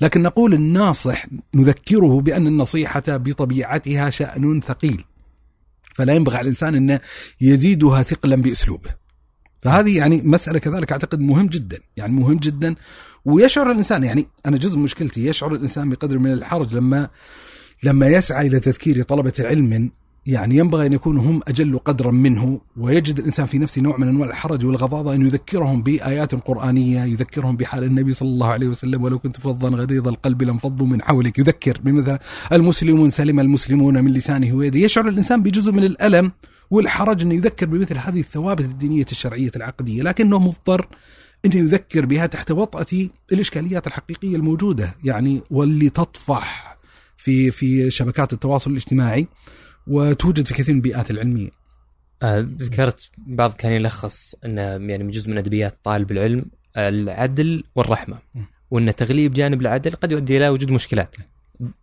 لكن 0.00 0.22
نقول 0.22 0.54
الناصح 0.54 1.26
نذكره 1.54 2.20
بأن 2.20 2.46
النصيحة 2.46 3.02
بطبيعتها 3.08 4.10
شأن 4.10 4.60
ثقيل. 4.60 5.04
فلا 5.94 6.14
ينبغي 6.14 6.36
على 6.36 6.44
الإنسان 6.44 6.90
أن 6.90 6.98
يزيدها 7.40 8.02
ثقلا 8.02 8.36
بأسلوبه. 8.36 8.90
فهذه 9.62 9.96
يعني 9.96 10.22
مسألة 10.24 10.58
كذلك 10.58 10.92
أعتقد 10.92 11.20
مهم 11.20 11.46
جدا. 11.46 11.78
يعني 11.96 12.12
مهم 12.12 12.36
جدا 12.36 12.74
ويشعر 13.24 13.70
الإنسان. 13.70 14.04
يعني 14.04 14.26
أنا 14.46 14.56
جزء 14.56 14.78
مشكلتي 14.78 15.26
يشعر 15.26 15.54
الإنسان 15.54 15.90
بقدر 15.90 16.18
من 16.18 16.32
الحرج 16.32 16.74
لما 16.74 17.08
لما 17.82 18.08
يسعى 18.08 18.46
إلى 18.46 18.60
تذكير 18.60 19.02
طلبة 19.02 19.32
علم 19.40 19.90
يعني 20.26 20.56
ينبغي 20.56 20.86
أن 20.86 20.92
يكونوا 20.92 21.22
هم 21.22 21.40
أجل 21.48 21.78
قدرا 21.78 22.10
منه 22.10 22.60
ويجد 22.76 23.18
الإنسان 23.18 23.46
في 23.46 23.58
نفسه 23.58 23.82
نوع 23.82 23.96
من 23.96 24.08
أنواع 24.08 24.28
الحرج 24.28 24.66
والغضاضة 24.66 25.14
أن 25.14 25.26
يذكرهم 25.26 25.82
بآيات 25.82 26.34
قرآنية 26.34 27.04
يذكرهم 27.04 27.56
بحال 27.56 27.84
النبي 27.84 28.12
صلى 28.12 28.28
الله 28.28 28.46
عليه 28.46 28.68
وسلم 28.68 29.02
ولو 29.02 29.18
كنت 29.18 29.40
فظا 29.40 29.68
غليظ 29.68 30.08
القلب 30.08 30.42
لانفضوا 30.42 30.86
من 30.86 31.02
حولك. 31.02 31.38
يذكر 31.38 31.78
بمثلا 31.84 32.20
المسلمون 32.52 33.10
سلم 33.10 33.40
المسلمون 33.40 34.04
من 34.04 34.12
لسانه 34.12 34.54
ويده. 34.54 34.78
يشعر 34.78 35.08
الإنسان 35.08 35.42
بجزء 35.42 35.72
من 35.72 35.84
الألم 35.84 36.32
والحرج 36.70 37.22
انه 37.22 37.34
يذكر 37.34 37.66
بمثل 37.66 37.98
هذه 37.98 38.20
الثوابت 38.20 38.64
الدينية 38.64 39.06
الشرعية 39.12 39.50
العقدية 39.56 40.02
لكنه 40.02 40.38
مضطر 40.38 40.88
انه 41.44 41.56
يذكر 41.56 42.06
بها 42.06 42.26
تحت 42.26 42.50
وطأة 42.50 43.08
الإشكاليات 43.32 43.86
الحقيقية 43.86 44.36
الموجودة 44.36 44.94
يعني 45.04 45.42
واللي 45.50 45.90
تطفح 45.90 46.76
في 47.16 47.50
في 47.50 47.90
شبكات 47.90 48.32
التواصل 48.32 48.70
الاجتماعي. 48.70 49.26
وتوجد 49.90 50.46
في 50.46 50.54
كثير 50.54 50.74
من 50.74 50.78
البيئات 50.78 51.10
العلمية. 51.10 51.48
آه، 52.22 52.48
ذكرت 52.58 53.08
بعض 53.18 53.52
كان 53.52 53.72
يلخص 53.72 54.34
انه 54.44 54.62
يعني 54.62 55.04
من 55.04 55.10
جزء 55.10 55.30
من 55.30 55.38
أدبيات 55.38 55.78
طالب 55.84 56.10
العلم 56.10 56.44
العدل 56.76 57.64
والرحمة. 57.74 58.18
وإن 58.70 58.96
تغليب 58.96 59.32
جانب 59.32 59.60
العدل 59.60 59.90
قد 59.90 60.12
يؤدي 60.12 60.36
إلى 60.36 60.48
وجود 60.48 60.70
مشكلات 60.70 61.16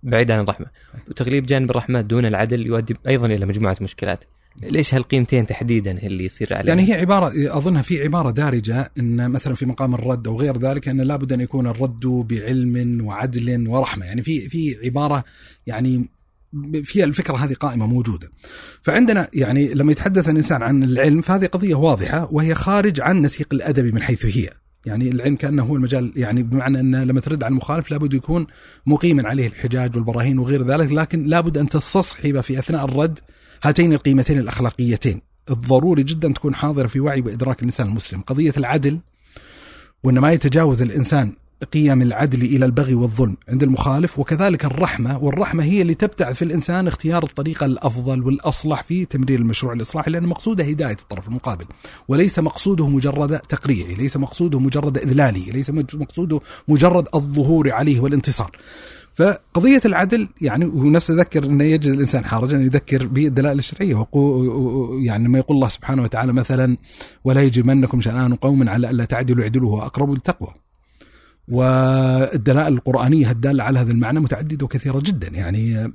بعيد 0.04 0.32
عن 0.32 0.40
الرحمة. 0.40 0.68
وتغليب 1.10 1.46
جانب 1.46 1.72
الرحمة 1.72 2.02
دون 2.02 2.26
العدل 2.26 2.66
يؤدي 2.66 2.96
أيضا 3.08 3.26
إلى 3.26 3.46
مجموعة 3.46 3.78
مشكلات. 3.82 4.24
ليش 4.62 4.94
هالقيمتين 4.94 5.48
تحديدا 5.48 5.92
اللي 5.92 6.26
يصير 6.26 6.54
عليها؟ 6.54 6.76
يعني 6.76 6.90
هي 6.90 6.94
عبارة 6.94 7.58
أظنها 7.58 7.82
في 7.82 8.04
عبارة 8.04 8.32
دارجة 8.32 8.92
إن 9.00 9.32
مثلا 9.32 9.54
في 9.54 9.66
مقام 9.66 9.94
الرد 9.96 10.28
أو 10.28 10.40
غير 10.40 10.58
ذلك 10.58 10.88
إن 10.88 11.02
لابد 11.02 11.34
أن 11.34 11.42
يكون 11.42 11.68
الرد 11.68 12.06
بعلم 12.06 13.06
وعدل 13.06 13.68
ورحمة، 13.68 14.06
يعني 14.06 14.22
في 14.22 14.50
في 14.50 14.78
عبارة 14.84 15.24
يعني 15.68 16.10
فيها 16.84 17.06
الفكرة 17.06 17.36
هذه 17.36 17.54
قائمة 17.54 17.88
موجودة. 17.88 18.32
فعندنا 18.82 19.28
يعني 19.34 19.74
لما 19.74 19.92
يتحدث 19.92 20.30
الإنسان 20.30 20.64
عن 20.64 20.84
العلم 20.84 21.22
فهذه 21.22 21.46
قضية 21.46 21.76
واضحة 21.76 22.30
وهي 22.32 22.56
خارج 22.56 23.02
عن 23.02 23.22
نسيق 23.22 23.48
الادبي 23.54 23.92
من 23.92 24.02
حيث 24.02 24.26
هي. 24.26 24.50
يعني 24.86 25.10
العلم 25.10 25.36
كأنه 25.36 25.64
هو 25.64 25.76
المجال 25.76 26.14
يعني 26.16 26.44
بمعنى 26.44 26.80
أن 26.80 27.04
لما 27.04 27.20
ترد 27.20 27.44
على 27.44 27.52
المخالف 27.52 27.92
لابد 27.92 28.14
يكون 28.14 28.48
مقيما 28.86 29.30
عليه 29.30 29.48
الحجاج 29.48 29.96
والبراهين 29.96 30.40
وغير 30.40 30.64
ذلك 30.64 30.92
لكن 30.92 31.26
لابد 31.26 31.58
أن 31.58 31.70
تستصحب 31.70 32.42
في 32.42 32.60
أثناء 32.60 32.86
الرد 32.86 33.20
هاتين 33.64 33.94
القيمتين 33.94 34.40
الأخلاقيتين 34.40 35.22
الضروري 35.50 36.04
جدا 36.04 36.34
تكون 36.34 36.56
حاضرة 36.56 36.88
في 36.88 37.00
وعي 37.00 37.22
وإدراك 37.22 37.60
الإنسان 37.60 37.88
المسلم 37.88 38.22
قضية 38.22 38.54
العدل 38.58 39.00
وان 40.04 40.20
ما 40.20 40.32
يتجاوز 40.32 40.82
الإنسان 40.82 41.34
قيم 41.64 42.02
العدل 42.02 42.42
إلى 42.42 42.66
البغي 42.66 42.94
والظلم 42.94 43.38
عند 43.50 43.64
المخالف 43.64 44.20
وكذلك 44.20 44.66
الرحمة 44.66 45.18
والرحمة 45.18 45.64
هي 45.64 45.82
اللي 45.82 45.94
تبتعث 45.94 46.36
في 46.36 46.42
الإنسان 46.42 46.88
اختيار 46.88 47.24
الطريقة 47.24 47.66
الأفضل 47.66 48.24
والأصلح 48.24 48.84
في 48.84 49.06
تمرير 49.06 49.40
المشروع 49.40 49.74
الإصلاحي 49.74 50.12
لأن 50.12 50.26
مقصوده 50.26 50.64
هداية 50.64 50.98
الطرف 51.02 51.28
المقابل 51.28 51.66
وليس 52.08 52.40
مقصوده 52.40 52.88
مجرد 52.88 53.40
تقريعي، 53.40 53.96
ليس 53.96 54.18
مقصوده 54.18 54.60
مجرد 54.60 54.98
إذلالي، 54.98 55.52
ليس 55.52 55.70
مقصوده 55.70 56.42
مجرد 56.68 57.08
الظهور 57.16 57.72
عليه 57.72 58.00
والانتصار. 58.00 58.52
فقضية 59.14 59.82
العدل 59.86 60.28
يعني 60.42 60.66
ونفسه 60.66 61.14
ذكر 61.14 61.44
أنه 61.44 61.64
يجد 61.64 61.92
الإنسان 61.92 62.26
حرجا 62.26 62.58
يذكر 62.58 63.08
بالدلائل 63.08 63.58
الشرعية 63.58 64.08
يعني 65.06 65.28
لما 65.28 65.38
يقول 65.38 65.56
الله 65.56 65.68
سبحانه 65.68 66.04
وتعالى 66.04 66.34
مثلا 66.34 66.78
ولا 67.24 67.42
يجرمنكم 67.42 68.02
شنآن 68.02 68.36
قوم 68.36 68.70
على 68.70 68.90
ألا 68.90 69.06
تعدلوا 69.06 69.44
اعدلوا 69.44 69.72
هو 69.72 69.82
أقرب 69.82 70.12
للتقوى 70.12 70.67
والدلائل 71.48 72.74
القرآنية 72.74 73.32
الدالة 73.32 73.64
على 73.64 73.80
هذا 73.80 73.92
المعنى 73.92 74.20
متعددة 74.20 74.66
وكثيرة 74.66 75.00
جدا. 75.04 75.28
يعني 75.28 75.94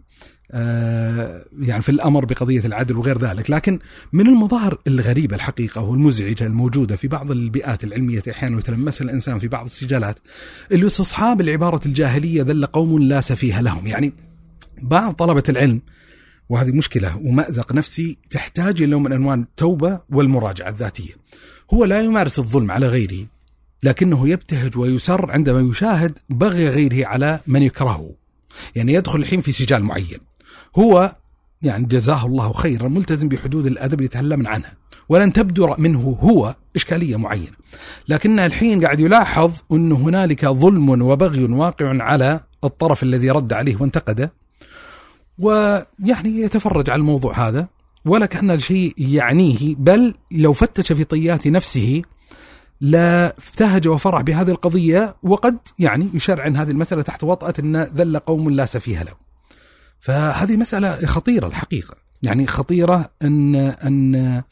آه 0.55 1.45
يعني 1.59 1.83
في 1.83 1.89
الأمر 1.89 2.25
بقضية 2.25 2.61
العدل 2.65 2.97
وغير 2.97 3.19
ذلك، 3.19 3.51
لكن 3.51 3.79
من 4.13 4.27
المظاهر 4.27 4.79
الغريبة 4.87 5.37
الحقيقة 5.37 5.83
والمزعجة 5.83 6.47
الموجودة 6.47 6.97
في 6.97 7.09
بعض 7.09 7.31
البيئات 7.31 7.85
العلمية 7.85 8.23
أحيانا 8.31 8.59
يتلمسها 8.59 9.05
الإنسان 9.05 9.39
في 9.39 9.49
بعض 9.49 9.65
السجالات 9.65 10.19
اللي 10.73 10.87
استصحاب 10.87 11.41
العبارة 11.41 11.81
الجاهلية 11.87 12.43
ذل 12.43 12.67
قوم 12.67 13.03
لا 13.03 13.21
سفيه 13.21 13.61
لهم، 13.61 13.87
يعني 13.87 14.13
بعض 14.83 15.15
طلبة 15.15 15.45
العلم 15.49 15.81
وهذه 16.49 16.73
مشكلة 16.73 17.17
ومأزق 17.17 17.73
نفسي 17.73 18.19
تحتاج 18.31 18.83
نوع 18.83 19.01
من 19.01 19.13
انواع 19.13 19.35
التوبة 19.35 20.01
والمراجعة 20.11 20.69
الذاتية. 20.69 21.13
هو 21.75 21.85
لا 21.85 22.01
يمارس 22.01 22.39
الظلم 22.39 22.71
على 22.71 22.89
غيره 22.89 23.27
لكنه 23.83 24.29
يبتهج 24.29 24.79
ويسر 24.79 25.31
عندما 25.31 25.71
يشاهد 25.71 26.19
بغي 26.29 26.69
غيره 26.69 27.07
على 27.07 27.41
من 27.47 27.63
يكرهه. 27.63 28.11
يعني 28.75 28.93
يدخل 28.93 29.19
الحين 29.19 29.41
في 29.41 29.53
سجال 29.53 29.85
معين. 29.85 30.19
هو 30.77 31.17
يعني 31.63 31.87
جزاه 31.87 32.27
الله 32.27 32.53
خيرا 32.53 32.89
ملتزم 32.89 33.29
بحدود 33.29 33.67
الأدب 33.67 33.95
اللي 33.95 34.05
يتكلم 34.05 34.47
عنها. 34.47 34.73
ولن 35.09 35.33
تبدو 35.33 35.75
منه 35.79 36.19
هو 36.21 36.55
إشكالية 36.77 37.17
معينة. 37.17 37.57
لكن 38.09 38.39
الحين 38.39 38.85
قاعد 38.85 39.01
يلاحظ 39.01 39.53
انه 39.73 39.97
هنالك 39.97 40.47
ظلم 40.47 41.03
وبغي 41.03 41.45
واقع 41.45 42.03
على 42.03 42.41
الطرف 42.65 43.03
الذي 43.03 43.31
رد 43.31 43.53
عليه 43.53 43.77
وانتقده. 43.81 44.33
ويعني 45.39 46.41
يتفرج 46.41 46.91
على 46.91 47.01
الموضوع 47.01 47.49
هذا 47.49 47.69
ولا 48.05 48.27
كأن 48.27 48.51
الشيء 48.51 48.95
يعنيه 48.99 49.75
بل 49.79 50.15
لو 50.31 50.53
فتش 50.53 50.93
في 50.93 51.05
طيات 51.05 51.47
نفسه 51.47 52.03
لا 52.83 53.27
ابتهج 53.27 53.89
وفرح 53.89 54.21
بهذه 54.21 54.51
القضية 54.51 55.17
وقد 55.23 55.59
يعني 55.79 56.09
يشرعن 56.15 56.57
هذه 56.57 56.71
المسألة 56.71 57.03
تحت 57.03 57.25
وطأة 57.25 57.55
أن 57.59 57.77
ذل 57.83 58.19
قوم 58.19 58.51
لا 58.51 58.67
سفيه 58.67 59.03
له. 59.03 59.13
فهذه 59.99 60.57
مسألة 60.57 61.07
خطيرة 61.07 61.47
الحقيقة. 61.47 61.95
يعني 62.23 62.47
خطيرة 62.47 63.11
أن 63.23 63.55
أن 63.57 64.43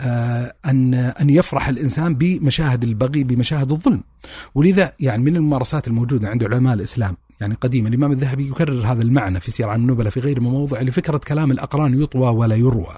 آه، 0.00 0.54
أن 0.66 0.94
أن 0.94 1.30
يفرح 1.30 1.68
الإنسان 1.68 2.14
بمشاهد 2.14 2.84
البغي 2.84 3.24
بمشاهد 3.24 3.72
الظلم. 3.72 4.02
ولذا 4.54 4.92
يعني 5.00 5.22
من 5.22 5.36
الممارسات 5.36 5.88
الموجودة 5.88 6.28
عند 6.28 6.44
علماء 6.44 6.74
الإسلام 6.74 7.16
يعني 7.40 7.54
قديما 7.54 7.88
الإمام 7.88 8.12
الذهبي 8.12 8.48
يكرر 8.48 8.86
هذا 8.86 9.02
المعنى 9.02 9.40
في 9.40 9.50
سير 9.50 9.68
عن 9.68 9.80
النبلة 9.80 10.10
في 10.10 10.20
غير 10.20 10.40
موضع 10.40 10.80
لفكرة 10.80 11.18
كلام 11.18 11.50
الأقران 11.50 12.02
يطوى 12.02 12.28
ولا 12.28 12.56
يروى. 12.56 12.96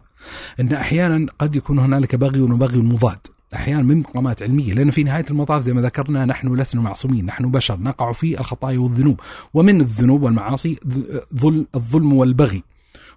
أن 0.60 0.72
أحيانا 0.72 1.26
قد 1.38 1.56
يكون 1.56 1.78
هنالك 1.78 2.16
بغي 2.16 2.40
وبغي 2.40 2.78
مضاد. 2.78 3.18
أحيانا 3.54 3.82
من 3.82 3.98
مقامات 3.98 4.42
علمية 4.42 4.74
لأن 4.74 4.90
في 4.90 5.02
نهاية 5.02 5.24
المطاف 5.30 5.62
زي 5.62 5.72
ما 5.72 5.80
ذكرنا 5.80 6.24
نحن 6.24 6.54
لسنا 6.54 6.80
معصومين 6.80 7.26
نحن 7.26 7.50
بشر 7.50 7.80
نقع 7.80 8.12
في 8.12 8.40
الخطايا 8.40 8.78
والذنوب 8.78 9.20
ومن 9.54 9.80
الذنوب 9.80 10.22
والمعاصي 10.22 10.78
الظلم 11.74 12.12
والبغي. 12.12 12.62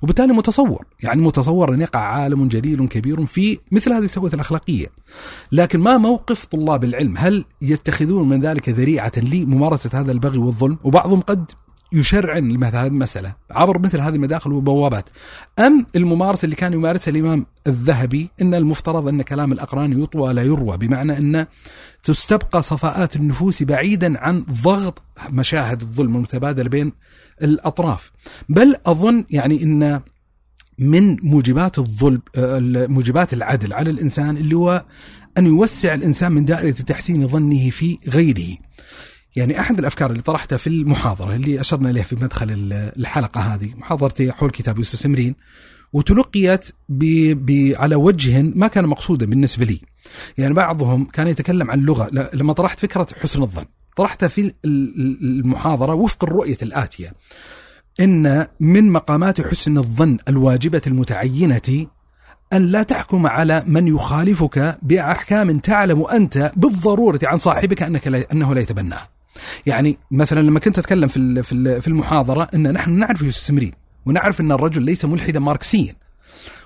وبالتالي 0.01 0.33
متصور 0.33 0.85
يعني 1.03 1.21
متصور 1.21 1.73
أن 1.73 1.81
يقع 1.81 1.99
عالم 1.99 2.47
جليل 2.47 2.87
كبير 2.87 3.25
في 3.25 3.59
مثل 3.71 3.93
هذه 3.93 4.03
السوءة 4.03 4.35
الأخلاقية. 4.35 4.87
لكن 5.51 5.79
ما 5.79 5.97
موقف 5.97 6.45
طلاب 6.45 6.83
العلم؟ 6.83 7.17
هل 7.17 7.45
يتخذون 7.61 8.29
من 8.29 8.41
ذلك 8.41 8.69
ذريعة 8.69 9.11
لممارسة 9.17 9.89
هذا 9.93 10.11
البغي 10.11 10.37
والظلم؟ 10.37 10.77
وبعضهم 10.83 11.21
قد 11.21 11.51
يشرعن 11.93 12.63
هذه 12.63 12.87
المسألة 12.87 13.35
عبر 13.51 13.79
مثل 13.79 13.99
هذه 13.99 14.15
المداخل 14.15 14.51
والبوابات. 14.51 15.09
أم 15.59 15.85
الممارسة 15.95 16.45
اللي 16.45 16.55
كان 16.55 16.73
يمارسها 16.73 17.11
الإمام 17.11 17.45
الذهبي 17.67 18.29
أن 18.41 18.53
المفترض 18.53 19.07
أن 19.07 19.21
كلام 19.21 19.51
الأقران 19.51 20.01
يطوى 20.03 20.33
لا 20.33 20.41
يروى 20.41 20.77
بمعنى 20.77 21.17
أن 21.17 21.45
تستبقى 22.03 22.61
صفاءات 22.61 23.15
النفوس 23.15 23.63
بعيدا 23.63 24.19
عن 24.19 24.45
ضغط 24.63 25.03
مشاهد 25.29 25.81
الظلم 25.81 26.15
المتبادل 26.15 26.69
بين 26.69 26.91
الأطراف. 27.41 28.11
بل 28.49 28.75
أظن 28.85 29.25
يعني 29.29 29.63
أن 29.63 30.01
من 30.79 31.17
موجبات 31.21 31.79
الظلم 31.79 32.21
موجبات 32.91 33.33
العدل 33.33 33.73
على 33.73 33.89
الإنسان 33.89 34.37
اللي 34.37 34.55
هو 34.55 34.85
أن 35.37 35.47
يوسع 35.47 35.93
الإنسان 35.93 36.31
من 36.31 36.45
دائرة 36.45 36.71
تحسين 36.71 37.27
ظنه 37.27 37.69
في 37.69 37.99
غيره. 38.07 38.57
يعني 39.35 39.59
أحد 39.59 39.79
الأفكار 39.79 40.11
اللي 40.11 40.21
طرحتها 40.21 40.57
في 40.57 40.67
المحاضرة 40.67 41.35
اللي 41.35 41.61
أشرنا 41.61 41.89
إليها 41.89 42.03
في 42.03 42.15
مدخل 42.15 42.47
الحلقة 42.97 43.41
هذه 43.41 43.73
محاضرتي 43.77 44.31
حول 44.31 44.49
كتاب 44.49 44.77
يوسف 44.77 44.99
سمرين 44.99 45.35
وتلقيت 45.93 46.69
ب 46.89 47.03
ب 47.45 47.75
على 47.77 47.95
وجه 47.95 48.41
ما 48.41 48.67
كان 48.67 48.85
مقصودا 48.85 49.25
بالنسبة 49.25 49.65
لي. 49.65 49.81
يعني 50.37 50.53
بعضهم 50.53 51.05
كان 51.05 51.27
يتكلم 51.27 51.71
عن 51.71 51.79
اللغة 51.79 52.29
لما 52.33 52.53
طرحت 52.53 52.79
فكرة 52.79 53.07
حسن 53.21 53.43
الظن 53.43 53.65
طرحتها 53.95 54.27
في 54.29 54.53
المحاضرة 54.65 55.93
وفق 55.93 56.23
الرؤية 56.23 56.57
الآتية. 56.61 57.13
إن 57.99 58.47
من 58.59 58.91
مقامات 58.91 59.41
حسن 59.41 59.77
الظن 59.77 60.17
الواجبة 60.27 60.81
المتعينة 60.87 61.87
أن 62.53 62.67
لا 62.67 62.83
تحكم 62.83 63.27
على 63.27 63.63
من 63.67 63.87
يخالفك 63.87 64.77
بأحكام 64.81 65.59
تعلم 65.59 66.05
أنت 66.05 66.51
بالضرورة 66.55 67.19
عن 67.23 67.37
صاحبك 67.37 67.83
أنك 67.83 68.07
لا 68.07 68.31
أنه 68.31 68.53
لا 68.53 68.61
يتبناها 68.61 69.14
يعني 69.65 69.97
مثلا 70.11 70.39
لما 70.39 70.59
كنت 70.59 70.79
أتكلم 70.79 71.07
في 71.07 71.43
في 71.81 71.87
المحاضرة 71.87 72.47
إن 72.53 72.73
نحن 72.73 72.91
نعرف 72.91 73.21
يوسف 73.21 73.41
سمرين 73.41 73.71
ونعرف 74.05 74.41
إن 74.41 74.51
الرجل 74.51 74.81
ليس 74.81 75.05
ملحدا 75.05 75.39
ماركسيا 75.39 75.95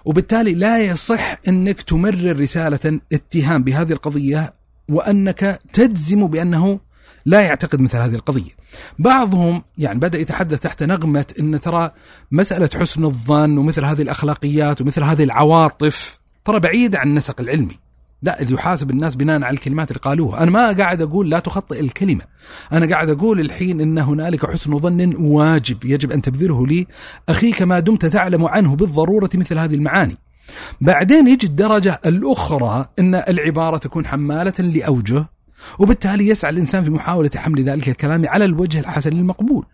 وبالتالي 0.06 0.54
لا 0.54 0.80
يصح 0.80 1.38
إنك 1.48 1.82
تمرر 1.82 2.40
رسالة 2.40 3.00
اتهام 3.14 3.64
بهذه 3.64 3.92
القضية 3.92 4.54
وأنك 4.90 5.60
تجزم 5.74 6.28
بأنه 6.28 6.80
لا 7.26 7.42
يعتقد 7.42 7.82
مثل 7.82 7.98
هذه 7.98 8.16
القضية. 8.16 8.52
بعضهم 9.00 9.64
يعني 9.78 10.00
بدأ 10.00 10.20
يتحدث 10.20 10.60
تحت 10.60 10.84
نغمة 10.84 11.26
إن 11.40 11.62
ترى 11.62 11.92
مسألة 12.32 12.70
حسن 12.76 13.04
الظن 13.06 13.58
ومثل 13.58 13.86
هذه 13.86 14.02
الأخلاقيات 14.02 14.82
ومثل 14.82 15.04
هذه 15.04 15.24
العواطف 15.24 16.20
ترى 16.46 16.60
بعيدة 16.60 17.00
عن 17.00 17.08
النسق 17.08 17.42
العلمي. 17.42 17.80
لا 18.22 18.38
يحاسب 18.50 18.92
الناس 18.92 19.16
بناء 19.16 19.44
على 19.44 19.54
الكلمات 19.54 19.92
اللي 19.92 20.00
قالوها. 20.00 20.44
أنا 20.44 20.52
ما 20.52 20.72
قاعد 20.72 21.02
أقول 21.02 21.30
لا 21.30 21.40
تخطئ 21.40 21.80
الكلمة. 21.80 22.22
أنا 22.74 22.90
قاعد 22.90 23.10
أقول 23.10 23.40
الحين 23.40 23.82
إن 23.82 23.98
هنالك 23.98 24.46
حسن 24.46 24.78
ظن 24.78 25.16
واجب 25.16 25.86
يجب 25.86 26.12
أن 26.12 26.22
تبذله 26.22 26.68
لي. 26.68 26.88
أخيك 27.30 27.62
ما 27.62 27.80
دمت 27.80 28.06
تعلم 28.06 28.46
عنه 28.46 28.76
بالضرورة 28.76 29.30
مثل 29.36 29.58
هذه 29.58 29.76
المعاني. 29.76 30.18
بعدين 30.82 31.28
يجي 31.28 31.48
الدرجة 31.48 32.02
الأخرى 32.06 32.86
أن 33.00 33.16
العبارة 33.16 33.78
تكون 33.78 34.06
حمالة 34.06 34.54
لأوجه 34.60 35.26
وبالتالي 35.80 36.28
يسعى 36.28 36.52
الإنسان 36.52 36.84
في 36.84 36.90
محاولة 36.90 37.32
حمل 37.36 37.64
ذلك 37.64 37.90
الكلام 37.90 38.26
على 38.30 38.46
الوجه 38.46 38.80
الحسن 38.80 39.12
المقبول. 39.12 39.66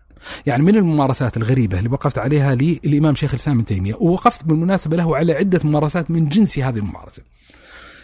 يعني 0.46 0.62
من 0.62 0.76
الممارسات 0.76 1.36
الغريبة 1.36 1.78
اللي 1.78 1.90
وقفت 1.90 2.18
عليها 2.18 2.54
للإمام 2.54 3.14
شيخ 3.14 3.34
الإسلام 3.34 3.56
ابن 3.56 3.66
تيمية 3.66 3.94
ووقفت 3.94 4.44
بالمناسبة 4.44 4.96
له 4.96 5.16
على 5.16 5.32
عدة 5.32 5.60
ممارسات 5.64 6.10
من 6.10 6.28
جنس 6.28 6.58
هذه 6.58 6.78
الممارسة. 6.78 7.22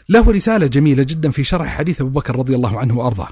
له 0.09 0.31
رسالة 0.31 0.67
جميلة 0.67 1.03
جدا 1.03 1.31
في 1.31 1.45
شرح 1.45 1.69
حديث 1.69 2.01
أبو 2.01 2.11
بكر 2.11 2.37
رضي 2.37 2.55
الله 2.55 2.81
عنه 2.81 2.99
وأرضاه 2.99 3.29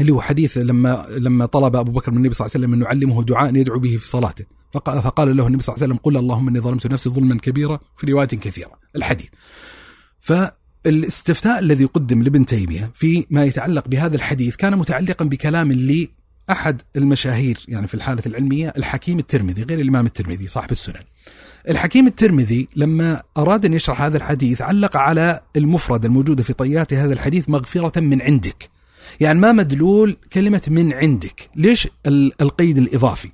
اللي 0.00 0.12
هو 0.12 0.20
حديث 0.20 0.58
لما 0.58 1.06
لما 1.10 1.46
طلب 1.46 1.76
أبو 1.76 1.92
بكر 1.92 2.10
من 2.10 2.16
النبي 2.16 2.34
صلى 2.34 2.46
الله 2.46 2.56
عليه 2.56 2.66
وسلم 2.66 2.74
أن 2.74 2.82
يعلمه 2.82 3.24
دعاء 3.24 3.56
يدعو 3.56 3.78
به 3.78 3.96
في 3.96 4.08
صلاته 4.08 4.44
فقال 4.72 5.36
له 5.36 5.46
النبي 5.46 5.62
صلى 5.62 5.74
الله 5.74 5.84
عليه 5.84 5.94
وسلم 5.94 5.96
قل 6.02 6.16
اللهم 6.16 6.48
إني 6.48 6.60
ظلمت 6.60 6.86
نفسي 6.86 7.10
ظلما 7.10 7.38
كبيرا 7.38 7.80
في 7.96 8.06
روايات 8.06 8.34
كثيرة 8.34 8.72
الحديث. 8.96 9.26
فالاستفتاء 10.20 11.58
الذي 11.58 11.84
قدم 11.84 12.22
لابن 12.22 12.46
تيمية 12.46 12.90
في 12.94 13.26
ما 13.30 13.44
يتعلق 13.44 13.88
بهذا 13.88 14.16
الحديث 14.16 14.56
كان 14.56 14.78
متعلقا 14.78 15.24
بكلام 15.24 15.72
لي 15.72 16.10
أحد 16.50 16.82
المشاهير 16.96 17.58
يعني 17.68 17.86
في 17.86 17.94
الحالة 17.94 18.22
العلمية 18.26 18.74
الحكيم 18.76 19.18
الترمذي 19.18 19.62
غير 19.62 19.80
الإمام 19.80 20.06
الترمذي 20.06 20.48
صاحب 20.48 20.72
السنن. 20.72 21.02
الحكيم 21.68 22.06
الترمذي 22.06 22.68
لما 22.76 23.22
أراد 23.36 23.64
أن 23.64 23.72
يشرح 23.72 24.02
هذا 24.02 24.16
الحديث 24.16 24.62
علق 24.62 24.96
على 24.96 25.40
المفرد 25.56 26.04
الموجودة 26.04 26.42
في 26.42 26.52
طيات 26.52 26.94
هذا 26.94 27.12
الحديث 27.12 27.48
مغفرة 27.48 28.00
من 28.00 28.22
عندك. 28.22 28.70
يعني 29.20 29.38
ما 29.38 29.52
مدلول 29.52 30.16
كلمة 30.32 30.62
من 30.68 30.92
عندك، 30.92 31.50
ليش 31.56 31.88
القيد 32.40 32.78
الإضافي؟ 32.78 33.30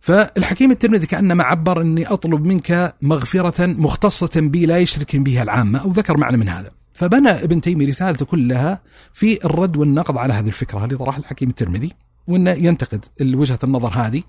فالحكيم 0.00 0.70
الترمذي 0.70 1.06
كأنما 1.06 1.44
عبر 1.44 1.80
أني 1.80 2.06
أطلب 2.06 2.44
منك 2.44 2.94
مغفرة 3.02 3.66
مختصة 3.66 4.40
بي 4.40 4.66
لا 4.66 4.78
يشرك 4.78 5.16
بها 5.16 5.42
العامة 5.42 5.78
أو 5.78 5.90
ذكر 5.90 6.16
معنى 6.16 6.36
من 6.36 6.48
هذا. 6.48 6.70
فبنى 6.94 7.30
ابن 7.30 7.60
تيمية 7.60 7.88
رسالته 7.88 8.24
كلها 8.26 8.82
في 9.12 9.44
الرد 9.44 9.76
والنقد 9.76 10.16
على 10.16 10.34
هذه 10.34 10.46
الفكرة 10.46 10.84
اللي 10.84 10.96
طرحها 10.96 11.20
الحكيم 11.20 11.48
الترمذي 11.48 11.92
وإنه 12.26 12.50
ينتقد 12.50 13.04
وجهة 13.20 13.58
النظر 13.64 13.92
هذه. 13.94 14.22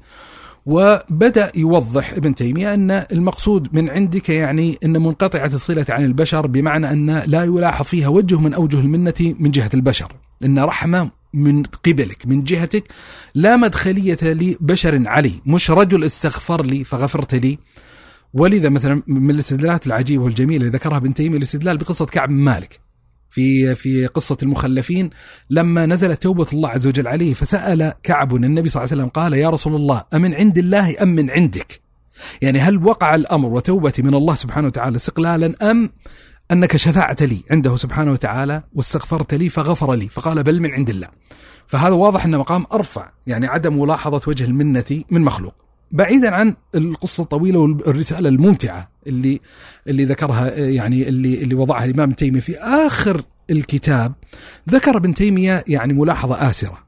وبدأ 0.65 1.51
يوضح 1.55 2.13
ابن 2.13 2.35
تيمية 2.35 2.73
أن 2.73 2.91
المقصود 2.91 3.67
من 3.73 3.89
عندك 3.89 4.29
يعني 4.29 4.77
أن 4.83 4.91
منقطعة 5.01 5.51
الصلة 5.53 5.85
عن 5.89 6.05
البشر 6.05 6.47
بمعنى 6.47 6.91
أن 6.91 7.19
لا 7.19 7.43
يلاحظ 7.43 7.85
فيها 7.85 8.07
وجه 8.07 8.39
من 8.39 8.53
أوجه 8.53 8.79
المنة 8.79 9.13
من 9.39 9.51
جهة 9.51 9.69
البشر. 9.73 10.15
أن 10.45 10.59
رحمة 10.59 11.11
من 11.33 11.63
قبلك 11.63 12.27
من 12.27 12.43
جهتك 12.43 12.83
لا 13.35 13.55
مدخلية 13.55 14.17
لبشر 14.23 15.07
علي. 15.07 15.33
مش 15.45 15.71
رجل 15.71 16.03
استغفر 16.03 16.65
لي 16.65 16.83
فغفرت 16.83 17.35
لي. 17.35 17.59
ولذا 18.33 18.69
مثلا 18.69 19.03
من 19.07 19.31
الاستدلالات 19.31 19.87
العجيبة 19.87 20.23
والجميلة 20.23 20.65
اللي 20.65 20.77
ذكرها 20.77 20.97
ابن 20.97 21.13
تيمية 21.13 21.37
الاستدلال 21.37 21.77
بقصة 21.77 22.05
كعب 22.05 22.29
مالك. 22.29 22.84
في 23.35 23.75
في 23.75 24.07
قصة 24.07 24.37
المخلفين 24.43 25.09
لما 25.49 25.85
نزلت 25.85 26.23
توبة 26.23 26.47
الله 26.53 26.69
عز 26.69 26.87
وجل 26.87 27.07
عليه 27.07 27.33
فسأل 27.33 27.93
كعب 28.03 28.35
النبي 28.35 28.69
صلى 28.69 28.83
الله 28.83 28.91
عليه 28.91 29.01
وسلم 29.01 29.09
قال 29.09 29.33
يا 29.33 29.49
رسول 29.49 29.75
الله 29.75 30.03
أمن 30.13 30.33
عند 30.33 30.57
الله 30.57 31.03
أم 31.03 31.07
من 31.07 31.29
عندك؟ 31.29 31.81
يعني 32.41 32.59
هل 32.59 32.85
وقع 32.85 33.15
الأمر 33.15 33.49
وتوبتي 33.49 34.01
من 34.01 34.13
الله 34.13 34.35
سبحانه 34.35 34.67
وتعالى 34.67 34.95
استقلالا 34.95 35.71
أم 35.71 35.89
أنك 36.51 36.77
شفعت 36.77 37.23
لي 37.23 37.43
عنده 37.51 37.75
سبحانه 37.77 38.11
وتعالى 38.11 38.63
واستغفرت 38.73 39.33
لي 39.33 39.49
فغفر 39.49 39.93
لي 39.93 40.09
فقال 40.09 40.43
بل 40.43 40.61
من 40.61 40.71
عند 40.71 40.89
الله. 40.89 41.07
فهذا 41.67 41.93
واضح 41.93 42.25
انه 42.25 42.37
مقام 42.37 42.65
أرفع 42.73 43.11
يعني 43.27 43.47
عدم 43.47 43.81
ملاحظة 43.81 44.21
وجه 44.27 44.45
المنة 44.45 45.03
من 45.09 45.21
مخلوق. 45.21 45.64
بعيدا 45.91 46.35
عن 46.35 46.55
القصة 46.75 47.23
الطويلة 47.23 47.59
والرسالة 47.59 48.29
الممتعة 48.29 48.89
اللي 49.07 49.41
اللي 49.87 50.05
ذكرها 50.05 50.55
يعني 50.57 51.07
اللي 51.07 51.43
اللي 51.43 51.55
وضعها 51.55 51.85
الإمام 51.85 52.09
ابن 52.09 52.15
تيمية 52.15 52.39
في 52.39 52.57
آخر 52.57 53.21
الكتاب. 53.49 54.13
ذكر 54.69 54.97
ابن 54.97 55.13
تيمية 55.13 55.63
يعني 55.67 55.93
ملاحظة 55.93 56.49
آسرة. 56.49 56.85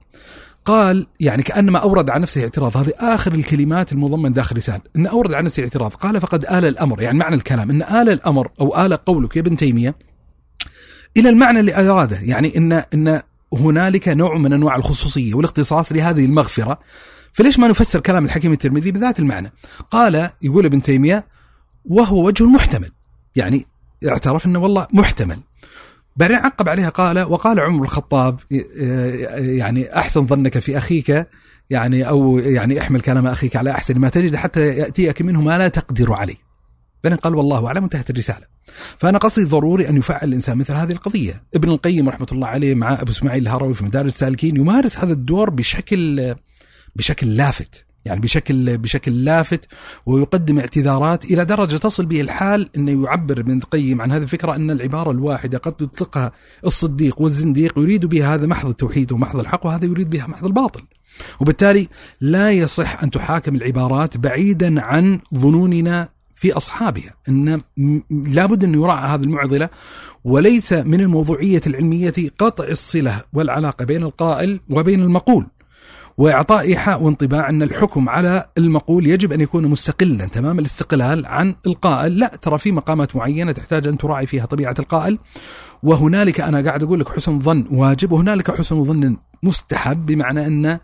قال 0.65 1.07
يعني 1.19 1.43
كأنما 1.43 1.79
أورد 1.79 2.09
على 2.09 2.21
نفسه 2.21 2.43
اعتراض. 2.43 2.77
هذه 2.77 2.93
آخر 2.99 3.33
الكلمات 3.33 3.91
المضمن 3.91 4.33
داخل 4.33 4.55
رسالة. 4.57 4.81
إن 4.95 5.05
أورد 5.07 5.33
على 5.33 5.45
نفسه 5.45 5.63
اعتراض. 5.63 5.93
قال 5.93 6.21
فقد 6.21 6.45
آل 6.45 6.65
الأمر. 6.65 7.01
يعني 7.01 7.17
معنى 7.17 7.35
الكلام. 7.35 7.69
إن 7.69 7.81
آل 7.81 8.09
الأمر 8.09 8.51
أو 8.61 8.85
آل 8.85 8.93
قولك 8.93 9.35
يا 9.35 9.41
ابن 9.41 9.57
تيمية 9.57 9.95
إلى 11.17 11.29
المعنى 11.29 11.59
اللي 11.59 11.89
أراده. 11.89 12.19
يعني 12.21 12.57
ان 12.57 12.71
إن 12.71 13.21
هنالك 13.53 14.07
نوع 14.07 14.37
من 14.37 14.53
أنواع 14.53 14.75
الخصوصية 14.75 15.33
والاختصاص 15.33 15.91
لهذه 15.91 16.25
المغفرة. 16.25 16.79
فليش 17.37 17.59
ما 17.59 17.67
نفسر 17.67 17.99
كلام 17.99 18.25
الحكيم 18.25 18.51
الترمذي 18.51 18.91
بذات 18.91 19.19
المعنى 19.19 19.51
قال 19.91 20.29
يقول 20.41 20.65
ابن 20.65 20.81
تيمية 20.81 21.25
وهو 21.85 22.25
وجه 22.25 22.43
محتمل 22.43 22.91
يعني 23.35 23.65
اعترف 24.07 24.45
إنه 24.45 24.59
والله 24.59 24.87
محتمل 24.93 25.39
بعدين 26.15 26.37
عقب 26.37 26.69
عليها 26.69 26.89
قال 26.89 27.19
وقال 27.19 27.59
عمر 27.59 27.83
الخطاب 27.83 28.39
يعني 29.39 29.97
أحسن 29.97 30.27
ظنك 30.27 30.59
في 30.59 30.77
أخيك 30.77 31.27
يعني 31.69 32.09
أو 32.09 32.39
يعني 32.39 32.81
احمل 32.81 33.01
كلام 33.01 33.27
أخيك 33.27 33.55
على 33.55 33.71
أحسن 33.71 33.99
ما 33.99 34.09
تجد 34.09 34.35
حتى 34.35 34.67
يأتيك 34.67 35.21
منه 35.21 35.41
ما 35.41 35.57
لا 35.57 35.67
تقدر 35.67 36.13
عليه. 36.13 36.37
بعدين 37.03 37.19
قال 37.19 37.35
والله 37.35 37.67
أعلم 37.67 37.83
انتهت 37.83 38.09
الرسالة. 38.09 38.45
فأنا 38.97 39.17
قصدي 39.17 39.45
ضروري 39.45 39.89
أن 39.89 39.97
يفعل 39.97 40.27
الإنسان 40.27 40.57
مثل 40.57 40.73
هذه 40.73 40.91
القضية. 40.91 41.43
ابن 41.55 41.69
القيم 41.69 42.09
رحمة 42.09 42.27
الله 42.31 42.47
عليه 42.47 42.75
مع 42.75 42.93
أبو 42.93 43.11
إسماعيل 43.11 43.43
الهروي 43.43 43.73
في 43.73 43.83
مدارج 43.83 44.07
السالكين 44.07 44.57
يمارس 44.57 44.99
هذا 44.99 45.13
الدور 45.13 45.49
بشكل 45.49 46.35
بشكل 46.97 47.35
لافت 47.35 47.87
يعني 48.05 48.21
بشكل 48.21 48.77
بشكل 48.77 49.25
لافت 49.25 49.65
ويقدم 50.05 50.59
اعتذارات 50.59 51.25
إلى 51.25 51.45
درجة 51.45 51.77
تصل 51.77 52.05
به 52.05 52.21
الحال 52.21 52.69
إنه 52.77 53.03
يعبر 53.03 53.39
ابن 53.39 53.57
القيم 53.57 54.01
عن 54.01 54.11
هذه 54.11 54.23
الفكرة 54.23 54.55
أن 54.55 54.71
العبارة 54.71 55.11
الواحدة 55.11 55.57
قد 55.57 55.81
يطلقها 55.81 56.31
الصديق 56.65 57.21
والزنديق 57.21 57.79
يريد 57.79 58.05
بها 58.05 58.33
هذا 58.35 58.45
محض 58.45 58.69
التوحيد 58.69 59.11
ومحض 59.11 59.39
الحق 59.39 59.65
وهذا 59.65 59.85
يريد 59.85 60.09
بها 60.09 60.27
محض 60.27 60.45
الباطل. 60.45 60.81
وبالتالي 61.39 61.87
لا 62.21 62.51
يصح 62.51 63.03
أن 63.03 63.09
تحاكم 63.09 63.55
العبارات 63.55 64.17
بعيدا 64.17 64.81
عن 64.81 65.19
ظنوننا 65.35 66.09
في 66.35 66.53
أصحابها 66.53 67.13
إن 67.29 67.61
لابد 68.09 68.63
أن 68.63 68.73
يراعى 68.73 69.09
هذه 69.09 69.23
المعضلة 69.23 69.69
وليس 70.23 70.73
من 70.73 71.01
الموضوعية 71.01 71.61
العلمية 71.67 72.13
قطع 72.37 72.63
الصلة 72.63 73.21
والعلاقة 73.33 73.85
بين 73.85 74.03
القائل 74.03 74.59
وبين 74.69 75.03
المقول 75.03 75.47
وإعطاء 76.17 76.61
إيحاء 76.61 77.03
وانطباع 77.03 77.49
أن 77.49 77.63
الحكم 77.63 78.09
على 78.09 78.45
المقول 78.57 79.07
يجب 79.07 79.33
أن 79.33 79.41
يكون 79.41 79.67
مستقلا 79.67 80.25
تمام 80.25 80.59
الاستقلال 80.59 81.25
عن 81.25 81.55
القائل، 81.67 82.19
لا 82.19 82.27
ترى 82.41 82.57
في 82.57 82.71
مقامات 82.71 83.15
معينة 83.15 83.51
تحتاج 83.51 83.87
أن 83.87 83.97
تراعي 83.97 84.25
فيها 84.25 84.45
طبيعة 84.45 84.75
القائل. 84.79 85.19
وهنالك 85.83 86.39
أنا 86.39 86.61
قاعد 86.61 86.83
أقول 86.83 86.99
لك 86.99 87.09
حسن 87.09 87.39
ظن 87.39 87.65
واجب 87.71 88.11
وهنالك 88.11 88.57
حسن 88.57 88.83
ظن 88.83 89.17
مستحب 89.43 90.05
بمعنى 90.05 90.47
أن 90.47 90.79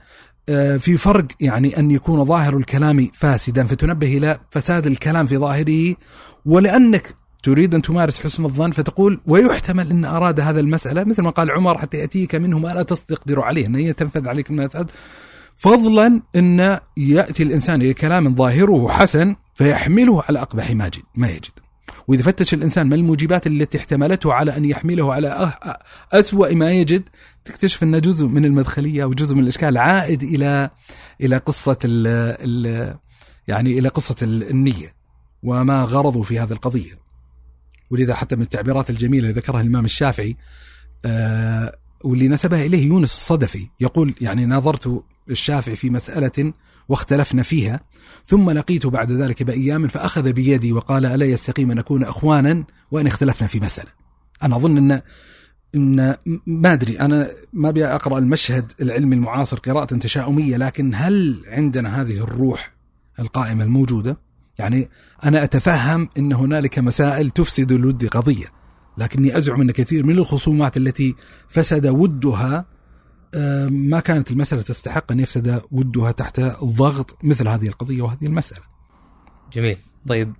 آه، 0.49 0.77
في 0.77 0.97
فرق 0.97 1.25
يعني 1.39 1.79
أن 1.79 1.91
يكون 1.91 2.25
ظاهر 2.25 2.57
الكلام 2.57 3.09
فاسدا 3.13 3.67
فتنبه 3.67 4.17
إلى 4.17 4.39
فساد 4.51 4.87
الكلام 4.87 5.27
في 5.27 5.37
ظاهره. 5.37 5.95
ولأنك 6.45 7.15
تريد 7.43 7.75
أن 7.75 7.81
تمارس 7.81 8.19
حسن 8.19 8.45
الظن 8.45 8.71
فتقول 8.71 9.21
ويحتمل 9.27 9.91
أن 9.91 10.05
أراد 10.05 10.39
هذا 10.39 10.59
المسألة 10.59 11.03
مثل 11.03 11.21
ما 11.21 11.29
قال 11.29 11.51
عمر 11.51 11.77
حتى 11.77 11.97
يأتيك 11.97 12.35
منه 12.35 12.59
ما 12.59 12.67
لا 12.67 12.83
تقدر 12.83 13.41
عليه 13.41 13.67
إن 13.67 13.75
هي 13.75 13.93
تنفذ 13.93 14.27
عليك 14.27 14.49
المسألة 14.49 14.87
فضلا 15.55 16.21
أن 16.35 16.79
يأتي 16.97 17.43
الإنسان 17.43 17.81
إلى 17.81 17.93
كلام 17.93 18.35
ظاهره 18.35 18.89
حسن 18.89 19.35
فيحمله 19.55 20.23
على 20.23 20.41
أقبح 20.41 20.71
ما 20.71 20.85
يجد 20.85 21.03
ما 21.15 21.29
يجد. 21.29 21.51
وإذا 22.07 22.23
فتش 22.23 22.53
الإنسان 22.53 22.89
ما 22.89 22.95
الموجبات 22.95 23.47
التي 23.47 23.77
احتملته 23.77 24.33
على 24.33 24.57
أن 24.57 24.65
يحمله 24.65 25.13
على 25.13 25.53
أسوأ 26.13 26.53
ما 26.53 26.71
يجد 26.71 27.09
تكتشف 27.45 27.83
أن 27.83 28.01
جزء 28.01 28.27
من 28.27 28.45
المدخلية 28.45 29.05
وجزء 29.05 29.35
من 29.35 29.43
الإشكال 29.43 29.77
عائد 29.77 30.23
إلى 30.23 30.69
إلى 31.21 31.37
قصة 31.37 31.77
ال 31.85 32.07
ال 32.41 32.95
يعني 33.47 33.79
إلى 33.79 33.89
قصة 33.89 34.15
النية 34.21 34.93
وما 35.43 35.83
غرضوا 35.83 36.23
في 36.23 36.39
هذه 36.39 36.51
القضية. 36.51 37.02
ولذا 37.93 38.15
حتى 38.15 38.35
من 38.35 38.41
التعبيرات 38.41 38.89
الجميلة 38.89 39.29
اللي 39.29 39.39
ذكرها 39.39 39.61
الإمام 39.61 39.85
الشافعي 39.85 40.37
آه 41.05 41.75
واللي 42.03 42.27
نسبها 42.27 42.65
إليه 42.65 42.87
يونس 42.87 43.13
الصدفي 43.13 43.67
يقول 43.79 44.15
يعني 44.21 44.45
ناظرت 44.45 45.03
الشافعي 45.29 45.75
في 45.75 45.89
مسألة 45.89 46.53
واختلفنا 46.89 47.43
فيها 47.43 47.79
ثم 48.25 48.49
لقيته 48.49 48.89
بعد 48.89 49.11
ذلك 49.11 49.43
بإيام 49.43 49.87
فأخذ 49.87 50.31
بيدي 50.31 50.73
وقال 50.73 51.05
ألا 51.05 51.25
يستقيم 51.25 51.71
أن 51.71 51.77
نكون 51.77 52.03
إخوانا 52.03 52.63
وإن 52.91 53.07
اختلفنا 53.07 53.47
في 53.47 53.59
مسألة. 53.59 53.89
أنا 54.43 54.55
أظن 54.55 54.77
ان 54.77 55.01
إن 55.75 56.15
ما 56.45 56.73
أدري 56.73 56.99
أنا 56.99 57.29
ما 57.53 57.69
أبي 57.69 57.85
أقرأ 57.85 58.17
المشهد 58.17 58.71
العلمي 58.81 59.15
المعاصر 59.15 59.59
قراءة 59.59 59.85
تشاؤميه 59.85 60.57
لكن 60.57 60.91
هل 60.95 61.43
عندنا 61.47 62.01
هذه 62.01 62.23
الروح 62.23 62.73
القائمة 63.19 63.63
الموجودة؟ 63.63 64.17
يعني 64.59 64.89
أنا 65.23 65.43
أتفهم 65.43 66.09
أن 66.17 66.33
هنالك 66.33 66.79
مسائل 66.79 67.29
تفسد 67.29 67.71
الود 67.71 68.05
قضية 68.05 68.45
لكني 68.97 69.37
أزعم 69.37 69.61
أن 69.61 69.71
كثير 69.71 70.05
من 70.05 70.17
الخصومات 70.17 70.77
التي 70.77 71.15
فسد 71.47 71.87
ودها 71.87 72.65
ما 73.69 73.99
كانت 73.99 74.31
المسألة 74.31 74.61
تستحق 74.61 75.11
أن 75.11 75.19
يفسد 75.19 75.61
ودها 75.71 76.11
تحت 76.11 76.39
ضغط 76.63 77.17
مثل 77.23 77.47
هذه 77.47 77.67
القضية 77.67 78.01
وهذه 78.01 78.25
المسألة. 78.25 78.63
جميل. 79.53 79.77
طيب 80.07 80.33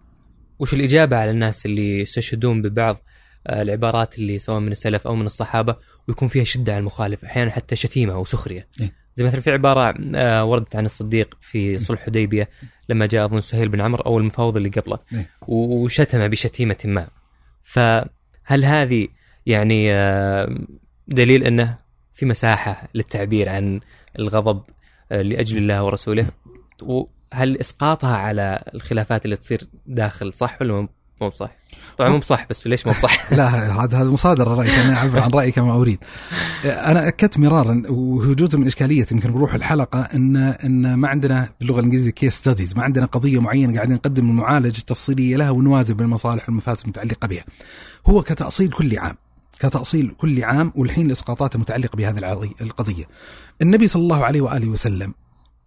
وش 0.59 0.73
الإجابة 0.73 1.17
على 1.17 1.31
الناس 1.31 1.65
اللي 1.65 1.99
يستشهدون 1.99 2.61
ببعض 2.61 2.97
آه، 3.47 3.61
العبارات 3.61 4.17
اللي 4.17 4.39
سواء 4.39 4.59
من 4.59 4.71
السلف 4.71 5.07
أو 5.07 5.15
من 5.15 5.25
الصحابة 5.25 5.75
ويكون 6.07 6.27
فيها 6.27 6.43
شدة 6.43 6.73
على 6.73 6.79
المخالف 6.79 7.25
أحيانا 7.25 7.51
حتى 7.51 7.75
شتيمة 7.75 8.13
أو 8.13 8.25
سخرية؟ 8.25 8.67
إيه. 8.79 8.93
زي 9.15 9.25
مثلا 9.25 9.41
في 9.41 9.51
عبارة 9.51 9.95
آه، 10.15 10.45
وردت 10.45 10.75
عن 10.75 10.85
الصديق 10.85 11.37
في 11.41 11.79
صلح 11.79 12.05
حديبية 12.05 12.49
لما 12.89 13.05
جاء 13.05 13.25
اظن 13.25 13.41
سهيل 13.41 13.69
بن 13.69 13.81
عمرو 13.81 14.03
أو 14.03 14.17
المفاوض 14.17 14.57
اللي 14.57 14.69
قبله. 14.69 14.99
إيه. 15.13 15.29
وشتم 15.47 16.27
بشتيمة 16.27 16.77
ما. 16.85 17.07
فهل 17.63 18.65
هذه 18.65 19.07
يعني 19.45 19.93
آه، 19.93 20.57
دليل 21.07 21.43
أنه 21.43 21.77
في 22.13 22.25
مساحة 22.25 22.87
للتعبير 22.95 23.49
عن 23.49 23.79
الغضب 24.19 24.63
آه، 25.11 25.21
لأجل 25.21 25.57
الله 25.57 25.83
ورسوله؟ 25.83 26.27
وهل 26.81 27.57
إسقاطها 27.59 28.17
على 28.17 28.63
الخلافات 28.75 29.25
اللي 29.25 29.35
تصير 29.35 29.67
داخل 29.85 30.33
صح 30.33 30.61
ولا 30.61 30.87
مو 31.23 31.29
بصح؟ 31.29 31.51
طبعا 31.97 32.09
مو 32.09 32.19
بصح 32.19 32.47
بس 32.49 32.67
ليش 32.67 32.87
مو 32.87 32.93
بصح؟ 32.93 33.33
لا 33.33 33.47
هذا 33.83 34.01
هذا 34.01 34.09
مصادرة 34.09 34.53
الرأي 34.53 34.81
أنا 34.81 34.97
أعبر 34.97 35.19
عن 35.19 35.29
رأيي 35.29 35.51
كما 35.51 35.75
أريد. 35.75 35.97
أنا 36.65 37.07
أكدت 37.07 37.37
مرارا 37.37 37.83
وهو 37.89 38.33
جزء 38.33 38.57
من 38.57 38.67
اشكاليه 38.67 39.05
يمكن 39.11 39.33
بروح 39.33 39.53
الحلقة 39.53 40.01
ان 40.01 40.35
إن 40.37 40.93
ما 40.93 41.07
عندنا 41.07 41.49
باللغة 41.59 41.79
الإنجليزية 41.79 42.09
case 42.09 42.33
studies، 42.33 42.77
ما 42.77 42.83
عندنا 42.83 43.05
قضية 43.05 43.41
معينة 43.41 43.75
قاعدين 43.75 43.95
نقدم 43.95 44.29
المعالجه 44.29 44.77
التفصيلية 44.77 45.37
لها 45.37 45.49
ونوازن 45.49 45.93
بين 45.93 46.05
المصالح 46.05 46.49
والمفاسد 46.49 46.83
المتعلقة 46.83 47.27
بها. 47.27 47.43
هو 48.07 48.21
كتأصيل 48.21 48.69
كل 48.69 48.99
عام 48.99 49.15
كتأصيل 49.59 50.15
كل 50.17 50.43
عام 50.43 50.71
والحين 50.75 51.05
الإسقاطات 51.05 51.55
المتعلقة 51.55 51.95
بهذه 51.95 52.49
القضية 52.61 53.07
النبي 53.61 53.87
صلى 53.87 54.01
الله 54.01 54.25
عليه 54.25 54.41
وآله 54.41 54.67
وسلم 54.67 55.13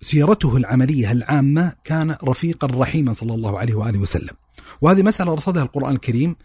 سيرته 0.00 0.56
العملية 0.56 1.12
العامة 1.12 1.72
كان 1.84 2.16
رفيقا 2.24 2.66
رحيما 2.66 3.12
صلى 3.12 3.34
الله 3.34 3.58
عليه 3.58 3.74
وآله 3.74 3.98
وسلم 3.98 4.34
وهذه 4.80 5.02
مسألة 5.02 5.34
رصدها 5.34 5.62
القرآن 5.62 5.94
الكريم 5.94 6.36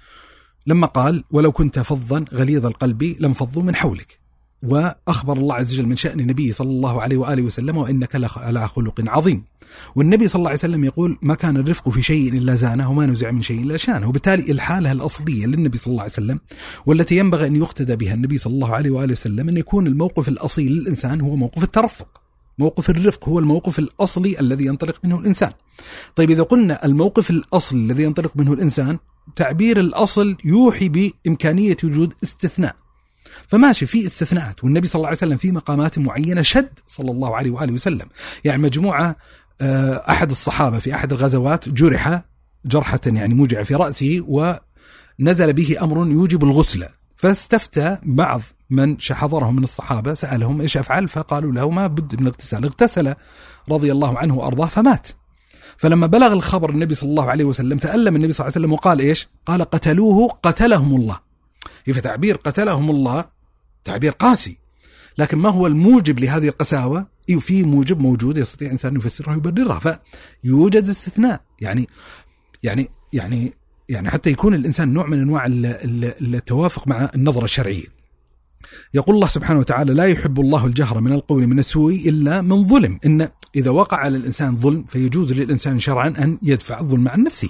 لما 0.68 0.88
قال 0.88 1.24
ولو 1.32 1.52
كنت 1.52 1.80
فظا 1.80 2.26
غليظ 2.34 2.66
القلب 2.66 3.04
لانفضوا 3.04 3.64
من 3.64 3.76
حولك 3.76 4.22
وأخبر 4.64 5.38
الله 5.38 5.56
عز 5.56 5.74
وجل 5.74 5.86
من 5.86 5.96
شأن 5.96 6.20
النبي 6.20 6.52
صلى 6.52 6.70
الله 6.70 7.02
عليه 7.02 7.18
وآله 7.18 7.42
وسلم 7.42 7.78
وإنك 7.78 8.16
لعلى 8.16 8.68
خلق 8.68 9.04
عظيم. 9.08 9.44
والنبي 9.96 10.28
صلى 10.28 10.40
الله 10.40 10.50
عليه 10.50 10.60
وسلم 10.60 10.84
يقول 10.84 11.18
ما 11.22 11.36
كان 11.36 11.58
الرفق 11.58 11.90
في 11.90 12.02
شيء 12.02 12.34
إلا 12.34 12.56
زانه 12.56 12.92
وما 12.92 13.06
نزع 13.06 13.32
من 13.32 13.42
شيء 13.42 13.62
إلا 13.62 13.78
شانه، 13.78 14.10
وبالتالي 14.10 14.52
الحالة 14.52 14.92
الأصلية 14.92 15.46
للنبي 15.46 15.78
صلى 15.78 15.92
الله 15.92 16.02
عليه 16.02 16.12
وسلم 16.12 16.40
والتي 16.86 17.18
ينبغي 17.18 17.48
أن 17.48 17.56
يقتدى 17.56 17.96
بها 17.96 18.14
النبي 18.14 18.38
صلى 18.38 18.54
الله 18.54 18.76
عليه 18.76 18.90
وآله 18.90 19.12
وسلم 19.12 19.50
أن 19.50 19.58
يكون 19.58 19.88
الموقف 19.88 20.30
الأصيل 20.30 20.72
للإنسان 20.72 21.22
هو 21.22 21.36
موقف 21.36 21.64
الترفق. 21.64 22.22
موقف 22.62 22.90
الرفق 22.90 23.30
هو 23.30 23.40
الموقف 23.40 23.80
الأصلي 23.80 24.40
الذي 24.40 24.66
ينطلق 24.66 24.96
منه 25.04 25.20
الإنسان. 25.20 25.52
طيب 26.16 26.30
إذا 26.32 26.44
قلنا 26.44 26.86
الموقف 26.86 27.30
الاصلي 27.30 27.80
الذي 27.80 28.04
ينطلق 28.04 28.32
منه 28.36 28.54
الإنسان 28.54 29.00
تعبير 29.36 29.80
الأصل 29.80 30.38
يوحي 30.46 30.90
بإمكانية 30.90 31.78
وجود 31.84 32.14
استثناء. 32.24 32.76
فماشي 33.48 33.86
في 33.86 34.06
استثناءات 34.06 34.64
والنبي 34.64 34.88
صلى 34.88 35.00
الله 35.00 35.08
عليه 35.08 35.18
وسلم 35.18 35.38
في 35.38 35.52
مقامات 35.52 36.00
معينة 36.00 36.42
شد 36.42 36.80
صلى 36.88 37.12
الله 37.12 37.36
عليه 37.36 37.52
وآله 37.52 37.74
وسلم 37.74 38.08
يعني 38.44 38.62
مجموعة 38.62 39.16
آه، 39.62 40.04
أحد 40.10 40.32
الصحابة 40.32 40.80
في 40.80 40.96
أحد 40.96 41.14
الغزوات 41.14 41.70
جرح 41.70 42.22
جرحة 42.66 43.00
يعني 43.06 43.34
موجعة 43.34 43.64
في 43.64 43.76
رأسه 43.76 44.22
ونزل 44.28 45.54
به 45.54 45.84
أمر 45.84 46.12
يوجب 46.12 46.44
الغسل 46.44 46.86
فاستفتى 47.22 47.98
بعض 48.04 48.42
من 48.70 48.98
حضرهم 49.12 49.56
من 49.56 49.64
الصحابة 49.64 50.14
سألهم 50.14 50.62
إيش 50.62 50.78
أفعل؟ 50.78 51.08
فقالوا 51.08 51.52
له 51.52 51.70
ما 51.70 51.88
بد 51.88 52.16
من 52.16 52.22
الاغتسال 52.22 52.64
اغتسل 52.64 53.16
رضي 53.70 53.92
الله 53.92 54.20
عنه 54.20 54.36
وأرضاه 54.36 54.66
فمات. 54.66 55.08
فلما 55.78 56.08
بلغ 56.08 56.34
الخبر 56.34 56.70
النبي 56.70 56.96
صلى 56.96 57.10
الله 57.10 57.30
عليه 57.30 57.44
وسلم 57.44 57.78
تألم 57.78 58.16
النبي 58.16 58.34
صلى 58.34 58.46
الله 58.46 58.56
عليه 58.56 58.66
وسلم 58.66 58.74
وقال 58.74 59.00
إيش؟ 59.00 59.28
قال 59.46 59.62
قتلوه 59.62 60.28
قتلهم 60.44 60.96
الله. 60.96 61.20
فتعبير 61.94 62.36
قتلهم 62.36 62.90
الله 62.90 63.26
تعبير 63.84 64.12
قاسي. 64.12 64.58
لكن 65.18 65.38
ما 65.38 65.50
هو 65.50 65.68
الموجب 65.68 66.20
لهذه 66.20 66.48
القساوة؟ 66.48 67.08
في 67.40 67.64
موجب 67.64 68.00
موجود 68.00 68.38
يستطيع 68.38 68.68
الإنسان 68.68 68.96
يفسرها 68.96 69.34
ويبررها. 69.34 70.00
فيوجد 70.44 70.90
استثناء. 70.90 71.42
يعني 71.62 71.90
يعني 72.64 72.90
يعني 73.14 73.54
يعني 73.90 74.10
حتى 74.10 74.30
يكون 74.30 74.54
الإنسان 74.54 74.94
نوع 74.94 75.08
من 75.08 75.20
أنواع 75.20 75.44
التوافق 75.48 76.88
مع 76.88 77.10
النظرة 77.16 77.44
الشرعية. 77.44 78.02
يقول 78.94 79.16
الله 79.16 79.28
سبحانه 79.28 79.60
وتعالى 79.60 79.94
لا 79.94 80.06
يحب 80.06 80.40
الله 80.40 80.66
الجهر 80.66 81.02
من 81.02 81.12
القول 81.12 81.48
من 81.48 81.60
السوء 81.60 82.10
إلا 82.10 82.42
من 82.42 82.64
ظلم. 82.64 83.00
إن 83.06 83.28
إذا 83.56 83.70
وقع 83.70 83.98
على 83.98 84.18
الإنسان 84.18 84.58
ظلم 84.58 84.84
فيجوز 84.84 85.34
للإنسان 85.34 85.80
شرعا 85.80 86.08
أن 86.08 86.38
يدفع 86.44 86.80
الظلم 86.80 87.10
عن 87.10 87.24
نفسه. 87.24 87.50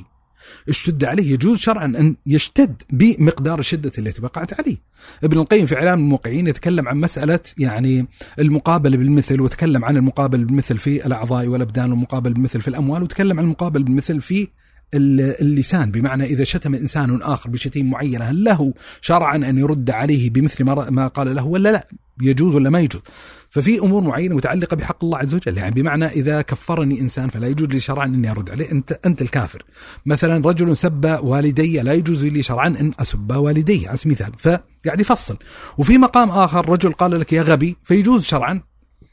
اشتد 0.70 1.06
عليه 1.06 1.34
يجوز 1.34 1.58
شرعا 1.58 1.86
أن 1.86 2.16
يشتد 2.26 2.82
بمقدار 2.90 3.60
الشدة 3.60 3.91
التي 3.98 4.22
وقعت 4.22 4.60
عليه. 4.60 4.78
ابن 5.24 5.40
القيم 5.40 5.66
في 5.66 5.76
إعلام 5.76 5.99
الموقعين 5.99 6.48
يتكلم 6.48 6.88
عن 6.88 6.98
مسألة 6.98 7.40
يعني 7.58 8.08
المقابلة 8.40 8.98
بالمثل 8.98 9.41
وتكلم 9.41 9.86
عن 9.86 9.98
المقابل 9.98 10.45
بالمثل 10.45 10.78
في 10.78 11.06
الأعضاء 11.06 11.48
والأبدان 11.48 11.91
والمقابل 11.91 12.34
بالمثل 12.34 12.62
في 12.62 12.68
الأموال 12.68 13.03
وتكلم 13.03 13.40
عن 13.40 13.45
المقابل 13.45 13.84
بالمثل 13.84 14.22
في 14.22 14.48
اللسان. 14.93 15.91
بمعنى 15.91 16.23
إذا 16.23 16.43
شتم 16.43 16.76
إنسان 16.76 17.22
آخر 17.22 17.49
بشتيم 17.49 17.89
معينة 17.89 18.26
هل 18.26 18.43
له 18.43 18.73
شرعا 19.01 19.35
أن 19.35 19.57
يرد 19.57 19.89
عليه 19.89 20.30
بمثل 20.30 20.63
ما 20.63 21.07
قال 21.07 21.35
له 21.35 21.45
ولا 21.45 21.72
لا؟ 21.72 21.88
يجوز 22.22 22.55
ولا 22.55 22.69
ما 22.69 22.80
يجوز؟ 22.80 23.01
ففي 23.49 23.80
أمور 23.80 24.01
معينة 24.01 24.35
متعلقة 24.35 24.76
بحق 24.76 25.03
الله 25.03 25.18
عز 25.18 25.35
وجل. 25.35 25.57
يعني 25.57 25.76
بمعنى 25.76 26.05
إذا 26.05 26.41
كفرني 26.41 27.01
إنسان 27.01 27.30
فلا 27.30 27.47
يجوز 27.47 27.68
لي 27.68 27.80
شرعا 27.80 28.05
أني 28.05 28.31
أرد 28.31 28.49
عليه. 28.49 28.72
أنت 28.72 28.99
أنت 29.05 29.22
الكافر. 29.22 29.65
مثلا 30.05 30.49
رجل 30.49 30.77
سب 30.77 31.19
والدي 31.23 31.81
لا 31.81 31.93
يجوز 31.93 32.26
لي 32.26 32.43
شرعا 32.43 32.68
أن 32.68 32.91
أسب 32.99 33.31
والدي 33.31 33.88
على 33.88 33.97
سبيل 33.97 34.18
المثال. 34.19 34.39
فقاعد 34.39 35.01
يفصل. 35.01 35.38
وفي 35.77 35.97
مقام 35.97 36.30
آخر 36.30 36.69
رجل 36.69 36.93
قال 36.93 37.19
لك 37.19 37.34
يا 37.34 37.41
غبي 37.41 37.77
فيجوز 37.84 38.23
شرعا؟ 38.23 38.61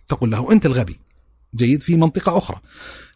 تقول 0.09 0.31
له 0.31 0.53
أنت 0.53 0.67
الغبي. 0.67 1.08
جيد 1.57 1.83
في 1.83 1.97
منطقة 1.97 2.39
أخرى 2.39 2.61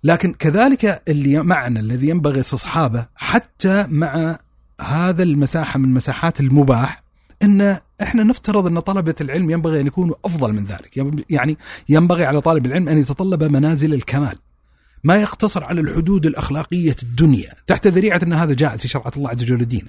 لكن 0.04 0.32
كذلك 0.34 1.02
اللي 1.08 1.42
معنى 1.42 1.80
الذي 1.80 2.08
ينبغي 2.08 2.40
استصحابه 2.40 3.06
حتى 3.14 3.86
مع 3.88 4.38
هذا 4.80 5.22
المساحة 5.22 5.78
من 5.78 5.94
مساحات 5.94 6.40
المباح 6.40 7.02
إن 7.42 7.78
إحنا 8.02 8.22
نفترض 8.22 8.66
إن 8.66 8.80
طلبة 8.80 9.14
العلم 9.20 9.50
ينبغي 9.50 9.80
أن 9.80 9.86
يكونوا 9.86 10.14
أفضل 10.24 10.52
من 10.52 10.64
ذلك، 10.64 11.06
يعني 11.30 11.58
ينبغي 11.88 12.24
على 12.24 12.40
طالب 12.40 12.66
العلم 12.66 12.88
أن 12.88 12.98
يتطلب 12.98 13.44
منازل 13.44 13.94
الكمال. 13.94 14.38
ما 15.04 15.16
يقتصر 15.16 15.64
على 15.64 15.80
الحدود 15.80 16.26
الأخلاقية 16.26 16.96
الدنيا 17.02 17.54
تحت 17.66 17.86
ذريعة 17.86 18.20
إن 18.22 18.32
هذا 18.32 18.54
جائز 18.54 18.80
في 18.80 18.88
شرعة 18.88 19.12
الله 19.16 19.30
عز 19.30 19.42
وجل 19.42 19.64
دينه. 19.64 19.88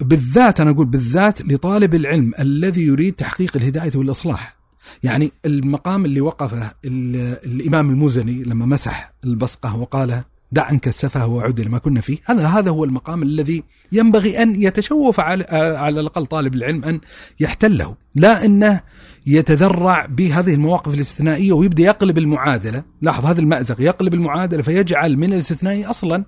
بالذات 0.00 0.60
أنا 0.60 0.70
أقول 0.70 0.86
بالذات 0.86 1.42
لطالب 1.42 1.94
العلم 1.94 2.32
الذي 2.38 2.82
يريد 2.82 3.14
تحقيق 3.14 3.56
الهداية 3.56 3.92
والإصلاح. 3.94 4.57
يعني 5.02 5.30
المقام 5.46 6.04
اللي 6.04 6.20
وقفه 6.20 6.72
الإمام 6.84 7.90
المزني 7.90 8.42
لما 8.42 8.66
مسح 8.66 9.12
البصقة 9.24 9.76
وقال 9.76 10.22
دع 10.52 10.64
عنك 10.64 10.88
السفه 10.88 11.26
وعد 11.26 11.60
لما 11.60 11.78
كنا 11.78 12.00
فيه 12.00 12.18
هذا 12.24 12.46
هذا 12.46 12.70
هو 12.70 12.84
المقام 12.84 13.22
الذي 13.22 13.64
ينبغي 13.92 14.42
أن 14.42 14.62
يتشوف 14.62 15.20
على, 15.20 15.44
على 15.78 16.00
الأقل 16.00 16.26
طالب 16.26 16.54
العلم 16.54 16.84
أن 16.84 17.00
يحتله. 17.40 17.96
لا 18.14 18.44
أنه 18.44 18.80
يتذرع 19.28 20.06
بهذه 20.06 20.54
المواقف 20.54 20.94
الاستثنائية 20.94 21.52
ويبدأ 21.52 21.82
يقلب 21.82 22.18
المعادلة. 22.18 22.84
لاحظ 23.02 23.26
هذا 23.26 23.40
المأزق 23.40 23.80
يقلب 23.80 24.14
المعادلة 24.14 24.62
فيجعل 24.62 25.16
من 25.16 25.32
الاستثنائي 25.32 25.86
أصلا 25.86 26.24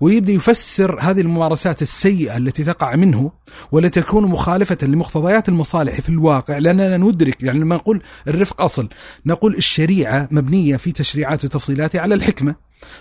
ويبدأ 0.00 0.32
يفسر 0.32 0.98
هذه 1.00 1.20
الممارسات 1.20 1.82
السيئة 1.82 2.36
التي 2.36 2.64
تقع 2.64 2.96
منه 2.96 3.32
والتي 3.72 4.00
تكون 4.00 4.24
مخالفة 4.24 4.78
لمقتضيات 4.82 5.48
المصالح 5.48 6.00
في 6.00 6.08
الواقع. 6.08 6.58
لأننا 6.58 6.96
ندرك 6.96 7.42
يعني 7.42 7.58
لما 7.58 7.76
نقول 7.76 8.02
الرفق 8.28 8.62
أصل 8.62 8.88
نقول 9.26 9.54
الشريعة 9.54 10.28
مبنية 10.30 10.76
في 10.76 10.92
تشريعات 10.92 11.44
وتفصيلاتها 11.44 12.00
على 12.00 12.14
الحكمة. 12.14 12.54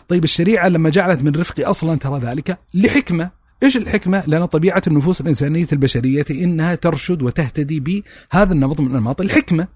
طيب 0.08 0.24
الشريعة 0.24 0.68
لما 0.68 0.90
جعلت 0.90 1.24
من 1.24 1.36
رفق 1.36 1.70
أصلا 1.70 2.00
ترى 2.00 2.20
ذلك 2.20 2.60
لحكمة. 2.74 3.39
إيش 3.64 3.77
الحكمة؟ 3.77 4.23
لأن 4.27 4.45
طبيعة 4.45 4.81
النفوس 4.88 5.22
الإنسانية 5.22 5.68
البشرية 5.73 6.26
إنها 6.31 6.76
ترشد 6.76 7.22
وتهتدي 7.22 7.80
بهذا 7.80 8.53
النمط 8.53 8.81
من 8.81 8.95
انماط 8.95 9.22
الحكمة. 9.22 9.68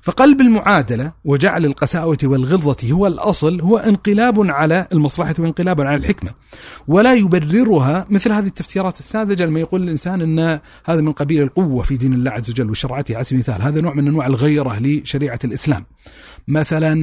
فقلب 0.00 0.40
المعادلة 0.40 1.12
وجعل 1.24 1.64
القساوة 1.64 2.18
والغلظة 2.22 2.92
هو 2.92 3.06
الأصل 3.06 3.60
هو 3.60 3.76
انقلاب 3.76 4.50
على 4.50 4.86
المصلحة 4.92 5.34
وانقلاب 5.38 5.80
على 5.80 5.96
الحكمة. 5.96 6.30
ولا 6.88 7.14
يبررها 7.14 8.06
مثل 8.10 8.32
هذه 8.32 8.46
التفسيرات 8.46 8.98
الساذجة 8.98 9.44
لما 9.44 9.60
يقول 9.60 9.82
الإنسان 9.82 10.20
إن 10.20 10.60
هذا 10.84 11.00
من 11.00 11.12
قبيل 11.12 11.42
القوة 11.42 11.82
في 11.82 11.96
دين 11.96 12.12
الله 12.12 12.30
عز 12.30 12.50
وجل 12.50 12.70
وشرعته 12.70 13.14
على 13.14 13.24
سبيل 13.24 13.42
المثال، 13.46 13.62
هذا 13.62 13.80
نوع 13.80 13.94
من 13.94 14.08
أنواع 14.08 14.26
الغيرة 14.26 14.78
لشريعة 14.78 15.38
الإسلام. 15.44 15.86
مثلا 16.48 16.94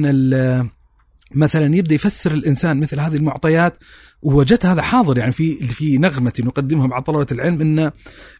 مثلا 1.34 1.76
يبدأ 1.76 1.94
يفسر 1.94 2.32
الإنسان 2.32 2.80
مثل 2.80 3.00
هذه 3.00 3.16
المعطيات 3.16 3.78
ووجدت 4.22 4.66
هذا 4.66 4.82
حاضر 4.82 5.18
يعني 5.18 5.32
في 5.32 5.54
في 5.66 5.98
نغمة 5.98 6.32
نقدمها 6.40 6.86
مع 6.86 7.00
طلبة 7.00 7.26
العلم 7.32 7.60
إن 7.60 7.90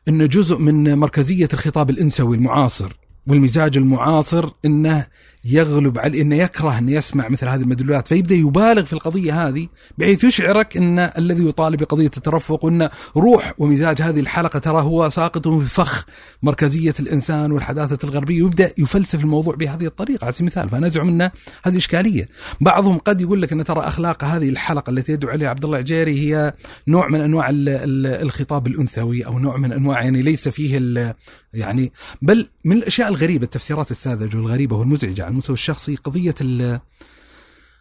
إن 0.08 0.28
جزء 0.28 0.58
من 0.58 0.98
مركزية 0.98 1.48
الخطاب 1.52 1.90
الإنسوي 1.90 2.36
المعاصر 2.36 2.92
والمزاج 3.26 3.76
المعاصر 3.76 4.50
إنه 4.64 5.06
يغلب 5.44 5.98
على 5.98 6.20
إنه 6.20 6.36
يكره 6.36 6.78
إنه 6.78 6.92
يسمع 6.92 7.28
مثل 7.28 7.48
هذه 7.48 7.60
المدلولات 7.60 8.08
فيبدأ 8.08 8.34
يبالغ 8.34 8.84
في 8.84 8.92
القضية 8.92 9.48
هذه 9.48 9.68
بحيث 9.98 10.24
يشعرك 10.24 10.76
إن 10.76 10.98
الذي 10.98 11.48
يطالب 11.48 11.80
بقضية 11.80 12.10
الترفق 12.16 12.64
وان 12.64 12.88
روح 13.16 13.54
ومزاج 13.58 14.02
هذه 14.02 14.20
الحلقة 14.20 14.58
ترى 14.58 14.82
هو 14.82 15.08
ساقط 15.08 15.48
في 15.48 15.68
فخ 15.68 16.06
مركزية 16.42 16.94
الإنسان 17.00 17.52
والحداثة 17.52 17.98
الغربية 18.04 18.42
ويبدأ 18.42 18.72
يفلسف 18.78 19.20
الموضوع 19.20 19.54
بهذه 19.54 19.86
الطريقة. 19.86 20.24
على 20.24 20.32
سبيل 20.32 20.48
المثال 20.48 20.68
فأنا 20.68 20.86
أزعم 20.86 21.08
ان 21.08 21.30
هذه 21.62 21.76
إشكالية. 21.76 22.28
بعضهم 22.60 22.98
قد 22.98 23.20
يقول 23.20 23.42
لك 23.42 23.52
إن 23.52 23.64
ترى 23.64 23.80
أخلاق 23.80 24.24
هذه 24.24 24.48
الحلقة 24.48 24.90
التي 24.90 25.12
يدعو 25.12 25.30
عليها 25.30 25.48
عبد 25.48 25.64
الله 25.64 25.76
العجيري 25.76 26.20
هي 26.20 26.54
نوع 26.88 27.08
من 27.08 27.20
أنواع 27.20 27.46
الخطاب 27.50 28.66
الأنثوي 28.66 29.26
أو 29.26 29.38
نوع 29.38 29.56
من 29.56 29.72
أنواع 29.72 30.02
يعني 30.02 30.22
ليس 30.22 30.48
فيه 30.48 31.14
يعني 31.54 31.92
بل 32.22 32.48
من 32.64 32.76
الأشياء 32.76 33.08
الغريبة 33.08 33.44
التفسيرات 33.44 33.90
الساذجة 33.90 34.36
والغريبة 34.36 34.76
والمزعجة 34.76 35.29
على 35.30 35.34
المستوى 35.34 35.54
الشخصي 35.54 35.96
قضية 35.96 36.34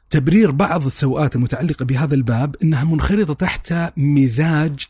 تبرير 0.10 0.52
بعض 0.52 0.86
السوءات 0.86 1.36
المتعلقة 1.36 1.86
بهذا 1.86 2.16
الباب 2.16 2.56
إنها 2.64 2.84
منخرطة 2.84 3.34
تحت 3.34 3.74
مزاج 3.98 4.88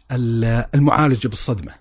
المعالجة 0.75 1.27
بالصدمة. 1.27 1.71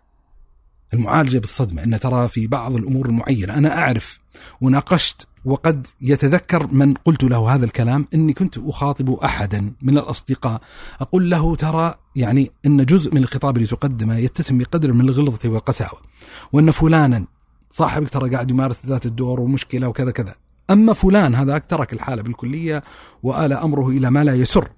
المعالجة 0.94 1.38
بالصدمة 1.38 1.84
إن 1.84 2.00
ترى 2.00 2.28
في 2.28 2.46
بعض 2.46 2.76
الأمور 2.76 3.06
المعينة. 3.06 3.54
أنا 3.54 3.78
أعرف 3.78 4.18
وناقشت 4.60 5.26
وقد 5.44 5.86
يتذكر 6.00 6.66
من 6.66 6.94
قلت 6.94 7.24
له 7.24 7.54
هذا 7.54 7.64
الكلام 7.64 8.06
إني 8.14 8.32
كنت 8.32 8.58
أخاطب 8.58 9.10
أحدا 9.10 9.72
من 9.82 9.98
الأصدقاء. 9.98 10.60
أقول 11.00 11.30
له 11.30 11.56
ترى 11.56 11.94
يعني 12.16 12.50
إن 12.66 12.84
جزء 12.84 13.14
من 13.14 13.22
الخطاب 13.22 13.56
اللي 13.56 13.68
تقدمه 13.68 14.16
يتسم 14.18 14.58
بقدر 14.58 14.92
من 14.92 15.00
الغلظة 15.08 15.48
والقساوة 15.48 15.98
وإن 16.52 16.70
فلانا 16.70 17.24
صاحبك 17.70 18.10
ترى 18.10 18.30
قاعد 18.30 18.50
يمارس 18.50 18.86
ذات 18.86 19.06
الدور 19.06 19.40
ومشكلة 19.40 19.88
وكذا 19.88 20.10
كذا. 20.10 20.34
أما 20.70 20.92
فلان 20.92 21.34
هذا 21.34 21.58
ترك 21.58 21.92
الحالة 21.92 22.22
بالكلية 22.22 22.82
وآل 23.22 23.52
أمره 23.52 23.88
إلى 23.88 24.10
ما 24.10 24.24
لا 24.24 24.34
يسر 24.34 24.68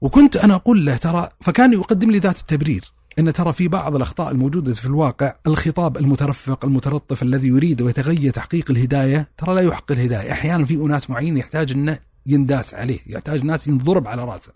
وكنت 0.00 0.36
أنا 0.36 0.54
أقول 0.54 0.86
له 0.86 0.96
ترى 0.96 1.28
فكان 1.40 1.72
يقدم 1.72 2.10
لي 2.10 2.18
ذات 2.18 2.40
التبرير 2.40 2.92
إن 3.18 3.32
ترى 3.32 3.52
في 3.52 3.68
بعض 3.68 3.96
الأخطاء 3.96 4.30
الموجودة 4.30 4.74
في 4.74 4.86
الواقع 4.86 5.34
الخطاب 5.46 5.96
المترفق 5.96 6.64
المتلطف 6.64 7.22
الذي 7.22 7.48
يريد 7.48 7.82
ويتغير 7.82 8.32
تحقيق 8.32 8.70
الهداية 8.70 9.28
ترى 9.38 9.54
لا 9.54 9.60
يحقق 9.60 9.92
الهداية، 9.92 10.32
أحيانا 10.32 10.64
في 10.64 10.74
أناس 10.74 11.10
معين 11.10 11.36
يحتاج 11.36 11.72
إنه 11.72 11.98
ينداس 12.26 12.74
عليه، 12.74 12.98
يحتاج 13.06 13.44
ناس 13.44 13.66
ينضرب 13.66 14.08
على 14.08 14.24
رأسه. 14.24 14.52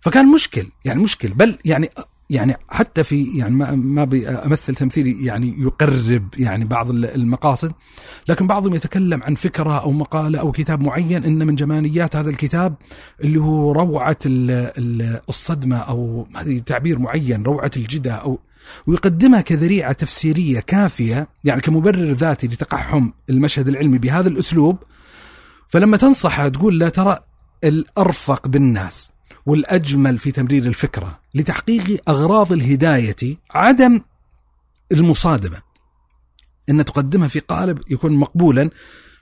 فكان 0.00 0.26
مشكل 0.26 0.66
يعني 0.84 1.02
مشكل 1.02 1.28
بل 1.28 1.58
يعني 1.64 1.90
يعني 2.30 2.56
حتى 2.68 3.04
في 3.04 3.38
يعني 3.38 3.54
ما 3.54 3.74
ما 3.74 4.02
امثل 4.46 4.74
تمثيل 4.74 5.26
يعني 5.26 5.54
يقرب 5.58 6.28
يعني 6.38 6.64
بعض 6.64 6.90
المقاصد 6.90 7.72
لكن 8.28 8.46
بعضهم 8.46 8.74
يتكلم 8.74 9.20
عن 9.24 9.34
فكرة 9.34 9.80
أو 9.80 9.92
مقالة 9.92 10.40
أو 10.40 10.52
كتاب 10.52 10.80
معين 10.80 11.24
إن 11.24 11.46
من 11.46 11.54
جماليات 11.54 12.16
هذا 12.16 12.30
الكتاب 12.30 12.74
اللي 13.24 13.40
هو 13.40 13.72
روعة 13.72 14.18
الصدمة 14.26 15.76
أو 15.76 16.26
هذه 16.36 16.58
تعبير 16.58 16.98
معين 16.98 17.42
روعة 17.42 17.70
الجدة 17.76 18.12
أو 18.12 18.38
ويقدمها 18.86 19.40
كذريعة 19.40 19.92
تفسيرية 19.92 20.60
كافية 20.60 21.28
يعني 21.44 21.60
كمبرر 21.60 22.12
ذاتي 22.12 22.46
لتقحم 22.46 23.10
المشهد 23.30 23.68
العلمي 23.68 23.98
بهذا 23.98 24.28
الأسلوب. 24.28 24.78
فلما 25.68 25.96
تنصحه 25.96 26.48
تقول 26.48 26.78
لا 26.78 26.88
ترى 26.88 27.18
الأرفق 27.64 28.48
بالناس. 28.48 29.10
والأجمل 29.50 30.18
في 30.18 30.32
تمرير 30.32 30.66
الفكرة 30.66 31.20
لتحقيق 31.34 32.02
أغراض 32.08 32.52
الهداية 32.52 33.36
عدم 33.54 34.00
المصادمة. 34.92 35.62
إن 36.68 36.84
تقدمها 36.84 37.28
في 37.28 37.38
قالب 37.38 37.78
يكون 37.90 38.12
مقبولا 38.12 38.70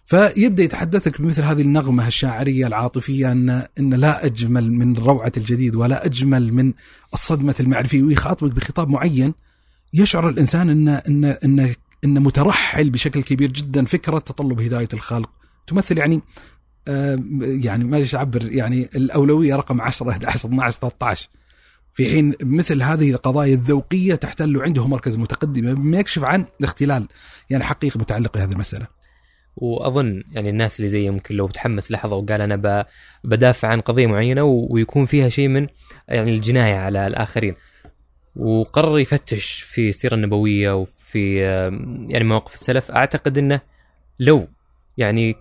فيبدأ 0.05 0.63
يتحدثك 0.63 1.21
بمثل 1.21 1.43
هذه 1.43 1.61
النغمة 1.61 2.07
الشاعرية 2.07 2.67
العاطفية 2.67 3.33
ان 3.33 3.67
إن 3.79 3.95
لا 3.95 4.27
أجمل 4.27 4.73
من 4.73 4.97
روعة 4.97 5.33
الجديد 5.37 5.77
ولا 5.77 6.07
أجمل 6.07 6.53
من 6.53 6.73
الصدمة 7.15 7.55
المعرفية 7.61 8.03
ويخاطبك 8.03 8.53
بخطاب 8.53 8.89
معين 8.89 9.35
يشعر 9.95 10.29
الإنسان 10.29 10.71
ان 10.71 10.89
ان 10.89 11.25
ان 11.25 11.75
إن 12.05 12.23
مترحل 12.23 12.91
بشكل 12.91 13.23
كبير 13.23 13.51
جدا 13.51 13.85
فكرة 13.85 14.19
تطلب 14.19 14.61
هداية 14.61 14.89
الخلق 14.95 15.31
تمثل 15.67 15.99
يعني 15.99 16.23
يعني 17.43 17.85
ما 17.85 18.07
أعبر 18.15 18.53
يعني 18.53 18.89
الأولوية 18.97 19.57
رقم 19.57 19.81
10 19.81 20.11
11 20.11 20.49
12 20.49 20.79
13 20.81 21.29
في 21.95 22.11
حين 22.11 22.35
مثل 22.41 22.83
هذه 22.83 23.11
القضايا 23.11 23.55
الذوقية 23.55 24.15
تحتل 24.15 24.63
عنده 24.63 24.87
مركز 24.87 25.17
متقدم 25.17 25.65
مما 25.65 25.99
يكشف 25.99 26.25
عن 26.25 26.45
اختلال 26.63 27.09
يعني 27.51 27.65
حقيقي 27.65 28.01
متعلق 28.01 28.35
بهذه 28.35 28.53
المسألة. 28.53 28.87
وأظن 29.57 30.23
يعني 30.33 30.51
الناس 30.51 30.81
اللي 30.81 30.91
زي 30.91 31.11
ممكن 31.11 31.35
لو 31.35 31.49
تحمس 31.49 31.91
لحظة 31.91 32.17
وقال 32.17 32.41
أنا 32.41 32.87
بدافع 33.25 33.69
عن 33.69 33.81
قضية 33.81 34.07
معينة 34.07 34.43
ويكون 34.43 35.07
فيها 35.07 35.29
شيء 35.29 35.49
من 35.49 35.67
يعني 36.09 36.35
الجناية 36.35 36.77
على 36.77 37.07
الآخرين. 37.07 37.55
وقرر 38.37 38.99
يفتش 38.99 39.61
في 39.61 39.89
السيرة 39.89 40.15
النبوية 40.15 40.73
وفي 40.77 41.37
يعني 42.09 42.25
مواقف 42.25 42.55
السلف. 42.55 42.91
أعتقد 42.91 43.39
إنه 43.39 43.61
لو 44.19 44.49
يعني 44.99 45.37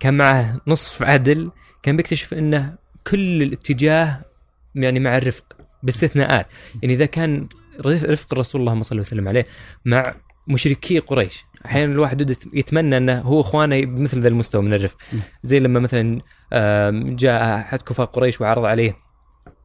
كان 0.00 0.14
معه 0.14 0.60
نصف 0.66 1.02
عدل 1.02 1.50
كان 1.82 1.96
بيكتشف 1.96 2.34
إنه 2.34 2.74
كل 3.06 3.42
الاتجاه 3.42 4.20
يعني 4.74 5.00
مع 5.00 5.16
الرفق 5.16 5.44
باستثناءات. 5.82 6.46
يعني 6.82 6.94
إذا 6.94 7.06
كان 7.06 7.48
رفق 7.86 8.32
الرسول 8.32 8.60
اللهم 8.60 8.82
صل 8.82 8.98
وسلم 8.98 9.28
عليه 9.28 9.46
مع 9.84 10.14
مشركي 10.48 10.98
قريش. 10.98 11.44
أحيانا 11.66 11.92
الواحد 11.92 12.36
يتمنى 12.52 12.96
إنه 12.96 13.20
هو 13.20 13.40
إخوانه 13.40 13.80
بمثل 13.84 14.20
ذا 14.20 14.28
المستوى 14.28 14.62
من 14.62 14.74
الرفق. 14.74 14.96
زي 15.44 15.58
لما 15.58 15.80
مثلا 15.80 16.20
جاء 17.16 17.58
أحد 17.58 17.82
كفار 17.82 18.06
قريش 18.06 18.40
وعرض 18.40 18.64
عليه 18.64 18.96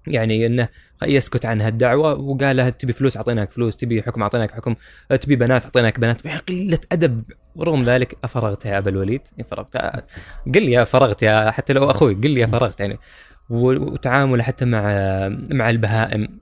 يعني 0.08 0.46
إنه 0.46 0.70
يسكت 1.04 1.46
عن 1.46 1.62
هالدعوه 1.62 2.20
وقال 2.20 2.58
له 2.58 2.70
تبي 2.70 2.94
فلوس 2.94 3.18
أعطيناك 3.18 3.52
فلوس 3.52 3.78
تبي 3.78 4.04
حكم 4.04 4.22
أعطيناك 4.22 4.52
حكم 4.52 4.76
تبي 5.22 5.36
بنات 5.36 5.64
أعطيناك 5.64 6.00
بنات. 6.00 6.26
يعني 6.26 6.40
قلة 6.40 6.80
أدب. 6.92 7.24
ورغم 7.56 7.84
ذلك 7.84 8.18
أفرغت 8.24 8.66
يا 8.66 8.78
أبا 8.78 8.90
الوليد. 8.90 9.22
فرغت. 9.52 9.78
قل 10.56 10.66
لي 10.66 10.86
فرغت 10.86 11.24
يا 11.24 11.52
حتى 11.52 11.74
لو 11.74 11.92
أخوي 11.92 12.14
قل 12.14 12.30
لي 12.30 12.48
فرغت 12.48 12.80
يعني. 12.80 13.00
وتعامله 13.50 14.44
حتى 14.44 14.66
مع 14.66 14.82
مع 15.30 15.70
البهائم. 15.70 16.40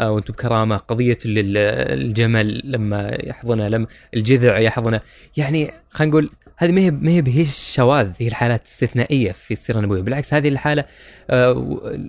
وأنتم 0.00 0.32
بكرامه 0.32 0.76
قضية 0.76 1.18
الجمل 1.26 2.62
لما 2.64 3.18
يحضنه 3.20 3.68
لما 3.68 3.86
الجذع 4.14 4.58
يحضنه 4.58 5.00
يعني 5.36 5.70
خلينا 5.90 6.10
نقول 6.10 6.30
هذه 6.60 6.72
ما 6.72 6.80
هي 6.80 6.90
ما 6.90 7.10
هي 7.10 7.22
بهي 7.22 7.42
الشواذ 7.42 8.10
هي 8.18 8.26
الحالات 8.28 8.60
الاستثنائيه 8.60 9.32
في 9.32 9.50
السيرة 9.50 9.78
النبوية. 9.78 10.02
بالعكس 10.02 10.34
هذه 10.34 10.48
الحالة 10.48 10.84
آه 11.30 11.54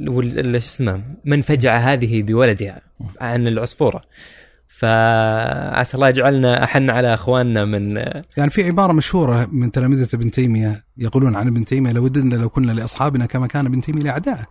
شو 0.05 0.57
اسمه 0.57 1.03
من 1.25 1.41
فجع 1.41 1.77
هذه 1.77 2.23
بولدها 2.23 2.81
عن 3.21 3.47
العصفورة. 3.47 4.01
فعسى 4.67 5.95
الله 5.95 6.09
يجعلنا 6.09 6.63
أحن 6.63 6.89
على 6.89 7.13
أخواننا 7.13 7.65
من 7.65 7.97
يعني 8.37 8.49
في 8.49 8.63
عبارة 8.63 8.93
مشهورة 8.93 9.47
من 9.51 9.71
تلامذه 9.71 10.07
ابن 10.13 10.31
تيمية 10.31 10.83
يقولون 10.97 11.35
عن 11.35 11.47
ابن 11.47 11.65
تيمية 11.65 11.91
لوددنا 11.91 12.35
لو 12.35 12.49
كنا 12.49 12.71
لأصحابنا 12.71 13.25
كما 13.25 13.47
كان 13.47 13.65
ابن 13.65 13.81
تيمية 13.81 14.03
لاعدائه 14.03 14.45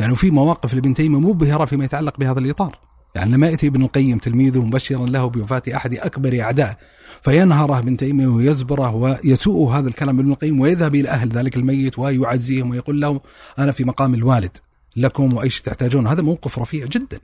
يعني 0.00 0.12
وفي 0.12 0.30
مواقف 0.30 0.74
لابن 0.74 0.94
تيمية 0.94 1.20
مبهره 1.20 1.64
فيما 1.64 1.84
يتعلق 1.84 2.18
بهذا 2.18 2.38
الإطار. 2.38 2.78
يعني 3.14 3.32
لما 3.32 3.48
يأتي 3.48 3.66
ابن 3.66 3.82
القيم 3.82 4.18
تلميذه 4.18 4.62
مبشرا 4.62 5.06
له 5.06 5.26
بوفاة 5.26 5.62
أحد 5.74 5.94
أكبر 5.94 6.40
اعدائه 6.40 6.76
فينهره 7.22 7.78
ابن 7.78 7.96
تيمية 7.96 8.26
ويزبره 8.26 8.94
ويسوء 8.94 9.70
هذا 9.70 9.88
الكلام 9.88 10.18
ابن 10.18 10.32
القيم 10.32 10.60
ويذهب 10.60 10.94
إلى 10.94 11.08
أهل 11.08 11.28
ذلك 11.28 11.56
الميت 11.56 11.98
ويعزيهم 11.98 12.70
ويقول 12.70 13.00
لهم 13.00 13.20
أنا 13.58 13.72
في 13.72 13.84
مقام 13.84 14.14
الوالد 14.14 14.56
لكم 14.96 15.34
واي 15.34 15.50
شيء 15.50 15.64
تحتاجون؟ 15.64 16.06
هذا 16.06 16.22
موقف 16.22 16.58
رفيع 16.58 16.86
جدا. 16.86 17.18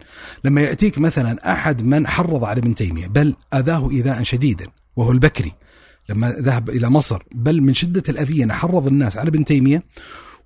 لما 0.45 0.61
يأتيك 0.61 0.99
مثلا 0.99 1.53
أحد 1.53 1.83
من 1.83 2.07
حرض 2.07 2.45
على 2.45 2.59
ابن 2.59 2.75
تيمية 2.75 3.07
بل 3.07 3.35
أذاه 3.55 3.91
ايذاء 3.91 4.23
شديدا 4.23 4.65
وهو 4.97 5.13
البكري 5.13 5.53
لما 6.09 6.31
ذهب 6.31 6.71
إلى 6.71 6.91
مصر 6.91 7.23
بل 7.35 7.61
من 7.61 7.75
شدة 7.75 8.03
الأذية 8.09 8.47
حرض 8.47 8.87
الناس 8.87 9.17
على 9.17 9.29
ابن 9.29 9.45
تيمية 9.45 9.83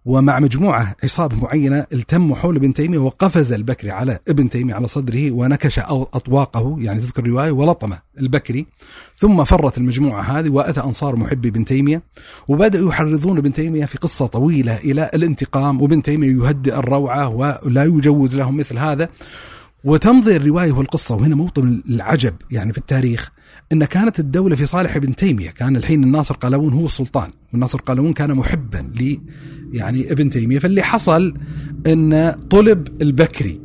ومع 0.05 0.41
مجموعة 0.41 0.97
عصابة 1.05 1.37
معينة 1.37 1.87
التموا 1.93 2.37
حول 2.37 2.57
ابن 2.57 2.75
تيمية 2.75 2.99
وقفز 2.99 3.53
البكري 3.53 3.91
على 3.91 4.19
ابن 4.29 4.51
تيمية 4.51 4.75
على 4.75 4.89
صدره 4.89 5.31
ونكش 5.31 5.79
أطواقه 5.79 6.77
يعني 6.81 7.01
تذكر 7.01 7.23
الرواية 7.23 7.51
ولطم 7.51 7.93
البكري. 8.19 8.67
ثم 9.17 9.45
فرت 9.45 9.79
المجموعة 9.79 10.23
هذه 10.23 10.51
وأتى 10.51 10.81
أنصار 10.81 11.17
محبي 11.17 11.49
ابن 11.49 11.65
تيمية 11.65 12.03
وبدأوا 12.49 12.89
يحرضون 12.89 13.39
ابن 13.39 13.53
تيمية 13.53 13.85
في 13.85 13.99
قصة 13.99 14.27
طويلة 14.27 14.77
إلى 14.77 15.11
الانتقام 15.15 15.83
وابن 15.83 16.03
تيمية 16.03 16.45
يهدئ 16.45 16.79
الروعة 16.79 17.29
ولا 17.29 17.85
يجوز 17.85 18.37
لهم 18.37 18.57
مثل 18.57 18.79
هذا. 18.79 19.09
وتمضي 19.85 20.37
الرواية 20.37 20.73
والقصة 20.73 21.15
وهنا 21.15 21.37
موطن 21.37 21.83
العجب 21.89 22.35
يعني 22.51 22.73
في 22.73 22.79
التاريخ 22.79 23.31
إن 23.73 23.85
كانت 23.85 24.19
الدولة 24.19 24.57
في 24.57 24.67
صالح 24.67 24.97
ابن 24.97 25.17
تيمية، 25.17 25.51
كان 25.51 25.77
الحين 25.77 26.05
الناصر 26.05 26.35
قلاوون 26.35 26.73
هو 26.73 26.85
السلطان، 26.87 27.31
والناصر 27.53 27.81
قلاوون 27.81 28.13
كان 28.13 28.35
محبا 28.35 28.81
يعني 29.77 30.13
ابن 30.13 30.31
تيمية، 30.31 30.59
فاللي 30.59 30.83
حصل 30.83 31.35
إن 31.87 32.35
طلب 32.51 33.03
البكري 33.03 33.61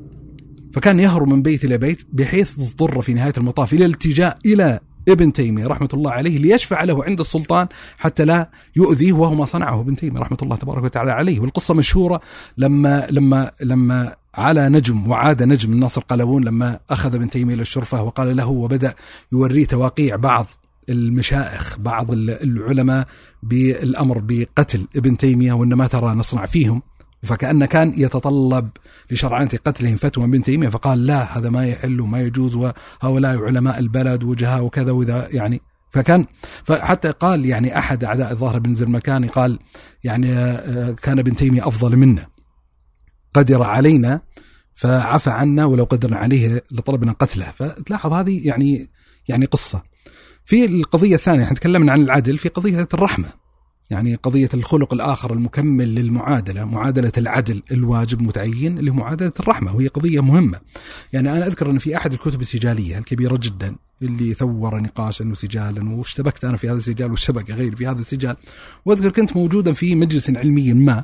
فكان 0.73 0.99
يهرب 0.99 1.27
من 1.27 1.41
بيت 1.41 1.65
إلى 1.65 1.77
بيت 1.77 2.01
بحيث 2.13 2.55
تضطر 2.55 3.01
في 3.01 3.13
نهاية 3.13 3.33
المطاف 3.37 3.73
إلى 3.73 3.85
الالتجاء 3.85 4.37
إلى 4.45 4.79
ابن 5.09 5.33
تيمية 5.33 5.67
رحمة 5.67 5.89
الله 5.93 6.11
عليه 6.11 6.37
ليشفع 6.37 6.83
له 6.83 7.03
عند 7.03 7.19
السلطان 7.19 7.67
حتى 7.97 8.25
لا 8.25 8.49
يؤذيه 8.75 9.13
وهو 9.13 9.35
ما 9.35 9.45
صنعه 9.45 9.81
ابن 9.81 9.95
تيمية 9.95 10.19
رحمة 10.19 10.37
الله 10.41 10.55
تبارك 10.55 10.83
وتعالى 10.83 11.11
عليه. 11.11 11.39
والقصة 11.39 11.73
مشهورة 11.73 12.21
لما 12.57 13.07
لما 13.11 13.51
لما 13.61 14.15
على 14.35 14.69
نجم 14.69 15.09
وعاد 15.09 15.43
نجم 15.43 15.73
الناصر 15.73 16.01
قلبون 16.01 16.43
لما 16.43 16.79
أخذ 16.89 17.15
ابن 17.15 17.29
تيمية 17.29 17.55
للشرفه 17.55 18.03
وقال 18.03 18.35
له 18.35 18.47
وبدأ 18.47 18.93
يوريه 19.31 19.65
تواقيع 19.65 20.15
بعض 20.15 20.47
المشائخ 20.89 21.79
بعض 21.79 22.11
العلماء 22.11 23.07
بالأمر 23.43 24.19
بقتل 24.19 24.87
ابن 24.95 25.17
تيمية 25.17 25.53
وان 25.53 25.73
ما 25.73 25.87
ترى 25.87 26.13
نصنع 26.13 26.45
فيهم. 26.45 26.81
فكأنه 27.23 27.65
كان 27.65 27.93
يتطلب 27.97 28.69
لشرعنة 29.11 29.49
قتلهم 29.65 29.95
فتوى 29.95 30.23
ابن 30.23 30.43
تيمية 30.43 30.69
فقال 30.69 31.05
لا 31.05 31.37
هذا 31.37 31.49
ما 31.49 31.65
يحل 31.67 32.01
وما 32.01 32.21
يجوز 32.21 32.55
وهؤلاء 32.55 33.43
علماء 33.43 33.79
البلد 33.79 34.23
وجهاء 34.23 34.63
وكذا 34.63 34.91
وإذا 34.91 35.27
يعني. 35.31 35.61
فكان 35.91 36.25
فحتى 36.63 37.11
قال 37.11 37.45
يعني 37.45 37.77
أحد 37.77 38.03
أعداء 38.03 38.31
الظاهر 38.31 38.59
بن 38.59 38.73
زرمكاني 38.73 39.27
قال 39.27 39.59
يعني 40.03 40.33
آه، 40.33 40.91
كان 40.91 41.19
ابن 41.19 41.35
تيمية 41.35 41.67
أفضل 41.67 41.95
منا. 41.95 42.27
قدر 43.33 43.63
علينا 43.63 44.21
فعفى 44.75 45.29
عنا 45.29 45.65
ولو 45.65 45.83
قدرنا 45.83 46.17
عليه 46.17 46.63
لطلبنا 46.71 47.11
قتله. 47.11 47.51
فتلاحظ 47.55 48.13
هذه 48.13 48.47
يعني 48.47 48.89
يعني 49.27 49.45
قصة. 49.45 49.83
في 50.49 50.65
القضية 50.65 51.15
الثانية 51.15 51.43
إحنا 51.43 51.55
تكلمنا 51.55 51.91
عن 51.91 52.01
العدل 52.01 52.37
في 52.37 52.49
قضية 52.49 52.87
الرحمة. 52.93 53.27
يعني 53.89 54.15
قضية 54.15 54.49
الخلق 54.53 54.93
الآخر 54.93 55.33
المكمل 55.33 55.95
للمعادلة 55.95 56.65
معادلة 56.65 57.11
العدل 57.17 57.63
الواجب 57.71 58.21
متعين 58.21 58.77
اللي 58.77 58.91
معادلة 58.91 59.31
الرحمة 59.39 59.75
وهي 59.75 59.87
قضية 59.87 60.19
مهمة. 60.19 60.59
يعني 61.13 61.31
أنا 61.31 61.47
أذكر 61.47 61.71
أن 61.71 61.79
في 61.79 61.97
أحد 61.97 62.13
الكتب 62.13 62.41
السجالية 62.41 62.97
الكبيرة 62.97 63.39
جدا 63.41 63.75
اللي 64.01 64.33
ثور 64.33 64.79
نقاشا 64.79 65.25
وسجالا 65.25 65.89
واشتبكت 65.95 66.45
أنا 66.45 66.57
في 66.57 66.69
هذا 66.69 66.77
السجال 66.77 67.11
واشتبك 67.11 67.51
غيري 67.51 67.75
في 67.75 67.87
هذا 67.87 67.99
السجال 67.99 68.35
وأذكر 68.85 69.09
كنت 69.09 69.35
موجودا 69.37 69.73
في 69.73 69.95
مجلس 69.95 70.29
علمي 70.29 70.73
ما. 70.73 71.03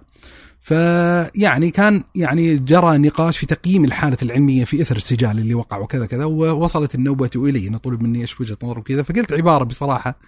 فيعني 0.66 1.72
كان 1.72 2.04
يعني 2.16 2.58
جرى 2.58 2.98
نقاش 2.98 3.38
في 3.38 3.46
تقييم 3.46 3.86
الحالة 3.86 4.18
العلمية 4.22 4.66
في 4.66 4.82
إثر 4.82 4.96
السجال 4.96 5.40
اللي 5.40 5.54
وقع 5.54 5.78
وكذا 5.78 6.06
كذا 6.06 6.26
ووصلت 6.26 6.96
النوبة 6.96 7.30
إلي 7.36 7.68
أن 7.68 7.78
طلب 7.78 8.02
مني 8.02 8.22
إيش 8.22 8.42
وجهة 8.42 8.58
نظر 8.64 8.80
وكذا. 8.80 9.04
فقلت 9.04 9.34
عبارة 9.34 9.64
بصراحة 9.64 10.20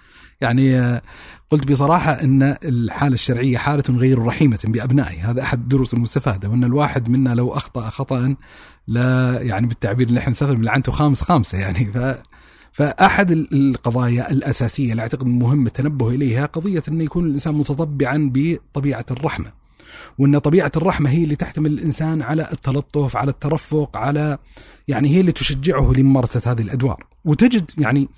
يعني 0.41 0.79
آه، 0.79 1.01
قلت 1.49 1.71
بصراحة 1.71 2.11
أن 2.11 2.55
الحالة 2.63 3.13
الشرعية 3.13 3.57
حالة 3.57 3.83
غير 3.89 4.25
رحيمة 4.25 4.59
بأبنائه 4.63 5.31
هذا 5.31 5.41
أحد 5.41 5.59
الدروس 5.59 5.93
المستفادة 5.93 6.49
وأن 6.49 6.63
الواحد 6.63 7.09
منا 7.09 7.35
لو 7.35 7.53
أخطأ 7.53 7.89
خطأ 7.89 8.35
لا 8.87 9.41
يعني 9.41 9.67
بالتعبير 9.67 10.07
اللي 10.07 10.19
إحنا 10.19 10.31
نستخدم 10.31 10.63
لعنته 10.63 10.91
خامس 10.91 11.21
خامسة 11.21 11.57
يعني. 11.57 11.85
ف 11.85 12.17
فأحد 12.71 13.31
القضايا 13.31 14.31
الأساسية 14.31 14.91
اللي 14.91 15.01
أعتقد 15.01 15.25
مهم 15.25 15.65
التنبه 15.65 16.09
إليها 16.09 16.45
قضية 16.45 16.83
أن 16.87 17.01
يكون 17.01 17.25
الإنسان 17.25 17.53
متطبعا 17.53 18.31
بطبيعة 18.33 19.05
الرحمة. 19.11 19.56
وإن 20.17 20.37
طبيعة 20.37 20.71
الرحمة 20.77 21.09
هي 21.09 21.23
اللي 21.23 21.35
تحتمل 21.35 21.71
الإنسان 21.71 22.21
على 22.21 22.47
التلطف 22.51 23.17
على 23.17 23.31
الترفق 23.31 23.97
على 23.97 24.37
يعني 24.87 25.09
هي 25.09 25.19
اللي 25.19 25.31
تشجعه 25.31 25.93
لممارسة 25.97 26.41
هذه 26.45 26.61
الأدوار. 26.61 27.05
وتجد 27.25 27.71
يعني 27.77 28.09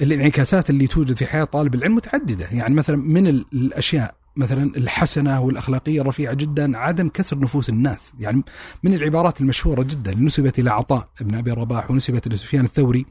الانعكاسات 0.00 0.70
اللي 0.70 0.86
توجد 0.86 1.16
في 1.16 1.26
حياة 1.26 1.44
طالب 1.44 1.74
العلم 1.74 1.94
متعددة. 1.94 2.46
يعني 2.52 2.74
مثلا 2.74 2.96
من 2.96 3.26
الأشياء 3.26 4.14
مثلا 4.36 4.76
الحسنة 4.76 5.40
والأخلاقية 5.40 6.00
الرفيعة 6.00 6.34
جدا 6.34 6.78
عدم 6.78 7.08
كسر 7.08 7.38
نفوس 7.38 7.68
الناس. 7.68 8.12
يعني 8.20 8.42
من 8.82 8.94
العبارات 8.94 9.40
المشهورة 9.40 9.82
جدا 9.82 10.14
نسبت 10.14 10.58
إلى 10.58 10.70
عطاء 10.70 11.08
بن 11.20 11.34
أبي 11.34 11.50
رباح 11.50 11.90
ونسبت 11.90 12.26
إلى 12.26 12.36
سفيان 12.36 12.64
الثوري 12.64 13.06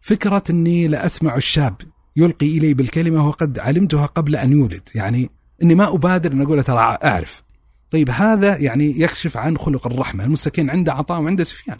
فكرة 0.00 0.44
إني 0.50 0.88
لاسمع 0.88 1.36
الشاب 1.36 1.74
يلقي 2.16 2.58
إلي 2.58 2.74
بالكلمة 2.74 3.28
وقد 3.28 3.58
علمتها 3.58 4.06
قبل 4.06 4.36
أن 4.36 4.52
يولد. 4.52 4.88
يعني 4.94 5.30
إني 5.62 5.74
ما 5.74 5.94
أبادر 5.94 6.32
أن 6.32 6.42
أقول 6.42 6.62
ترى 6.62 6.98
أعرف. 7.04 7.45
طيب 7.90 8.10
هذا 8.10 8.56
يعني 8.56 9.00
يكشف 9.00 9.36
عن 9.36 9.58
خلق 9.58 9.86
الرحمة، 9.86 10.24
المستكين 10.24 10.70
عنده 10.70 10.92
عطاء 10.92 11.20
وعنده 11.20 11.44
سفيان. 11.44 11.76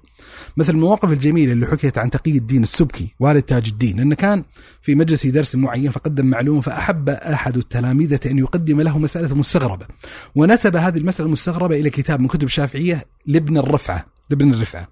مثل 0.56 0.72
المواقف 0.72 1.12
الجميلة 1.12 1.52
اللي 1.52 1.66
حكيت 1.66 1.98
عن 1.98 2.10
تقي 2.10 2.30
الدين 2.30 2.62
السبكي 2.62 3.14
والد 3.20 3.42
تاج 3.42 3.68
الدين، 3.68 4.00
إنه 4.00 4.14
كان 4.14 4.44
في 4.82 4.94
مجلس 4.94 5.26
درس 5.26 5.54
معين 5.54 5.90
فقدم 5.90 6.26
معلومة 6.26 6.60
فأحب 6.60 7.08
أحد 7.08 7.56
التلامذه 7.56 8.20
أن 8.26 8.38
يقدم 8.38 8.80
له 8.80 8.98
مسألة 8.98 9.34
مستغربة. 9.34 9.86
ونسب 10.34 10.76
هذه 10.76 10.98
المسألة 10.98 11.26
المستغربة 11.26 11.80
إلى 11.80 11.90
كتاب 11.90 12.20
من 12.20 12.28
كتب 12.28 12.44
الشافعيه 12.44 13.04
لابن 13.26 13.58
الرفعة، 13.58 14.06
لابن 14.30 14.54
الرفعة. 14.54 14.88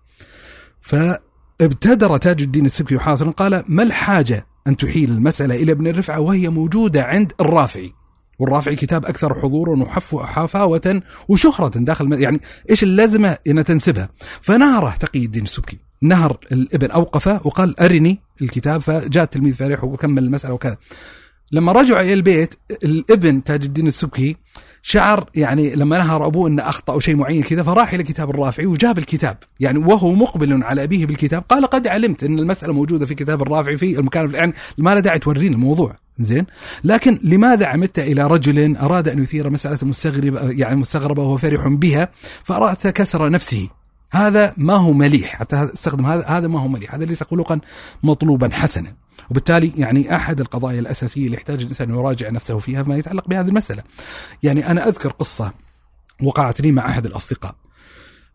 فابتدر 0.80 2.16
تاج 2.16 2.42
الدين 2.42 2.66
السبكي 2.66 2.98
حاصرا 2.98 3.30
قال 3.30 3.64
ما 3.68 3.82
الحاجة 3.82 4.46
أن 4.66 4.76
تحيل 4.76 5.10
المسألة 5.10 5.54
إلى 5.62 5.72
ابن 5.72 5.86
الرفعة 5.86 6.20
وهي 6.20 6.48
موجودة 6.48 7.04
عند 7.04 7.32
الرافعي. 7.40 7.92
والرافعي 8.44 8.76
كتاب 8.76 9.06
أكثر 9.06 9.34
حضورا 9.34 9.88
وحفاوة 10.12 11.02
وشهرة 11.28 11.78
داخل 11.78 12.12
يعني 12.12 12.40
إيش 12.70 12.82
اللازمة 12.82 13.36
إن 13.46 13.64
تنسبها؟ 13.64 14.08
فنهره 14.40 14.94
تقي 15.00 15.24
الدين 15.24 15.42
السبكي. 15.42 15.78
نهر 16.02 16.38
الإبن 16.52 16.90
اوقفه 16.90 17.40
وقال 17.44 17.80
أرني 17.80 18.20
الكتاب 18.42 18.80
فجاء 18.80 19.24
التلميذ 19.24 19.54
فرح 19.54 19.84
وكمل 19.84 20.24
المسألة 20.24 20.54
وكذا. 20.54 20.76
لما 21.52 21.72
رجعوا 21.72 22.00
إلى 22.00 22.12
البيت 22.12 22.54
الإبن 22.84 23.44
تاج 23.44 23.64
الدين 23.64 23.86
السبكي 23.86 24.36
شعر 24.82 25.30
يعني 25.34 25.74
لما 25.74 25.98
نهر 25.98 26.26
أبوه 26.26 26.48
إنه 26.48 26.68
أخطأ 26.68 26.92
أو 26.92 27.00
شيء 27.00 27.16
معين 27.16 27.42
كذا 27.42 27.62
فراح 27.62 27.94
إلى 27.94 28.02
كتاب 28.02 28.30
الرافعي 28.30 28.66
وجاب 28.66 28.98
الكتاب. 28.98 29.36
يعني 29.60 29.78
وهو 29.78 30.14
مقبل 30.14 30.62
على 30.62 30.82
أبيه 30.82 31.06
بالكتاب 31.06 31.42
قال 31.48 31.66
قد 31.66 31.86
علمت 31.86 32.24
إن 32.24 32.38
المسألة 32.38 32.72
موجودة 32.72 33.06
في 33.06 33.14
كتاب 33.14 33.42
الرافعي 33.42 33.76
في 33.76 33.98
المكان 33.98 34.34
يعني 34.34 34.54
ما 34.78 34.94
له 34.94 35.00
داعي 35.00 35.18
توريني 35.18 35.54
الموضوع. 35.54 36.03
زين؟ 36.18 36.46
لكن 36.84 37.20
لماذا 37.22 37.66
عمدت 37.66 37.98
إلى 37.98 38.26
رجل 38.26 38.76
أراد 38.76 39.08
أن 39.08 39.22
يثير 39.22 39.50
مسألة 39.50 39.78
مستغربه 39.82 40.50
يعني 40.50 40.76
مستغربة 40.76 41.22
وهو 41.22 41.36
فرح 41.36 41.68
بها 41.68 42.08
فاراد 42.44 42.76
كسر 42.76 43.30
نفسه؟ 43.30 43.68
هذا 44.10 44.54
ما 44.56 44.74
هو 44.74 44.92
مليح. 44.92 45.36
حتى 45.36 45.70
استخدم 45.74 46.06
هذا 46.06 46.24
هذا 46.26 46.48
ما 46.48 46.60
هو 46.60 46.68
مليح. 46.68 46.94
هذا 46.94 47.04
ليس 47.04 47.22
خلقا 47.22 47.60
مطلوبا 48.02 48.48
حسنا. 48.52 48.94
وبالتالي 49.30 49.72
يعني 49.76 50.16
أحد 50.16 50.40
القضايا 50.40 50.80
الأساسية 50.80 51.26
اللي 51.26 51.36
يحتاج 51.36 51.60
الإنسان 51.60 51.90
يراجع 51.90 52.30
نفسه 52.30 52.58
فيها 52.58 52.82
ما 52.82 52.96
يتعلق 52.96 53.28
بهذه 53.28 53.48
المسألة. 53.48 53.82
يعني 54.42 54.70
أنا 54.70 54.88
أذكر 54.88 55.10
قصة 55.10 55.52
وقعت 56.22 56.60
لي 56.60 56.72
مع 56.72 56.88
أحد 56.88 57.06
الأصدقاء. 57.06 57.54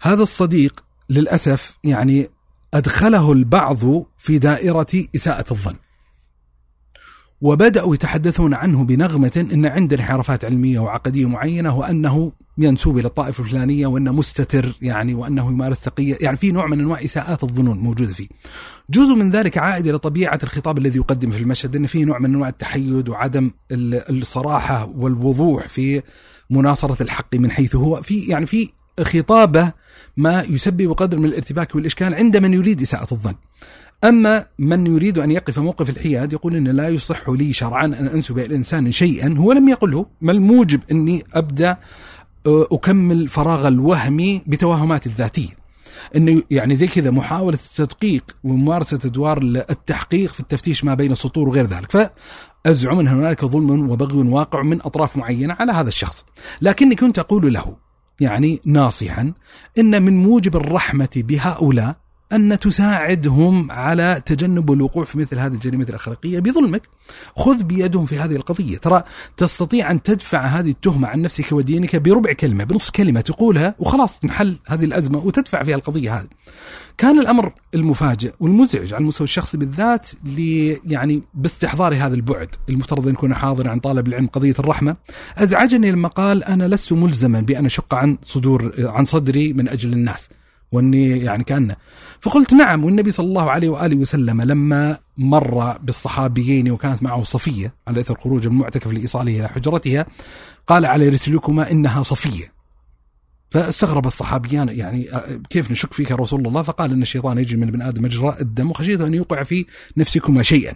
هذا 0.01 0.23
الصديق 0.23 0.83
للأسف 1.09 1.77
يعني 1.83 2.29
أدخله 2.73 3.31
البعض 3.31 4.05
في 4.17 4.37
دائرة 4.37 5.05
إساءة 5.15 5.45
الظن. 5.51 5.75
وبدأوا 7.41 7.95
يتحدثون 7.95 8.53
عنه 8.53 8.83
بنغمة 8.83 9.47
أن 9.53 9.65
عنده 9.65 9.95
انحرافات 9.95 10.45
علمية 10.45 10.79
وعقدية 10.79 11.29
معينة 11.29 11.77
وأنه 11.77 12.31
ينسوب 12.57 12.97
إلى 12.97 13.07
الطائفة 13.07 13.43
الفلانية 13.43 13.87
وأنه 13.87 14.11
مستتر 14.11 14.75
يعني 14.81 15.13
وأنه 15.13 15.51
يمارس 15.51 15.79
تقية 15.81 16.17
يعني 16.21 16.37
في 16.37 16.51
نوع 16.51 16.67
من 16.67 16.79
أنواع 16.79 17.03
إساءات 17.03 17.43
الظنون 17.43 17.77
موجودة 17.77 18.13
فيه. 18.13 18.27
جزء 18.89 19.15
من 19.15 19.31
ذلك 19.31 19.57
عائد 19.57 19.87
إلى 19.87 19.97
طبيعة 19.97 20.39
الخطاب 20.43 20.77
الذي 20.77 20.97
يقدم 20.97 21.31
في 21.31 21.37
المشهد 21.37 21.75
أن 21.75 21.87
فيه 21.87 22.05
نوع 22.05 22.19
من 22.19 22.25
أنواع 22.35 22.49
التحيد 22.49 23.09
وعدم 23.09 23.51
الصراحة 23.71 24.89
والوضوح 24.97 25.67
في 25.67 26.01
مناصرة 26.49 27.03
الحق 27.03 27.35
من 27.35 27.51
حيث 27.51 27.75
هو 27.75 28.01
في 28.01 28.19
يعني 28.19 28.45
في 28.45 28.69
خطابة 29.03 29.71
ما 30.17 30.43
يسبب 30.49 30.91
قدر 30.91 31.19
من 31.19 31.25
الارتباك 31.25 31.75
والإشكال 31.75 32.13
عند 32.13 32.37
من 32.37 32.53
يريد 32.53 32.81
إساءة 32.81 33.13
الظن. 33.13 33.35
أما 34.03 34.45
من 34.59 34.87
يريد 34.87 35.17
أن 35.17 35.31
يقف 35.31 35.59
موقف 35.59 35.89
الحياد 35.89 36.33
يقول 36.33 36.55
أن 36.55 36.67
لا 36.67 36.89
يصح 36.89 37.29
لي 37.29 37.53
شرعا 37.53 37.85
أن 37.85 37.93
أنسب 37.93 38.37
إلى 38.37 38.45
الإنسان 38.45 38.91
شيئا 38.91 39.35
هو 39.37 39.51
لم 39.51 39.69
يقله 39.69 40.05
ما 40.21 40.31
الموجب 40.31 40.81
أني 40.91 41.23
أبدأ 41.33 41.77
آه، 42.47 42.67
أكمل 42.71 43.27
فراغ 43.27 43.67
الوهم 43.67 44.41
بتوهمات 44.47 45.05
الذاتية. 45.07 45.59
انه 46.15 46.43
يعني 46.51 46.75
زي 46.75 46.87
كذا 46.87 47.11
محاولة 47.11 47.59
التدقيق 47.71 48.35
وممارسة 48.43 48.99
أدوار 49.05 49.37
التحقيق 49.69 50.31
في 50.31 50.39
التفتيش 50.39 50.83
ما 50.83 50.93
بين 50.93 51.11
السطور 51.11 51.49
وغير 51.49 51.65
ذلك. 51.65 51.91
فأزعم 51.91 52.99
أن 52.99 53.07
هنالك 53.07 53.45
ظلم 53.45 53.89
وبغي 53.89 54.17
واقع 54.17 54.61
من 54.61 54.81
أطراف 54.81 55.17
معينة 55.17 55.53
على 55.59 55.71
هذا 55.71 55.87
الشخص. 55.87 56.25
لكني 56.61 56.95
كنت 56.95 57.19
أقول 57.19 57.53
له 57.53 57.75
يعني 58.19 58.61
ناصحا 58.65 59.33
إن 59.77 60.03
من 60.03 60.23
موجب 60.23 60.55
الرحمة 60.55 61.09
بهؤلاء 61.15 62.08
أن 62.33 62.59
تساعدهم 62.59 63.71
على 63.71 64.21
تجنب 64.25 64.71
الوقوع 64.71 65.03
في 65.03 65.17
مثل 65.17 65.39
هذه 65.39 65.53
الجريمة 65.53 65.85
الأخلاقية 65.89 66.39
بظلمك. 66.39 66.81
خذ 67.35 67.63
بيدهم 67.63 68.05
في 68.05 68.19
هذه 68.19 68.35
القضية. 68.35 68.77
ترى 68.77 69.03
تستطيع 69.37 69.91
أن 69.91 70.03
تدفع 70.03 70.45
هذه 70.45 70.69
التهمة 70.69 71.07
عن 71.07 71.21
نفسك 71.21 71.51
ودينك 71.51 71.95
بربع 71.95 72.33
كلمة 72.33 72.63
بنص 72.63 72.91
كلمة 72.91 73.21
تقولها 73.21 73.75
وخلاص 73.79 74.19
تنحل 74.19 74.57
هذه 74.67 74.85
الأزمة 74.85 75.25
وتدفع 75.25 75.63
فيها 75.63 75.75
القضية 75.75 76.15
هذه. 76.19 76.27
كان 76.97 77.19
الأمر 77.19 77.53
المفاجئ 77.73 78.33
والمزعج 78.39 78.93
على 78.93 79.01
المستوى 79.01 79.25
الشخصي 79.25 79.57
بالذات 79.57 80.09
يعني 80.85 81.21
باستحضار 81.33 81.95
هذا 81.95 82.15
البعد. 82.15 82.55
المفترض 82.69 83.07
أن 83.07 83.13
يكون 83.13 83.33
حاضر 83.33 83.69
عن 83.69 83.79
طالب 83.79 84.07
العلم 84.07 84.27
قضية 84.27 84.55
الرحمة. 84.59 84.95
أزعجني 85.37 85.91
لما 85.91 86.07
قال 86.07 86.43
أنا 86.43 86.67
لست 86.67 86.93
ملزما 86.93 87.41
بأن 87.41 87.65
أشق 87.65 87.95
عن 87.95 88.17
صدور 88.23 88.73
عن 88.79 89.05
صدري 89.05 89.53
من 89.53 89.69
أجل 89.69 89.93
الناس. 89.93 90.29
واني 90.71 91.19
يعني 91.19 91.43
كأنه. 91.43 91.75
فقلت 92.21 92.53
نعم 92.53 92.83
والنبي 92.83 93.11
صلى 93.11 93.25
الله 93.25 93.51
عليه 93.51 93.69
وآله 93.69 93.95
وسلم 93.95 94.41
لما 94.41 94.97
مر 95.17 95.77
بالصحابيين 95.77 96.71
وكانت 96.71 97.03
معه 97.03 97.23
صفية 97.23 97.73
على 97.87 97.99
إثر 98.01 98.17
خروج 98.17 98.45
المعتكف 98.45 98.91
لإيصاله 98.91 99.39
إلى 99.39 99.49
حجرتها 99.49 100.05
قال 100.67 100.85
على 100.85 101.09
رسلكما 101.09 101.71
إنها 101.71 102.03
صفية. 102.03 102.59
فاستغرب 103.51 104.07
الصحابيان 104.07 104.69
يعني 104.69 105.15
آه، 105.15 105.41
كيف 105.49 105.71
نشك 105.71 105.93
فيك 105.93 106.11
يا 106.11 106.15
رسول 106.15 106.47
الله؟ 106.47 106.61
فقال 106.61 106.91
إن 106.91 107.01
الشيطان 107.01 107.37
يجري 107.37 107.57
من 107.57 107.67
ابن 107.67 107.81
آدم 107.81 108.03
مجرى 108.03 108.35
الدم 108.41 108.69
وخشيت 108.69 109.01
أن 109.01 109.13
يوقع 109.13 109.43
في 109.43 109.65
نفسكما 109.97 110.43
شيئا. 110.43 110.73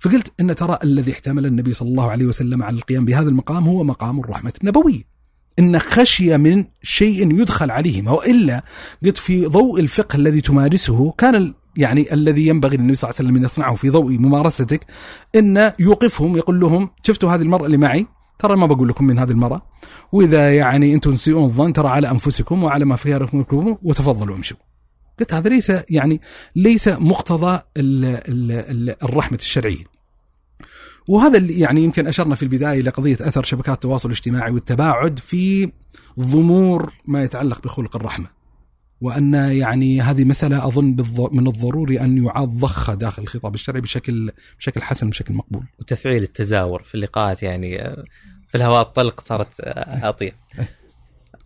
فقلت 0.00 0.32
إن 0.40 0.56
ترى 0.56 0.78
الذي 0.84 1.12
احتمل 1.12 1.46
النبي 1.46 1.74
صلى 1.74 1.88
الله 1.88 2.10
عليه 2.10 2.26
وسلم 2.26 2.62
على 2.62 2.76
القيام 2.76 3.04
بهذا 3.04 3.28
المقام 3.28 3.68
هو 3.68 3.84
مقام 3.84 4.20
الرحمة 4.20 4.52
النبوية. 4.62 5.13
إن 5.58 5.78
خشيه 5.78 6.36
من 6.36 6.64
شيء 6.82 7.40
يدخل 7.40 7.70
عليهما 7.70 8.10
وإلا 8.10 8.62
قلت 9.04 9.18
في 9.18 9.46
ضوء 9.46 9.80
الفقه 9.80 10.16
الذي 10.16 10.40
تمارسه 10.40 11.12
كان 11.18 11.54
يعني 11.76 12.14
الذي 12.14 12.46
ينبغي 12.46 12.76
للنبي 12.76 12.94
صلى 12.94 13.08
الله 13.08 13.18
عليه 13.18 13.28
وسلم 13.28 13.36
أن 13.36 13.44
يصنعه 13.44 13.74
في 13.74 13.90
ضوء 13.90 14.18
ممارستك 14.18 14.86
إن 15.34 15.72
يوقفهم 15.78 16.36
يقول 16.36 16.60
لهم 16.60 16.90
شفتوا 17.02 17.30
هذه 17.30 17.42
المرأة 17.42 17.66
اللي 17.66 17.76
معي؟ 17.76 18.06
ترى 18.38 18.56
ما 18.56 18.66
بقول 18.66 18.88
لكم 18.88 19.04
من 19.04 19.18
هذه 19.18 19.30
المرأة. 19.30 19.62
وإذا 20.12 20.56
يعني 20.56 20.94
أنتم 20.94 21.14
تسيئون 21.14 21.44
الظن 21.44 21.72
ترى 21.72 21.88
على 21.88 22.10
أنفسكم 22.10 22.64
وعلى 22.64 22.84
ما 22.84 22.96
فيها 22.96 23.18
ركبكم 23.18 23.76
وتفضلوا 23.82 24.36
امشوا. 24.36 24.56
قلت 25.20 25.34
هذا 25.34 25.48
ليس 25.48 25.72
يعني 25.90 26.20
ليس 26.56 26.88
مقتضى 26.88 27.60
ال 27.76 28.04
ال 28.04 28.52
ال 28.52 28.96
الرحمة 29.02 29.38
الشرعية. 29.38 29.93
وهذا 31.08 31.38
اللي 31.38 31.60
يعني 31.60 31.84
يمكن 31.84 32.06
أشرنا 32.06 32.34
في 32.34 32.42
البداية 32.42 32.80
إلى 32.80 32.90
قضية 32.90 33.16
أثر 33.20 33.42
شبكات 33.42 33.74
التواصل 33.74 34.08
الاجتماعي 34.08 34.52
والتباعد 34.52 35.18
في 35.18 35.72
ضمور 36.20 36.92
ما 37.04 37.22
يتعلق 37.22 37.62
بخلق 37.62 37.96
الرحمة. 37.96 38.26
وأن 39.00 39.34
يعني 39.34 40.00
هذه 40.00 40.24
مسألة 40.24 40.66
أظن 40.66 40.96
من 41.32 41.46
الضروري 41.46 42.00
أن 42.00 42.24
يعاد 42.24 42.48
ضخها 42.48 42.94
داخل 42.94 43.22
الخطاب 43.22 43.54
الشرعي 43.54 43.80
بشكل 43.80 44.30
بشكل 44.58 44.82
حسن 44.82 45.10
بشكل 45.10 45.34
مقبول. 45.34 45.64
وتفعيل 45.80 46.22
التزاور 46.22 46.82
في 46.82 46.94
اللقاءات 46.94 47.42
يعني 47.42 47.78
في 48.48 48.54
الهواء 48.54 48.82
الطلق 48.82 49.20
صارت 49.20 49.48
عطية. 50.02 50.36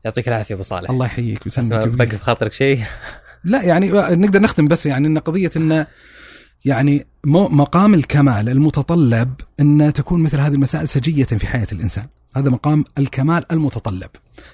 يعطيك 0.04 0.28
العافية 0.28 0.54
أبو 0.54 0.62
صالح. 0.62 0.90
الله 0.90 1.06
يحييك 1.06 1.46
ويسلمك. 1.46 1.88
بقى 1.88 2.06
في 2.06 2.18
خاطرك 2.18 2.52
شيء؟ 2.52 2.82
لا 3.44 3.62
يعني 3.62 3.90
نقدر 3.90 4.40
نختم 4.40 4.68
بس 4.68 4.86
يعني 4.86 5.06
إن 5.06 5.18
قضية 5.18 5.50
إن 5.56 5.86
يعني 6.64 7.06
مقام 7.24 7.94
الكمال 7.94 8.48
المتطلب 8.48 9.34
إن 9.60 9.92
تكون 9.92 10.22
مثل 10.22 10.40
هذه 10.40 10.54
المسائل 10.54 10.88
سجية 10.88 11.24
في 11.24 11.46
حياة 11.46 11.66
الإنسان. 11.72 12.06
هذا 12.36 12.50
مقام 12.50 12.84
الكمال 12.98 13.52
المتطلب. 13.52 14.10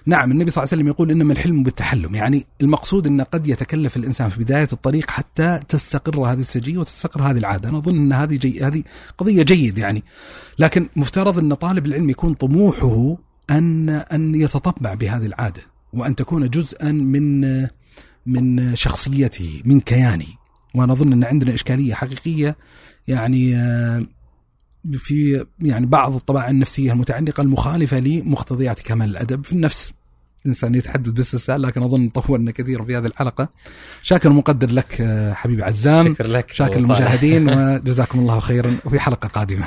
نعم 0.07 0.31
النبي 0.31 0.51
صلى 0.51 0.63
الله 0.63 0.73
عليه 0.73 0.83
وسلم 0.83 0.89
يقول 0.89 1.11
إنما 1.11 1.33
الحلم 1.33 1.63
بالتحلم. 1.63 2.15
يعني 2.15 2.47
المقصود 2.61 3.07
إن 3.07 3.21
قد 3.21 3.47
يتكلف 3.47 3.97
الإنسان 3.97 4.29
في 4.29 4.41
بداية 4.41 4.69
الطريق 4.73 5.11
حتى 5.11 5.61
تستقر 5.69 6.21
هذه 6.21 6.41
السجية 6.41 6.79
وتستقر 6.79 7.23
هذه 7.23 7.39
العادة. 7.39 7.69
أنا 7.69 7.79
أظن 7.79 7.97
إن 7.97 8.13
هذه 8.13 8.37
جي 8.37 8.65
هذه 8.65 8.83
قضية 9.19 9.43
جيد 9.43 9.79
يعني. 9.79 10.05
لكن 10.59 10.89
مفترض 10.97 11.39
إن 11.39 11.55
طالب 11.55 11.87
العلم 11.87 12.11
يكون 12.11 12.35
طموحه 12.35 13.17
ان 13.51 13.89
أن 13.89 14.35
يتطبع 14.35 14.95
بهذه 14.95 15.27
العادة 15.27 15.63
وأن 15.93 16.15
تكون 16.17 16.51
جزءا 16.51 16.93
من 16.93 17.67
من 18.27 18.77
شخصيته 18.77 19.63
من 19.65 19.81
كيانه. 19.81 20.44
وأنا 20.75 20.93
أظن 20.93 21.13
إن 21.13 21.25
عندنا 21.25 21.55
إشكالية 21.55 21.95
حقيقية. 21.95 22.57
يعني 23.09 23.57
آه، 23.57 24.07
في 24.93 25.47
يعني 25.61 25.87
بعض 25.87 26.15
الطباع 26.15 26.51
النفسية 26.51 26.93
المتعلقة 26.93 27.41
المخالفة 27.41 27.99
لمقتضيات 27.99 28.81
كمال 28.81 29.11
الأدب 29.11 29.45
في 29.45 29.53
النفس. 29.53 29.93
الإنسان 30.45 30.75
يتحدث 30.75 31.13
باستسهال 31.13 31.63
لكن 31.63 31.83
أظن 31.83 32.09
طولنا 32.09 32.51
كثيرا 32.51 32.85
في 32.85 32.97
هذه 32.97 33.07
الحلقة. 33.07 33.49
شاكر 34.03 34.31
مقدر 34.31 34.71
لك 34.71 35.01
آه، 35.01 35.33
حبيبي 35.33 35.63
عزام. 35.63 36.15
شكر 36.15 36.27
لك 36.27 36.51
شاكر 36.53 36.79
المشاهدين 36.79 37.49
وجزاكم 37.55 38.19
الله 38.19 38.41
خيرا 38.41 38.77
وفي 38.85 39.01
حلقة 39.01 39.29
قادمة. 39.29 39.67